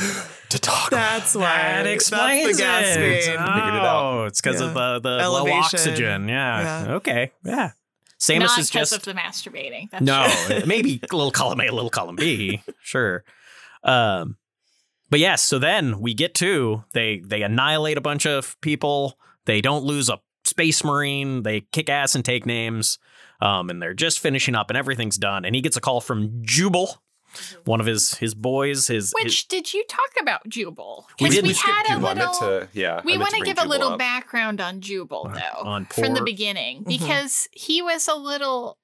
to 0.50 0.60
talk. 0.60 0.92
That's 0.92 1.36
why. 1.36 1.44
That 1.44 1.88
explains 1.88 2.46
That's 2.46 2.58
the 2.58 2.64
gas 2.64 2.98
it. 2.98 3.24
speed. 3.24 3.38
Oh, 3.40 4.24
it's 4.26 4.40
because 4.42 4.62
of 4.62 4.74
the, 4.74 5.00
the 5.00 5.30
low 5.30 5.52
oxygen. 5.52 6.30
Yeah. 6.30 6.86
Yeah. 6.86 6.94
Okay. 6.96 7.32
Yeah. 7.44 7.72
Samus 8.22 8.40
Not 8.40 8.60
is 8.60 8.70
because 8.70 8.92
just 8.92 9.08
of 9.08 9.16
the 9.16 9.20
masturbating. 9.20 9.90
That's 9.90 10.04
no, 10.04 10.64
maybe 10.68 11.02
a 11.12 11.16
little 11.16 11.32
column 11.32 11.60
A, 11.60 11.68
a 11.68 11.72
little 11.72 11.90
column 11.90 12.16
B. 12.16 12.62
Sure. 12.84 13.24
Um, 13.84 14.38
but 15.10 15.20
yes, 15.20 15.42
so 15.42 15.58
then 15.58 16.00
we 16.00 16.14
get 16.14 16.36
to 16.36 16.84
they 16.94 17.22
they 17.26 17.42
annihilate 17.42 17.98
a 17.98 18.02
bunch 18.02 18.28
of 18.28 18.56
people. 18.62 19.18
They 19.46 19.60
don't 19.60 19.84
lose 19.84 20.08
a 20.08 20.20
space 20.44 20.84
marine. 20.84 21.42
They 21.42 21.62
kick 21.72 21.90
ass 21.90 22.14
and 22.14 22.24
take 22.24 22.46
names. 22.46 23.00
Um, 23.42 23.72
and 23.72 23.82
they're 23.82 23.96
just 23.96 24.20
finishing 24.20 24.54
up, 24.54 24.70
and 24.70 24.78
everything's 24.78 25.18
done. 25.18 25.46
And 25.46 25.56
he 25.56 25.62
gets 25.62 25.76
a 25.76 25.82
call 25.82 26.00
from 26.00 26.44
Jubal, 26.44 27.01
one 27.66 27.80
of 27.80 27.86
his 27.86 28.16
his 28.16 28.34
boys. 28.34 28.88
His 28.88 29.12
Which 29.14 29.24
his- 29.24 29.44
did 29.46 29.74
you 29.74 29.84
talk 29.88 30.10
about 30.20 30.48
Jubal? 30.48 31.08
We 31.20 31.26
'Cause 31.28 31.36
did. 31.36 31.44
we 31.44 31.50
We 31.50 31.54
skipped 31.54 31.76
had 31.76 31.86
a 31.86 31.90
Jubal. 32.00 32.08
I 32.08 32.14
little. 32.14 32.34
to, 32.34 32.70
yeah. 32.74 33.02
we 33.04 33.18
want 33.18 33.34
to 33.36 33.42
give 33.42 33.58
a 33.60 33.68
little 33.68 33.98
background 33.98 34.60
on 34.62 34.82
Jubal 34.82 35.32
though 35.34 35.62
on 35.70 35.86
from 35.86 36.14
the 36.14 36.20
poor- 36.20 36.26
beginning 36.26 36.84
Mhm. 36.84 36.88
because 36.88 37.48
he 37.52 37.82
was 37.82 38.08
a 38.08 38.16
little. 38.16 38.78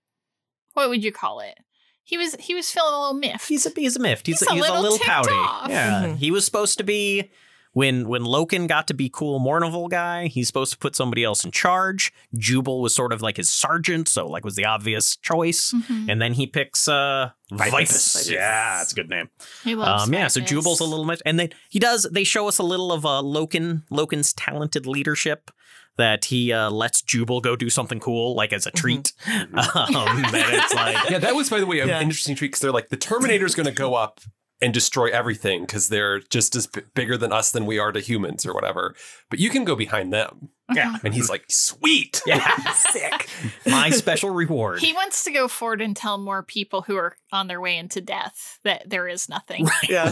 What 0.73 0.89
would 0.89 1.03
you 1.03 1.11
call 1.11 1.39
it? 1.39 1.57
He 2.03 2.17
was 2.17 2.35
he 2.39 2.53
was 2.55 2.69
feeling 2.71 2.93
a 2.93 2.99
little 2.99 3.13
miffed. 3.15 3.47
He's 3.49 3.65
a 3.65 3.71
he's 3.75 3.95
a 3.97 3.99
miffed. 3.99 4.27
He's, 4.27 4.39
He's 4.39 4.47
a, 4.47 4.51
a 4.51 4.55
he's 4.55 4.63
a 4.63 4.67
little 4.67 4.81
little 4.81 4.97
ticked 4.97 5.09
pouty. 5.09 5.33
off. 5.33 5.69
Yeah, 5.69 6.03
Mhm. 6.03 6.17
he 6.17 6.31
was 6.31 6.45
supposed 6.45 6.77
to 6.77 6.83
be 6.83 7.29
when 7.77 8.07
when 8.07 8.23
Loken 8.23 8.67
got 8.67 8.87
to 8.87 8.95
be 8.95 9.07
cool 9.07 9.39
Mournival 9.39 9.87
guy. 9.87 10.25
He's 10.27 10.47
supposed 10.47 10.71
to 10.71 10.79
put 10.79 10.95
somebody 10.95 11.23
else 11.23 11.45
in 11.45 11.51
charge. 11.51 12.11
Jubal 12.35 12.81
was 12.81 12.95
sort 12.95 13.13
of 13.13 13.21
like 13.21 13.37
his 13.37 13.49
sergeant, 13.49 14.07
so 14.07 14.25
like 14.27 14.43
was 14.43 14.55
the 14.55 14.65
obvious 14.65 15.15
choice. 15.17 15.71
Mhm. 15.73 16.09
And 16.09 16.19
then 16.19 16.33
he 16.33 16.47
picks 16.47 16.87
uh 16.87 17.29
Vipus. 17.51 17.69
Vipus. 17.71 18.31
Yeah, 18.31 18.77
that's 18.79 18.93
a 18.93 18.95
good 18.95 19.09
name. 19.09 19.29
He 19.63 19.75
loves 19.75 20.03
Um, 20.07 20.13
yeah, 20.13 20.27
so 20.27 20.41
Jubal's 20.41 20.79
a 20.79 20.85
little 20.85 21.05
bit, 21.05 21.21
and 21.23 21.39
then 21.39 21.49
he 21.69 21.77
does. 21.77 22.07
They 22.11 22.23
show 22.23 22.47
us 22.47 22.57
a 22.57 22.63
little 22.63 22.91
of 22.91 23.05
uh, 23.05 23.21
Loken, 23.21 23.83
Loken's 23.91 24.33
talented 24.33 24.87
leadership. 24.87 25.51
That 25.97 26.25
he 26.25 26.53
uh, 26.53 26.69
lets 26.69 27.01
Jubal 27.01 27.41
go 27.41 27.55
do 27.55 27.71
something 27.71 27.99
cool, 27.99 28.35
like 28.35 28.53
as 28.53 28.67
a 28.67 28.71
treat. 28.71 29.13
um, 29.27 29.47
that 29.55 30.49
it's 30.53 30.73
like, 30.75 30.95
Yeah, 31.09 31.17
that 31.17 31.33
was, 31.35 31.49
by 31.49 31.59
the 31.59 31.65
way, 31.65 31.79
an 31.79 31.87
Yeah. 31.89 32.01
interesting 32.01 32.35
treat 32.35 32.49
because 32.49 32.61
they're 32.61 32.71
like, 32.71 32.89
the 32.89 32.97
Terminator's 32.97 33.55
going 33.55 33.65
to 33.65 33.71
go 33.71 33.95
up 33.95 34.19
and 34.61 34.73
destroy 34.73 35.07
everything 35.07 35.61
because 35.61 35.89
they're 35.89 36.19
just 36.19 36.55
as 36.55 36.65
b- 36.67 36.81
bigger 36.95 37.15
than 37.17 37.31
us 37.31 37.51
than 37.51 37.65
we 37.65 37.77
are 37.77 37.91
to 37.91 37.99
humans 37.99 38.45
or 38.45 38.53
whatever. 38.53 38.95
But 39.29 39.37
you 39.39 39.49
can 39.51 39.63
go 39.65 39.75
behind 39.75 40.11
them. 40.11 40.49
yeah, 40.73 40.97
And 41.03 41.13
he's 41.13 41.29
like, 41.29 41.45
sweet. 41.47 42.21
yeah, 42.25 42.71
Sick. 42.73 43.29
my 43.67 43.89
special 43.91 44.31
reward. 44.31 44.79
He 44.79 44.93
wants 44.93 45.23
to 45.25 45.31
go 45.31 45.47
forward 45.47 45.79
and 45.81 45.95
tell 45.95 46.17
more 46.17 46.41
people 46.43 46.81
who 46.81 46.95
are 46.97 47.15
on 47.31 47.47
their 47.47 47.61
way 47.61 47.77
into 47.77 48.01
death 48.01 48.59
that 48.63 48.89
there 48.89 49.07
is 49.07 49.29
nothing. 49.29 49.67
Yeah. 49.87 50.09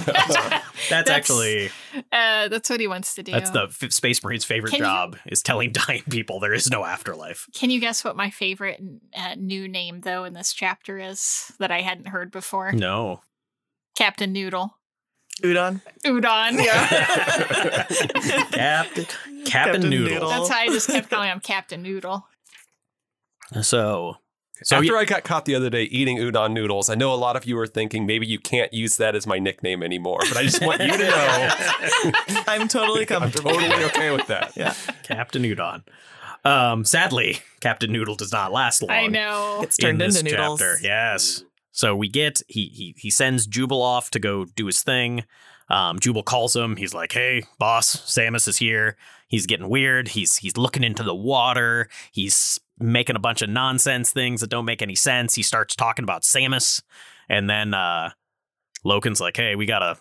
That's, 0.89 1.09
actually 1.09 1.69
uh, 2.11 2.47
that's 2.47 2.69
what 2.69 2.79
he 2.79 2.87
wants 2.87 3.15
to 3.15 3.23
do. 3.23 3.31
that's 3.31 3.49
the 3.49 3.63
f- 3.63 3.91
Space 3.91 4.23
Marine's 4.23 4.45
favorite 4.45 4.69
Can 4.69 4.79
you- 4.79 4.85
job 4.85 5.17
is 5.25 5.41
telling 5.41 5.71
dying 5.71 6.03
people 6.09 6.39
there 6.39 6.53
is 6.53 6.69
no 6.69 6.85
afterlife. 6.85 7.47
Can 7.53 7.69
you 7.71 7.79
guess 7.79 8.03
what 8.05 8.15
my 8.15 8.29
favorite 8.29 8.79
uh, 9.15 9.33
new 9.35 9.67
name 9.67 10.01
though 10.01 10.23
in 10.23 10.33
this 10.33 10.53
chapter 10.53 10.99
is 10.99 11.51
that 11.59 11.71
I 11.71 11.81
hadn't 11.81 12.09
heard 12.09 12.31
before? 12.31 12.71
No. 12.71 13.21
Captain 13.95 14.31
Noodle. 14.33 14.77
Udon. 15.43 15.81
Udon. 16.05 16.57
Captain 18.51 18.51
Captain 18.51 19.05
Captain 19.45 19.89
Noodle. 19.89 20.13
Noodle. 20.13 20.29
That's 20.29 20.49
how 20.49 20.59
I 20.59 20.67
just 20.67 20.87
kept 20.89 21.09
calling 21.09 21.29
him 21.29 21.39
Captain 21.39 21.81
Noodle. 21.81 22.27
So 23.53 23.61
So 23.61 24.17
So 24.63 24.75
After 24.77 24.85
you- 24.85 24.97
I 24.97 25.05
got 25.05 25.23
caught 25.23 25.45
the 25.45 25.55
other 25.55 25.69
day 25.69 25.83
eating 25.83 26.17
udon 26.17 26.53
noodles, 26.53 26.89
I 26.89 26.95
know 26.95 27.13
a 27.13 27.15
lot 27.15 27.35
of 27.35 27.45
you 27.45 27.57
are 27.59 27.67
thinking 27.67 28.05
maybe 28.05 28.25
you 28.25 28.39
can't 28.39 28.73
use 28.73 28.97
that 28.97 29.15
as 29.15 29.27
my 29.27 29.37
nickname 29.39 29.83
anymore. 29.83 30.19
But 30.21 30.37
I 30.37 30.43
just 30.43 30.61
want 30.65 30.81
you 30.81 30.91
to 30.91 30.97
know 30.97 31.49
I'm 32.47 32.67
totally 32.69 33.05
comfortable. 33.05 33.51
I'm 33.51 33.55
comfortable. 33.57 33.79
totally 33.79 33.83
okay 33.85 34.11
with 34.11 34.27
that. 34.27 34.53
Yeah. 34.55 34.73
Captain 35.03 35.43
Udon. 35.43 35.83
Um, 36.45 36.85
sadly, 36.85 37.39
Captain 37.59 37.91
Noodle 37.91 38.15
does 38.15 38.31
not 38.31 38.51
last 38.53 38.81
long. 38.83 38.91
I 38.91 39.07
know. 39.07 39.59
It's 39.63 39.77
turned 39.77 40.01
in 40.01 40.09
this 40.09 40.19
into 40.19 40.31
noodles. 40.31 40.59
chapter. 40.59 40.77
Yes. 40.81 41.43
So 41.75 41.93
we 41.93 42.07
get 42.07 42.41
he 42.47 42.67
he 42.67 42.95
he 42.97 43.09
sends 43.09 43.45
Jubal 43.45 43.81
off 43.81 44.09
to 44.11 44.19
go 44.19 44.45
do 44.45 44.65
his 44.65 44.81
thing. 44.81 45.25
Um, 45.67 45.99
Jubal 45.99 46.23
calls 46.23 46.55
him. 46.55 46.77
He's 46.77 46.93
like, 46.93 47.11
"Hey, 47.11 47.43
boss, 47.59 47.97
Samus 47.97 48.47
is 48.47 48.57
here. 48.57 48.95
He's 49.27 49.45
getting 49.45 49.67
weird. 49.67 50.07
He's 50.07 50.37
he's 50.37 50.55
looking 50.55 50.85
into 50.85 51.03
the 51.03 51.13
water. 51.13 51.89
He's 52.13 52.61
making 52.79 53.17
a 53.17 53.19
bunch 53.19 53.41
of 53.41 53.49
nonsense 53.49 54.11
things 54.11 54.39
that 54.39 54.49
don't 54.49 54.63
make 54.63 54.81
any 54.81 54.95
sense. 54.95 55.35
He 55.35 55.43
starts 55.43 55.75
talking 55.75 56.03
about 56.03 56.21
Samus, 56.21 56.81
and 57.27 57.49
then 57.49 57.73
uh, 57.73 58.11
Loken's 58.85 59.19
like, 59.19 59.35
"Hey, 59.37 59.55
we 59.55 59.65
gotta." 59.65 59.97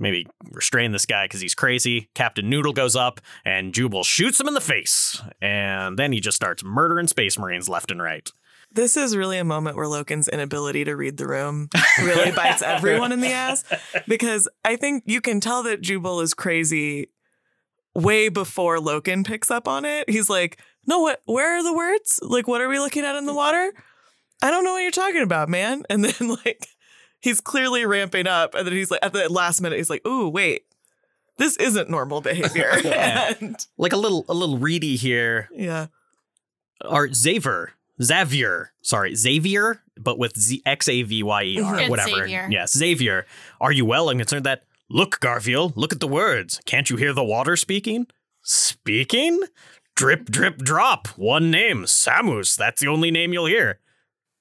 Maybe 0.00 0.28
restrain 0.52 0.92
this 0.92 1.06
guy 1.06 1.24
because 1.24 1.40
he's 1.40 1.56
crazy. 1.56 2.08
Captain 2.14 2.48
Noodle 2.48 2.72
goes 2.72 2.94
up 2.94 3.20
and 3.44 3.74
Jubal 3.74 4.04
shoots 4.04 4.38
him 4.38 4.46
in 4.46 4.54
the 4.54 4.60
face. 4.60 5.20
And 5.42 5.98
then 5.98 6.12
he 6.12 6.20
just 6.20 6.36
starts 6.36 6.62
murdering 6.62 7.08
Space 7.08 7.36
Marines 7.36 7.68
left 7.68 7.90
and 7.90 8.00
right. 8.00 8.30
This 8.70 8.96
is 8.96 9.16
really 9.16 9.38
a 9.38 9.44
moment 9.44 9.76
where 9.76 9.86
Loken's 9.86 10.28
inability 10.28 10.84
to 10.84 10.94
read 10.94 11.16
the 11.16 11.26
room 11.26 11.68
really 12.00 12.30
bites 12.36 12.62
everyone 12.62 13.12
in 13.12 13.20
the 13.20 13.32
ass 13.32 13.64
because 14.06 14.46
I 14.64 14.76
think 14.76 15.04
you 15.06 15.20
can 15.20 15.40
tell 15.40 15.62
that 15.64 15.80
Jubal 15.80 16.20
is 16.20 16.34
crazy 16.34 17.08
way 17.94 18.28
before 18.28 18.76
Loken 18.78 19.26
picks 19.26 19.50
up 19.50 19.66
on 19.66 19.84
it. 19.84 20.08
He's 20.10 20.28
like, 20.28 20.60
"No, 20.86 21.00
what? 21.00 21.22
Where 21.24 21.56
are 21.58 21.62
the 21.62 21.74
words? 21.74 22.20
Like, 22.22 22.46
what 22.46 22.60
are 22.60 22.68
we 22.68 22.78
looking 22.78 23.04
at 23.04 23.16
in 23.16 23.26
the 23.26 23.34
water? 23.34 23.72
I 24.42 24.50
don't 24.50 24.64
know 24.64 24.72
what 24.74 24.82
you're 24.82 24.90
talking 24.90 25.22
about, 25.22 25.48
man." 25.48 25.82
And 25.90 26.04
then 26.04 26.36
like 26.44 26.66
he's 27.20 27.40
clearly 27.40 27.84
ramping 27.86 28.26
up, 28.26 28.54
and 28.54 28.66
then 28.66 28.74
he's 28.74 28.90
like, 28.90 29.00
at 29.02 29.12
the 29.14 29.32
last 29.32 29.60
minute, 29.60 29.76
he's 29.78 29.90
like, 29.90 30.06
"Ooh, 30.06 30.28
wait." 30.28 30.62
This 31.38 31.56
isn't 31.56 31.88
normal 31.88 32.20
behavior. 32.20 32.70
Yeah. 32.84 33.32
and 33.40 33.56
like 33.78 33.92
a 33.92 33.96
little 33.96 34.24
a 34.28 34.34
little 34.34 34.58
reedy 34.58 34.96
here. 34.96 35.48
yeah. 35.54 35.86
Or 36.84 37.12
Xavier, 37.12 37.72
Xavier, 38.02 38.72
sorry, 38.82 39.14
Xavier, 39.14 39.82
but 39.98 40.18
with 40.18 40.38
Z 40.38 40.62
X 40.64 40.88
A 40.88 41.02
V 41.02 41.22
Y 41.22 41.42
E 41.42 41.60
R, 41.60 41.82
whatever. 41.88 42.10
Xavier. 42.10 42.48
Yes, 42.50 42.76
Xavier. 42.76 43.26
Are 43.60 43.72
you 43.72 43.84
well 43.84 44.08
and 44.10 44.20
concerned 44.20 44.44
that? 44.44 44.64
Look, 44.90 45.20
Garviel, 45.20 45.72
look 45.76 45.92
at 45.92 46.00
the 46.00 46.08
words. 46.08 46.60
Can't 46.64 46.88
you 46.88 46.96
hear 46.96 47.12
the 47.12 47.24
water 47.24 47.56
speaking? 47.56 48.06
Speaking? 48.42 49.42
Drip, 49.96 50.26
drip, 50.26 50.58
drop. 50.58 51.08
One 51.18 51.50
name, 51.50 51.84
Samus. 51.84 52.56
That's 52.56 52.80
the 52.80 52.88
only 52.88 53.10
name 53.10 53.32
you'll 53.32 53.46
hear. 53.46 53.80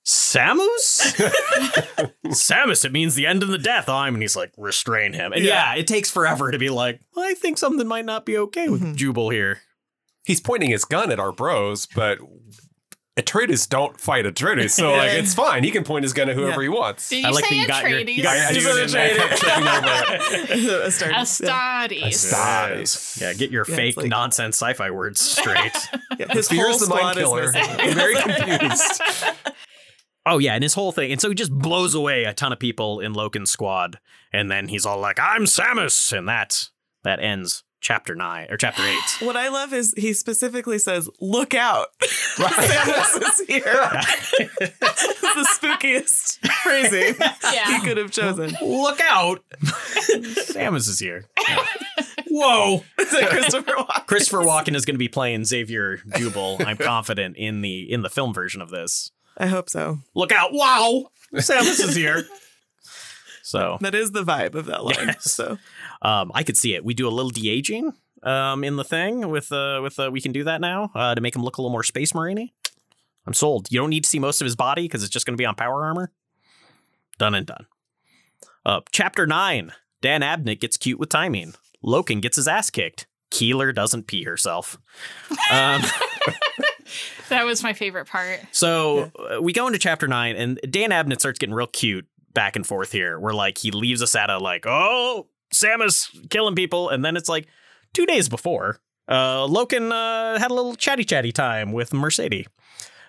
Samus? 0.05 1.01
Samus, 2.27 2.85
it 2.85 2.91
means 2.93 3.15
the 3.15 3.25
end 3.27 3.43
of 3.43 3.49
the 3.49 3.57
death. 3.57 3.89
I'm, 3.89 4.13
and 4.13 4.21
he's 4.23 4.37
like, 4.37 4.53
restrain 4.57 5.11
him. 5.13 5.33
And 5.33 5.43
yeah. 5.43 5.73
Yeah. 5.73 5.79
it 5.81 5.87
takes 5.87 6.09
forever 6.09 6.49
to 6.51 6.57
be 6.57 6.69
like, 6.69 7.01
I 7.17 7.33
think 7.33 7.57
something 7.57 7.87
might 7.87 8.05
not 8.05 8.25
be 8.25 8.37
okay 8.37 8.69
with 8.69 8.81
Mhm. 8.81 8.95
Jubal 8.95 9.29
here. 9.31 9.61
He's 10.25 10.39
pointing 10.39 10.69
his 10.69 10.85
gun 10.85 11.11
at 11.11 11.19
our 11.19 11.31
bros, 11.33 11.87
but 11.87 12.19
Atreides 13.17 13.67
don't 13.67 13.99
fight 13.99 14.25
Atreides, 14.25 14.69
so 14.71 14.91
like 14.91 15.11
it's 15.13 15.33
fine. 15.33 15.63
He 15.63 15.71
can 15.71 15.83
point 15.83 16.03
his 16.03 16.13
gun 16.13 16.29
at 16.29 16.35
whoever 16.35 16.61
he 16.61 16.69
wants. 16.69 17.09
Did 17.09 17.23
you 17.23 17.27
I 17.27 17.31
like 17.31 17.45
say 17.45 17.55
that 17.55 17.61
you 17.61 17.67
got 17.67 17.89
your, 17.89 17.99
you 17.99 18.23
got 18.23 18.35
Atreides? 18.37 18.53
your 18.53 18.61
Just 18.61 18.93
dude 18.93 18.95
an 18.95 19.07
in 19.09 19.17
there. 19.17 19.27
Atreides. 19.27 19.37
Tripping 19.39 19.67
over 19.67 20.13
it. 20.13 20.87
Astartes. 20.87 21.13
Astartes. 21.13 22.03
Astartes. 22.03 23.21
Yeah, 23.21 23.33
get 23.33 23.49
your 23.51 23.65
Yeah, 23.67 23.75
fake 23.75 23.97
like- 23.97 24.07
nonsense 24.07 24.55
sci-fi 24.57 24.91
words 24.91 25.19
straight. 25.19 25.71
Yeah, 26.19 26.33
his 26.33 26.47
Fear's 26.47 26.67
whole 26.69 26.79
the 26.79 26.85
squad 26.85 27.01
mind 27.03 27.17
is 27.19 27.23
killer. 27.25 27.51
missing. 27.51 27.63
I'm 27.79 27.93
very 27.93 28.15
confused. 28.15 29.01
oh 30.25 30.37
yeah, 30.39 30.53
and 30.55 30.63
his 30.63 30.73
whole 30.73 30.91
thing. 30.91 31.11
And 31.11 31.21
so 31.21 31.29
he 31.29 31.35
just 31.35 31.51
blows 31.51 31.93
away 31.93 32.23
a 32.23 32.33
ton 32.33 32.51
of 32.51 32.59
people 32.59 32.99
in 32.99 33.13
Loken's 33.13 33.51
squad, 33.51 33.99
and 34.33 34.49
then 34.49 34.67
he's 34.67 34.83
all 34.85 34.99
like, 34.99 35.19
"I'm 35.19 35.43
Samus," 35.45 36.15
and 36.17 36.27
that 36.27 36.69
that 37.03 37.19
ends 37.19 37.63
chapter 37.79 38.15
nine 38.15 38.47
or 38.49 38.57
chapter 38.57 38.83
eight. 38.83 38.97
What 39.25 39.35
I 39.37 39.49
love 39.49 39.73
is 39.73 39.93
he 39.97 40.13
specifically 40.13 40.79
says, 40.79 41.09
"Look 41.19 41.53
out, 41.53 41.87
Samus 42.01 43.21
is 43.21 43.47
here." 43.47 43.63
it's 44.59 45.21
the 45.21 45.47
spookiest 45.59 46.39
phrasing 46.63 47.15
Yeah. 47.53 47.77
he 47.79 47.85
could 47.87 47.97
have 47.97 48.11
chosen. 48.11 48.55
Look 48.61 48.99
out, 49.01 49.43
Samus 49.61 50.87
is 50.89 50.99
here. 50.99 51.25
Whoa. 52.29 52.83
Is 52.99 53.13
it 53.13 53.29
Christopher 53.29 53.71
Walken? 53.77 54.05
Christopher 54.07 54.39
Walken 54.43 54.75
is 54.75 54.85
going 54.85 54.95
to 54.95 54.99
be 54.99 55.07
playing 55.07 55.45
Xavier 55.45 55.97
Jubal. 56.17 56.57
I'm 56.59 56.77
confident 56.77 57.37
in 57.37 57.61
the 57.61 57.91
in 57.91 58.01
the 58.01 58.09
film 58.09 58.33
version 58.33 58.61
of 58.61 58.69
this. 58.69 59.11
I 59.37 59.47
hope 59.47 59.69
so. 59.69 59.99
Look 60.15 60.31
out! 60.31 60.49
Wow, 60.53 61.11
Samus 61.35 61.79
is 61.79 61.95
here. 61.95 62.27
So 63.47 63.77
That 63.79 63.95
is 63.95 64.11
the 64.11 64.23
vibe 64.23 64.55
of 64.55 64.65
that 64.65 64.83
line. 64.83 65.07
Yes. 65.07 65.31
So 65.31 65.57
Um, 66.01 66.31
I 66.35 66.43
could 66.43 66.57
see 66.57 66.75
it. 66.75 66.83
We 66.83 66.93
do 66.93 67.07
a 67.07 67.09
little 67.09 67.31
de 67.31 67.49
aging 67.49 67.93
um, 68.23 68.63
in 68.65 68.75
the 68.75 68.83
thing 68.83 69.29
with 69.29 69.51
uh, 69.53 69.79
with 69.81 69.97
uh, 69.99 70.09
we 70.11 70.19
can 70.19 70.33
do 70.33 70.43
that 70.43 70.59
now 70.59 70.91
uh, 70.93 71.15
to 71.15 71.21
make 71.21 71.33
him 71.35 71.43
look 71.43 71.57
a 71.57 71.61
little 71.61 71.71
more 71.71 71.83
space 71.83 72.13
marine 72.13 72.49
I'm 73.25 73.33
sold. 73.33 73.67
You 73.71 73.79
don't 73.79 73.89
need 73.89 74.03
to 74.03 74.09
see 74.09 74.19
most 74.19 74.41
of 74.41 74.45
his 74.45 74.55
body 74.55 74.83
because 74.83 75.01
it's 75.03 75.11
just 75.11 75.25
going 75.25 75.35
to 75.37 75.41
be 75.41 75.45
on 75.45 75.55
power 75.55 75.83
armor. 75.85 76.11
Done 77.17 77.35
and 77.35 77.45
done. 77.45 77.65
Uh, 78.65 78.81
chapter 78.91 79.25
nine. 79.25 79.71
Dan 80.01 80.21
Abnett 80.21 80.59
gets 80.59 80.75
cute 80.77 80.99
with 80.99 81.09
timing. 81.09 81.53
Loken 81.83 82.21
gets 82.21 82.35
his 82.35 82.47
ass 82.47 82.69
kicked. 82.69 83.07
Keeler 83.31 83.71
doesn't 83.71 84.07
pee 84.07 84.23
herself. 84.25 84.77
Um, 85.51 85.81
That 87.29 87.45
was 87.45 87.63
my 87.63 87.73
favorite 87.73 88.07
part. 88.07 88.39
so 88.51 89.11
uh, 89.19 89.41
we 89.41 89.51
go 89.53 89.67
into 89.67 89.79
chapter 89.79 90.07
nine, 90.07 90.35
and 90.37 90.59
Dan 90.69 90.91
Abnett 90.91 91.19
starts 91.19 91.37
getting 91.39 91.53
real 91.55 91.67
cute 91.67 92.05
back 92.37 92.55
and 92.55 92.65
forth 92.65 92.91
here. 92.91 93.19
Where 93.19 93.33
like 93.33 93.57
he 93.57 93.71
leaves 93.71 94.03
us 94.03 94.15
at 94.15 94.29
a 94.29 94.37
like, 94.37 94.65
oh, 94.67 95.27
Samus 95.53 96.29
killing 96.29 96.53
people, 96.55 96.89
and 96.89 97.03
then 97.03 97.17
it's 97.17 97.27
like 97.29 97.47
two 97.93 98.05
days 98.05 98.29
before, 98.29 98.79
uh, 99.07 99.47
Loken 99.47 99.91
uh, 99.91 100.37
had 100.39 100.51
a 100.51 100.53
little 100.53 100.75
chatty 100.75 101.03
chatty 101.03 101.31
time 101.31 101.71
with 101.71 101.93
Mercedes. 101.93 102.45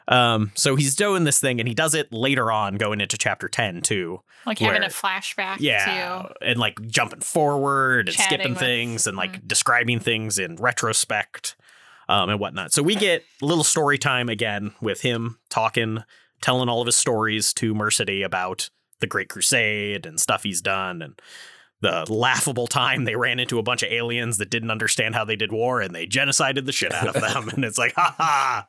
Um, 0.07 0.53
so 0.55 0.75
he's 0.77 0.97
doing 0.97 1.25
this 1.25 1.39
thing, 1.39 1.61
and 1.61 1.69
he 1.69 1.75
does 1.75 1.95
it 1.95 2.11
later 2.11 2.51
on, 2.51 2.77
going 2.77 3.03
into 3.03 3.19
chapter 3.19 3.47
ten 3.49 3.83
too. 3.83 4.23
Like 4.47 4.59
having 4.61 4.81
Where- 4.81 4.89
a 4.89 4.93
flashback 4.93 5.57
Yeah, 5.61 6.29
to 6.29 6.35
and 6.41 6.59
like 6.59 6.81
jumping 6.87 7.21
forward 7.21 8.09
and 8.09 8.17
Chatting 8.17 8.39
skipping 8.39 8.53
with- 8.53 8.61
things 8.61 9.07
and 9.07 9.17
like 9.19 9.33
Mhm. 9.43 9.47
describing 9.49 10.01
things 10.01 10.39
in 10.39 10.57
retrospect 10.57 11.57
um, 12.09 12.31
and 12.31 12.41
whatnot. 12.41 12.73
So 12.73 12.83
we 12.83 12.95
get 12.95 13.23
a 13.43 13.45
little 13.45 13.65
story 13.65 13.99
time 13.99 14.31
again 14.31 14.73
with 14.81 15.03
him 15.03 15.39
talking, 15.51 16.05
telling 16.41 16.71
all 16.71 16.81
of 16.81 16.87
his 16.87 16.97
stories 16.97 17.53
to 17.55 17.75
Mersadie 17.75 18.25
about 18.25 18.71
the 19.01 19.07
Great 19.07 19.29
Crusade 19.29 20.07
and 20.07 20.21
stuff 20.21 20.43
he's 20.43 20.61
done 20.61 21.03
and 21.03 21.21
the 21.81 22.05
laughable 22.13 22.67
time 22.67 23.05
they 23.05 23.15
ran 23.15 23.39
into 23.39 23.59
a 23.59 23.63
bunch 23.63 23.85
of 23.85 23.93
aliens 23.93 24.39
that 24.39 24.51
didn't 24.51 24.71
understand 24.73 25.15
how 25.15 25.25
they 25.25 25.37
did 25.37 25.53
war 25.53 25.81
and 25.81 25.95
they 25.95 26.07
genocided 26.09 26.67
the 26.67 26.73
shit 26.73 26.93
out 26.93 27.15
of 27.15 27.21
them. 27.21 27.49
and 27.55 27.65
it's 27.65 27.79
like, 27.79 27.95
ha 27.95 28.15
ha, 28.19 28.67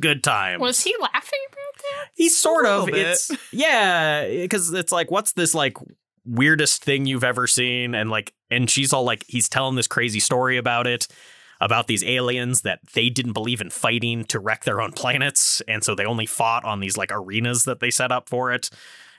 good 0.00 0.24
time. 0.24 0.60
Was 0.60 0.82
he 0.82 0.92
laughing 1.00 1.38
about 1.48 1.82
that? 1.82 2.08
He's 2.14 2.36
sort 2.36 2.66
A 2.66 2.70
of. 2.70 2.84
little 2.86 2.94
bit. 2.98 3.06
It's 3.06 3.30
yeah, 3.52 4.26
because 4.26 4.72
it's 4.72 4.90
like, 4.90 5.10
what's 5.10 5.34
this 5.34 5.54
like 5.54 5.76
weirdest 6.24 6.82
thing 6.82 7.06
you've 7.06 7.22
ever 7.24 7.46
seen? 7.46 7.94
And 7.94 8.10
like, 8.10 8.32
and 8.50 8.68
she's 8.68 8.92
all 8.92 9.04
like, 9.04 9.24
he's 9.28 9.48
telling 9.48 9.76
this 9.76 9.86
crazy 9.86 10.20
story 10.20 10.56
about 10.56 10.88
it, 10.88 11.06
about 11.60 11.86
these 11.86 12.02
aliens 12.02 12.62
that 12.62 12.80
they 12.94 13.08
didn't 13.08 13.34
believe 13.34 13.60
in 13.60 13.70
fighting 13.70 14.24
to 14.24 14.40
wreck 14.40 14.64
their 14.64 14.80
own 14.80 14.90
planets, 14.90 15.62
and 15.68 15.84
so 15.84 15.94
they 15.94 16.04
only 16.04 16.26
fought 16.26 16.64
on 16.64 16.80
these 16.80 16.96
like 16.96 17.10
arenas 17.12 17.64
that 17.64 17.78
they 17.78 17.90
set 17.90 18.10
up 18.10 18.28
for 18.28 18.52
it. 18.52 18.68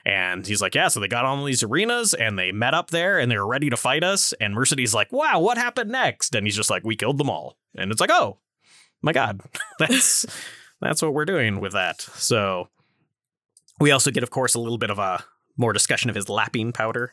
And 0.06 0.46
he's 0.46 0.60
like, 0.60 0.74
yeah, 0.74 0.88
so 0.88 1.00
they 1.00 1.08
got 1.08 1.24
on 1.24 1.44
these 1.46 1.62
arenas 1.62 2.12
and 2.12 2.38
they 2.38 2.52
met 2.52 2.74
up 2.74 2.90
there 2.90 3.18
and 3.18 3.30
they 3.30 3.38
were 3.38 3.46
ready 3.46 3.70
to 3.70 3.76
fight 3.76 4.04
us. 4.04 4.34
And 4.34 4.54
Mersadie 4.54 4.92
like, 4.92 5.10
wow, 5.12 5.40
what 5.40 5.56
happened 5.56 5.90
next? 5.90 6.34
And 6.34 6.46
he's 6.46 6.56
just 6.56 6.70
like, 6.70 6.84
we 6.84 6.94
killed 6.94 7.18
them 7.18 7.30
all. 7.30 7.56
And 7.76 7.90
it's 7.90 8.00
like, 8.00 8.10
oh 8.12 8.38
my 9.02 9.12
god, 9.12 9.40
that's 9.78 10.26
that's 10.80 11.00
what 11.00 11.14
we're 11.14 11.24
doing 11.24 11.60
with 11.60 11.72
that. 11.72 12.02
So 12.02 12.68
we 13.80 13.90
also 13.90 14.10
get, 14.10 14.22
of 14.22 14.30
course, 14.30 14.54
a 14.54 14.60
little 14.60 14.78
bit 14.78 14.90
of 14.90 14.98
a 14.98 15.24
more 15.56 15.72
discussion 15.72 16.10
of 16.10 16.16
his 16.16 16.28
lapping 16.28 16.72
powder 16.72 17.12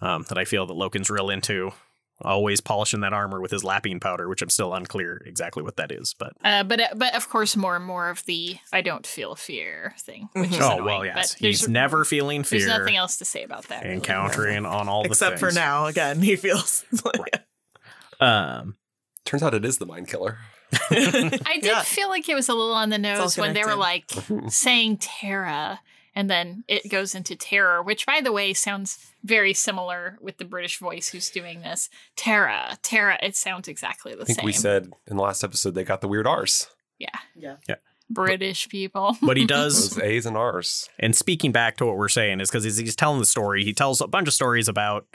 um, 0.00 0.24
that 0.28 0.38
I 0.38 0.44
feel 0.44 0.66
that 0.66 0.74
Loken's 0.74 1.10
real 1.10 1.30
into. 1.30 1.72
Always 2.20 2.60
polishing 2.60 3.00
that 3.00 3.12
armor 3.12 3.40
with 3.40 3.52
his 3.52 3.62
lapping 3.62 4.00
powder, 4.00 4.28
which 4.28 4.42
I'm 4.42 4.48
still 4.48 4.74
unclear 4.74 5.22
exactly 5.24 5.62
what 5.62 5.76
that 5.76 5.92
is. 5.92 6.14
But 6.18 6.32
Uh, 6.42 6.64
but 6.64 6.80
but 6.96 7.14
of 7.14 7.28
course, 7.28 7.56
more 7.56 7.76
and 7.76 7.84
more 7.84 8.08
of 8.10 8.24
the 8.26 8.56
I 8.72 8.80
don't 8.80 9.06
feel 9.06 9.36
fear 9.36 9.94
thing. 10.00 10.28
Which 10.32 10.50
is 10.50 10.58
oh 10.60 10.72
annoying, 10.78 10.84
well, 10.84 11.04
yes, 11.04 11.34
there's- 11.34 11.60
he's 11.60 11.68
never 11.68 12.04
feeling 12.04 12.42
fear. 12.42 12.58
There's 12.60 12.78
nothing 12.78 12.96
else 12.96 13.18
to 13.18 13.24
say 13.24 13.44
about 13.44 13.68
that. 13.68 13.82
really. 13.84 13.94
encountering 13.96 14.66
on 14.66 14.88
all 14.88 15.02
the 15.04 15.10
Except 15.10 15.38
for 15.38 15.52
now, 15.52 15.86
again, 15.86 16.20
he 16.20 16.34
feels 16.36 16.84
like 17.04 17.44
Um, 18.20 18.76
Turns 19.24 19.42
out 19.44 19.54
it 19.54 19.64
is 19.64 19.78
the 19.78 19.86
mind 19.86 20.08
killer. 20.08 20.38
I 20.90 21.58
did 21.60 21.64
Yeah. 21.64 21.82
feel 21.82 22.08
like 22.08 22.28
it 22.28 22.34
was 22.34 22.48
a 22.48 22.54
little 22.54 22.74
on 22.74 22.90
the 22.90 22.98
nose 22.98 23.38
when 23.38 23.54
they 23.54 23.64
were 23.64 23.76
like 23.76 24.10
saying 24.48 24.98
Terra, 24.98 25.80
and 26.18 26.28
then 26.28 26.64
it 26.66 26.90
goes 26.90 27.14
into 27.14 27.36
terror, 27.36 27.80
which, 27.80 28.04
by 28.04 28.20
the 28.20 28.32
way, 28.32 28.52
sounds 28.52 28.98
very 29.22 29.54
similar 29.54 30.18
with 30.20 30.36
the 30.38 30.44
British 30.44 30.80
voice 30.80 31.08
who's 31.10 31.30
doing 31.30 31.60
this. 31.60 31.88
Terra, 32.16 32.76
Terra. 32.82 33.16
It 33.22 33.36
sounds 33.36 33.68
exactly 33.68 34.16
the 34.16 34.22
same. 34.22 34.22
I 34.22 34.26
think 34.26 34.38
same. 34.38 34.46
we 34.46 34.52
said 34.52 34.90
in 35.06 35.16
the 35.16 35.22
last 35.22 35.44
episode 35.44 35.76
they 35.76 35.84
got 35.84 36.00
the 36.00 36.08
weird 36.08 36.26
R's. 36.26 36.66
yeah, 36.98 37.10
Yeah. 37.36 37.58
Yeah. 37.68 37.76
British 38.10 38.68
people. 38.68 39.16
but 39.22 39.36
he 39.36 39.44
does 39.46 39.90
Those 39.90 40.02
A's 40.02 40.26
and 40.26 40.36
R's. 40.36 40.88
And 40.98 41.14
speaking 41.14 41.52
back 41.52 41.76
to 41.76 41.86
what 41.86 41.96
we're 41.96 42.08
saying 42.08 42.40
is 42.40 42.50
because 42.50 42.64
he's, 42.64 42.78
he's 42.78 42.96
telling 42.96 43.20
the 43.20 43.26
story, 43.26 43.62
he 43.62 43.72
tells 43.72 44.00
a 44.00 44.08
bunch 44.08 44.26
of 44.26 44.34
stories 44.34 44.66
about 44.66 45.06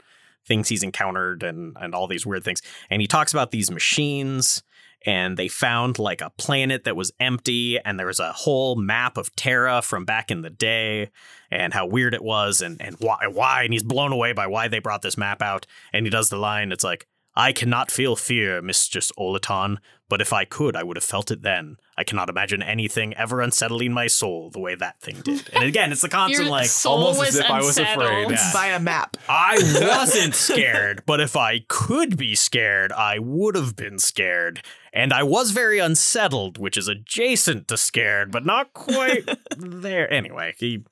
things 0.46 0.70
he's 0.70 0.82
encountered 0.82 1.42
and 1.42 1.76
and 1.78 1.94
all 1.94 2.06
these 2.06 2.24
weird 2.24 2.44
things. 2.44 2.62
And 2.88 3.02
he 3.02 3.06
talks 3.06 3.34
about 3.34 3.50
these 3.50 3.70
machines 3.70 4.62
and 5.04 5.36
they 5.36 5.48
found 5.48 5.98
like 5.98 6.20
a 6.20 6.30
planet 6.30 6.84
that 6.84 6.96
was 6.96 7.12
empty 7.20 7.78
and 7.78 7.98
there 7.98 8.06
was 8.06 8.20
a 8.20 8.32
whole 8.32 8.76
map 8.76 9.16
of 9.16 9.34
Terra 9.36 9.82
from 9.82 10.04
back 10.04 10.30
in 10.30 10.42
the 10.42 10.50
day 10.50 11.10
and 11.50 11.74
how 11.74 11.86
weird 11.86 12.14
it 12.14 12.22
was 12.22 12.60
and 12.60 12.80
and 12.80 12.96
why 13.00 13.26
why 13.30 13.62
and 13.62 13.72
he's 13.72 13.82
blown 13.82 14.12
away 14.12 14.32
by 14.32 14.46
why 14.46 14.68
they 14.68 14.78
brought 14.78 15.02
this 15.02 15.18
map 15.18 15.42
out 15.42 15.66
and 15.92 16.06
he 16.06 16.10
does 16.10 16.28
the 16.28 16.36
line 16.36 16.72
it's 16.72 16.84
like 16.84 17.06
I 17.36 17.52
cannot 17.52 17.90
feel 17.90 18.14
fear, 18.14 18.62
Mistress 18.62 19.10
Oliton, 19.18 19.78
but 20.08 20.20
if 20.20 20.32
I 20.32 20.44
could, 20.44 20.76
I 20.76 20.84
would 20.84 20.96
have 20.96 21.04
felt 21.04 21.32
it 21.32 21.42
then. 21.42 21.78
I 21.96 22.04
cannot 22.04 22.28
imagine 22.28 22.62
anything 22.62 23.14
ever 23.14 23.40
unsettling 23.40 23.92
my 23.92 24.06
soul 24.06 24.50
the 24.50 24.60
way 24.60 24.76
that 24.76 25.00
thing 25.00 25.20
did. 25.24 25.50
And 25.52 25.64
again, 25.64 25.90
it's 25.90 26.02
the 26.02 26.08
constant 26.10 26.44
Your 26.44 26.50
like, 26.50 26.70
almost 26.84 27.22
as 27.22 27.36
if 27.36 27.50
I 27.50 27.60
was 27.60 27.78
afraid. 27.78 28.30
Yeah. 28.30 28.50
by 28.52 28.66
a 28.68 28.78
map. 28.78 29.16
I 29.28 29.54
wasn't 29.98 30.34
scared, 30.34 31.02
but 31.06 31.20
if 31.20 31.36
I 31.36 31.60
could 31.68 32.16
be 32.16 32.36
scared, 32.36 32.92
I 32.92 33.18
would 33.18 33.56
have 33.56 33.74
been 33.74 33.98
scared. 33.98 34.62
And 34.96 35.12
I 35.12 35.24
was 35.24 35.50
very 35.50 35.80
unsettled, 35.80 36.56
which 36.56 36.76
is 36.76 36.86
adjacent 36.86 37.66
to 37.68 37.76
scared, 37.76 38.30
but 38.30 38.46
not 38.46 38.72
quite 38.74 39.28
there. 39.56 40.10
Anyway, 40.12 40.54
he 40.56 40.74
And 40.74 40.84
again, 40.84 40.86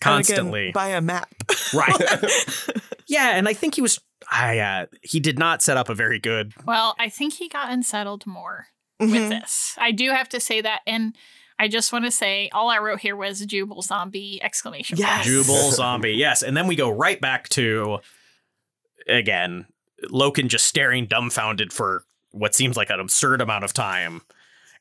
constantly 0.00 0.70
by 0.72 0.88
a 0.88 1.00
map. 1.00 1.32
right. 1.74 1.96
yeah, 3.08 3.30
and 3.30 3.48
I 3.48 3.54
think 3.54 3.74
he 3.76 3.82
was. 3.82 3.98
I 4.30 4.58
uh, 4.58 4.86
he 5.02 5.18
did 5.20 5.38
not 5.38 5.62
set 5.62 5.78
up 5.78 5.88
a 5.88 5.94
very 5.94 6.18
good. 6.18 6.52
Well, 6.66 6.94
I 6.98 7.08
think 7.08 7.32
he 7.34 7.48
got 7.48 7.72
unsettled 7.72 8.26
more 8.26 8.66
with 9.00 9.10
Mhm. 9.10 9.30
this. 9.30 9.74
I 9.78 9.90
do 9.92 10.10
have 10.10 10.28
to 10.28 10.38
say 10.40 10.60
that, 10.60 10.82
and 10.86 11.16
I 11.58 11.68
just 11.68 11.92
want 11.94 12.04
to 12.04 12.10
say 12.10 12.50
all 12.52 12.68
I 12.68 12.78
wrote 12.78 13.00
here 13.00 13.16
was 13.16 13.44
Jubal 13.46 13.80
zombie 13.80 14.38
exclamation 14.42 14.98
Yes. 14.98 15.24
point. 15.24 15.26
Jubal 15.26 15.70
zombie. 15.72 16.12
Yes. 16.12 16.42
And 16.42 16.54
then 16.54 16.66
we 16.66 16.76
go 16.76 16.90
right 16.90 17.18
back 17.20 17.48
to 17.50 18.00
again, 19.08 19.66
Loken 20.10 20.48
just 20.48 20.66
staring 20.66 21.06
dumbfounded 21.06 21.72
for 21.72 22.04
what 22.30 22.54
seems 22.54 22.76
like 22.76 22.90
an 22.90 23.00
absurd 23.00 23.40
amount 23.40 23.64
of 23.64 23.72
time. 23.72 24.22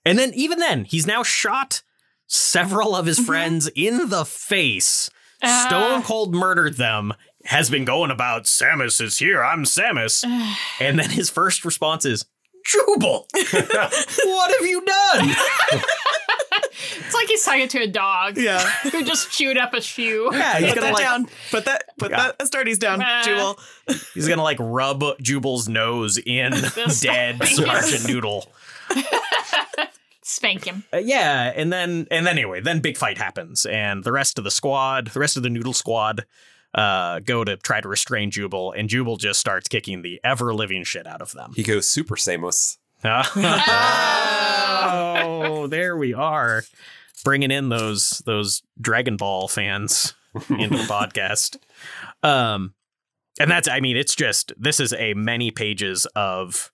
And 0.06 0.18
then 0.18 0.32
even 0.34 0.60
then, 0.60 0.86
he's 0.86 1.08
now 1.08 1.24
shot 1.24 1.82
several 2.28 2.96
of 2.96 3.06
his 3.06 3.20
friends 3.20 3.70
in 3.76 4.10
the 4.10 4.26
face. 4.26 5.10
Ah. 5.44 5.66
Stone 5.68 6.04
cold 6.04 6.34
murdered 6.34 6.78
them. 6.78 7.14
Has 7.46 7.70
been 7.70 7.86
going 7.86 8.12
about 8.12 8.44
Samus 8.44 9.02
is 9.02 9.18
here. 9.18 9.44
I'm 9.44 9.64
Samus. 9.64 10.24
and 10.80 11.00
then 11.00 11.10
his 11.10 11.30
first 11.30 11.66
response 11.66 12.06
is 12.06 12.26
Jubal. 12.66 13.28
what 13.34 14.52
have 14.52 14.68
you 14.68 14.84
done? 14.86 15.36
It's 16.98 17.14
like 17.14 17.28
he's 17.28 17.44
talking 17.44 17.68
to 17.68 17.80
a 17.84 17.88
dog 17.88 18.38
Yeah. 18.38 18.60
who 18.92 19.04
just 19.04 19.32
chewed 19.32 19.58
up 19.58 19.74
a 19.74 19.82
shoe. 19.82 20.30
Yeah, 20.34 20.60
he's 20.60 20.68
Put 20.70 20.76
gonna 20.76 20.88
that 20.88 20.94
like 20.94 21.04
down. 21.04 21.28
Put 21.52 21.66
that 21.66 21.84
put 21.98 22.12
Yeah. 22.12 22.32
that 22.38 22.40
Astartes 22.40 22.80
down, 22.80 23.02
Ah. 23.04 23.22
Jewel. 23.26 23.60
He's 24.14 24.28
gonna 24.28 24.44
like 24.44 24.58
rub 24.60 25.04
Jubal's 25.22 25.68
nose 25.68 26.18
in 26.18 26.52
dead 27.02 27.44
Sergeant 27.44 28.08
Noodle. 28.08 28.52
Spank 30.22 30.66
him. 30.66 30.84
Uh, 30.94 30.98
yeah, 30.98 31.52
and 31.56 31.74
then 31.74 32.08
and 32.12 32.26
then 32.26 32.38
anyway, 32.38 32.62
then 32.62 32.82
big 32.82 32.98
fight 32.98 33.18
happens, 33.18 33.66
and 33.66 34.04
the 34.04 34.12
rest 34.12 34.38
of 34.38 34.44
the 34.44 34.52
squad, 34.52 35.08
the 35.08 35.20
rest 35.20 35.38
of 35.38 35.44
the 35.44 35.50
Noodle 35.50 35.74
squad, 35.74 36.26
uh, 36.76 37.20
go 37.22 37.44
to 37.44 37.58
try 37.58 37.82
to 37.82 37.88
restrain 37.88 38.30
Jubal, 38.30 38.72
and 38.72 38.88
Jubal 38.90 39.18
just 39.18 39.40
starts 39.40 39.68
kicking 39.68 40.04
the 40.04 40.20
ever 40.24 40.54
living 40.54 40.84
shit 40.84 41.08
out 41.08 41.22
of 41.22 41.32
them. 41.32 41.54
He 41.56 41.64
goes 41.64 41.88
super 41.90 42.16
Samus. 42.16 42.78
Oh, 45.26 45.68
there 45.70 45.96
we 45.98 46.14
are, 46.14 46.64
bringing 47.24 47.52
in 47.52 47.70
those 47.70 48.22
those 48.26 48.62
Dragon 48.80 49.18
Ball 49.18 49.48
fans 49.48 50.14
into 50.50 50.78
the 50.78 50.84
podcast. 50.90 51.58
Um, 52.24 52.74
and 53.40 53.50
that's 53.50 53.68
I 53.68 53.80
mean, 53.80 53.98
it's 53.98 54.16
just 54.16 54.54
this 54.58 54.80
is 54.80 54.94
a 54.94 55.14
many 55.14 55.52
pages 55.52 56.06
of 56.16 56.72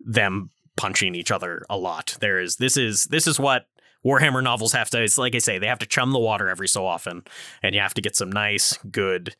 them 0.00 0.50
punching 0.76 1.14
each 1.14 1.30
other 1.30 1.64
a 1.70 1.76
lot. 1.76 2.16
There 2.20 2.38
is 2.38 2.56
this 2.56 2.76
is 2.76 3.04
this 3.04 3.26
is 3.26 3.38
what 3.40 3.66
Warhammer 4.04 4.42
novels 4.42 4.72
have 4.72 4.90
to. 4.90 5.02
It's 5.02 5.18
like 5.18 5.34
I 5.34 5.38
say, 5.38 5.58
they 5.58 5.66
have 5.66 5.78
to 5.78 5.86
chum 5.86 6.12
the 6.12 6.18
water 6.18 6.48
every 6.48 6.68
so 6.68 6.86
often, 6.86 7.22
and 7.62 7.74
you 7.74 7.80
have 7.80 7.94
to 7.94 8.02
get 8.02 8.16
some 8.16 8.30
nice, 8.30 8.76
good, 8.90 9.36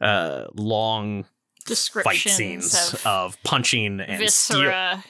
uh, 0.00 0.44
long 0.54 1.26
fight 1.66 2.16
scenes 2.16 2.94
of 2.94 3.06
of 3.06 3.42
punching 3.42 4.00
and 4.00 4.30
steel, 4.30 4.60
viscera. 4.60 5.04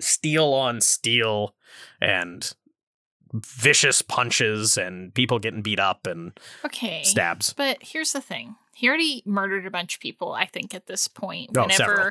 Steel 0.00 0.52
on 0.54 0.80
steel 0.80 1.54
and 2.00 2.52
vicious 3.34 4.00
punches 4.02 4.78
and 4.78 5.12
people 5.14 5.38
getting 5.38 5.62
beat 5.62 5.78
up 5.80 6.06
and 6.06 6.38
Okay. 6.64 7.02
stabs. 7.04 7.52
But 7.52 7.78
here's 7.82 8.12
the 8.12 8.20
thing. 8.22 8.56
He 8.74 8.88
already 8.88 9.22
murdered 9.26 9.66
a 9.66 9.70
bunch 9.70 9.96
of 9.96 10.00
people, 10.00 10.32
I 10.32 10.46
think, 10.46 10.74
at 10.74 10.86
this 10.86 11.08
point. 11.08 11.50
Oh, 11.56 11.62
Whenever 11.62 11.76
several. 11.76 12.10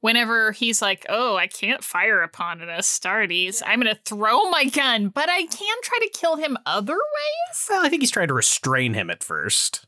whenever 0.00 0.52
he's 0.52 0.80
like, 0.82 1.04
Oh, 1.08 1.36
I 1.36 1.46
can't 1.48 1.82
fire 1.82 2.22
upon 2.22 2.60
an 2.60 2.68
Astartes. 2.68 3.62
I'm 3.66 3.80
gonna 3.80 3.98
throw 4.04 4.48
my 4.50 4.64
gun, 4.66 5.08
but 5.08 5.28
I 5.28 5.46
can 5.46 5.76
try 5.82 5.98
to 6.00 6.10
kill 6.12 6.36
him 6.36 6.56
other 6.66 6.94
ways. 6.94 7.66
Well, 7.68 7.84
I 7.84 7.88
think 7.88 8.02
he's 8.02 8.10
trying 8.10 8.28
to 8.28 8.34
restrain 8.34 8.94
him 8.94 9.10
at 9.10 9.24
first. 9.24 9.86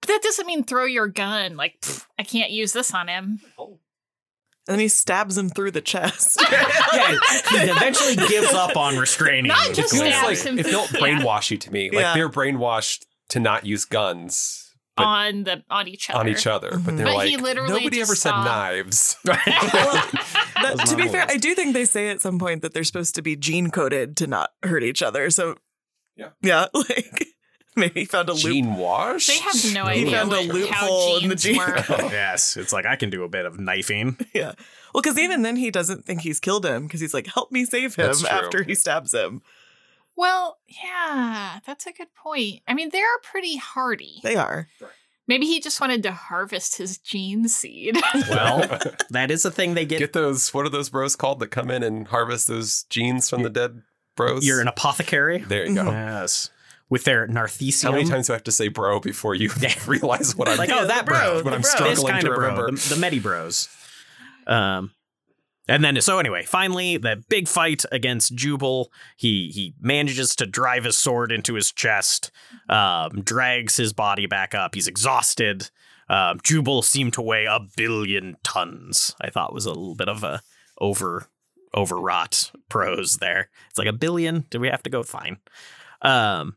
But 0.00 0.08
that 0.08 0.22
doesn't 0.22 0.46
mean 0.46 0.64
throw 0.64 0.84
your 0.84 1.08
gun. 1.08 1.56
Like, 1.56 1.80
pfft, 1.80 2.06
I 2.18 2.22
can't 2.22 2.50
use 2.52 2.72
this 2.72 2.94
on 2.94 3.08
him. 3.08 3.40
Oh. 3.58 3.78
And 4.70 4.76
then 4.76 4.80
he 4.80 4.88
stabs 4.88 5.36
him 5.36 5.48
through 5.48 5.72
the 5.72 5.80
chest. 5.80 6.40
yeah, 6.52 7.18
he 7.50 7.56
eventually 7.70 8.14
gives 8.14 8.52
up 8.52 8.76
on 8.76 8.96
restraining. 8.96 9.48
Not 9.48 9.72
just 9.74 9.90
the 9.90 9.96
It, 9.96 9.98
glare. 9.98 10.12
stabs 10.12 10.44
like, 10.44 10.52
him 10.52 10.58
it 10.60 10.66
felt 10.66 10.88
through- 10.90 11.00
yeah. 11.08 11.18
brainwashy 11.20 11.58
to 11.60 11.72
me. 11.72 11.90
Like 11.90 12.00
Yeah. 12.02 12.14
they're 12.14 12.28
brainwashed 12.28 13.04
to 13.30 13.40
not 13.40 13.66
use 13.66 13.84
guns 13.84 14.72
on 14.96 15.42
the 15.42 15.64
on 15.70 15.88
each 15.88 16.08
other. 16.08 16.18
on 16.20 16.28
each 16.28 16.46
other, 16.46 16.70
but 16.78 16.96
they're 16.96 17.06
But 17.06 17.14
like 17.16 17.28
he 17.30 17.36
literally 17.36 17.68
nobody 17.72 18.00
ever 18.00 18.12
just 18.12 18.22
said 18.22 18.30
knives. 18.30 19.16
Well, 19.24 19.34
that- 20.76 20.86
to 20.88 20.96
be 20.96 21.08
fair, 21.08 21.22
voice. 21.26 21.34
I 21.34 21.36
do 21.38 21.54
think 21.56 21.72
they 21.74 21.84
say 21.84 22.08
at 22.10 22.20
some 22.20 22.38
point 22.38 22.62
that 22.62 22.72
they're 22.74 22.84
supposed 22.84 23.14
to 23.16 23.22
be 23.22 23.34
gene 23.34 23.70
coded 23.70 24.16
to 24.18 24.26
not 24.28 24.50
hurt 24.62 24.82
each 24.84 25.02
other. 25.02 25.30
So, 25.30 25.56
Yeah. 26.16 26.28
yeah, 26.42 26.66
like 26.74 27.26
maybe 27.76 28.00
he 28.00 28.06
found 28.06 28.28
a 28.28 28.32
loop. 28.32 28.42
Gene 28.42 28.74
wash. 28.74 29.26
They 29.26 29.38
have 29.38 29.74
no 29.74 29.86
He 29.86 30.02
idea 30.02 30.10
found 30.10 30.32
a 30.32 30.36
what, 30.36 30.46
loophole 30.46 30.70
how 31.14 31.18
in 31.22 31.28
the 31.28 31.34
genes 31.36 31.42
gene 31.42 31.56
work. 31.58 31.88
yes, 31.88 32.56
it's 32.56 32.72
like 32.72 32.86
I 32.86 32.96
can 32.96 33.10
do 33.10 33.22
a 33.24 33.28
bit 33.28 33.46
of 33.46 33.58
knifing. 33.58 34.16
Yeah. 34.34 34.52
Well, 34.94 35.02
because 35.02 35.18
even 35.18 35.42
then 35.42 35.56
he 35.56 35.70
doesn't 35.70 36.04
think 36.04 36.22
he's 36.22 36.40
killed 36.40 36.66
him 36.66 36.86
because 36.86 37.00
he's 37.00 37.14
like, 37.14 37.26
"Help 37.28 37.52
me 37.52 37.64
save 37.64 37.94
him!" 37.94 38.06
That's 38.06 38.20
true. 38.20 38.28
After 38.28 38.62
he 38.64 38.74
stabs 38.74 39.14
him, 39.14 39.42
Well, 40.16 40.58
yeah, 40.66 41.60
that's 41.64 41.86
a 41.86 41.92
good 41.92 42.12
point. 42.14 42.62
I 42.66 42.74
mean, 42.74 42.90
they're 42.90 43.06
pretty 43.22 43.56
hardy. 43.56 44.20
they 44.22 44.36
are. 44.36 44.68
Maybe 45.28 45.46
he 45.46 45.60
just 45.60 45.80
wanted 45.80 46.02
to 46.02 46.10
harvest 46.12 46.76
his 46.78 46.98
gene 46.98 47.46
seed. 47.46 47.96
Well, 48.28 48.66
that 49.10 49.30
is 49.30 49.44
a 49.44 49.50
thing 49.52 49.74
they 49.74 49.86
get. 49.86 50.00
Get 50.00 50.12
those. 50.12 50.52
What 50.52 50.66
are 50.66 50.70
those 50.70 50.90
bros 50.90 51.14
called 51.14 51.38
that 51.38 51.52
come 51.52 51.70
in 51.70 51.84
and 51.84 52.08
harvest 52.08 52.48
those 52.48 52.82
genes 52.90 53.30
from 53.30 53.44
the 53.44 53.50
dead 53.50 53.82
bros? 54.16 54.44
You're 54.44 54.60
an 54.60 54.66
apothecary. 54.66 55.38
There 55.38 55.64
you 55.66 55.74
go. 55.76 55.82
Mm-hmm. 55.84 55.90
Yes, 55.92 56.50
with 56.90 57.04
their 57.04 57.26
narthecium. 57.28 57.84
How 57.84 57.92
many 57.92 58.04
times 58.04 58.26
do 58.26 58.34
I 58.34 58.36
have 58.36 58.44
to 58.44 58.52
say 58.52 58.68
bro 58.68 59.00
before 59.00 59.34
you 59.34 59.50
realize 59.86 60.36
what 60.36 60.48
I'm 60.48 60.58
like, 60.58 60.70
oh, 60.70 60.86
that 60.86 61.06
bro, 61.06 61.16
bro, 61.16 61.38
the 61.38 61.44
what 61.44 61.54
I'm 61.54 61.62
bro. 61.62 61.70
struggling 61.70 61.94
this 61.94 62.04
kind 62.04 62.24
to 62.24 62.30
of 62.32 62.36
bro, 62.36 62.48
remember? 62.48 62.70
the, 62.72 62.94
the 62.94 63.00
Medi 63.00 63.20
Bros. 63.20 63.68
Um, 64.46 64.90
and 65.68 65.84
then 65.84 66.00
so 66.00 66.18
anyway, 66.18 66.42
finally, 66.44 66.96
the 66.96 67.22
big 67.28 67.46
fight 67.46 67.84
against 67.92 68.34
Jubal. 68.34 68.90
He 69.16 69.50
he 69.54 69.74
manages 69.80 70.34
to 70.36 70.46
drive 70.46 70.82
his 70.82 70.98
sword 70.98 71.30
into 71.30 71.54
his 71.54 71.70
chest, 71.70 72.32
um, 72.68 73.22
drags 73.22 73.76
his 73.76 73.92
body 73.92 74.26
back 74.26 74.52
up. 74.52 74.74
He's 74.74 74.88
exhausted. 74.88 75.70
Um, 76.08 76.40
Jubal 76.42 76.82
seemed 76.82 77.12
to 77.12 77.22
weigh 77.22 77.44
a 77.44 77.60
billion 77.76 78.36
tons. 78.42 79.14
I 79.20 79.30
thought 79.30 79.54
was 79.54 79.64
a 79.64 79.68
little 79.68 79.94
bit 79.94 80.08
of 80.08 80.24
a 80.24 80.42
over 80.80 81.28
overwrought 81.72 82.50
prose 82.68 83.18
there. 83.18 83.48
It's 83.68 83.78
like 83.78 83.86
a 83.86 83.92
billion. 83.92 84.46
Do 84.50 84.58
we 84.58 84.66
have 84.66 84.82
to 84.82 84.90
go? 84.90 85.04
Fine. 85.04 85.36
Um, 86.02 86.56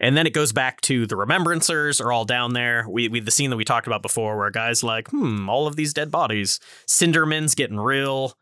and 0.00 0.16
then 0.16 0.26
it 0.26 0.32
goes 0.32 0.52
back 0.52 0.80
to 0.82 1.06
the 1.06 1.16
remembrancers 1.16 2.00
are 2.04 2.12
all 2.12 2.24
down 2.24 2.52
there. 2.52 2.86
We, 2.88 3.08
we 3.08 3.20
the 3.20 3.30
scene 3.30 3.50
that 3.50 3.56
we 3.56 3.64
talked 3.64 3.86
about 3.86 4.02
before, 4.02 4.36
where 4.36 4.46
a 4.46 4.52
guy's 4.52 4.82
like, 4.82 5.08
"Hmm, 5.08 5.48
all 5.48 5.66
of 5.66 5.76
these 5.76 5.92
dead 5.92 6.10
bodies." 6.10 6.60
Sindermann's 6.86 7.54
getting 7.54 7.78
real, 7.80 8.34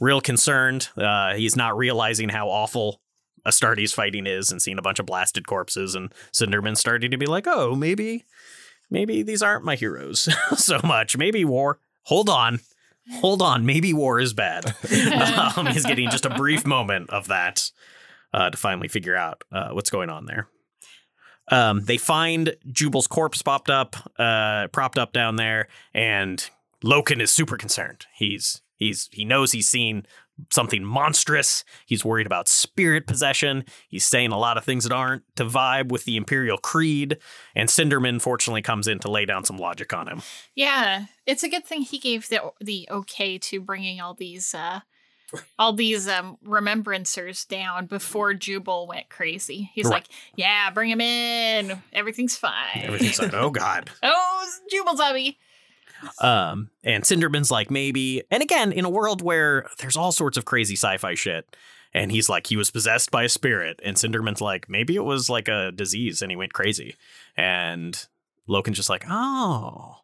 real 0.00 0.20
concerned. 0.20 0.88
Uh, 0.96 1.34
he's 1.34 1.56
not 1.56 1.76
realizing 1.76 2.30
how 2.30 2.48
awful 2.48 3.00
Astartes 3.46 3.94
fighting 3.94 4.26
is, 4.26 4.50
and 4.50 4.62
seeing 4.62 4.78
a 4.78 4.82
bunch 4.82 4.98
of 4.98 5.06
blasted 5.06 5.46
corpses. 5.46 5.94
And 5.94 6.12
Sindermann's 6.32 6.80
starting 6.80 7.10
to 7.10 7.18
be 7.18 7.26
like, 7.26 7.46
"Oh, 7.46 7.74
maybe, 7.74 8.24
maybe 8.90 9.22
these 9.22 9.42
aren't 9.42 9.64
my 9.64 9.74
heroes 9.74 10.28
so 10.56 10.80
much. 10.82 11.16
Maybe 11.16 11.44
war. 11.44 11.80
Hold 12.04 12.28
on." 12.28 12.60
Hold 13.20 13.40
on, 13.40 13.64
maybe 13.64 13.94
war 13.94 14.20
is 14.20 14.34
bad. 14.34 14.66
um, 15.56 15.64
he's 15.64 15.86
getting 15.86 16.10
just 16.10 16.26
a 16.26 16.30
brief 16.30 16.66
moment 16.66 17.08
of 17.08 17.28
that 17.28 17.70
uh, 18.34 18.50
to 18.50 18.56
finally 18.58 18.86
figure 18.86 19.16
out 19.16 19.44
uh, 19.50 19.70
what's 19.70 19.88
going 19.88 20.10
on 20.10 20.26
there. 20.26 20.46
Um, 21.50 21.84
they 21.84 21.96
find 21.96 22.54
Jubal's 22.70 23.06
corpse 23.06 23.42
popped 23.42 23.70
up, 23.70 23.96
uh, 24.18 24.68
propped 24.68 24.98
up 24.98 25.12
down 25.12 25.36
there, 25.36 25.68
and 25.94 26.48
Loken 26.84 27.20
is 27.20 27.30
super 27.30 27.56
concerned. 27.56 28.06
He's 28.14 28.62
he's 28.76 29.08
he 29.12 29.24
knows 29.24 29.52
he's 29.52 29.68
seen 29.68 30.06
something 30.50 30.84
monstrous. 30.84 31.64
He's 31.86 32.04
worried 32.04 32.26
about 32.26 32.48
spirit 32.48 33.06
possession. 33.06 33.64
He's 33.88 34.06
saying 34.06 34.30
a 34.30 34.38
lot 34.38 34.56
of 34.56 34.64
things 34.64 34.84
that 34.84 34.92
aren't 34.92 35.24
to 35.36 35.44
vibe 35.44 35.90
with 35.90 36.04
the 36.04 36.16
Imperial 36.16 36.58
Creed. 36.58 37.18
And 37.56 37.68
Sindermann 37.68 38.20
fortunately 38.20 38.62
comes 38.62 38.86
in 38.86 39.00
to 39.00 39.10
lay 39.10 39.24
down 39.24 39.44
some 39.44 39.56
logic 39.56 39.92
on 39.92 40.06
him. 40.08 40.22
yeah, 40.54 41.06
it's 41.26 41.42
a 41.42 41.48
good 41.48 41.64
thing 41.66 41.82
he 41.82 41.98
gave 41.98 42.28
the 42.28 42.52
the 42.60 42.88
okay 42.90 43.38
to 43.38 43.60
bringing 43.60 44.00
all 44.00 44.14
these 44.14 44.54
uh 44.54 44.80
all 45.58 45.72
these 45.72 46.08
um 46.08 46.38
remembrancers 46.44 47.46
down 47.46 47.86
before 47.86 48.34
Jubal 48.34 48.86
went 48.86 49.08
crazy. 49.08 49.70
He's 49.74 49.84
Right. 49.86 49.94
like, 49.94 50.06
"Yeah, 50.36 50.70
bring 50.70 50.90
him 50.90 51.00
in. 51.00 51.82
Everything's 51.92 52.36
fine." 52.36 52.80
Everything's 52.82 53.18
like, 53.20 53.34
oh 53.34 53.50
god. 53.62 53.90
oh, 54.02 54.48
Jubal 54.70 54.96
zombie. 54.96 55.38
Um, 56.20 56.70
and 56.84 57.02
Sindermann's 57.02 57.50
like, 57.50 57.70
maybe. 57.72 58.22
And 58.30 58.40
again, 58.42 58.70
in 58.70 58.84
a 58.84 58.90
world 58.90 59.20
where 59.20 59.66
there's 59.78 59.96
all 59.96 60.12
sorts 60.12 60.36
of 60.38 60.44
crazy 60.44 60.76
sci-fi 60.76 61.14
shit, 61.14 61.56
and 61.92 62.12
he's 62.12 62.28
like, 62.28 62.46
he 62.46 62.56
was 62.56 62.70
possessed 62.70 63.10
by 63.10 63.24
a 63.24 63.28
spirit, 63.28 63.80
and 63.84 63.96
Sindermann's 63.96 64.40
like, 64.40 64.68
maybe 64.68 64.94
it 64.94 65.04
was 65.04 65.28
like 65.28 65.48
a 65.48 65.72
disease, 65.72 66.22
and 66.22 66.30
he 66.30 66.36
went 66.36 66.52
crazy. 66.52 66.94
And 67.36 68.06
Loken's 68.48 68.76
just 68.76 68.88
like, 68.90 69.06
oh, 69.10 69.96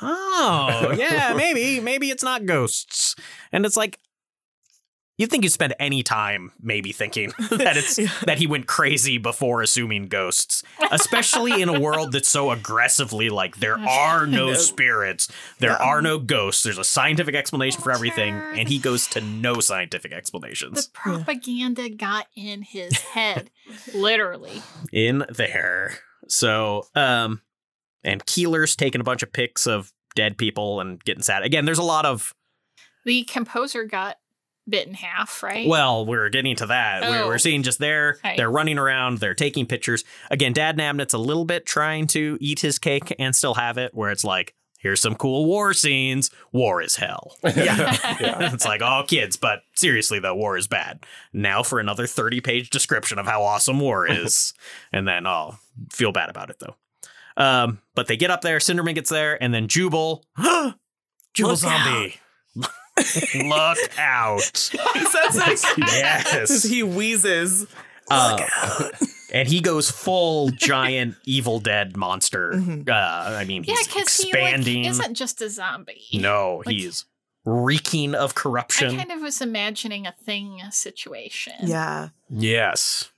oh, 0.00 0.94
yeah, 0.96 1.34
maybe, 1.36 1.80
maybe 1.80 2.10
it's 2.10 2.22
not 2.22 2.46
ghosts. 2.46 3.16
And 3.52 3.66
it's 3.66 3.76
like. 3.76 3.98
You'd 5.20 5.30
think 5.30 5.44
you'd 5.44 5.52
spend 5.52 5.74
any 5.78 6.02
time 6.02 6.52
maybe 6.62 6.92
thinking 6.92 7.32
that 7.50 7.76
it's 7.76 7.98
Yeah. 7.98 8.08
that 8.24 8.38
he 8.38 8.46
went 8.46 8.66
crazy 8.66 9.18
before 9.18 9.60
assuming 9.60 10.08
ghosts, 10.08 10.62
especially 10.90 11.60
in 11.60 11.68
a 11.68 11.78
world 11.78 12.12
that's 12.12 12.28
so 12.28 12.50
aggressively 12.50 13.28
like 13.28 13.58
there 13.58 13.78
are 13.88 14.26
no 14.26 14.48
know. 14.48 14.54
spirits, 14.54 15.30
there 15.58 15.72
Yeah. 15.72 15.76
are 15.76 16.00
no 16.00 16.18
ghosts. 16.18 16.62
There's 16.62 16.78
a 16.78 16.84
scientific 16.84 17.34
explanation 17.34 17.82
for 17.82 17.92
everything, 17.92 18.34
and 18.34 18.66
he 18.68 18.78
goes 18.78 19.06
to 19.08 19.20
no 19.20 19.60
scientific 19.60 20.12
explanations. 20.12 20.72
The 20.72 20.78
explanations 20.78 21.24
propaganda 21.24 21.88
got 21.90 22.26
in 22.34 22.62
his 22.62 22.98
head, 23.00 23.50
literally. 23.94 24.62
in 24.92 25.24
there. 25.28 25.98
So, 26.28 26.86
um, 26.94 27.42
and 28.02 28.24
Keeler's 28.24 28.74
taking 28.76 29.00
a 29.02 29.04
bunch 29.04 29.22
of 29.22 29.32
pics 29.32 29.66
of 29.66 29.92
dead 30.14 30.38
people 30.38 30.80
and 30.80 31.02
getting 31.04 31.22
sad. 31.22 31.42
Again, 31.42 31.66
there's 31.66 31.78
a 31.78 31.82
lot 31.82 32.06
of 32.06 32.34
The 33.04 33.24
composer 33.24 33.84
got 33.84 34.16
bit 34.68 34.86
in 34.86 34.94
half, 34.94 35.42
right? 35.42 35.66
Well, 35.68 36.06
we're 36.06 36.28
getting 36.28 36.56
to 36.56 36.66
that. 36.66 37.02
We're, 37.02 37.22
Oh. 37.22 37.26
we're 37.28 37.38
seeing 37.38 37.62
just 37.62 37.78
there. 37.78 38.18
Right. 38.24 38.36
They're 38.36 38.50
running 38.50 38.78
around. 38.78 39.18
They're 39.18 39.34
taking 39.34 39.66
pictures. 39.66 40.04
Again, 40.30 40.52
Dan 40.52 40.76
Abnett's 40.76 41.14
a 41.14 41.18
little 41.18 41.44
bit 41.44 41.66
trying 41.66 42.06
to 42.08 42.38
eat 42.40 42.60
his 42.60 42.78
cake 42.78 43.14
and 43.18 43.34
still 43.34 43.54
have 43.54 43.78
it, 43.78 43.94
where 43.94 44.10
it's 44.10 44.24
like, 44.24 44.54
here's 44.78 45.00
some 45.00 45.14
cool 45.14 45.44
war 45.46 45.74
scenes. 45.74 46.30
War 46.52 46.80
is 46.82 46.96
hell. 46.96 47.36
yeah. 47.44 47.96
it's 48.52 48.64
like, 48.64 48.80
oh, 48.82 49.04
kids, 49.06 49.36
but 49.36 49.60
seriously, 49.74 50.18
though, 50.20 50.34
war 50.34 50.56
is 50.56 50.68
bad. 50.68 51.04
Now 51.32 51.62
for 51.62 51.80
another 51.80 52.06
30 52.06 52.40
page 52.40 52.70
description 52.70 53.18
of 53.18 53.26
how 53.26 53.42
awesome 53.42 53.80
war 53.80 54.06
is. 54.10 54.54
and 54.92 55.06
then, 55.08 55.26
oh, 55.26 55.56
feel 55.92 56.12
bad 56.12 56.30
about 56.30 56.50
it, 56.50 56.56
though. 56.60 56.76
Um, 57.36 57.80
but 57.94 58.06
they 58.06 58.16
get 58.16 58.30
up 58.30 58.42
there, 58.42 58.58
Sindermann 58.58 58.94
gets 58.94 59.10
there, 59.10 59.42
and 59.42 59.52
then 59.54 59.66
Jubal, 59.68 60.24
Jubal 60.38 60.74
Look 61.50 61.58
Zombie. 61.58 62.16
Look 63.48 63.78
out. 63.98 64.70
He 64.94 65.04
says 65.04 65.36
it. 65.36 65.78
Yes. 65.78 66.62
he 66.62 66.82
wheezes. 66.82 67.66
Uh, 68.10 68.44
and 69.32 69.46
he 69.48 69.60
goes 69.60 69.90
full 69.90 70.50
giant 70.50 71.14
Evil 71.24 71.60
Dead 71.60 71.96
monster. 71.96 72.52
Mhm. 72.54 72.88
Uh, 72.88 72.92
I 73.36 73.44
mean, 73.44 73.64
yeah, 73.64 73.74
he's 73.76 73.86
he 73.86 73.94
like, 73.94 74.02
expanding. 74.02 74.84
isn't 74.84 75.14
just 75.14 75.40
a 75.42 75.48
zombie. 75.48 76.02
no, 76.14 76.62
Like- 76.66 76.74
he's 76.76 77.04
reeking 77.44 78.14
of 78.14 78.34
corruption. 78.34 78.90
I 78.94 78.96
kind 78.98 79.12
of 79.12 79.20
was 79.22 79.40
imagining 79.40 80.06
a 80.06 80.12
thing 80.24 80.60
situation. 80.70 81.54
Yeah. 81.62 82.08
yes. 82.28 83.10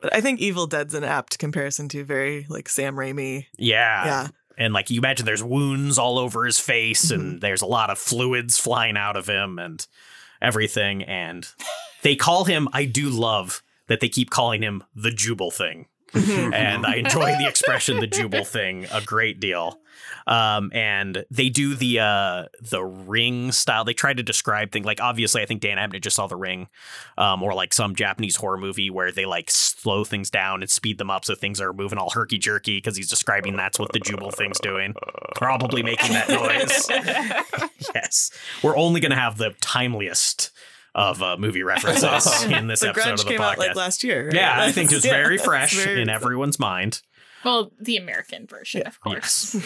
But 0.00 0.14
I 0.14 0.22
think 0.22 0.40
Evil 0.40 0.66
Dead's 0.66 0.94
an 0.94 1.04
apt 1.04 1.38
comparison 1.38 1.88
to 1.90 2.02
very 2.04 2.46
like 2.48 2.70
Sam 2.70 2.96
Raimi. 2.96 3.46
Yeah. 3.58 4.04
Yeah. 4.06 4.28
And 4.60 4.72
like 4.72 4.90
you 4.90 5.00
imagine 5.00 5.26
there's 5.26 5.42
wounds 5.42 5.98
all 5.98 6.18
over 6.18 6.44
his 6.44 6.60
face 6.60 7.06
Mm-hmm. 7.06 7.20
and 7.20 7.40
there's 7.40 7.62
a 7.62 7.66
lot 7.66 7.90
of 7.90 7.98
fluids 7.98 8.58
flying 8.58 8.96
out 8.96 9.16
of 9.16 9.26
him 9.28 9.58
and 9.58 9.84
everything. 10.40 11.02
And 11.02 11.48
they 12.02 12.14
call 12.14 12.44
him, 12.44 12.68
I 12.72 12.84
do 12.84 13.08
love 13.08 13.62
that 13.88 13.98
they 14.00 14.08
keep 14.08 14.30
calling 14.30 14.62
him 14.62 14.84
the 14.94 15.10
Jubal 15.10 15.50
thing. 15.50 15.86
and 16.14 16.84
I 16.86 16.96
enjoy 16.96 17.36
the 17.38 17.48
expression 17.48 18.00
the 18.00 18.06
Jubal 18.06 18.44
thing 18.44 18.86
a 18.92 19.00
great 19.00 19.40
deal. 19.40 19.80
Um, 20.30 20.70
and 20.72 21.24
they 21.28 21.48
do 21.48 21.74
the 21.74 21.98
uh, 21.98 22.44
the 22.62 22.84
ring 22.84 23.50
style. 23.50 23.84
They 23.84 23.94
try 23.94 24.14
to 24.14 24.22
describe 24.22 24.70
things 24.70 24.86
like 24.86 25.00
obviously 25.00 25.42
I 25.42 25.46
think 25.46 25.60
Dan 25.60 25.76
Abnett 25.76 26.02
just 26.02 26.14
saw 26.14 26.28
the 26.28 26.36
ring, 26.36 26.68
um, 27.18 27.42
or 27.42 27.52
like 27.52 27.72
some 27.72 27.96
Japanese 27.96 28.36
horror 28.36 28.56
movie 28.56 28.90
where 28.90 29.10
they 29.10 29.26
like 29.26 29.50
slow 29.50 30.04
things 30.04 30.30
down 30.30 30.62
and 30.62 30.70
speed 30.70 30.98
them 30.98 31.10
up 31.10 31.24
so 31.24 31.34
things 31.34 31.60
are 31.60 31.72
moving 31.72 31.98
all 31.98 32.10
herky 32.10 32.38
jerky 32.38 32.76
because 32.78 32.96
he's 32.96 33.10
describing 33.10 33.56
that's 33.56 33.76
what 33.78 33.92
the 33.92 33.98
Jubal 33.98 34.30
thing's 34.30 34.60
doing. 34.60 34.94
Probably 35.34 35.82
making 35.82 36.12
that 36.12 36.28
noise. 36.28 36.88
yes, 37.94 38.30
we're 38.62 38.76
only 38.76 39.00
gonna 39.00 39.16
have 39.16 39.36
the 39.36 39.50
timeliest 39.60 40.50
of 40.94 41.22
uh, 41.22 41.36
movie 41.38 41.62
references 41.64 42.42
in 42.44 42.68
this 42.68 42.80
the 42.80 42.88
episode 42.90 43.04
Grudge 43.04 43.20
of 43.20 43.26
the 43.26 43.30
came 43.32 43.40
podcast. 43.40 43.50
out 43.52 43.58
like 43.58 43.74
last 43.76 44.04
year. 44.04 44.26
right? 44.26 44.34
Yeah, 44.34 44.62
I 44.62 44.70
think 44.72 44.92
it's 44.92 45.04
Yeah, 45.04 45.10
very 45.12 45.38
fresh 45.38 45.74
very- 45.74 46.02
in 46.02 46.08
everyone's 46.08 46.58
mind. 46.60 47.02
Well, 47.44 47.72
the 47.80 47.96
American 47.96 48.46
version, 48.46 48.82
of 48.86 49.00
course. 49.00 49.56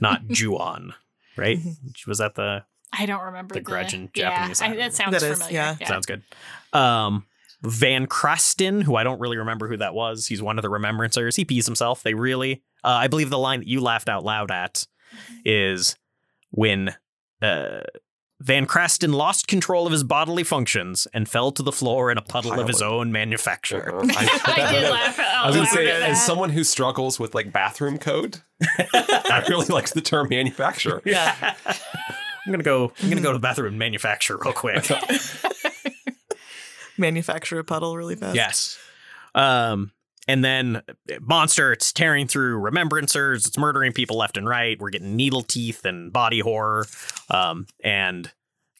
Not 0.00 0.26
Ju-On, 0.28 0.94
right? 1.36 1.58
Was 2.06 2.18
that 2.18 2.34
the 2.34 2.64
I 2.92 3.06
don't 3.06 3.22
remember 3.22 3.54
The 3.54 3.60
the, 3.60 3.64
grudge 3.64 3.94
in 3.94 4.10
yeah, 4.14 4.30
Japanese, 4.30 4.60
I 4.62 4.66
I, 4.66 4.76
that 4.76 4.92
sounds 4.94 5.12
That 5.12 5.22
is, 5.22 5.38
familiar. 5.42 5.76
yeah. 5.80 5.86
Sounds 5.88 6.06
good. 6.06 6.22
Um, 6.72 7.24
Van 7.62 8.06
Krasten, 8.06 8.82
who 8.82 8.96
I 8.96 9.04
don't 9.04 9.20
really 9.20 9.38
remember 9.38 9.68
who 9.68 9.76
that 9.78 9.94
was. 9.94 10.26
He's 10.26 10.42
one 10.42 10.58
of 10.58 10.62
the 10.62 10.68
remembrancers. 10.68 11.36
He 11.36 11.44
pees 11.44 11.64
himself. 11.64 12.02
They 12.02 12.14
really, 12.14 12.62
uh, 12.84 12.88
I 12.88 13.06
believe 13.06 13.30
the 13.30 13.38
line 13.38 13.60
that 13.60 13.68
you 13.68 13.80
laughed 13.80 14.08
out 14.08 14.24
loud 14.24 14.50
at 14.50 14.86
is 15.44 15.96
when 16.50 16.94
uh, 17.40 17.80
Van 18.42 18.66
Krasten 18.66 19.14
lost 19.14 19.46
control 19.46 19.86
of 19.86 19.92
his 19.92 20.02
bodily 20.02 20.42
functions 20.42 21.06
and 21.14 21.28
fell 21.28 21.52
to 21.52 21.62
the 21.62 21.70
floor 21.70 22.10
in 22.10 22.18
a 22.18 22.22
puddle 22.22 22.58
of 22.58 22.66
his 22.66 22.80
Pile 22.80 22.94
own 22.94 23.12
manufacture. 23.12 23.94
Uh-huh. 23.94 24.12
I 24.16 24.72
did 24.72 24.90
laugh. 24.90 25.18
Out 25.18 25.44
I 25.44 25.46
was 25.46 25.56
gonna 25.56 25.68
say, 25.68 25.88
as 25.88 26.24
someone 26.24 26.50
who 26.50 26.64
struggles 26.64 27.20
with 27.20 27.36
like 27.36 27.52
bathroom 27.52 27.98
code, 27.98 28.38
I 28.94 29.44
really 29.48 29.66
like 29.66 29.90
the 29.90 30.00
term 30.00 30.26
manufacturer. 30.28 31.02
Yeah. 31.04 31.54
I'm 31.64 32.50
gonna 32.50 32.64
go. 32.64 32.92
I'm 33.00 33.08
gonna 33.08 33.20
go 33.20 33.30
to 33.30 33.38
the 33.38 33.42
bathroom 33.42 33.68
and 33.68 33.78
manufacture 33.78 34.36
real 34.36 34.52
quick. 34.52 34.90
Manufacture 36.98 37.60
a 37.60 37.64
puddle 37.64 37.96
really 37.96 38.16
fast. 38.16 38.34
Yes. 38.34 38.78
Um, 39.36 39.92
and 40.28 40.44
then 40.44 40.82
monster, 41.20 41.72
it's 41.72 41.92
tearing 41.92 42.26
through 42.28 42.60
remembrancers. 42.60 43.46
It's 43.46 43.58
murdering 43.58 43.92
people 43.92 44.16
left 44.16 44.36
and 44.36 44.48
right. 44.48 44.78
We're 44.80 44.90
getting 44.90 45.16
needle 45.16 45.42
teeth 45.42 45.84
and 45.84 46.12
body 46.12 46.40
horror. 46.40 46.86
Um, 47.30 47.66
and 47.82 48.30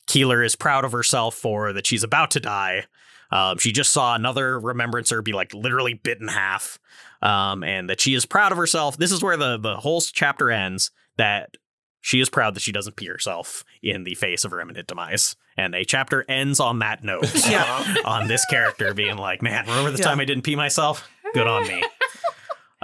Keeler 0.07 0.43
is 0.43 0.57
proud 0.57 0.85
of 0.85 0.93
herself 0.93 1.35
for 1.35 1.73
that 1.73 1.87
she's 1.87 2.05
about 2.05 2.31
to 2.33 2.41
die. 2.41 2.85
Um, 3.31 3.57
she 3.59 3.73
just 3.73 3.93
saw 3.93 4.15
another 4.15 4.61
remembrancer 4.61 5.23
be 5.23 5.33
like 5.33 5.55
literally 5.55 5.95
bit 5.95 6.21
in 6.21 6.29
half. 6.29 6.79
Um, 7.23 7.63
and 7.65 7.89
that 7.89 8.01
she 8.01 8.15
is 8.15 8.27
proud 8.27 8.51
of 8.53 8.59
herself. 8.59 8.97
This 8.97 9.13
is 9.13 9.23
where 9.23 9.37
the 9.37 9.57
the 9.57 9.77
whole 9.77 10.01
chapter 10.01 10.51
ends. 10.51 10.91
That 11.19 11.57
she 12.01 12.21
is 12.21 12.29
proud 12.29 12.55
that 12.55 12.61
she 12.61 12.73
doesn't 12.73 12.97
pee 12.97 13.07
herself 13.07 13.65
in 13.83 14.03
the 14.05 14.15
face 14.15 14.45
of 14.45 14.51
her 14.51 14.61
imminent 14.61 14.89
demise. 14.89 15.37
And 15.57 15.75
a 15.75 15.85
chapter 15.85 16.25
ends 16.29 16.59
on 16.59 16.81
that 16.81 17.05
note. 17.05 17.31
Yeah. 17.49 17.95
on 18.05 18.27
this 18.27 18.45
character 18.47 18.93
being 18.93 19.17
like, 19.19 19.41
man, 19.41 19.67
remember 19.67 19.93
the 19.93 19.99
Yeah. 19.99 20.05
time 20.05 20.19
I 20.21 20.25
didn't 20.25 20.43
pee 20.43 20.57
myself? 20.57 21.09
Good 21.35 21.47
on 21.47 21.67
me. 21.67 21.83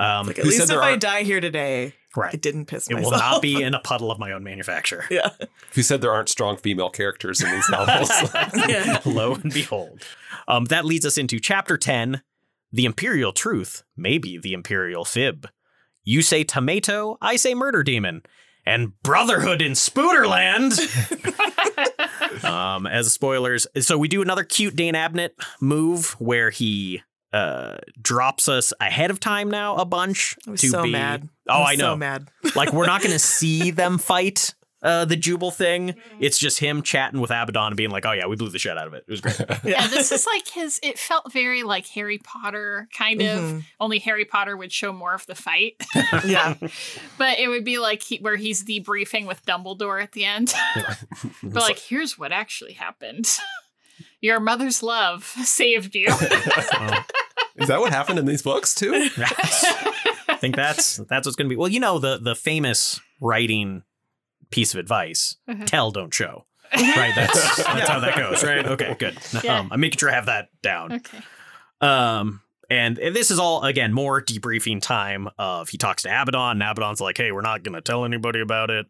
Um, 0.01 0.29
Like, 0.29 0.39
at 0.39 0.45
Who 0.45 0.51
least 0.51 0.59
said 0.59 0.63
if 0.63 0.69
there 0.69 0.81
I 0.81 0.91
aren't- 0.91 1.03
die 1.03 1.23
here 1.25 1.41
today, 1.41 1.93
right. 2.15 2.27
I 2.27 2.29
right. 2.29 2.41
didn't 2.41 2.67
piss 2.67 2.87
It 2.89 2.95
myself. 2.95 3.13
It 3.13 3.17
will 3.17 3.19
not 3.21 3.43
be 3.43 3.61
in 3.61 3.75
a 3.75 3.81
puddle 3.81 4.13
of 4.13 4.21
my 4.21 4.31
own 4.31 4.45
manufacture. 4.45 5.05
yeah. 5.11 5.31
Who 5.75 5.83
said 5.83 6.03
there 6.03 6.13
aren't 6.13 6.29
strong 6.29 6.57
female 6.57 6.89
characters 6.89 7.41
in 7.41 7.51
these 7.51 7.69
novels? 7.71 8.09
yeah. 8.69 9.01
Lo 9.05 9.35
and 9.35 9.53
behold. 9.53 10.05
Um, 10.47 10.67
that 10.67 10.85
leads 10.85 11.05
us 11.05 11.19
into 11.19 11.41
chapter 11.41 11.77
10 11.77 12.23
The 12.71 12.85
Imperial 12.85 13.33
Truth, 13.33 13.83
maybe 13.97 14.39
the 14.39 14.53
Imperial 14.53 15.05
Fib. 15.05 15.49
You 16.05 16.23
say 16.23 16.45
tomato, 16.45 17.19
I 17.21 17.35
say 17.35 17.57
murder 17.57 17.83
demon. 17.83 18.23
And 18.65 18.93
brotherhood 19.03 19.61
in 19.61 19.73
Spooderland. 19.73 20.79
um, 22.45 22.87
as 22.87 23.13
spoilers. 23.13 23.67
So 23.81 23.99
we 23.99 24.07
do 24.07 24.23
another 24.23 24.45
cute 24.45 24.77
Dan 24.77 24.95
Abnett 24.95 25.31
move 25.61 26.13
where 26.21 26.51
he 26.51 27.03
uh 27.33 27.77
drops 28.01 28.49
us 28.49 28.73
ahead 28.81 29.11
of 29.11 29.21
time 29.21 29.51
now 29.51 29.77
a 29.77 29.85
bunch 29.85 30.35
I 30.47 30.53
was 30.53 30.61
to 30.63 30.69
so 30.69 30.83
be 30.85 30.93
mad. 30.93 31.29
Oh, 31.49 31.61
was 31.61 31.69
I 31.71 31.75
know. 31.77 31.93
So 31.93 31.97
mad. 31.97 32.29
like 32.57 32.73
we're 32.73 32.87
not 32.87 33.01
going 33.03 33.13
to 33.13 33.19
see 33.19 33.71
them 33.71 33.99
fight 33.99 34.55
uh 34.81 35.05
the 35.05 35.17
Jubal 35.17 35.51
thing. 35.51 35.95
It's 36.21 36.39
just 36.39 36.61
him 36.61 36.83
chatting 36.83 37.21
with 37.21 37.31
Abaddon 37.33 37.67
and 37.67 37.77
being 37.77 37.91
like, 37.91 38.07
"Oh 38.07 38.13
yeah, 38.13 38.27
we 38.27 38.37
blew 38.37 38.49
the 38.49 38.61
shit 38.61 38.79
out 38.79 38.87
of 38.87 38.95
it. 38.95 39.05
It 39.09 39.11
was 39.11 39.21
great." 39.21 39.37
yeah, 39.65 39.89
this 39.89 40.13
is 40.13 40.25
like 40.25 40.47
his. 40.49 40.79
It 40.85 41.01
felt 41.01 41.33
very 41.33 41.65
like 41.65 41.87
Harry 41.89 42.19
Potter, 42.19 42.87
kind 42.97 43.21
of. 43.21 43.41
Mhm. 43.41 43.65
Only 43.81 43.99
Harry 43.99 44.25
Potter 44.25 44.57
would 44.57 44.71
show 44.73 44.93
more 44.93 45.15
of 45.15 45.27
the 45.27 45.35
fight, 45.35 45.83
Yeah. 46.25 46.55
but 47.19 47.41
it 47.41 47.49
would 47.49 47.65
be 47.65 47.79
like 47.79 48.03
he, 48.03 48.19
where 48.19 48.37
he's 48.37 48.65
debriefing 48.65 49.27
with 49.27 49.45
Dumbledore 49.45 50.01
at 50.01 50.13
the 50.13 50.25
end. 50.25 50.55
but 51.43 51.61
like, 51.63 51.81
here's 51.81 52.17
what 52.17 52.31
actually 52.31 52.75
happened. 52.75 53.29
Your 54.21 54.41
mother's 54.41 54.83
love 54.83 55.25
saved 55.45 55.95
you. 55.95 56.07
Is 57.57 57.67
that 57.69 57.81
what 57.81 57.93
happened 57.93 58.19
in 58.19 58.25
these 58.27 58.43
books 58.43 58.75
too? 58.75 58.93
I 59.19 60.37
think 60.41 60.55
that's 60.57 60.97
that's 61.09 61.27
what's 61.27 61.37
going 61.37 61.47
to 61.49 61.53
be. 61.53 61.57
Well, 61.57 61.69
you 61.69 61.81
know 61.81 61.99
the 61.99 62.19
the 62.19 62.35
famous 62.35 63.01
writing 63.21 63.83
piece 64.51 64.75
of 64.75 64.81
advice: 64.81 65.37
Uh-huh. 65.49 65.65
tell, 65.67 65.91
don't 65.91 66.13
show. 66.15 66.45
Right. 66.75 67.13
That's 67.17 67.57
that's 67.65 67.89
how 67.89 68.01
that 68.01 68.15
goes. 68.17 68.45
Right. 68.45 68.65
Okay. 68.65 68.95
Good. 68.99 69.17
Yeah. 69.43 69.59
Um, 69.61 69.69
I'm 69.73 69.81
making 69.81 69.99
sure 69.99 70.11
I 70.11 70.15
have 70.15 70.27
that 70.27 70.49
down. 70.63 70.93
okay. 70.93 71.19
Um, 71.81 72.43
and 72.71 72.97
this 72.97 73.31
is 73.31 73.39
all 73.39 73.65
again 73.65 73.93
more 73.93 74.21
debriefing 74.23 74.81
time 74.83 75.29
of 75.39 75.69
he 75.71 75.79
talks 75.79 76.03
to 76.03 76.09
Abaddon, 76.09 76.61
and 76.61 76.63
Abaddon's 76.63 77.01
like, 77.01 77.17
"Hey, 77.17 77.33
we're 77.33 77.41
not 77.41 77.63
gonna 77.63 77.81
tell 77.81 78.05
anybody 78.05 78.41
about 78.41 78.71
it. 78.71 78.87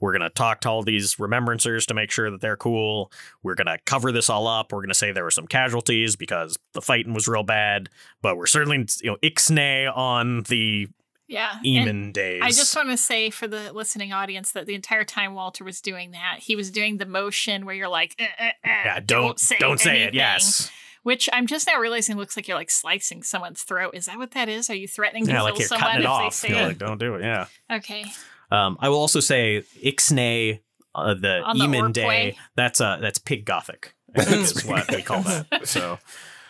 We're 0.00 0.12
gonna 0.12 0.30
talk 0.30 0.62
to 0.62 0.70
all 0.70 0.82
these 0.82 1.16
remembrancers 1.16 1.86
to 1.86 1.94
make 1.94 2.10
sure 2.10 2.30
that 2.30 2.40
they're 2.40 2.56
cool. 2.56 3.12
We're 3.42 3.54
gonna 3.54 3.78
cover 3.84 4.12
this 4.12 4.30
all 4.30 4.46
up. 4.46 4.72
We're 4.72 4.82
gonna 4.82 4.94
say 4.94 5.12
there 5.12 5.24
were 5.24 5.30
some 5.30 5.46
casualties 5.46 6.16
because 6.16 6.58
the 6.72 6.80
fighting 6.80 7.12
was 7.14 7.28
real 7.28 7.42
bad, 7.42 7.88
but 8.22 8.36
we're 8.36 8.46
certainly 8.46 8.86
you 9.02 9.10
know 9.10 9.16
ixnay 9.22 9.94
on 9.94 10.42
the 10.44 10.88
Yeah. 11.28 11.52
Eamon 11.64 12.12
days. 12.12 12.40
I 12.42 12.48
just 12.48 12.74
want 12.74 12.88
to 12.90 12.96
say 12.96 13.30
for 13.30 13.46
the 13.46 13.72
listening 13.72 14.12
audience 14.12 14.50
that 14.52 14.66
the 14.66 14.74
entire 14.74 15.04
time 15.04 15.34
Walter 15.34 15.62
was 15.62 15.80
doing 15.80 16.10
that, 16.10 16.38
he 16.40 16.56
was 16.56 16.72
doing 16.72 16.96
the 16.96 17.06
motion 17.06 17.64
where 17.66 17.74
you're 17.76 17.88
like, 17.88 18.16
"Uh, 18.18 18.24
uh, 18.42 18.46
uh, 18.46 18.50
yeah, 18.64 19.00
don't 19.00 19.38
say 19.38 19.54
it. 19.54 19.60
don't 19.60 19.78
say 19.78 20.02
it. 20.02 20.14
Yes, 20.14 20.70
Which 21.02 21.28
I'm 21.32 21.46
just 21.46 21.66
now 21.66 21.78
realizing 21.78 22.16
looks 22.16 22.36
like 22.36 22.46
you're 22.46 22.56
like 22.58 22.70
slicing 22.70 23.22
someone's 23.22 23.62
throat. 23.62 23.94
Is 23.94 24.06
that 24.06 24.18
what 24.18 24.32
that 24.32 24.48
is? 24.48 24.68
Are 24.68 24.74
you 24.74 24.86
threatening 24.86 25.24
to 25.26 25.30
yeah, 25.32 25.38
kill 25.38 25.44
like 25.44 25.58
you're 25.58 25.68
someone 25.68 25.80
cutting 25.90 26.00
it 26.02 26.04
if 26.04 26.10
off. 26.10 26.40
they 26.42 26.48
You're 26.48 26.58
say 26.58 26.66
like, 26.66 26.78
don't 26.78 26.98
do 26.98 27.14
it. 27.14 27.22
Yeah. 27.22 27.46
Okay. 27.70 28.04
Um, 28.50 28.76
I 28.80 28.88
will 28.88 28.98
also 28.98 29.20
say 29.20 29.62
Ixnay, 29.82 30.60
uh, 30.94 31.14
the 31.14 31.40
On 31.42 31.56
the 31.56 31.64
Eamon 31.64 31.82
Orc 31.82 31.92
Day. 31.92 32.06
way? 32.06 32.38
That's 32.56 32.80
uh 32.80 32.98
that's 33.00 33.18
pig 33.18 33.44
gothic. 33.44 33.94
I 34.16 34.24
think 34.24 34.42
is 34.42 34.64
what 34.64 34.90
we 34.90 35.02
call 35.02 35.22
that. 35.22 35.46
So, 35.66 35.98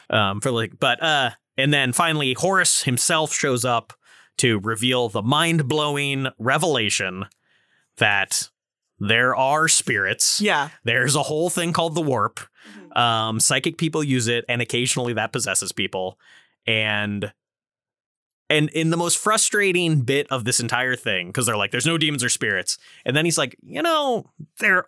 um, 0.08 0.40
for 0.40 0.50
like, 0.50 0.78
but 0.80 1.02
uh, 1.02 1.30
and 1.56 1.72
then 1.72 1.92
finally 1.92 2.34
Horus 2.34 2.82
himself 2.82 3.32
shows 3.32 3.64
up 3.64 3.92
to 4.38 4.58
reveal 4.58 5.08
the 5.08 5.22
mind 5.22 5.68
blowing 5.68 6.28
revelation 6.38 7.26
that 7.98 8.49
there 9.00 9.34
are 9.34 9.66
spirits. 9.66 10.40
Yeah. 10.40 10.68
There's 10.84 11.16
a 11.16 11.22
whole 11.22 11.50
thing 11.50 11.72
called 11.72 11.94
the 11.94 12.02
warp. 12.02 12.40
Um, 12.94 13.40
psychic 13.40 13.78
people 13.78 14.04
use 14.04 14.28
it, 14.28 14.44
and 14.48 14.60
occasionally 14.60 15.14
that 15.14 15.32
possesses 15.32 15.72
people. 15.72 16.18
And 16.66 17.32
and 18.50 18.68
in 18.70 18.90
the 18.90 18.96
most 18.96 19.16
frustrating 19.16 20.02
bit 20.02 20.26
of 20.30 20.44
this 20.44 20.60
entire 20.60 20.96
thing, 20.96 21.28
because 21.28 21.46
they're 21.46 21.56
like, 21.56 21.70
"There's 21.70 21.86
no 21.86 21.96
demons 21.98 22.22
or 22.22 22.28
spirits," 22.28 22.78
and 23.04 23.16
then 23.16 23.24
he's 23.24 23.38
like, 23.38 23.56
"You 23.62 23.80
know, 23.80 24.30
there 24.58 24.86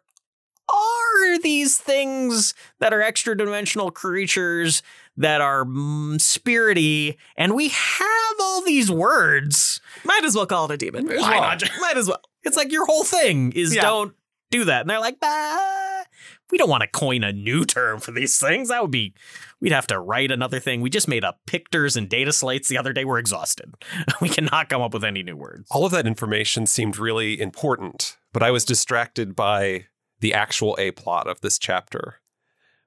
are 0.69 1.39
these 1.41 1.79
things 1.79 2.55
that 2.79 2.93
are 2.93 3.03
extra 3.03 3.37
dimensional 3.37 3.91
creatures 3.91 4.83
that 5.17 5.41
are 5.41 5.65
mm, 5.65 6.15
spirity, 6.17 7.17
and 7.37 7.55
we 7.55 7.69
have 7.69 8.37
all 8.41 8.63
these 8.63 8.91
words. 8.91 9.81
Might 10.05 10.25
as 10.25 10.35
well 10.35 10.47
call 10.47 10.65
it 10.67 10.75
a 10.75 10.77
demon. 10.77 11.07
Why 11.07 11.39
not 11.39 11.63
Might 11.81 11.97
as 11.97 12.09
well. 12.09 12.21
It's 12.45 12.57
like 12.57 12.73
your 12.73 12.87
whole 12.87 13.05
thing 13.05 13.53
is 13.53 13.75
Yeah. 13.75 13.83
don't 13.83 14.15
do 14.51 14.65
that. 14.65 14.83
And 14.83 14.91
they're 14.91 15.01
like, 15.01 15.19
bah, 15.21 16.03
we 16.51 16.59
don't 16.59 16.69
want 16.69 16.83
to 16.83 16.87
coin 16.87 17.25
a 17.25 17.33
new 17.33 17.65
term 17.65 18.01
for 18.01 18.11
these 18.13 18.39
things. 18.39 18.69
That 18.69 18.83
would 18.83 18.91
be, 18.91 19.15
we'd 19.61 19.73
have 19.73 19.87
to 19.89 19.99
write 19.99 20.31
another 20.31 20.61
thing. 20.61 20.81
We 20.83 20.91
just 20.91 21.09
made 21.09 21.25
up 21.25 21.41
pictures 21.47 21.97
and 21.97 22.09
data 22.09 22.33
slates 22.33 22.69
the 22.69 22.77
other 22.79 22.93
day. 22.93 23.05
We're 23.05 23.19
exhausted. 23.19 23.73
we 24.21 24.29
cannot 24.29 24.69
come 24.69 24.83
up 24.83 24.93
with 24.93 25.05
any 25.05 25.23
new 25.23 25.37
words. 25.37 25.69
All 25.71 25.87
of 25.87 25.93
that 25.93 26.07
information 26.07 26.67
seemed 26.67 26.99
really 26.99 27.41
important, 27.41 28.17
but 28.33 28.43
I 28.43 28.51
was 28.51 28.65
distracted 28.65 29.35
by 29.35 29.87
the 30.23 30.33
actual 30.33 30.75
A 30.79 30.91
plot 30.93 31.27
of 31.29 31.43
this 31.43 31.59
chapter, 31.59 32.15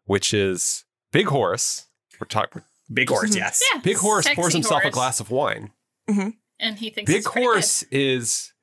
which 0.05 0.33
is 0.33 0.85
Big 1.11 1.27
Horse. 1.27 1.85
We're 2.19 2.25
talking. 2.27 2.63
Big 2.91 3.09
horse, 3.09 3.35
yes. 3.35 3.63
Yeah. 3.73 3.81
Big 3.81 3.97
Horse 3.97 4.23
sexy 4.25 4.35
pours 4.41 4.53
himself 4.53 4.83
a 4.83 4.89
glass 4.91 5.19
of 5.19 5.29
wine. 5.31 5.71
and 6.07 6.77
he 6.77 6.89
thinks 6.89 7.09
Big 7.11 7.17
it's 7.19 7.29
pretty 7.29 7.45
Horse 7.45 7.83
is 7.91 8.53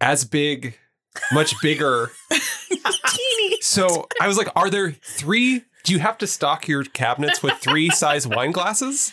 as 0.00 0.24
big, 0.24 0.78
much 1.32 1.54
bigger. 1.62 2.10
Teeny. 2.30 3.60
So 3.60 4.06
I 4.20 4.26
was 4.28 4.36
like, 4.38 4.48
are 4.56 4.70
there 4.70 4.90
three? 4.90 5.62
Do 5.84 5.92
you 5.92 5.98
have 5.98 6.16
to 6.18 6.26
stock 6.26 6.66
your 6.68 6.84
cabinets 6.84 7.42
with 7.42 7.54
three 7.54 7.90
size 7.94 8.26
wine 8.26 8.50
glasses? 8.52 9.12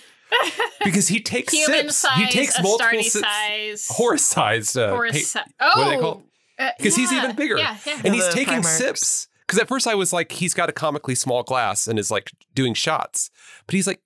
Because 0.83 1.07
he 1.07 1.19
takes 1.19 1.51
good. 1.51 1.59
Human 1.67 1.83
sips. 1.85 1.95
size, 1.97 2.17
he 2.17 2.25
takes 2.27 2.57
a 2.57 2.61
multiple 2.63 3.03
sips. 3.03 3.25
size, 3.25 3.87
Horse 3.89 4.21
sized. 4.21 4.77
Uh, 4.77 4.91
horse 4.91 5.33
pa- 5.33 5.43
si- 5.45 5.51
Oh, 5.59 6.23
what 6.59 6.77
do 6.77 6.83
they 6.83 6.93
call 6.93 6.93
uh, 6.93 6.93
Because 6.93 6.95
he's 6.95 7.11
even 7.13 7.35
bigger. 7.35 7.57
Yeah, 7.57 7.77
yeah. 7.85 8.01
and 8.03 8.13
he's 8.13 8.27
taking 8.29 8.61
Primarchs. 8.61 8.77
sips. 8.77 9.27
Because 9.47 9.59
at 9.59 9.67
first 9.67 9.87
I 9.87 9.95
was 9.95 10.13
like, 10.13 10.31
he's 10.33 10.53
got 10.53 10.69
a 10.69 10.71
comically 10.71 11.15
small 11.15 11.41
glass 11.43 11.87
and 11.87 11.97
is 11.97 12.11
like 12.11 12.31
doing 12.53 12.73
shots, 12.75 13.31
but 13.65 13.73
he's 13.73 13.87
like, 13.87 13.99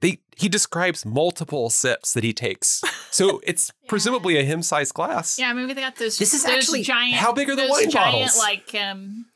they 0.00 0.18
he 0.36 0.48
describes 0.48 1.06
multiple 1.06 1.70
sips 1.70 2.12
that 2.14 2.24
he 2.24 2.32
takes. 2.32 2.82
So 3.12 3.40
it's 3.46 3.70
Yeah. 3.84 3.88
presumably 3.88 4.36
a 4.36 4.42
him 4.42 4.62
sized 4.62 4.92
glass. 4.94 5.38
Yeah, 5.38 5.52
maybe 5.52 5.72
they 5.74 5.80
got 5.80 5.94
those. 5.96 6.18
This 6.18 6.34
is 6.34 6.42
those 6.42 6.52
actually- 6.56 6.82
giant. 6.82 7.14
How 7.14 7.32
big 7.32 7.48
are 7.48 7.54
the 7.54 7.62
those 7.62 7.70
wine 7.70 7.90
giant, 7.90 8.12
bottles? 8.32 8.38
Like, 8.38 8.74
um, 8.74 9.26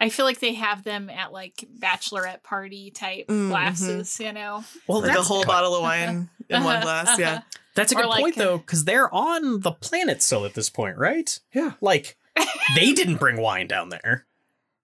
I 0.00 0.10
feel 0.10 0.26
like 0.26 0.40
they 0.40 0.52
have 0.52 0.84
them 0.84 1.08
at 1.08 1.32
like 1.32 1.64
bachelorette 1.80 2.42
party 2.42 2.90
type 2.90 3.26
Mm, 3.28 3.48
glasses. 3.48 4.20
You 4.20 4.34
know, 4.34 4.64
Well, 4.86 5.00
Like 5.00 5.12
a 5.12 5.14
that's, 5.14 5.26
whole 5.28 5.44
bottle 5.46 5.74
of 5.76 5.82
wine 5.82 6.28
in 6.50 6.62
one 6.62 6.76
Uh-huh, 6.76 6.82
glass. 7.04 7.18
Yeah. 7.18 7.40
That's 7.74 7.92
a 7.92 7.96
or 7.96 8.02
good 8.02 8.08
like, 8.08 8.20
point, 8.22 8.38
uh, 8.38 8.44
though, 8.44 8.58
because 8.58 8.84
they're 8.84 9.12
on 9.12 9.60
the 9.60 9.72
planet 9.72 10.22
still 10.22 10.44
at 10.44 10.54
this 10.54 10.70
point, 10.70 10.96
right? 10.96 11.38
Yeah. 11.52 11.72
Like, 11.80 12.16
they 12.76 12.92
didn't 12.92 13.16
bring 13.16 13.40
wine 13.40 13.66
down 13.66 13.88
there. 13.88 14.26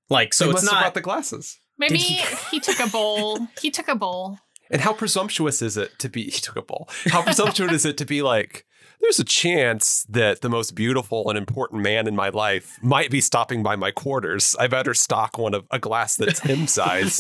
Like, 0.09 0.35
so 0.35 0.45
they 0.45 0.51
it's 0.51 0.63
must 0.63 0.67
have 0.67 0.75
not. 0.75 0.83
brought 0.83 0.95
the 0.95 1.01
glasses. 1.01 1.59
Maybe 1.79 1.99
he- 1.99 2.37
he 2.51 2.61
took 2.61 2.81
a 2.81 2.89
bowl. 2.89 3.47
He 3.61 3.71
took 3.71 3.89
a 3.89 3.95
bowl. 3.95 4.39
And 4.71 4.81
how 4.81 4.93
presumptuous 4.93 5.63
is 5.63 5.77
it 5.77 5.99
to 5.99 6.09
be? 6.09 6.25
He 6.31 6.41
took 6.41 6.57
a 6.57 6.63
bowl. 6.63 6.89
How 7.07 7.23
presumptuous 7.23 7.73
is 7.73 7.85
it 7.85 7.99
to 7.99 8.05
be 8.05 8.23
like? 8.23 8.67
There's 9.01 9.19
a 9.19 9.25
chance 9.25 10.05
that 10.11 10.43
the 10.43 10.51
most 10.51 10.75
beautiful 10.75 11.31
and 11.31 11.39
important 11.39 11.83
man 11.83 12.07
in 12.07 12.15
my 12.15 12.29
life 12.29 12.77
might 12.83 13.11
be 13.11 13.23
stopping 13.23 13.63
by 13.63 13.75
my 13.75 13.91
quarters. 13.91 14.55
I 14.59 14.67
better 14.67 14.93
stock 14.93 15.39
one 15.39 15.55
of 15.55 15.67
a 15.71 15.79
glass 15.79 16.17
that's 16.17 16.41
him 16.41 16.67
size. 16.67 17.19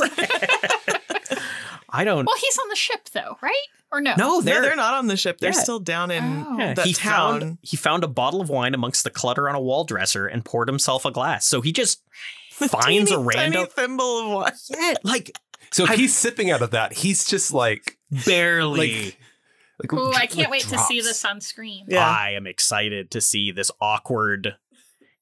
I 1.92 2.04
don't. 2.04 2.24
Well, 2.24 2.34
he's 2.40 2.58
on 2.58 2.68
the 2.68 2.76
ship 2.76 3.08
though, 3.12 3.36
right? 3.42 3.54
Or 3.92 4.00
no? 4.00 4.14
no, 4.16 4.28
No, 4.36 4.40
they're, 4.40 4.62
they're 4.62 4.76
not 4.76 4.94
on 4.94 5.08
the 5.08 5.16
ship. 5.16 5.38
They're 5.40 5.52
Yeah. 5.52 5.58
still 5.60 5.80
down 5.80 6.10
in 6.10 6.22
Oh. 6.48 6.56
Yeah, 6.58 6.82
he 6.84 6.92
town. 6.94 7.40
found 7.40 7.58
he 7.62 7.76
found 7.76 8.04
a 8.04 8.08
bottle 8.08 8.40
of 8.40 8.48
wine 8.48 8.72
amongst 8.74 9.02
the 9.04 9.10
clutter 9.10 9.48
on 9.48 9.54
a 9.56 9.60
wall 9.60 9.84
dresser 9.84 10.26
and 10.26 10.44
poured 10.44 10.68
himself 10.68 11.04
a 11.04 11.10
glass. 11.10 11.46
So 11.46 11.60
he 11.60 11.72
just 11.72 12.02
finds 12.52 13.10
a 13.10 13.18
random 13.18 13.66
thimble 13.66 14.18
of 14.20 14.30
wine. 14.32 14.52
yeah, 14.70 14.94
like 15.02 15.36
So 15.72 15.84
if 15.84 15.90
he's 15.90 16.14
sipping 16.14 16.50
out 16.50 16.62
of 16.62 16.70
that, 16.72 16.92
he's 16.92 17.24
just 17.26 17.52
like, 17.52 17.98
barely. 18.26 19.16
like 19.82 19.92
Ooh, 19.92 20.12
I 20.12 20.26
can't 20.26 20.36
like 20.38 20.50
wait 20.50 20.62
to 20.64 20.78
see 20.78 21.00
drops. 21.00 21.08
this 21.08 21.24
on 21.24 21.40
screen. 21.40 21.86
Yeah. 21.88 22.06
I 22.06 22.30
am 22.36 22.46
excited 22.46 23.10
to 23.12 23.20
see 23.20 23.50
this 23.50 23.70
awkward 23.80 24.56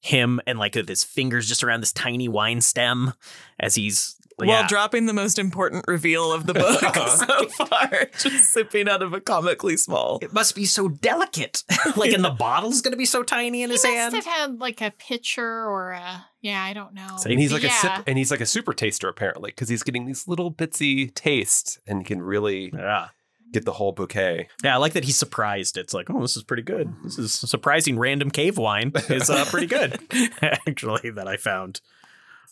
him 0.01 0.39
and 0.47 0.57
like 0.59 0.75
with 0.75 0.87
his 0.87 1.03
fingers 1.03 1.47
just 1.47 1.61
around 1.63 1.81
this 1.81 1.91
tiny 1.91 2.27
wine 2.29 2.61
stem 2.61 3.13
as 3.59 3.75
he's 3.75 4.15
While 4.47 4.61
yeah. 4.61 4.67
dropping 4.67 5.05
the 5.05 5.13
most 5.13 5.37
important 5.39 5.85
reveal 5.87 6.31
of 6.31 6.45
the 6.45 6.53
book 6.55 6.79
so 7.07 7.65
far, 7.65 8.07
just 8.19 8.51
sipping 8.51 8.87
out 8.89 9.01
of 9.01 9.13
a 9.13 9.19
comically 9.21 9.77
small. 9.77 10.19
it 10.21 10.33
must 10.33 10.55
be 10.55 10.65
so 10.65 10.87
delicate. 10.89 11.63
like, 11.95 12.11
and 12.13 12.23
the 12.23 12.29
bottle's 12.29 12.81
gonna 12.81 12.95
be 12.97 13.05
so 13.05 13.23
tiny 13.23 13.63
in 13.63 13.69
He 13.69 13.73
his 13.75 13.83
must 13.83 13.95
hand. 13.95 14.15
have 14.15 14.25
had 14.25 14.59
like 14.59 14.81
a 14.81 14.91
pitcher 14.91 15.43
or 15.65 15.91
a 15.91 16.25
yeah, 16.41 16.63
I 16.63 16.73
don't 16.73 16.93
know. 16.93 17.17
And 17.25 17.39
he's 17.39 17.51
like 17.51 17.63
a 17.63 17.67
yeah. 17.67 17.81
sip, 17.81 18.03
and 18.07 18.17
he's 18.17 18.31
like 18.31 18.39
a 18.41 18.45
super 18.45 18.73
taster 18.73 19.09
apparently, 19.09 19.51
because 19.51 19.67
he's 19.69 19.83
getting 19.83 20.05
these 20.05 20.27
little 20.27 20.51
bitsy 20.53 21.13
tastes, 21.13 21.79
and 21.85 21.99
he 21.99 22.05
can 22.05 22.21
really 22.21 22.71
Yeah. 22.73 23.09
get 23.51 23.65
the 23.65 23.73
whole 23.73 23.91
bouquet. 23.91 24.47
Yeah, 24.63 24.75
I 24.75 24.77
like 24.77 24.93
that 24.93 25.03
he's 25.03 25.17
surprised. 25.17 25.75
It's 25.77 25.93
like, 25.93 26.09
oh, 26.09 26.21
this 26.21 26.37
is 26.37 26.43
pretty 26.43 26.63
good. 26.63 26.93
This 27.03 27.17
is 27.19 27.33
surprising 27.33 27.99
random 27.99 28.31
cave 28.31 28.57
wine 28.57 28.93
is 29.09 29.29
uh, 29.29 29.43
pretty 29.45 29.67
good, 29.67 29.99
actually, 30.41 31.09
that 31.09 31.27
I 31.27 31.35
found. 31.35 31.81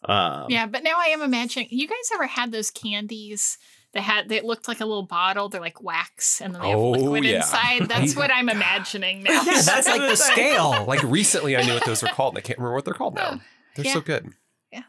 Um, 0.03 0.45
Yeah, 0.49 0.65
but 0.68 0.84
now 0.84 0.94
I 0.98 1.07
am 1.07 1.22
imagining. 1.22 1.68
You 1.72 1.88
guys 1.88 1.98
ever 2.14 2.28
had 2.28 2.52
those 2.52 2.72
candies 2.72 3.57
that 3.94 4.02
had 4.02 4.30
that 4.30 4.45
looked 4.45 4.68
like 4.68 4.80
a 4.80 4.86
little 4.86 5.06
bottle? 5.06 5.49
They're 5.49 5.61
like 5.61 5.82
wax, 5.82 6.41
and 6.41 6.53
then 6.53 6.61
they 6.61 6.69
have 6.69 6.80
Oh, 6.80 6.91
liquid 6.91 7.24
yeah. 7.26 7.38
inside. 7.38 7.82
That's 7.88 8.15
what 8.15 8.32
I'm 8.32 8.49
imagining 8.49 9.24
now. 9.24 9.41
Yeah, 9.44 9.61
that's 9.61 9.88
like 9.88 10.02
the 10.02 10.15
scale. 10.15 10.84
Like 10.88 11.03
recently, 11.03 11.56
I 11.57 11.64
knew 11.64 11.74
what 11.74 11.86
those 11.86 12.02
were 12.03 12.10
called, 12.10 12.34
and 12.34 12.40
I 12.40 12.41
can't 12.41 12.60
remember 12.60 12.76
what 12.76 12.86
they're 12.86 12.94
called 12.94 13.15
now. 13.15 13.40
They're 13.76 13.86
yeah. 13.86 13.94
so 13.94 14.02
good. 14.02 14.34
Yeah. 14.72 14.84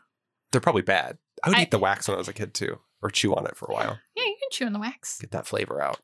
They're 0.52 0.60
probably 0.60 0.82
bad. 0.82 1.18
I 1.44 1.48
would 1.50 1.58
I- 1.58 1.62
eat 1.62 1.70
the 1.70 1.78
wax 1.78 2.08
when 2.08 2.14
I 2.16 2.18
was 2.18 2.28
a 2.28 2.32
kid 2.32 2.52
too, 2.54 2.78
or 3.02 3.10
chew 3.10 3.34
on 3.34 3.46
it 3.46 3.56
for 3.56 3.66
a 3.70 3.72
while, 3.74 3.98
Yeah, 4.16 4.24
you 4.24 4.36
can 4.40 4.48
chew 4.50 4.66
on 4.66 4.72
the 4.72 4.78
wax. 4.80 5.18
get 5.18 5.30
that 5.30 5.46
flavor 5.46 5.80
out. 5.80 5.98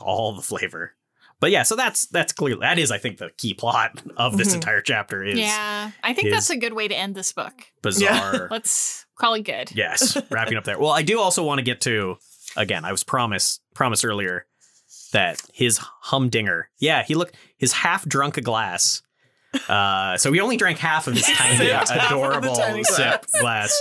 all 0.00 0.34
the 0.34 0.42
flavor. 0.42 0.94
But 1.40 1.50
yeah, 1.50 1.62
so 1.62 1.74
that's 1.74 2.06
that's 2.06 2.32
clear. 2.32 2.56
That 2.56 2.78
is, 2.78 2.90
I 2.90 2.98
think, 2.98 3.16
the 3.18 3.30
key 3.38 3.54
plot 3.54 4.02
of 4.16 4.36
this 4.36 4.50
Mhm. 4.50 4.54
entire 4.56 4.82
chapter 4.82 5.24
is 5.24 5.38
yeah, 5.38 5.90
I 6.02 6.12
think 6.12 6.28
is- 6.28 6.34
that's 6.34 6.50
a 6.50 6.56
good 6.56 6.74
way 6.74 6.86
to 6.88 6.94
end 6.94 7.14
this 7.14 7.32
book. 7.32 7.54
bizarre. 7.82 8.48
Let's 8.50 9.06
call 9.18 9.34
it 9.34 9.42
good. 9.44 9.70
yes, 9.74 10.16
wrapping 10.30 10.56
up 10.58 10.64
there. 10.64 10.78
Well, 10.78 10.90
I 10.90 11.02
do 11.02 11.18
also 11.20 11.42
want 11.42 11.58
to 11.58 11.62
get 11.64 11.80
to 11.82 12.16
again. 12.56 12.84
I 12.84 12.92
was 12.92 13.02
promised 13.04 13.62
promised 13.74 14.04
earlier 14.04 14.46
that 15.12 15.40
his 15.52 15.78
humdinger. 15.78 16.70
Yeah, 16.78 17.02
he 17.04 17.14
looked 17.14 17.34
his 17.56 17.72
half 17.72 18.04
drunk 18.06 18.36
a 18.36 18.42
glass. 18.42 19.02
Uh, 19.68 20.16
so 20.16 20.30
he 20.32 20.38
only 20.40 20.56
drank 20.56 20.78
half 20.78 21.06
of 21.08 21.14
his 21.14 21.24
tiny, 21.26 21.56
Sipped 21.56 21.70
half 21.72 21.90
of 21.90 21.96
the 21.96 22.06
adorable 22.06 22.54
tiny 22.54 22.84
sip 22.84 23.26
glass. 23.40 23.76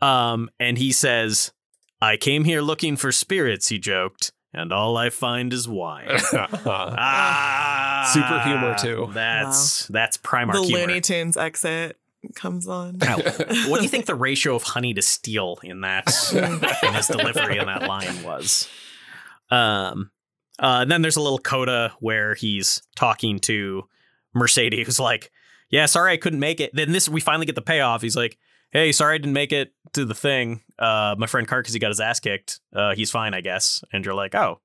Um, 0.00 0.50
and 0.60 0.78
he 0.78 0.92
says, 0.92 1.52
"I 2.00 2.16
came 2.16 2.44
here 2.44 2.60
looking 2.60 2.96
for 2.96 3.10
spirits," 3.12 3.68
he 3.68 3.78
joked, 3.78 4.32
"and 4.52 4.72
all 4.72 4.96
I 4.96 5.10
find 5.10 5.52
is 5.52 5.68
wine." 5.68 6.08
Ah, 6.34 8.10
Super 8.12 8.40
humor, 8.40 8.76
too. 8.78 9.10
That's 9.12 9.86
that's 9.88 10.16
Primarch 10.18 10.52
the 10.54 10.62
humor. 10.62 10.86
Looney 10.86 11.00
Tunes 11.00 11.36
exit 11.36 11.96
comes 12.34 12.68
on. 12.68 12.98
Now, 12.98 13.16
what 13.66 13.78
do 13.78 13.82
you 13.82 13.88
think 13.88 14.06
the 14.06 14.14
ratio 14.14 14.54
of 14.54 14.62
honey 14.62 14.94
to 14.94 15.02
steel 15.02 15.58
in 15.62 15.80
that 15.82 16.06
in 16.82 16.94
his 16.94 17.06
delivery 17.08 17.58
in 17.58 17.66
that 17.66 17.82
line 17.82 18.22
was? 18.22 18.68
Um, 19.50 20.10
uh, 20.58 20.80
and 20.82 20.90
then 20.90 21.02
there's 21.02 21.16
a 21.16 21.22
little 21.22 21.38
coda 21.38 21.92
where 22.00 22.34
he's 22.34 22.82
talking 22.94 23.38
to 23.40 23.84
Mersadie, 24.34 24.84
who's 24.84 25.00
like, 25.00 25.30
"Yeah, 25.70 25.86
sorry 25.86 26.12
I 26.12 26.16
couldn't 26.16 26.40
make 26.40 26.60
it." 26.60 26.74
Then 26.74 26.92
this 26.92 27.08
we 27.08 27.20
finally 27.20 27.46
get 27.46 27.54
the 27.54 27.62
payoff. 27.62 28.02
He's 28.02 28.16
like, 28.16 28.38
"Hey, 28.70 28.92
sorry 28.92 29.14
I 29.14 29.18
didn't 29.18 29.34
make 29.34 29.52
it 29.52 29.72
to 29.94 30.04
the 30.04 30.14
thing. 30.14 30.60
Uh, 30.78 31.14
my 31.18 31.26
friend 31.26 31.46
Karkasy 31.48 31.80
got 31.80 31.88
his 31.88 32.00
ass 32.00 32.20
kicked. 32.20 32.60
Uh, 32.74 32.94
he's 32.94 33.10
fine, 33.10 33.34
I 33.34 33.40
guess." 33.40 33.82
And 33.92 34.04
you're 34.04 34.14
like, 34.14 34.34
"Oh, 34.34 34.60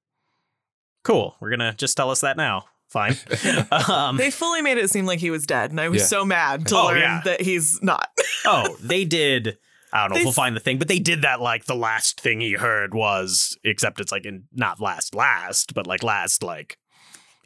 cool. 1.04 1.36
We're 1.40 1.49
gonna 1.52 1.74
just 1.74 1.95
tell 1.98 2.10
us 2.12 2.22
that 2.22 2.38
now. 2.38 2.66
Fine." 2.90 3.16
um, 3.90 4.18
They 4.18 4.32
fully 4.32 4.62
made 4.62 4.78
it 4.78 4.90
seem 4.90 5.06
like 5.06 5.20
he 5.20 5.30
was 5.32 5.45
dead, 5.45 5.72
and 5.72 5.80
I 5.82 5.90
was 5.90 6.02
Yeah. 6.02 6.08
so 6.08 6.26
mad 6.26 6.68
to 6.68 6.76
Oh, 6.78 6.86
learn 6.88 6.99
yeah. 6.99 7.22
that 7.26 7.41
he's 7.41 7.82
not. 7.82 8.10
oh, 8.45 8.76
they 8.82 9.06
did. 9.06 9.58
I 9.94 10.02
don't 10.02 10.10
know 10.12 10.16
if 10.18 10.22
They 10.22 10.26
we'll 10.26 10.34
find 10.34 10.56
the 10.56 10.60
thing, 10.60 10.78
but 10.80 10.90
they 10.90 10.99
did 10.99 11.22
that 11.22 11.40
like 11.41 11.66
the 11.66 11.76
last 11.76 12.20
thing 12.20 12.41
he 12.41 12.54
heard 12.54 12.94
was, 12.94 13.58
except 13.64 13.99
it's 14.02 14.12
like 14.12 14.26
in 14.26 14.44
not 14.54 14.82
last, 14.82 15.16
last, 15.16 15.74
but 15.74 15.88
like 15.88 16.04
last, 16.04 16.44
like 16.44 16.78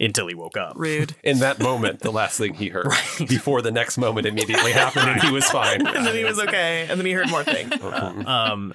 until 0.01 0.27
he 0.27 0.35
woke 0.35 0.57
up. 0.57 0.73
Rude. 0.75 1.15
In 1.23 1.39
that 1.39 1.59
moment, 1.59 1.99
the 1.99 2.11
last 2.11 2.37
thing 2.37 2.53
he 2.53 2.69
heard 2.69 2.87
before 3.19 3.61
the 3.61 3.71
next 3.71 3.97
moment 3.97 4.25
immediately 4.27 4.71
happened, 4.71 5.09
and 5.09 5.21
he 5.21 5.31
was 5.31 5.45
fine. 5.45 5.85
and 5.85 6.05
then 6.05 6.15
he 6.15 6.23
was 6.23 6.39
okay, 6.39 6.87
and 6.89 6.99
then 6.99 7.05
he 7.05 7.13
heard 7.13 7.29
more 7.29 7.43
things. 7.43 7.71
Um, 7.81 8.73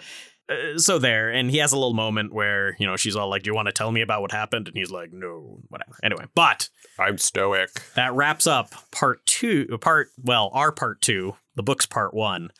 uh, 0.48 0.78
so 0.78 0.98
there, 0.98 1.30
and 1.30 1.50
he 1.50 1.58
has 1.58 1.72
a 1.72 1.76
little 1.76 1.94
moment 1.94 2.32
where 2.32 2.76
you 2.78 2.86
know 2.86 2.96
she's 2.96 3.16
all 3.16 3.28
like, 3.28 3.42
"Do 3.42 3.48
you 3.50 3.54
want 3.54 3.66
to 3.66 3.72
tell 3.72 3.90
me 3.90 4.00
about 4.00 4.20
what 4.22 4.30
happened?" 4.30 4.68
And 4.68 4.76
he's 4.76 4.90
like, 4.90 5.12
"No, 5.12 5.58
whatever." 5.68 5.96
Anyway, 6.02 6.24
but 6.34 6.68
I'm 6.98 7.18
stoic. 7.18 7.70
that 7.94 8.14
wraps 8.14 8.46
up 8.46 8.72
part 8.92 9.24
two. 9.26 9.66
Part 9.80 10.08
well, 10.22 10.50
our 10.52 10.70
part 10.72 11.00
two, 11.00 11.36
the 11.56 11.62
book's 11.62 11.86
part 11.86 12.14
one. 12.14 12.50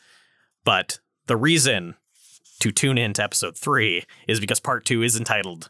But 0.65 0.99
the 1.27 1.37
reason 1.37 1.95
to 2.59 2.71
tune 2.71 2.97
in 2.97 3.13
to 3.13 3.23
episode 3.23 3.57
three 3.57 4.03
is 4.27 4.39
because 4.39 4.59
part 4.59 4.85
two 4.85 5.01
is 5.01 5.15
entitled 5.15 5.69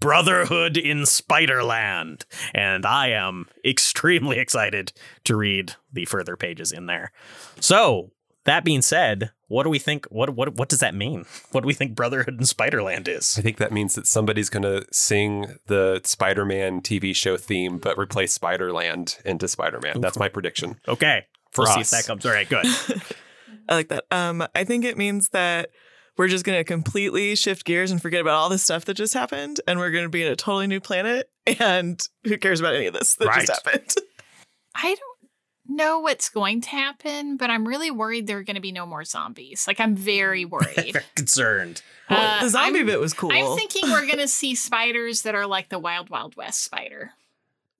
Brotherhood 0.00 0.76
in 0.76 1.02
Spiderland. 1.02 2.24
And 2.54 2.84
I 2.84 3.08
am 3.08 3.46
extremely 3.64 4.38
excited 4.40 4.92
to 5.24 5.36
read 5.36 5.74
the 5.92 6.04
further 6.04 6.36
pages 6.36 6.72
in 6.72 6.86
there. 6.86 7.12
So, 7.60 8.10
that 8.44 8.64
being 8.64 8.82
said, 8.82 9.30
what 9.48 9.62
do 9.62 9.70
we 9.70 9.78
think? 9.78 10.06
What 10.06 10.30
what 10.34 10.56
what 10.56 10.68
does 10.68 10.80
that 10.80 10.94
mean? 10.94 11.24
What 11.52 11.60
do 11.62 11.66
we 11.66 11.74
think 11.74 11.94
Brotherhood 11.94 12.34
in 12.34 12.40
Spiderland 12.40 13.06
is? 13.06 13.36
I 13.38 13.42
think 13.42 13.58
that 13.58 13.70
means 13.70 13.94
that 13.94 14.08
somebody's 14.08 14.50
going 14.50 14.64
to 14.64 14.84
sing 14.90 15.56
the 15.66 16.00
Spider-Man 16.02 16.80
TV 16.80 17.14
show 17.14 17.36
theme, 17.36 17.78
but 17.78 17.96
replace 17.96 18.32
Spider-Land 18.32 19.18
into 19.24 19.46
Spider-Man. 19.46 20.00
That's 20.00 20.18
my 20.18 20.28
prediction. 20.28 20.80
Okay. 20.88 21.26
For 21.52 21.62
we'll 21.62 21.74
see 21.74 21.80
us. 21.82 21.92
if 21.92 22.00
that 22.00 22.06
comes. 22.08 22.26
All 22.26 22.32
right, 22.32 22.48
good. 22.48 22.66
I 23.68 23.74
like 23.74 23.88
that. 23.88 24.04
Um, 24.10 24.44
I 24.54 24.64
think 24.64 24.84
it 24.84 24.98
means 24.98 25.28
that 25.28 25.70
we're 26.16 26.28
just 26.28 26.44
going 26.44 26.58
to 26.58 26.64
completely 26.64 27.34
shift 27.36 27.64
gears 27.64 27.90
and 27.90 28.00
forget 28.00 28.20
about 28.20 28.34
all 28.34 28.48
this 28.48 28.62
stuff 28.62 28.84
that 28.84 28.94
just 28.94 29.14
happened, 29.14 29.60
and 29.66 29.78
we're 29.78 29.90
going 29.90 30.04
to 30.04 30.08
be 30.10 30.24
in 30.24 30.30
a 30.32 30.36
totally 30.36 30.66
new 30.66 30.80
planet. 30.80 31.28
And 31.60 32.00
who 32.24 32.38
cares 32.38 32.60
about 32.60 32.74
any 32.74 32.86
of 32.86 32.94
this 32.94 33.14
that 33.16 33.26
Right. 33.28 33.46
just 33.46 33.64
happened? 33.66 33.94
I 34.76 34.94
don't 34.94 35.30
know 35.76 35.98
what's 36.00 36.28
going 36.28 36.60
to 36.62 36.68
happen, 36.70 37.36
but 37.36 37.50
I'm 37.50 37.66
really 37.66 37.90
worried 37.90 38.26
there 38.26 38.38
are 38.38 38.42
going 38.44 38.54
to 38.56 38.60
be 38.62 38.72
no 38.72 38.86
more 38.86 39.04
zombies. 39.04 39.66
Like 39.66 39.80
I'm 39.80 39.94
very 39.96 40.44
worried. 40.46 40.92
Very 40.92 41.04
concerned. 41.16 41.82
Uh, 42.08 42.42
the 42.42 42.48
zombie 42.50 42.78
I'm- 42.80 42.86
bit 42.86 43.00
was 43.00 43.12
cool. 43.14 43.32
I'm 43.32 43.56
thinking 43.56 43.90
we're 43.90 44.06
going 44.06 44.18
to 44.18 44.28
see 44.28 44.54
spiders 44.54 45.22
that 45.22 45.34
are 45.34 45.46
like 45.46 45.68
the 45.68 45.78
Wild 45.78 46.10
Wild 46.10 46.36
West 46.36 46.62
spider. 46.64 47.12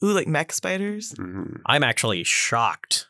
Ooh, 0.02 0.12
like 0.12 0.27
mech 0.28 0.52
spiders. 0.52 1.12
Mhm. 1.15 1.61
I'm 1.66 1.82
actually 1.82 2.24
shocked, 2.24 3.09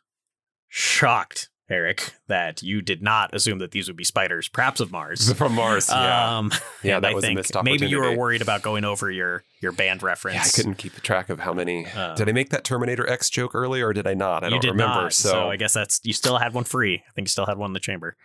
shocked, 0.69 1.49
Erik, 1.71 2.13
that 2.27 2.63
you 2.63 2.83
did 2.83 3.03
not 3.03 3.35
assume 3.35 3.59
that 3.59 3.71
these 3.71 3.89
would 3.89 3.97
be 3.97 4.05
spiders, 4.05 4.49
perhaps 4.49 4.81
of 4.81 4.93
Mars. 4.93 5.33
From 5.37 5.55
Mars. 5.55 5.89
Yeah. 5.89 6.39
Um, 6.39 6.53
Yeah, 6.83 7.01
that 7.01 7.13
I 7.13 7.15
was 7.15 7.25
a 7.25 7.29
think 7.29 7.39
missed 7.39 7.57
maybe 7.65 7.87
you 7.87 8.01
were 8.01 8.15
worried 8.15 8.43
about 8.43 8.63
going 8.63 8.85
over 8.85 9.11
your 9.11 9.45
your 9.61 9.73
band 9.73 10.03
reference. 10.03 10.35
yeah, 10.35 10.43
I 10.43 10.49
couldn't 10.49 10.75
keep 10.77 10.95
track 11.01 11.31
of 11.31 11.41
how 11.41 11.55
many. 11.55 11.87
Uh, 11.87 12.15
did 12.15 12.29
I 12.29 12.33
make 12.33 12.51
that 12.51 12.65
Terminator 12.65 13.09
X 13.09 13.31
joke 13.31 13.55
earlier 13.55 13.89
or 13.89 13.93
did 13.95 14.07
I 14.07 14.13
not? 14.13 14.45
I 14.45 14.49
you 14.49 14.51
don't 14.53 14.61
did 14.61 14.71
remember. 14.73 15.05
not, 15.05 15.13
so, 15.15 15.49
I 15.49 15.57
guess 15.57 15.73
that's 15.73 16.01
you 16.05 16.13
still 16.13 16.37
had 16.39 16.53
one 16.53 16.65
free. 16.65 16.97
I 16.97 17.13
think 17.15 17.27
you 17.27 17.31
still 17.31 17.47
had 17.47 17.57
one 17.57 17.71
in 17.71 17.75
the 17.75 17.81
chamber. 17.81 18.17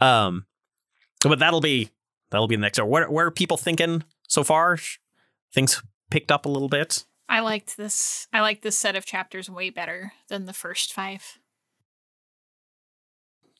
Um, 0.00 0.44
but 1.22 1.38
that'll 1.38 1.62
be 1.62 1.90
that'll 2.30 2.48
be 2.48 2.56
the 2.56 2.60
next. 2.60 2.78
What 2.78 3.10
what 3.10 3.24
are 3.24 3.30
people 3.30 3.56
thinking 3.56 4.04
so 4.28 4.44
far? 4.44 4.78
Things 5.52 5.82
picked 6.10 6.30
up 6.30 6.44
a 6.44 6.50
little 6.50 6.68
bit. 6.68 7.04
I 7.28 7.40
liked 7.40 7.76
this. 7.76 8.28
I 8.32 8.40
liked 8.40 8.62
this 8.62 8.78
set 8.78 8.96
of 8.96 9.06
chapters 9.06 9.48
way 9.48 9.70
better 9.70 10.12
than 10.28 10.44
the 10.44 10.52
first 10.52 10.92
five. 10.92 11.38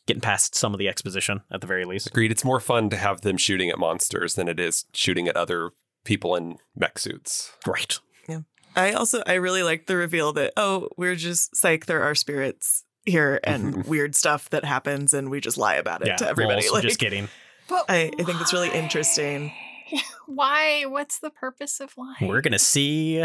Getting 0.06 0.20
past 0.20 0.54
some 0.54 0.72
of 0.72 0.78
the 0.78 0.88
exposition 0.88 1.42
at 1.50 1.60
the 1.60 1.66
very 1.66 1.84
least. 1.84 2.06
agreed. 2.06 2.30
It's 2.30 2.44
more 2.44 2.60
fun 2.60 2.90
to 2.90 2.96
have 2.96 3.22
them 3.22 3.36
shooting 3.36 3.70
at 3.70 3.78
monsters 3.78 4.34
than 4.34 4.48
it 4.48 4.60
is 4.60 4.84
shooting 4.92 5.26
at 5.26 5.36
other 5.36 5.70
people 6.04 6.36
in 6.36 6.58
mech 6.76 6.98
suits. 6.98 7.52
Right. 7.66 7.98
Yeah. 8.28 8.40
I 8.76 8.92
also 8.92 9.22
I 9.26 9.34
really 9.34 9.62
like 9.62 9.86
the 9.86 9.96
reveal 9.96 10.32
that 10.34 10.52
oh 10.56 10.88
we're 10.96 11.16
just 11.16 11.56
psych 11.56 11.86
there 11.86 12.02
are 12.02 12.14
spirits 12.14 12.84
here 13.04 13.40
and 13.44 13.84
weird 13.84 14.14
stuff 14.14 14.50
that 14.50 14.64
happens, 14.64 15.14
and 15.14 15.30
we 15.30 15.40
just 15.40 15.58
lie 15.58 15.74
about 15.74 16.02
it 16.02 16.08
yeah, 16.08 16.16
to 16.16 16.28
everybody. 16.28 16.62
well, 16.66 16.74
Like, 16.74 16.82
just 16.82 16.98
kidding. 16.98 17.28
But 17.68 17.86
I, 17.88 18.12
I 18.18 18.22
think 18.22 18.40
it's 18.40 18.52
really 18.52 18.70
interesting. 18.70 19.52
Why? 20.26 20.84
What's 20.86 21.18
the 21.18 21.30
purpose 21.30 21.80
of 21.80 21.96
lying? 21.96 22.28
We're 22.30 22.42
gonna 22.42 22.58
see. 22.58 23.24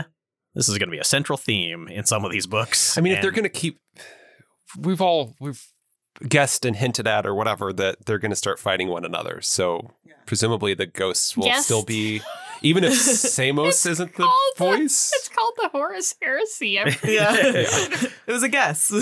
This 0.55 0.67
is 0.67 0.77
gonna 0.77 0.91
be 0.91 0.99
a 0.99 1.03
central 1.03 1.37
theme 1.37 1.87
in 1.87 2.05
some 2.05 2.25
of 2.25 2.31
these 2.31 2.47
books. 2.47 2.97
I 2.97 3.01
mean, 3.01 3.13
if 3.13 3.21
they're 3.21 3.31
going 3.31 3.43
to 3.43 3.49
keep, 3.49 3.79
we've 4.77 5.01
all 5.01 5.35
we've 5.39 5.65
guessed 6.27 6.65
and 6.65 6.76
hinted 6.76 7.07
at 7.07 7.26
or 7.26 7.34
whatever 7.35 7.73
that 7.73 8.06
they're 8.06 8.19
going 8.19 8.31
to 8.31 8.35
start 8.35 8.60
fighting 8.60 8.88
one 8.88 9.06
another. 9.06 9.41
So 9.41 9.91
presumably 10.26 10.73
the 10.73 10.85
ghosts 10.85 11.35
will 11.35 11.45
Guessed? 11.45 11.65
still 11.65 11.84
be, 11.84 12.22
even 12.61 12.83
if 12.83 12.93
Samos 12.95 13.85
isn't 13.85 14.15
the 14.15 14.23
called 14.23 14.35
the- 14.57 14.63
voice. 14.65 15.11
It's 15.15 15.27
called 15.29 15.53
the 15.61 15.69
Horus 15.69 16.15
Heresy. 16.21 16.79
I'm 16.79 16.91
pretty 16.91 17.15
Yeah. 17.15 17.33
it 17.35 18.11
was 18.27 18.43
a 18.43 18.49
guess. 18.49 18.93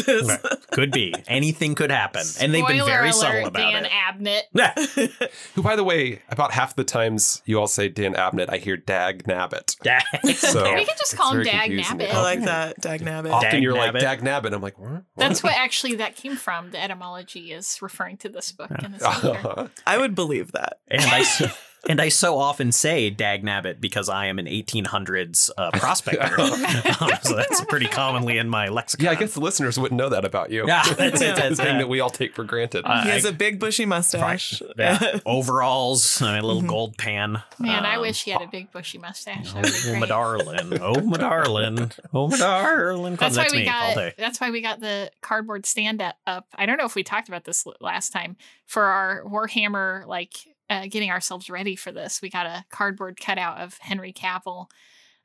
could 0.71 0.91
be 0.91 1.13
anything 1.27 1.75
could 1.75 1.91
happen, 1.91 2.23
and 2.39 2.53
they've 2.53 2.65
been 2.65 2.85
very 2.85 3.09
alert, 3.09 3.13
subtle 3.15 3.47
about 3.47 3.59
Dan 3.71 3.85
it. 3.85 4.45
Abnett. 4.53 5.29
Who, 5.55 5.61
by 5.63 5.75
the 5.75 5.83
way, 5.83 6.21
about 6.29 6.51
half 6.51 6.75
the 6.75 6.83
times 6.83 7.41
you 7.45 7.59
all 7.59 7.67
say 7.67 7.89
Dan 7.89 8.13
Abnett, 8.13 8.49
I 8.49 8.57
hear 8.57 8.77
Dag 8.77 9.23
Nabbit. 9.25 9.75
Yeah. 9.83 10.01
So 10.39 10.63
We 10.73 10.85
can 10.85 10.95
just 10.97 11.15
call 11.17 11.33
him 11.33 11.43
Dag 11.43 11.69
confusing. 11.69 11.97
Nabbit. 11.99 12.13
I 12.13 12.21
like 12.21 12.43
that. 12.45 12.79
Dag 12.81 13.01
nabbit. 13.01 13.31
Often 13.31 13.51
Dag 13.51 13.63
you're 13.63 13.75
like 13.75 13.93
Dag 13.99 14.21
Nabbit. 14.21 14.53
I'm 14.53 14.61
like, 14.61 14.79
what? 14.79 15.03
That's 15.17 15.43
what 15.43 15.53
actually 15.53 15.95
that 15.95 16.15
came 16.15 16.35
from. 16.35 16.71
The 16.71 16.81
etymology 16.81 17.51
is 17.51 17.79
referring 17.81 18.17
to 18.17 18.29
this 18.29 18.51
book 18.51 18.71
and 18.71 18.93
this. 18.95 19.03
Uh-huh. 19.03 19.67
I 19.85 19.97
would 19.97 20.15
believe 20.15 20.53
that. 20.53 20.79
and 20.87 21.01
I 21.01 21.19
s- 21.19 21.41
and 21.87 22.01
I 22.01 22.09
so 22.09 22.37
often 22.37 22.71
say 22.71 23.09
Dag 23.09 23.43
Nabbit 23.43 23.79
because 23.79 24.09
I 24.09 24.25
am 24.25 24.39
an 24.39 24.45
1800s 24.47 25.49
uh, 25.57 25.71
prospector, 25.73 26.39
um, 26.41 27.09
so 27.21 27.35
that's 27.35 27.63
pretty 27.65 27.87
commonly 27.87 28.37
in 28.37 28.49
my 28.49 28.67
lexicon. 28.67 29.05
Yeah, 29.05 29.11
I 29.11 29.15
guess 29.15 29.33
the 29.33 29.39
listeners 29.39 29.79
wouldn't 29.79 29.97
know 29.97 30.09
that 30.09 30.25
about 30.25 30.51
you. 30.51 30.67
Yeah, 30.67 30.83
that's 30.97 31.21
it, 31.21 31.35
that's 31.35 31.57
the 31.57 31.63
thing 31.63 31.77
that 31.77 31.87
we 31.89 31.99
all 31.99 32.09
take 32.09 32.35
for 32.35 32.43
granted. 32.43 32.83
Uh, 32.85 33.03
He 33.03 33.09
has 33.09 33.25
I- 33.25 33.29
a 33.29 33.31
big 33.31 33.59
bushy 33.59 33.85
mustache. 33.85 34.61
yeah, 34.77 35.19
overalls, 35.25 36.21
I 36.21 36.33
mean, 36.35 36.43
a 36.43 36.47
little 36.47 36.61
gold 36.63 36.97
pan. 36.97 37.41
Man, 37.59 37.85
I 37.85 37.95
Um, 37.95 38.01
wish 38.01 38.23
he 38.23 38.31
had 38.31 38.41
a 38.41 38.47
big 38.47 38.71
bushy 38.71 38.97
mustache. 38.97 39.51
That 39.53 39.69
Oh, 39.87 39.99
my 39.99 40.05
darling. 40.05 40.79
Oh, 40.81 40.99
my 41.01 41.17
darling. 41.17 41.91
Oh, 42.13 42.27
my 42.27 42.37
darling. 42.37 43.15
That's 43.15 43.37
why 43.37 43.47
we 43.51 43.59
me 43.59 43.67
all 43.69 43.95
got. 43.95 44.13
That's 44.17 44.39
why 44.41 44.51
we 44.51 44.61
got 44.61 44.79
the 44.79 45.11
cardboard 45.21 45.65
stand 45.65 46.01
up. 46.01 46.17
up. 46.27 46.47
I 46.55 46.65
don't 46.65 46.77
know 46.77 46.85
if 46.85 46.95
we 46.95 47.03
talked 47.03 47.27
about 47.27 47.45
this 47.45 47.65
last 47.79 48.11
time 48.11 48.35
for 48.65 48.83
our 48.83 49.23
Warhammer, 49.23 50.05
like 50.05 50.33
uh, 50.69 50.87
getting 50.89 51.11
ourselves 51.11 51.49
ready 51.49 51.75
for 51.75 51.91
this. 51.91 52.21
We 52.21 52.29
got 52.29 52.45
a 52.45 52.65
cardboard 52.69 53.19
cutout 53.19 53.59
of 53.59 53.77
Henry 53.79 54.13
Cavill, 54.13 54.67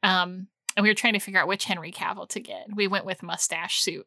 um, 0.03 0.49
and 0.77 0.83
we 0.83 0.89
were 0.91 0.95
trying 0.95 1.13
to 1.15 1.19
figure 1.21 1.41
out 1.41 1.49
which 1.49 1.65
Henry 1.65 1.93
Cavill 1.93 2.29
to 2.31 2.41
get. 2.41 2.67
We 2.75 2.87
went 2.87 3.05
with 3.07 3.23
mustache 3.23 3.81
suit. 3.81 4.07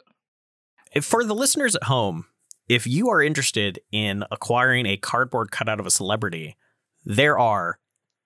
If- 0.91 1.05
For 1.05 1.23
the 1.23 1.35
listeners 1.35 1.75
at 1.75 1.83
home, 1.83 2.25
if 2.67 2.85
you 2.87 3.09
are 3.09 3.21
interested 3.21 3.79
in 3.91 4.23
acquiring 4.31 4.85
a 4.85 4.97
cardboard 4.97 5.51
cutout 5.51 5.79
of 5.79 5.85
a 5.85 5.91
celebrity, 5.91 6.57
there 7.05 7.37
are 7.39 7.79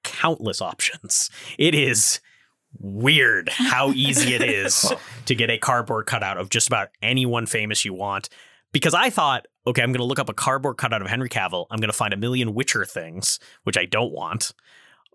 countless 0.04 0.62
options. 0.62 1.30
It 1.60 1.76
is 1.76 2.20
weird 2.80 3.50
how 3.50 3.92
easy 3.92 4.34
it 4.34 4.42
is 4.42 4.92
to 5.26 5.36
get 5.36 5.50
a 5.52 5.58
cardboard 5.58 6.06
cutout 6.06 6.38
of 6.38 6.50
just 6.50 6.68
about 6.68 6.90
anyone 7.02 7.46
famous 7.46 7.84
you 7.86 7.94
want. 7.94 8.30
Because 8.72 8.94
I 8.94 9.10
thought, 9.10 9.48
okay, 9.68 9.82
I'm 9.82 9.90
going 9.92 10.00
to 10.00 10.06
look 10.06 10.20
up 10.20 10.30
a 10.30 10.34
cardboard 10.34 10.78
cutout 10.78 11.02
of 11.02 11.08
Henry 11.08 11.30
Cavill. 11.30 11.66
I'm 11.70 11.80
going 11.80 11.92
to 11.92 11.98
find 11.98 12.14
a 12.14 12.18
million 12.18 12.54
Witcher 12.54 12.86
things, 12.86 13.40
which 13.64 13.78
I 13.78 13.86
don't 13.86 14.12
want. 14.14 14.54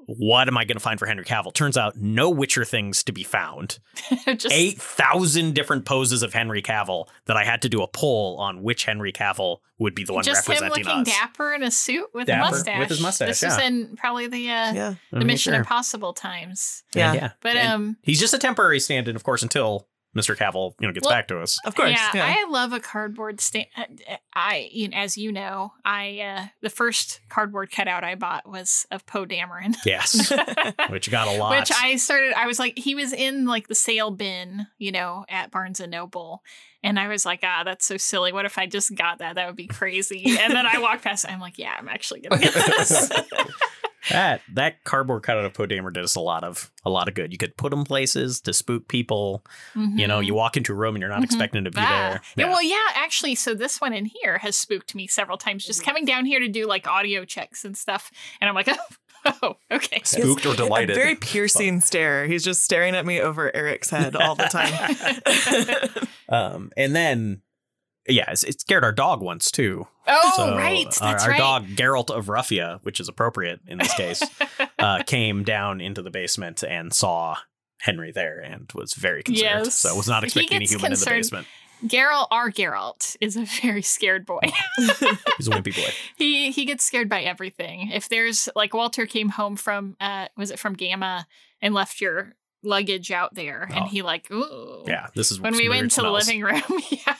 What 0.08 0.46
am 0.46 0.56
I 0.56 0.64
going 0.64 0.76
to 0.76 0.82
find 0.82 1.00
for 1.00 1.06
Henry 1.06 1.24
Cavill? 1.24 1.52
Turns 1.52 1.76
out, 1.76 1.96
no 1.96 2.30
Witcher 2.30 2.64
things 2.64 3.02
to 3.04 3.12
be 3.12 3.24
found. 3.24 3.80
Just 4.26 4.52
8,000 4.52 5.52
different 5.54 5.84
poses 5.84 6.22
of 6.22 6.32
Henry 6.32 6.62
Cavill 6.62 7.08
that 7.24 7.36
I 7.36 7.44
had 7.44 7.62
to 7.62 7.68
do 7.68 7.82
a 7.82 7.88
poll 7.88 8.36
on 8.38 8.62
which 8.62 8.84
Henry 8.84 9.12
Cavill 9.12 9.58
would 9.78 9.94
be 9.96 10.04
the 10.04 10.12
one 10.12 10.22
just 10.22 10.48
him 10.48 10.68
looking 10.68 10.86
us. 10.86 11.08
dapper 11.08 11.52
in 11.54 11.62
a 11.62 11.70
suit 11.72 12.06
with 12.14 12.28
Dapper 12.28 12.40
a 12.40 12.50
with 12.50 12.66
mustache. 12.66 12.88
his 12.88 13.00
mustache, 13.02 13.28
This 13.28 13.42
was 13.42 13.58
in 13.58 13.96
probably 13.96 14.28
the 14.28 14.48
uh, 14.48 14.72
Yeah. 14.72 14.94
the 15.10 15.24
Mission 15.24 15.52
sure. 15.54 15.60
Impossible 15.60 16.12
times. 16.12 16.84
Yeah. 16.94 17.12
yeah. 17.12 17.30
But 17.40 17.56
And 17.56 17.72
um, 17.72 17.96
he's 18.02 18.20
just 18.20 18.32
a 18.32 18.38
temporary 18.38 18.78
stand-in, 18.80 19.16
of 19.16 19.24
course, 19.24 19.42
until 19.42 19.88
Mr. 20.16 20.34
Cavill, 20.36 20.74
you 20.80 20.86
know, 20.86 20.93
gets 20.93 21.05
Well, 21.06 21.14
back 21.14 21.28
to 21.28 21.40
us. 21.40 21.59
Of 21.64 21.74
course. 21.74 21.90
yeah, 21.90 22.10
Yeah. 22.14 22.24
I 22.26 22.51
love 22.51 22.72
a 22.72 22.80
cardboard 22.80 23.40
stand. 23.40 23.66
I, 24.34 24.68
you 24.72 24.88
know, 24.88 24.97
as 24.97 25.18
you 25.18 25.30
know, 25.30 25.72
I 25.84 26.20
uh, 26.20 26.47
the 26.62 26.70
first 26.70 27.20
cardboard 27.28 27.70
cutout 27.70 28.02
I 28.05 28.14
bought 28.14 28.48
was 28.48 28.86
of 28.90 29.05
Poe 29.06 29.26
Dameron, 29.26 29.76
Yes, 29.84 30.32
which 30.88 31.10
got 31.10 31.28
a 31.28 31.32
lot. 31.38 31.51
which 31.59 31.70
I 31.72 31.97
started. 31.97 32.32
I 32.36 32.47
was 32.47 32.59
like, 32.59 32.78
he 32.78 32.94
was 32.94 33.12
in 33.12 33.44
like 33.47 33.68
the 33.68 33.74
sale 33.74 34.10
bin, 34.10 34.66
you 34.78 34.93
know, 34.93 35.24
at 35.28 35.51
Barnes 35.51 35.80
and 35.80 35.90
Noble, 35.93 36.43
and 36.82 36.98
I 36.98 37.09
was 37.09 37.24
like, 37.26 37.40
ah, 37.43 37.62
that's 37.64 37.84
so 37.86 37.97
silly. 37.97 38.32
What 38.32 38.44
if 38.47 38.59
I 38.59 38.66
just 38.66 38.94
got 38.94 39.18
that? 39.18 39.34
That 39.34 39.47
would 39.47 39.56
be 39.56 39.66
crazy. 39.66 40.24
and 40.38 40.55
then 40.55 40.66
I 40.66 40.78
walked 40.78 41.02
past. 41.05 41.26
I'm 41.28 41.40
like, 41.40 41.59
yeah, 41.59 41.74
I'm 41.78 41.88
actually 41.88 42.20
gonna 42.20 42.40
get 42.43 42.55
this. 42.55 43.10
that 44.10 44.40
that 44.54 44.84
cardboard 44.84 45.22
cutout 45.22 45.44
of 45.44 45.54
Poe 45.54 45.66
Dameron 45.66 45.92
did 45.94 46.04
us 46.04 46.14
a 46.14 46.20
lot 46.20 46.44
of 46.44 46.70
a 46.84 46.90
lot 46.90 47.08
of 47.08 47.14
good. 47.14 47.32
You 47.32 47.38
could 47.38 47.56
put 47.56 47.72
him 47.72 47.84
places 47.84 48.40
to 48.42 48.52
spook 48.52 48.88
people. 48.88 49.44
You 49.74 50.06
know, 50.06 50.20
you 50.20 50.34
walk 50.34 50.56
into 50.56 50.72
a 50.72 50.76
room 50.76 50.94
and 50.94 51.00
you're 51.02 51.10
not 51.10 51.20
Mhm. 51.20 51.24
expecting 51.24 51.64
to 51.64 51.70
be 51.70 51.78
Ah. 51.80 52.10
there. 52.10 52.20
Yeah, 52.46 52.52
well, 52.52 52.62
yeah, 52.62 52.76
actually, 52.94 53.34
so 53.34 53.54
this 53.54 53.80
one 53.80 53.92
in 53.92 54.04
here 54.06 54.38
has 54.38 54.56
spooked 54.56 54.94
me 54.94 55.06
several 55.06 55.36
times. 55.38 55.64
Just 55.64 55.82
coming 55.84 56.04
down 56.04 56.24
here 56.26 56.38
to 56.40 56.48
do 56.48 56.66
like 56.66 56.86
audio 56.86 57.24
checks 57.24 57.64
and 57.64 57.76
stuff, 57.76 58.10
and 58.40 58.48
I'm 58.48 58.54
like, 58.54 58.68
oh, 58.68 59.32
oh 59.42 59.56
okay. 59.72 60.00
Spooked 60.04 60.46
or 60.46 60.54
delighted? 60.54 60.90
A 60.96 61.00
very 61.00 61.16
piercing 61.16 61.80
stare. 61.80 62.26
He's 62.26 62.44
just 62.44 62.62
staring 62.64 62.94
at 62.94 63.04
me 63.04 63.20
over 63.20 63.54
Erik's 63.54 63.90
head 63.90 64.14
all 64.14 64.34
the 64.36 64.44
time. 64.44 66.06
Um, 66.28 66.72
and 66.76 66.94
then, 66.94 67.42
yeah, 68.08 68.30
it 68.30 68.60
scared 68.60 68.84
our 68.84 68.92
dog 68.92 69.20
once 69.20 69.50
too. 69.50 69.86
Oh, 70.06 70.32
So 70.36 70.56
right, 70.56 70.84
that's 70.84 71.00
our, 71.00 71.18
our 71.18 71.30
right. 71.30 71.38
dog 71.38 71.66
Geralt 71.68 72.10
of 72.10 72.26
Ruffia, 72.26 72.78
which 72.82 73.00
is 73.00 73.08
appropriate 73.08 73.60
in 73.66 73.78
this 73.78 73.92
case, 73.94 74.22
uh, 74.78 75.02
came 75.04 75.42
down 75.44 75.80
into 75.80 76.02
the 76.02 76.10
basement 76.10 76.62
and 76.62 76.92
saw 76.92 77.36
Henry 77.80 78.12
there 78.12 78.38
and 78.40 78.70
was 78.74 78.94
very 78.94 79.22
concerned. 79.22 79.42
Yes. 79.42 79.74
So 79.78 79.94
was 79.96 80.08
not 80.08 80.24
expecting 80.24 80.56
any 80.56 80.66
human 80.66 80.92
in 80.92 80.98
the 80.98 81.06
basement. 81.06 81.46
Geralt, 81.84 82.28
our 82.30 82.50
Geralt, 82.50 83.16
is 83.20 83.36
a 83.36 83.44
very 83.60 83.82
scared 83.82 84.24
boy. 84.24 84.40
He's 84.78 84.88
a 85.48 85.50
wimpy 85.50 85.76
boy. 85.76 85.90
he 86.16 86.50
he 86.50 86.64
gets 86.64 86.84
scared 86.84 87.08
by 87.08 87.20
everything. 87.22 87.90
If 87.90 88.08
there's 88.08 88.48
like 88.56 88.72
Walter 88.72 89.04
came 89.04 89.28
home 89.28 89.56
from 89.56 89.94
uh 90.00 90.28
was 90.38 90.50
it 90.50 90.58
from 90.58 90.72
Gamma 90.72 91.26
and 91.60 91.74
left 91.74 92.00
your 92.00 92.34
luggage 92.62 93.10
out 93.10 93.34
there, 93.34 93.68
Oh. 93.70 93.74
and 93.76 93.88
he 93.88 94.00
like 94.00 94.30
ooh 94.30 94.84
Yeah, 94.86 95.08
this 95.14 95.30
is 95.30 95.38
When 95.38 95.54
we 95.54 95.68
went 95.68 95.90
to 95.92 96.00
the 96.02 96.10
living 96.10 96.40
room, 96.40 96.62
yeah. 96.88 97.14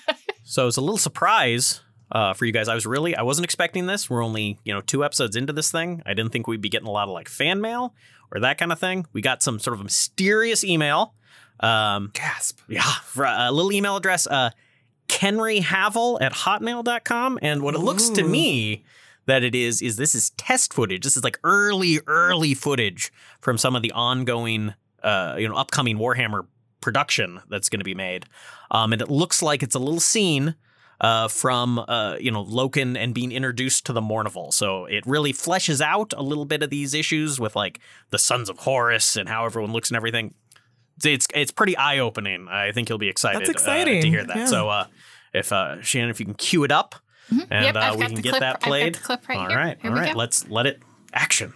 So 0.49 0.69
it's 0.69 0.77
a 0.77 0.81
little 0.81 0.97
surprise 0.97 1.81
uh, 2.13 2.33
for 2.33 2.45
you 2.45 2.53
guys. 2.53 2.69
I 2.69 2.75
was 2.75 2.87
really 2.87 3.17
I 3.17 3.23
wasn't 3.23 3.45
expecting 3.45 3.87
this. 3.87 4.09
We're 4.09 4.25
only 4.25 4.61
you 4.65 4.73
know 4.73 4.81
two 4.81 5.05
episodes 5.05 5.35
into 5.35 5.53
this 5.53 5.73
thing. 5.73 6.03
I 6.07 6.15
didn't 6.15 6.31
think 6.31 6.47
we'd 6.47 6.61
be 6.61 6.69
getting 6.69 6.87
a 6.87 6.93
lot 6.93 7.09
of 7.09 7.15
like 7.15 7.29
fan 7.29 7.61
mail 7.61 7.95
or 8.33 8.41
that 8.41 8.57
kind 8.57 8.71
of 8.71 8.79
thing. 8.79 9.07
We 9.13 9.23
got 9.23 9.43
some 9.43 9.59
sort 9.59 9.75
of 9.75 9.81
a 9.81 9.85
mysterious 9.85 10.63
email. 10.63 11.15
Um, 11.59 12.13
Gasp. 12.13 12.61
yeah, 12.69 12.83
for 12.83 13.25
a 13.25 13.51
little 13.51 13.73
email 13.73 13.97
address, 13.97 14.29
uh, 14.29 14.51
Kenry 15.09 15.61
Havel 15.63 16.19
at 16.21 16.33
hotmail.com. 16.33 17.41
And 17.43 17.63
what 17.63 17.75
it 17.75 17.81
looks 17.81 18.09
to 18.11 18.23
me 18.23 18.85
that 19.27 19.43
it 19.43 19.57
is, 19.57 19.83
is 19.83 19.97
this 19.97 20.15
is 20.15 20.31
test 20.31 20.73
footage. 20.73 21.03
This 21.03 21.17
is 21.17 21.25
like 21.25 21.41
early, 21.43 21.99
early 22.07 22.55
footage 22.55 23.13
from 23.41 23.59
some 23.59 23.75
of 23.75 23.83
the 23.83 23.91
ongoing, 23.91 24.75
uh, 25.03 25.35
you 25.39 25.49
know, 25.49 25.57
upcoming 25.57 25.99
Warhammer 25.99 26.47
production 26.87 27.41
that's 27.51 27.69
going 27.69 27.81
to 27.81 27.85
be 27.85 27.95
made. 28.09 28.23
Um, 28.71 28.93
and 28.93 29.03
it 29.03 29.11
looks 29.11 29.43
like 29.43 29.63
it's 29.63 29.75
a 29.75 29.79
little 29.79 30.01
scene 30.01 30.55
uh, 31.01 31.29
from, 31.29 31.79
uh, 31.79 32.17
you 32.21 32.31
know, 32.31 32.45
Loken 32.45 32.97
and 32.97 33.13
being 33.13 33.33
introduced 33.33 33.85
to 33.87 33.93
the 33.93 34.01
Mournival. 34.01 34.53
So 34.53 34.87
it 34.87 35.05
really 35.07 35.33
fleshes 35.33 35.81
out 35.81 36.15
a 36.17 36.23
little 36.23 36.45
bit 36.47 36.63
of 36.63 36.71
these 36.71 36.95
issues 36.95 37.39
with 37.41 37.55
like 37.57 37.81
the 38.11 38.19
Sons 38.19 38.49
of 38.49 38.59
Horus 38.59 39.17
and 39.17 39.29
how 39.29 39.45
everyone 39.45 39.73
looks 39.73 39.91
and 39.91 39.97
everything 39.97 40.33
it's 41.05 41.27
it's 41.35 41.51
pretty 41.53 41.77
eye 41.77 41.99
opening. 41.99 42.49
I 42.49 42.73
think 42.73 42.89
you'll 42.89 42.97
be 43.09 43.11
excited, 43.11 43.47
That's 43.47 43.67
uh, 43.69 43.85
to 43.85 44.09
hear 44.09 44.25
that. 44.25 44.37
Yeah. 44.37 44.47
So, 44.47 44.69
uh, 44.71 44.87
if 45.35 45.53
uh, 45.53 45.83
Shannon, 45.83 46.09
if 46.09 46.19
you 46.21 46.25
can 46.25 46.35
cue 46.35 46.65
it 46.65 46.73
up, 46.73 46.95
Mhm. 47.31 47.47
and 47.51 47.65
Yep, 47.67 47.77
uh, 47.77 47.97
we 47.99 48.07
can 48.07 48.15
get 48.23 48.31
clip- 48.31 48.41
that 48.41 48.63
played. 48.63 48.99
right 49.09 49.37
all 49.37 49.49
here. 49.49 49.59
right, 49.59 49.79
Here 49.83 49.91
all 49.91 49.97
right. 49.99 50.13
go. 50.15 50.19
Let's 50.19 50.49
let 50.49 50.65
it 50.67 50.81
action. 51.13 51.53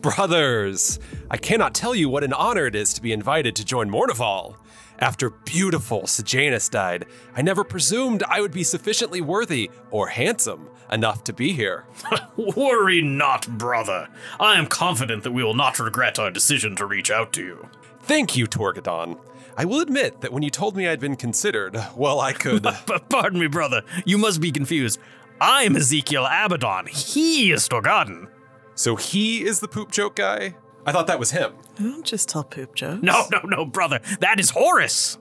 Brothers, 0.00 0.98
I 1.30 1.36
cannot 1.36 1.74
tell 1.74 1.94
you 1.94 2.08
what 2.08 2.24
an 2.24 2.32
honor 2.32 2.64
it 2.64 2.74
is 2.74 2.94
to 2.94 3.02
be 3.02 3.12
invited 3.12 3.54
to 3.56 3.64
join 3.66 3.90
Mournival. 3.90 4.56
After 4.98 5.28
beautiful 5.28 6.06
Sejanus 6.06 6.70
died, 6.70 7.04
I 7.36 7.42
never 7.42 7.64
presumed 7.64 8.22
I 8.22 8.40
would 8.40 8.52
be 8.52 8.64
sufficiently 8.64 9.20
worthy 9.20 9.70
or 9.90 10.08
handsome 10.08 10.70
enough 10.90 11.22
to 11.24 11.34
be 11.34 11.52
here. 11.52 11.84
Worry 12.36 13.02
not, 13.02 13.46
brother. 13.58 14.08
I 14.38 14.58
am 14.58 14.66
confident 14.66 15.22
that 15.22 15.32
we 15.32 15.44
will 15.44 15.54
not 15.54 15.78
regret 15.78 16.18
our 16.18 16.30
decision 16.30 16.76
to 16.76 16.86
reach 16.86 17.10
out 17.10 17.34
to 17.34 17.42
you. 17.42 17.68
Thank 18.00 18.38
you, 18.38 18.46
Torgaddon. 18.46 19.20
I 19.58 19.66
will 19.66 19.80
admit 19.80 20.22
that 20.22 20.32
when 20.32 20.42
you 20.42 20.50
told 20.50 20.76
me 20.76 20.88
I'd 20.88 21.00
been 21.00 21.16
considered, 21.16 21.76
well, 21.94 22.20
I 22.20 22.32
could. 22.32 22.62
But 22.86 23.10
pardon 23.10 23.38
me, 23.38 23.48
brother. 23.48 23.82
You 24.06 24.16
must 24.16 24.40
be 24.40 24.50
confused. 24.50 24.98
I'm 25.42 25.76
Ezekiel 25.76 26.24
Abaddon. 26.24 26.86
He 26.86 27.52
is 27.52 27.68
Storgaden. 27.68 28.28
So 28.80 28.96
he 28.96 29.44
is 29.44 29.60
the 29.60 29.68
poop 29.68 29.90
joke 29.90 30.16
guy? 30.16 30.54
I 30.86 30.92
thought 30.92 31.06
that 31.08 31.18
was 31.18 31.32
him. 31.32 31.52
Don't 31.76 32.02
just 32.02 32.30
tell 32.30 32.44
poop 32.44 32.74
jokes. 32.74 33.02
No, 33.02 33.26
no, 33.30 33.40
no, 33.44 33.66
brother. 33.66 34.00
That 34.20 34.40
is 34.40 34.48
Horus. 34.48 35.18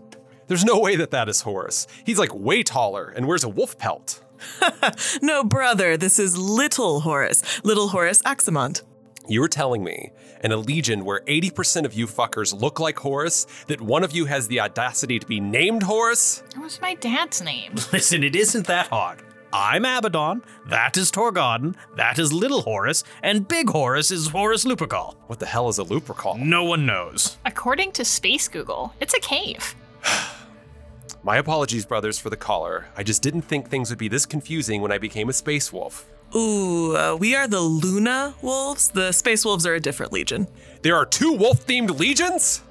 There's 0.48 0.64
no 0.64 0.80
way 0.80 0.96
that 0.96 1.12
that 1.12 1.28
is 1.28 1.42
Horus. 1.42 1.86
He's 2.06 2.18
like 2.18 2.34
way 2.34 2.64
taller 2.64 3.10
and 3.10 3.28
wears 3.28 3.44
a 3.44 3.50
wolf 3.50 3.78
pelt. 3.78 4.24
No, 5.22 5.44
brother, 5.44 5.98
this 5.98 6.20
is 6.20 6.38
Little 6.38 7.02
Horus. 7.02 7.62
Little 7.66 7.90
Horus 7.90 8.22
Aximand. 8.22 8.84
You 9.28 9.42
were 9.42 9.50
telling 9.50 9.84
me 9.84 10.12
in 10.42 10.54
a 10.54 10.58
legion 10.58 11.04
where 11.04 11.20
80% 11.28 11.84
of 11.84 11.94
you 11.94 12.08
fuckers 12.08 12.58
look 12.58 12.80
like 12.80 12.98
Horus 13.00 13.46
that 13.68 13.82
one 13.82 14.06
of 14.06 14.14
you 14.14 14.24
has 14.24 14.48
the 14.48 14.62
audacity 14.62 15.20
to 15.20 15.28
be 15.28 15.42
named 15.42 15.84
Horus? 15.84 16.44
That 16.56 16.64
was 16.64 16.80
my 16.80 16.96
dad's 16.96 17.42
name. 17.42 17.74
Listen, 17.92 18.24
it 18.24 18.38
isn't 18.38 18.68
that 18.68 18.88
hard. 18.88 19.22
I'm 19.52 19.84
Abaddon, 19.84 20.44
that 20.68 20.96
is 20.96 21.12
Torgaddon, 21.12 21.76
that 21.96 22.20
is 22.20 22.32
Little 22.32 22.62
Horus, 22.62 23.04
and 23.24 23.48
Big 23.48 23.68
Horus 23.68 24.12
is 24.12 24.28
Horus 24.28 24.64
Lupercal. 24.64 25.16
What 25.26 25.40
the 25.40 25.48
hell 25.48 25.70
is 25.70 25.80
a 25.80 25.84
lupercal? 25.84 26.38
No 26.38 26.64
one 26.66 26.86
knows. 26.86 27.38
According 27.46 27.94
to 27.94 28.06
Space 28.06 28.48
Google, 28.48 28.94
it's 29.00 29.16
a 29.16 29.20
cave. 29.20 29.76
My 31.24 31.38
apologies, 31.38 31.84
brothers, 31.84 32.20
for 32.20 32.30
the 32.30 32.38
caller. 32.38 32.86
I 32.96 33.02
just 33.02 33.24
didn't 33.24 33.42
think 33.42 33.68
things 33.70 33.90
would 33.90 33.98
be 33.98 34.08
this 34.08 34.28
confusing 34.28 34.84
when 34.84 34.92
I 34.92 35.00
became 35.00 35.30
a 35.30 35.34
space 35.34 35.74
wolf. 35.74 36.06
Ooh, 36.36 36.96
uh, 36.96 37.16
we 37.16 37.36
are 37.36 37.48
the 37.48 37.60
Luna 37.60 38.36
Wolves. 38.44 38.90
The 38.90 39.12
Space 39.12 39.44
Wolves 39.44 39.66
are 39.66 39.74
a 39.74 39.80
different 39.80 40.14
legion. 40.14 40.48
There 40.84 40.96
are 40.96 41.08
two 41.08 41.34
wolf 41.34 41.66
themed 41.66 41.98
legions? 41.98 42.62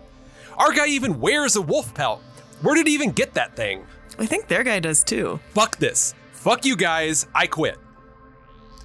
Our 0.57 0.73
guy 0.73 0.87
even 0.87 1.19
wears 1.19 1.57
a 1.57 1.63
wolf 1.63 1.93
pelt. 1.93 2.23
Where 2.63 2.77
did 2.77 2.87
he 2.87 2.95
even 2.95 3.11
get 3.11 3.35
that 3.35 3.57
thing? 3.57 3.85
I 4.17 4.27
think 4.27 4.47
their 4.47 4.63
guy 4.63 4.79
does 4.79 5.03
too. 5.03 5.41
Fuck 5.55 5.77
this. 5.79 6.15
Fuck 6.49 6.65
you 6.65 6.77
guys. 6.77 7.27
I 7.35 7.47
quit. 7.47 7.77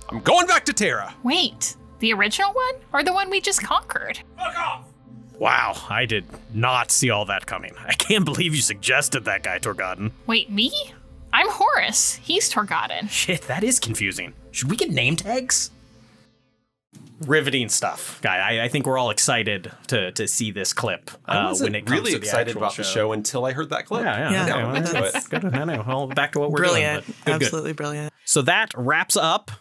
I'm 0.10 0.20
going 0.20 0.48
back 0.48 0.66
to 0.66 0.74
Terra. 0.74 1.16
Wait, 1.24 1.78
the 2.00 2.12
original 2.12 2.52
one 2.52 2.74
or 2.92 3.06
the 3.06 3.14
one 3.14 3.30
we 3.30 3.40
just 3.40 3.64
conquered? 3.64 4.20
Fuck 4.38 4.60
off! 4.60 4.86
Wow, 5.40 5.82
I 5.90 6.06
did 6.06 6.26
not 6.54 6.92
see 6.92 7.10
all 7.10 7.24
that 7.24 7.46
coming. 7.46 7.74
I 7.88 7.94
can't 7.94 8.26
believe 8.26 8.54
you 8.54 8.62
suggested 8.62 9.24
that 9.24 9.44
guy, 9.44 9.60
Torgaddon. 9.60 10.12
Wait, 10.28 10.50
me? 10.50 10.74
I'm 11.32 11.50
Horus. 11.50 12.16
He's 12.16 12.52
Torgaddon. 12.52 13.10
Shit, 13.10 13.44
that 13.44 13.64
is 13.64 13.80
confusing. 13.80 14.34
Should 14.52 14.70
we 14.70 14.76
get 14.76 14.90
name 14.90 15.16
tags? 15.16 15.72
Riveting 17.22 17.70
stuff, 17.70 18.20
guy. 18.22 18.38
I, 18.58 18.66
I 18.66 18.68
think 18.68 18.86
we're 18.86 18.98
all 18.98 19.10
excited 19.10 19.72
to 19.88 20.12
to 20.14 20.28
see 20.28 20.52
this 20.52 20.74
clip 20.74 21.10
uh, 21.28 21.32
I 21.32 21.46
wasn't 21.46 21.68
when 21.72 21.76
it 21.76 21.86
comes 21.86 22.00
really 22.00 22.12
to 22.14 22.18
the 22.20 22.26
excited 22.26 22.48
actual 22.50 22.62
about 22.64 22.76
the 22.76 22.84
show 22.84 23.12
until 23.14 23.46
I 23.46 23.54
heard 23.54 23.70
that 23.70 23.86
clip. 23.86 24.04
Yeah, 24.04 24.32
yeah, 24.32 24.32
Yeah. 24.32 24.42
okay, 24.42 24.60
Yeah, 24.94 25.02
well, 25.02 25.12
that's 25.14 25.28
good. 25.28 25.44
No, 25.44 25.64
no, 25.64 25.84
well, 25.88 26.08
back 26.08 26.34
to 26.34 26.40
what 26.40 26.52
we're 26.52 26.58
brilliant. 26.58 27.06
doing. 27.06 27.16
Brilliant, 27.24 27.26
Good, 27.26 27.32
good. 27.40 27.44
Absolutely 27.46 27.74
brilliant. 27.74 28.14
So 28.26 28.42
that 28.42 28.72
wraps 28.76 29.16
up 29.16 29.52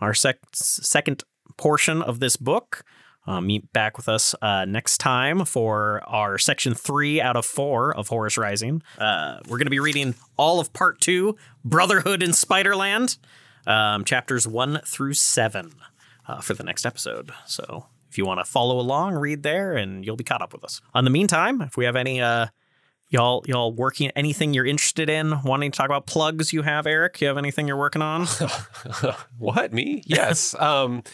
our 0.00 0.14
sec- 0.14 0.38
second 0.52 1.24
portion 1.56 2.02
of 2.02 2.20
this 2.20 2.36
book. 2.36 2.84
Uh, 3.24 3.40
meet 3.40 3.72
back 3.72 3.96
with 3.96 4.08
us 4.08 4.34
uh, 4.42 4.64
next 4.64 4.98
time 4.98 5.44
for 5.44 6.02
our 6.08 6.38
section 6.38 6.74
three 6.74 7.20
out 7.20 7.36
of 7.36 7.46
four 7.46 7.96
of 7.96 8.08
Horus 8.08 8.36
Rising. 8.36 8.82
Uh, 8.98 9.38
we're 9.48 9.58
going 9.58 9.66
to 9.66 9.70
be 9.70 9.78
reading 9.78 10.16
all 10.36 10.58
of 10.58 10.72
part 10.72 11.00
two, 11.00 11.36
Brotherhood 11.64 12.20
in 12.20 12.30
Spiderland, 12.30 13.18
um, 13.64 14.04
chapters 14.04 14.48
one 14.48 14.80
through 14.84 15.14
seven 15.14 15.72
uh, 16.26 16.40
for 16.40 16.54
the 16.54 16.62
next 16.62 16.86
episode. 16.86 17.32
So 17.46 17.86
if 18.08 18.18
you 18.18 18.26
want 18.26 18.40
to 18.40 18.44
follow 18.44 18.78
along, 18.78 19.14
read 19.14 19.42
there, 19.42 19.74
and 19.74 20.04
you'll 20.04 20.16
be 20.16 20.24
caught 20.24 20.42
up 20.42 20.52
with 20.52 20.64
us. 20.64 20.80
In 20.94 21.04
the 21.04 21.10
meantime, 21.10 21.62
if 21.62 21.76
we 21.76 21.84
have 21.84 21.96
any 21.96 22.20
uh, 22.20 22.46
y'all 23.12 23.44
y'all 23.46 23.72
working 23.72 24.10
anything 24.16 24.52
you're 24.54 24.66
interested 24.66 25.08
in, 25.08 25.40
wanting 25.44 25.70
to 25.70 25.76
talk 25.76 25.86
about 25.86 26.06
plugs 26.06 26.52
you 26.52 26.62
have, 26.62 26.84
Erik, 26.86 27.20
you 27.20 27.28
have 27.28 27.38
anything 27.38 27.68
you're 27.68 27.76
working 27.76 28.02
on? 28.02 28.26
what 29.38 29.72
me? 29.72 30.02
Yes. 30.04 30.54
um, 30.60 31.04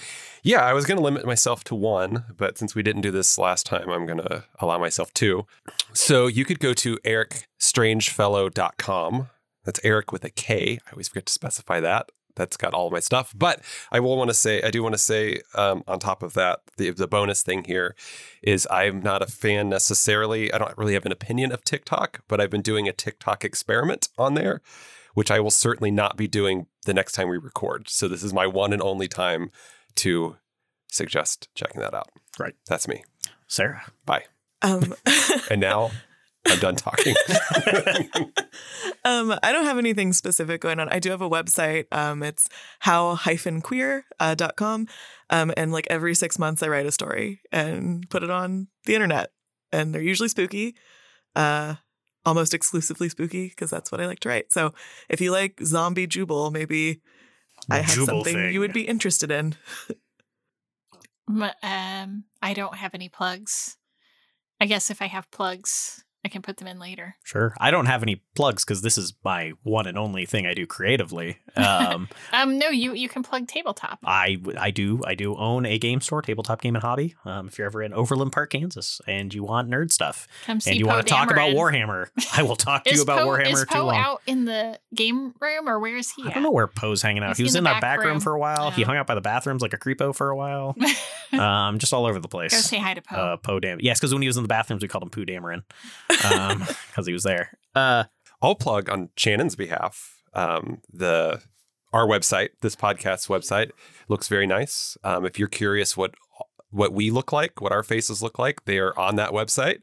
yeah, 0.43 0.65
I 0.65 0.73
was 0.73 0.87
going 0.87 0.97
to 0.97 1.05
limit 1.05 1.27
myself 1.27 1.65
to 1.65 1.75
one, 1.75 2.25
but 2.37 2.57
since 2.57 2.75
we 2.75 2.83
didn't 2.83 3.03
do 3.03 3.11
this 3.11 3.37
last 3.37 3.67
time, 3.67 3.91
I'm 3.91 4.07
going 4.07 4.21
to 4.21 4.45
allow 4.61 4.79
myself 4.79 5.13
two. 5.13 5.45
So 5.93 6.27
you 6.27 6.45
could 6.45 6.61
go 6.61 6.73
to 6.75 6.97
erikstrangefellow.com. 6.99 9.29
That's 9.65 9.81
Erik 9.85 10.13
with 10.13 10.25
a 10.25 10.31
K. 10.31 10.79
I 10.87 10.93
always 10.93 11.09
forget 11.09 11.27
to 11.27 11.33
specify 11.33 11.81
that. 11.81 12.11
That's 12.39 12.57
got 12.57 12.73
all 12.73 12.87
of 12.87 12.93
my 12.93 13.01
stuff. 13.01 13.35
But 13.37 13.61
I 13.93 14.01
will 14.01 14.17
want 14.17 14.31
to 14.31 14.35
say, 14.35 14.63
I 14.63 14.71
do 14.71 14.83
want 14.83 14.95
to 14.95 14.99
say, 14.99 15.41
um, 15.55 15.85
on 15.87 15.99
top 15.99 16.23
of 16.23 16.33
that, 16.35 16.61
the 16.79 16.91
the 16.91 17.07
bonus 17.07 17.43
thing 17.43 17.65
here 17.65 17.95
is 18.43 18.67
I'm 18.71 19.03
not 19.03 19.21
a 19.21 19.27
fan 19.27 19.69
necessarily. 19.69 20.53
I 20.53 20.59
don't 20.59 20.79
really 20.79 20.95
have 20.95 21.05
an 21.05 21.13
opinion 21.13 21.53
of 21.53 21.65
TikTok, 21.65 22.23
but 22.29 22.41
I've 22.41 22.51
been 22.51 22.63
doing 22.63 22.89
a 22.89 22.93
TikTok 22.93 23.45
experiment 23.45 24.09
on 24.17 24.35
there, 24.35 24.63
which 25.15 25.31
I 25.31 25.41
will 25.41 25.51
certainly 25.51 25.91
not 25.91 26.17
be 26.17 26.29
doing 26.29 26.67
the 26.87 26.95
next 26.95 27.13
time 27.13 27.29
we 27.29 27.37
record. 27.37 27.89
So 27.89 28.09
this 28.09 28.23
is 28.23 28.33
my 28.33 28.47
one 28.47 28.73
and 28.73 28.81
only 28.81 29.09
time 29.09 29.51
to 29.97 30.37
suggest 30.91 31.49
checking 31.55 31.81
that 31.81 31.93
out. 31.93 32.09
Right. 32.39 32.55
That's 32.69 32.89
me. 32.89 33.05
Sarah. 33.47 33.83
Bye. 34.07 34.25
Um, 34.63 34.95
And 35.51 35.61
now 35.61 35.91
I'm 36.49 36.59
done 36.59 36.77
talking. 36.77 37.15
um, 39.05 39.35
I 39.43 39.53
don't 39.53 39.65
have 39.65 39.79
anything 39.79 40.13
specific 40.13 40.61
going 40.61 40.81
on. 40.81 40.89
I 40.89 40.99
do 40.99 41.11
have 41.11 41.21
a 41.21 41.29
website. 41.29 41.85
Um, 41.93 42.23
it's 42.23 42.49
how-queer.com. 42.81 43.37
Um, 45.31 45.53
and 45.57 45.73
like 45.73 45.87
every 45.91 46.15
six 46.15 46.39
months, 46.39 46.63
I 46.63 46.69
write 46.69 46.87
a 46.87 46.93
story 46.93 47.41
and 47.53 48.09
put 48.09 48.23
it 48.23 48.31
on 48.31 48.69
the 48.85 48.95
internet. 48.95 49.31
And 49.73 49.95
they're 49.95 50.01
usually 50.03 50.29
spooky, 50.31 50.75
uh, 51.37 51.75
almost 52.25 52.55
exclusively 52.55 53.09
spooky, 53.11 53.49
because 53.49 53.71
that's 53.71 53.93
what 53.93 54.01
I 54.01 54.07
like 54.07 54.21
to 54.21 54.29
write. 54.31 54.53
So 54.53 54.73
if 55.09 55.21
you 55.21 55.31
like 55.31 55.61
zombie 55.63 56.07
jubal, 56.07 56.51
maybe 56.51 57.03
I 57.71 57.79
have 57.81 57.95
Jubal 57.95 58.07
something 58.07 58.35
thing. 58.35 58.53
you 58.55 58.61
would 58.61 58.73
be 58.73 58.87
interested 58.89 59.31
in. 59.31 59.55
Um, 61.63 62.25
I 62.41 62.55
don't 62.55 62.77
have 62.77 62.95
any 62.95 63.09
plugs. 63.09 63.77
I 64.61 64.67
guess 64.67 64.91
if 64.91 65.03
I 65.03 65.07
have 65.07 65.31
plugs, 65.31 66.05
I 66.29 66.31
can 66.31 66.43
put 66.43 66.59
them 66.59 66.69
in 66.69 66.79
later. 66.79 67.17
Sure. 67.25 67.55
I 67.59 67.71
don't 67.71 67.87
have 67.87 68.03
any 68.03 68.23
plugs 68.37 68.63
because 68.63 68.83
this 68.83 68.99
is 68.99 69.15
my 69.25 69.53
one 69.63 69.87
and 69.87 69.97
only 69.97 70.27
thing 70.27 70.47
I 70.47 70.53
do 70.53 70.67
creatively. 70.67 71.39
Um, 71.57 72.09
Um, 72.35 72.59
no, 72.59 72.69
you 72.69 72.93
you 72.93 73.09
can 73.09 73.23
plug 73.23 73.49
tabletop. 73.49 73.99
I 74.05 74.37
I 74.59 74.71
do 74.71 75.01
I 75.07 75.15
do 75.15 75.35
own 75.37 75.65
a 75.65 75.79
game 75.79 76.03
store, 76.03 76.21
tabletop 76.21 76.61
game 76.61 76.75
and 76.77 76.83
hobby. 76.83 77.15
Um, 77.25 77.49
if 77.49 77.57
you're 77.57 77.67
ever 77.67 77.83
in 77.83 77.95
Overland 77.95 78.33
Park, 78.33 78.51
Kansas, 78.51 79.01
and 79.07 79.33
you 79.33 79.43
want 79.43 79.71
nerd 79.71 79.91
stuff, 79.91 80.29
Come 80.45 80.59
and 80.67 80.77
you 80.77 80.85
Poe 80.85 80.93
want 80.97 81.07
to 81.07 81.11
talk 81.15 81.31
about 81.31 81.53
Warhammer, 81.53 82.09
I 82.37 82.43
will 82.43 82.57
talk 82.57 82.85
to 82.85 82.95
you 82.95 83.01
about 83.03 83.21
Poe, 83.21 83.27
Warhammer 83.29 83.53
is 83.55 83.61
too 83.61 83.67
Poe 83.71 83.87
long. 83.87 83.97
out 83.97 84.23
in 84.27 84.45
the 84.45 84.79
game 84.95 85.33
room 85.41 85.69
or 85.69 85.79
where 85.81 85.97
is 85.97 86.11
he 86.11 86.25
I 86.25 86.29
at? 86.29 86.35
don't 86.35 86.43
know 86.43 86.51
where 86.51 86.67
Poe's 86.67 87.01
hanging 87.01 87.23
out. 87.23 87.33
Is 87.33 87.39
he 87.39 87.45
was 87.45 87.55
in 87.55 87.61
in 87.61 87.65
the 87.65 87.71
that 87.71 87.81
back 87.81 87.99
back 87.99 88.05
room 88.05 88.15
room? 88.15 88.21
for 88.21 88.35
a 88.35 88.39
while. 88.39 88.71
He 88.71 88.83
hung 88.83 88.97
out 88.99 89.07
by 89.07 89.15
the 89.15 89.21
bathrooms 89.23 89.63
like 89.63 89.73
a 89.73 89.79
creepo 89.79 90.15
for 90.15 90.29
a 90.31 90.37
while. 90.37 90.77
um, 91.33 91.79
just 91.79 91.93
all 91.95 92.05
over 92.07 92.19
the 92.21 92.29
place. 92.29 92.53
Go 92.53 92.59
say 92.59 92.79
hi 92.79 92.93
to 92.95 93.01
Poe. 93.03 93.17
uh, 93.17 93.37
Poe 93.39 93.59
Dam. 93.59 93.79
Yes, 93.81 93.99
because 93.99 94.13
when 94.13 94.21
he 94.23 94.29
was 94.29 94.37
in 94.37 94.43
the 94.45 94.49
bathrooms, 94.49 94.83
we 94.83 94.89
called 94.89 95.03
him 95.05 95.11
Pooh 95.11 95.25
Dameron 95.25 95.63
because 96.89 97.07
he 97.07 97.13
was 97.13 97.23
there. 97.23 97.57
Uh, 97.75 98.05
I'll 98.43 98.55
plug 98.55 98.89
on 98.89 99.11
Shannon's 99.17 99.57
behalf. 99.57 100.15
Um, 100.35 100.81
the 100.93 101.41
our 101.93 102.07
website, 102.07 102.51
this 102.61 102.77
podcast's 102.77 103.29
website, 103.29 103.71
looks 104.09 104.29
very 104.29 104.47
nice. 104.47 104.97
Um, 105.03 105.25
if 105.25 105.39
you're 105.39 105.49
curious 105.49 105.97
what 105.97 106.15
what 106.71 106.93
we 106.93 107.11
look 107.11 107.33
like, 107.33 107.61
what 107.61 107.73
our 107.73 107.83
faces 107.83 108.23
look 108.23 108.39
like, 108.39 108.65
they 108.67 108.79
are 108.79 108.97
on 108.99 109.17
that 109.17 109.31
website. 109.31 109.79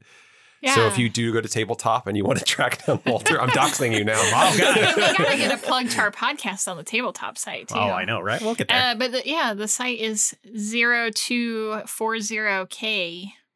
yeah. 0.62 0.76
So 0.76 0.86
if 0.86 1.00
you 1.00 1.10
do 1.10 1.34
go 1.34 1.42
to 1.42 1.50
tabletop 1.50 2.06
and 2.06 2.16
you 2.16 2.24
want 2.24 2.38
to 2.38 2.46
track 2.46 2.86
down 2.86 3.02
Walter, 3.08 3.42
I'm 3.42 3.50
doxing 3.50 3.98
you 3.98 4.04
now. 4.06 4.22
Oh, 4.36 4.56
God. 4.60 4.76
we 4.96 5.24
gotta 5.26 5.38
get 5.38 5.52
a 5.52 5.58
plug 5.58 5.90
to 5.90 6.00
our 6.02 6.12
podcast 6.12 6.68
on 6.70 6.78
the 6.78 6.84
tabletop 6.84 7.38
site 7.40 7.70
too. 7.70 7.76
oh, 7.76 7.90
I 7.90 8.06
know, 8.06 8.20
right? 8.22 8.40
We'll 8.42 8.54
get 8.56 8.68
there. 8.68 8.92
Uh, 8.92 8.96
but 8.96 9.12
the, 9.12 9.24
yeah, 9.26 9.54
the 9.56 9.68
site 9.68 10.00
is 10.00 10.36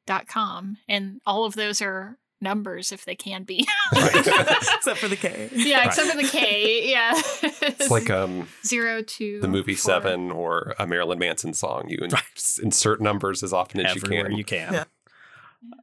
0240k.com, 0.08 0.78
and 0.88 1.22
all 1.26 1.46
of 1.46 1.54
those 1.56 1.82
are 1.82 2.18
numbers 2.42 2.92
if 2.92 3.06
they 3.06 3.16
can 3.16 3.44
be. 3.44 3.68
Except 3.94 4.98
for 5.00 5.08
the 5.08 5.16
K. 5.16 5.50
yeah, 5.54 5.86
except 5.86 6.12
for 6.12 6.18
the 6.18 6.28
K. 6.28 6.90
Yeah. 6.90 7.12
It's 7.44 7.90
like 7.92 8.10
um, 8.10 8.48
zero 8.66 9.02
two 9.02 9.42
the 9.42 9.48
movie 9.48 9.74
four. 9.74 9.94
Seven 9.94 10.32
or 10.32 10.74
a 10.80 10.88
Marilyn 10.88 11.20
Manson 11.20 11.54
song. 11.54 11.90
You 11.90 11.98
in- 12.02 12.12
insert 12.64 13.02
numbers 13.02 13.44
as 13.44 13.52
often 13.54 13.86
as 13.86 13.96
you 13.96 14.02
can. 14.02 14.32
you 14.32 14.44
can. 14.44 14.74
Yeah. 14.74 14.84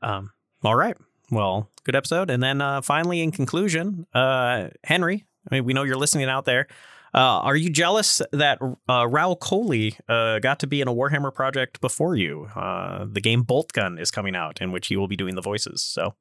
Um, 0.03 0.33
all 0.63 0.77
right. 0.77 0.97
Well, 1.31 1.69
good 1.85 1.97
episode. 1.97 2.31
And 2.31 2.43
then 2.43 2.61
uh, 2.61 2.81
finally, 2.81 3.21
in 3.21 3.33
conclusion, 3.33 4.07
uh, 4.15 4.69
Henry, 4.85 5.25
I 5.51 5.55
mean, 5.57 5.65
we 5.65 5.73
know 5.75 5.83
you're 5.83 5.97
listening 5.97 6.29
out 6.29 6.45
there. 6.45 6.69
Uh, 7.15 7.41
are 7.41 7.57
you 7.57 7.71
jealous 7.71 8.21
that 8.33 8.59
uh, 8.61 9.05
Rahul 9.07 9.39
Kohli 9.39 9.99
uh, 10.09 10.39
got 10.41 10.61
to 10.61 10.67
be 10.67 10.81
in 10.81 10.89
a 10.89 10.95
Warhammer 10.95 11.33
project 11.33 11.81
before 11.81 12.17
you? 12.17 12.49
Uh, 12.55 13.07
the 13.11 13.21
game 13.21 13.45
Boltgun 13.45 14.01
is 14.01 14.11
coming 14.11 14.37
out, 14.37 14.61
in 14.61 14.73
which 14.73 14.91
you 14.91 14.99
will 14.99 15.09
be 15.09 15.17
doing 15.17 15.35
the 15.35 15.43
voices. 15.43 15.83
So, 15.83 16.15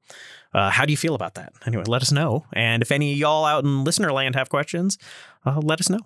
uh, 0.53 0.69
how 0.69 0.85
do 0.85 0.93
you 0.93 0.97
feel 0.97 1.15
about 1.15 1.33
that? 1.35 1.53
Anyway, 1.65 1.83
let 1.87 2.01
us 2.01 2.11
know. 2.11 2.45
And 2.53 2.81
if 2.81 2.91
any 2.91 3.11
of 3.11 3.17
y'all 3.17 3.45
out 3.45 3.63
in 3.63 3.83
listener 3.83 4.11
land 4.13 4.35
have 4.35 4.49
questions, 4.49 4.97
uh, 5.45 5.59
let 5.61 5.79
us 5.79 5.89
know. 5.89 6.01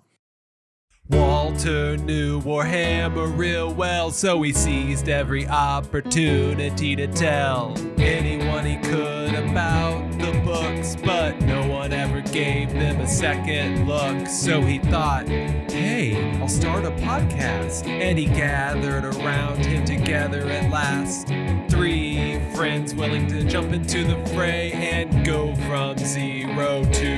Walter 1.10 1.96
knew 1.96 2.40
Warhammer 2.40 3.36
real 3.36 3.74
well, 3.74 4.12
so 4.12 4.40
he 4.42 4.52
seized 4.52 5.08
every 5.08 5.44
opportunity 5.48 6.94
to 6.94 7.08
tell 7.08 7.74
anyone 7.98 8.64
he 8.64 8.76
could 8.76 9.34
about 9.34 10.08
the 10.20 10.40
books, 10.44 10.94
but 11.04 11.40
no 11.40 11.59
one 11.90 11.98
ever 11.98 12.20
gave 12.20 12.72
them 12.72 13.00
a 13.00 13.08
second 13.08 13.86
look. 13.86 14.26
So 14.26 14.60
he 14.60 14.78
thought, 14.78 15.28
hey, 15.28 16.38
I'll 16.40 16.48
start 16.48 16.84
a 16.84 16.90
podcast. 16.92 17.86
And 17.86 18.18
he 18.18 18.26
gathered 18.26 19.04
around 19.04 19.64
him 19.64 19.84
together 19.84 20.48
at 20.48 20.70
last. 20.70 21.28
Three 21.68 22.40
friends 22.54 22.94
willing 22.94 23.26
to 23.28 23.42
jump 23.44 23.72
into 23.72 24.04
the 24.04 24.16
fray 24.34 24.72
and 24.72 25.24
go 25.24 25.54
from 25.56 25.98
zero 25.98 26.84
to 26.84 27.16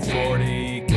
40k. 0.00 0.94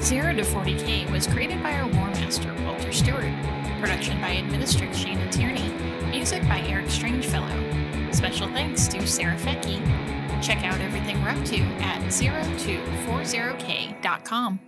Zero 0.00 0.34
to 0.34 0.42
40K 0.42 1.12
was 1.12 1.26
created 1.26 1.62
by 1.62 1.72
our 1.74 1.86
War 1.86 2.08
Master, 2.08 2.54
Walter 2.64 2.92
Stewart. 2.92 3.57
Production 3.78 4.20
by 4.20 4.30
Administrator 4.30 4.92
Shannon 4.94 5.30
Tierney. 5.30 5.68
Music 6.10 6.42
by 6.48 6.58
Erik 6.62 6.90
Strangefellow. 6.90 8.12
Special 8.12 8.48
thanks 8.48 8.88
to 8.88 9.06
Sarah 9.06 9.36
Fettke. 9.36 9.80
Check 10.42 10.64
out 10.64 10.80
everything 10.80 11.22
we're 11.22 11.28
up 11.30 11.44
to 11.44 11.60
at 11.80 12.00
0240k.com. 12.02 14.58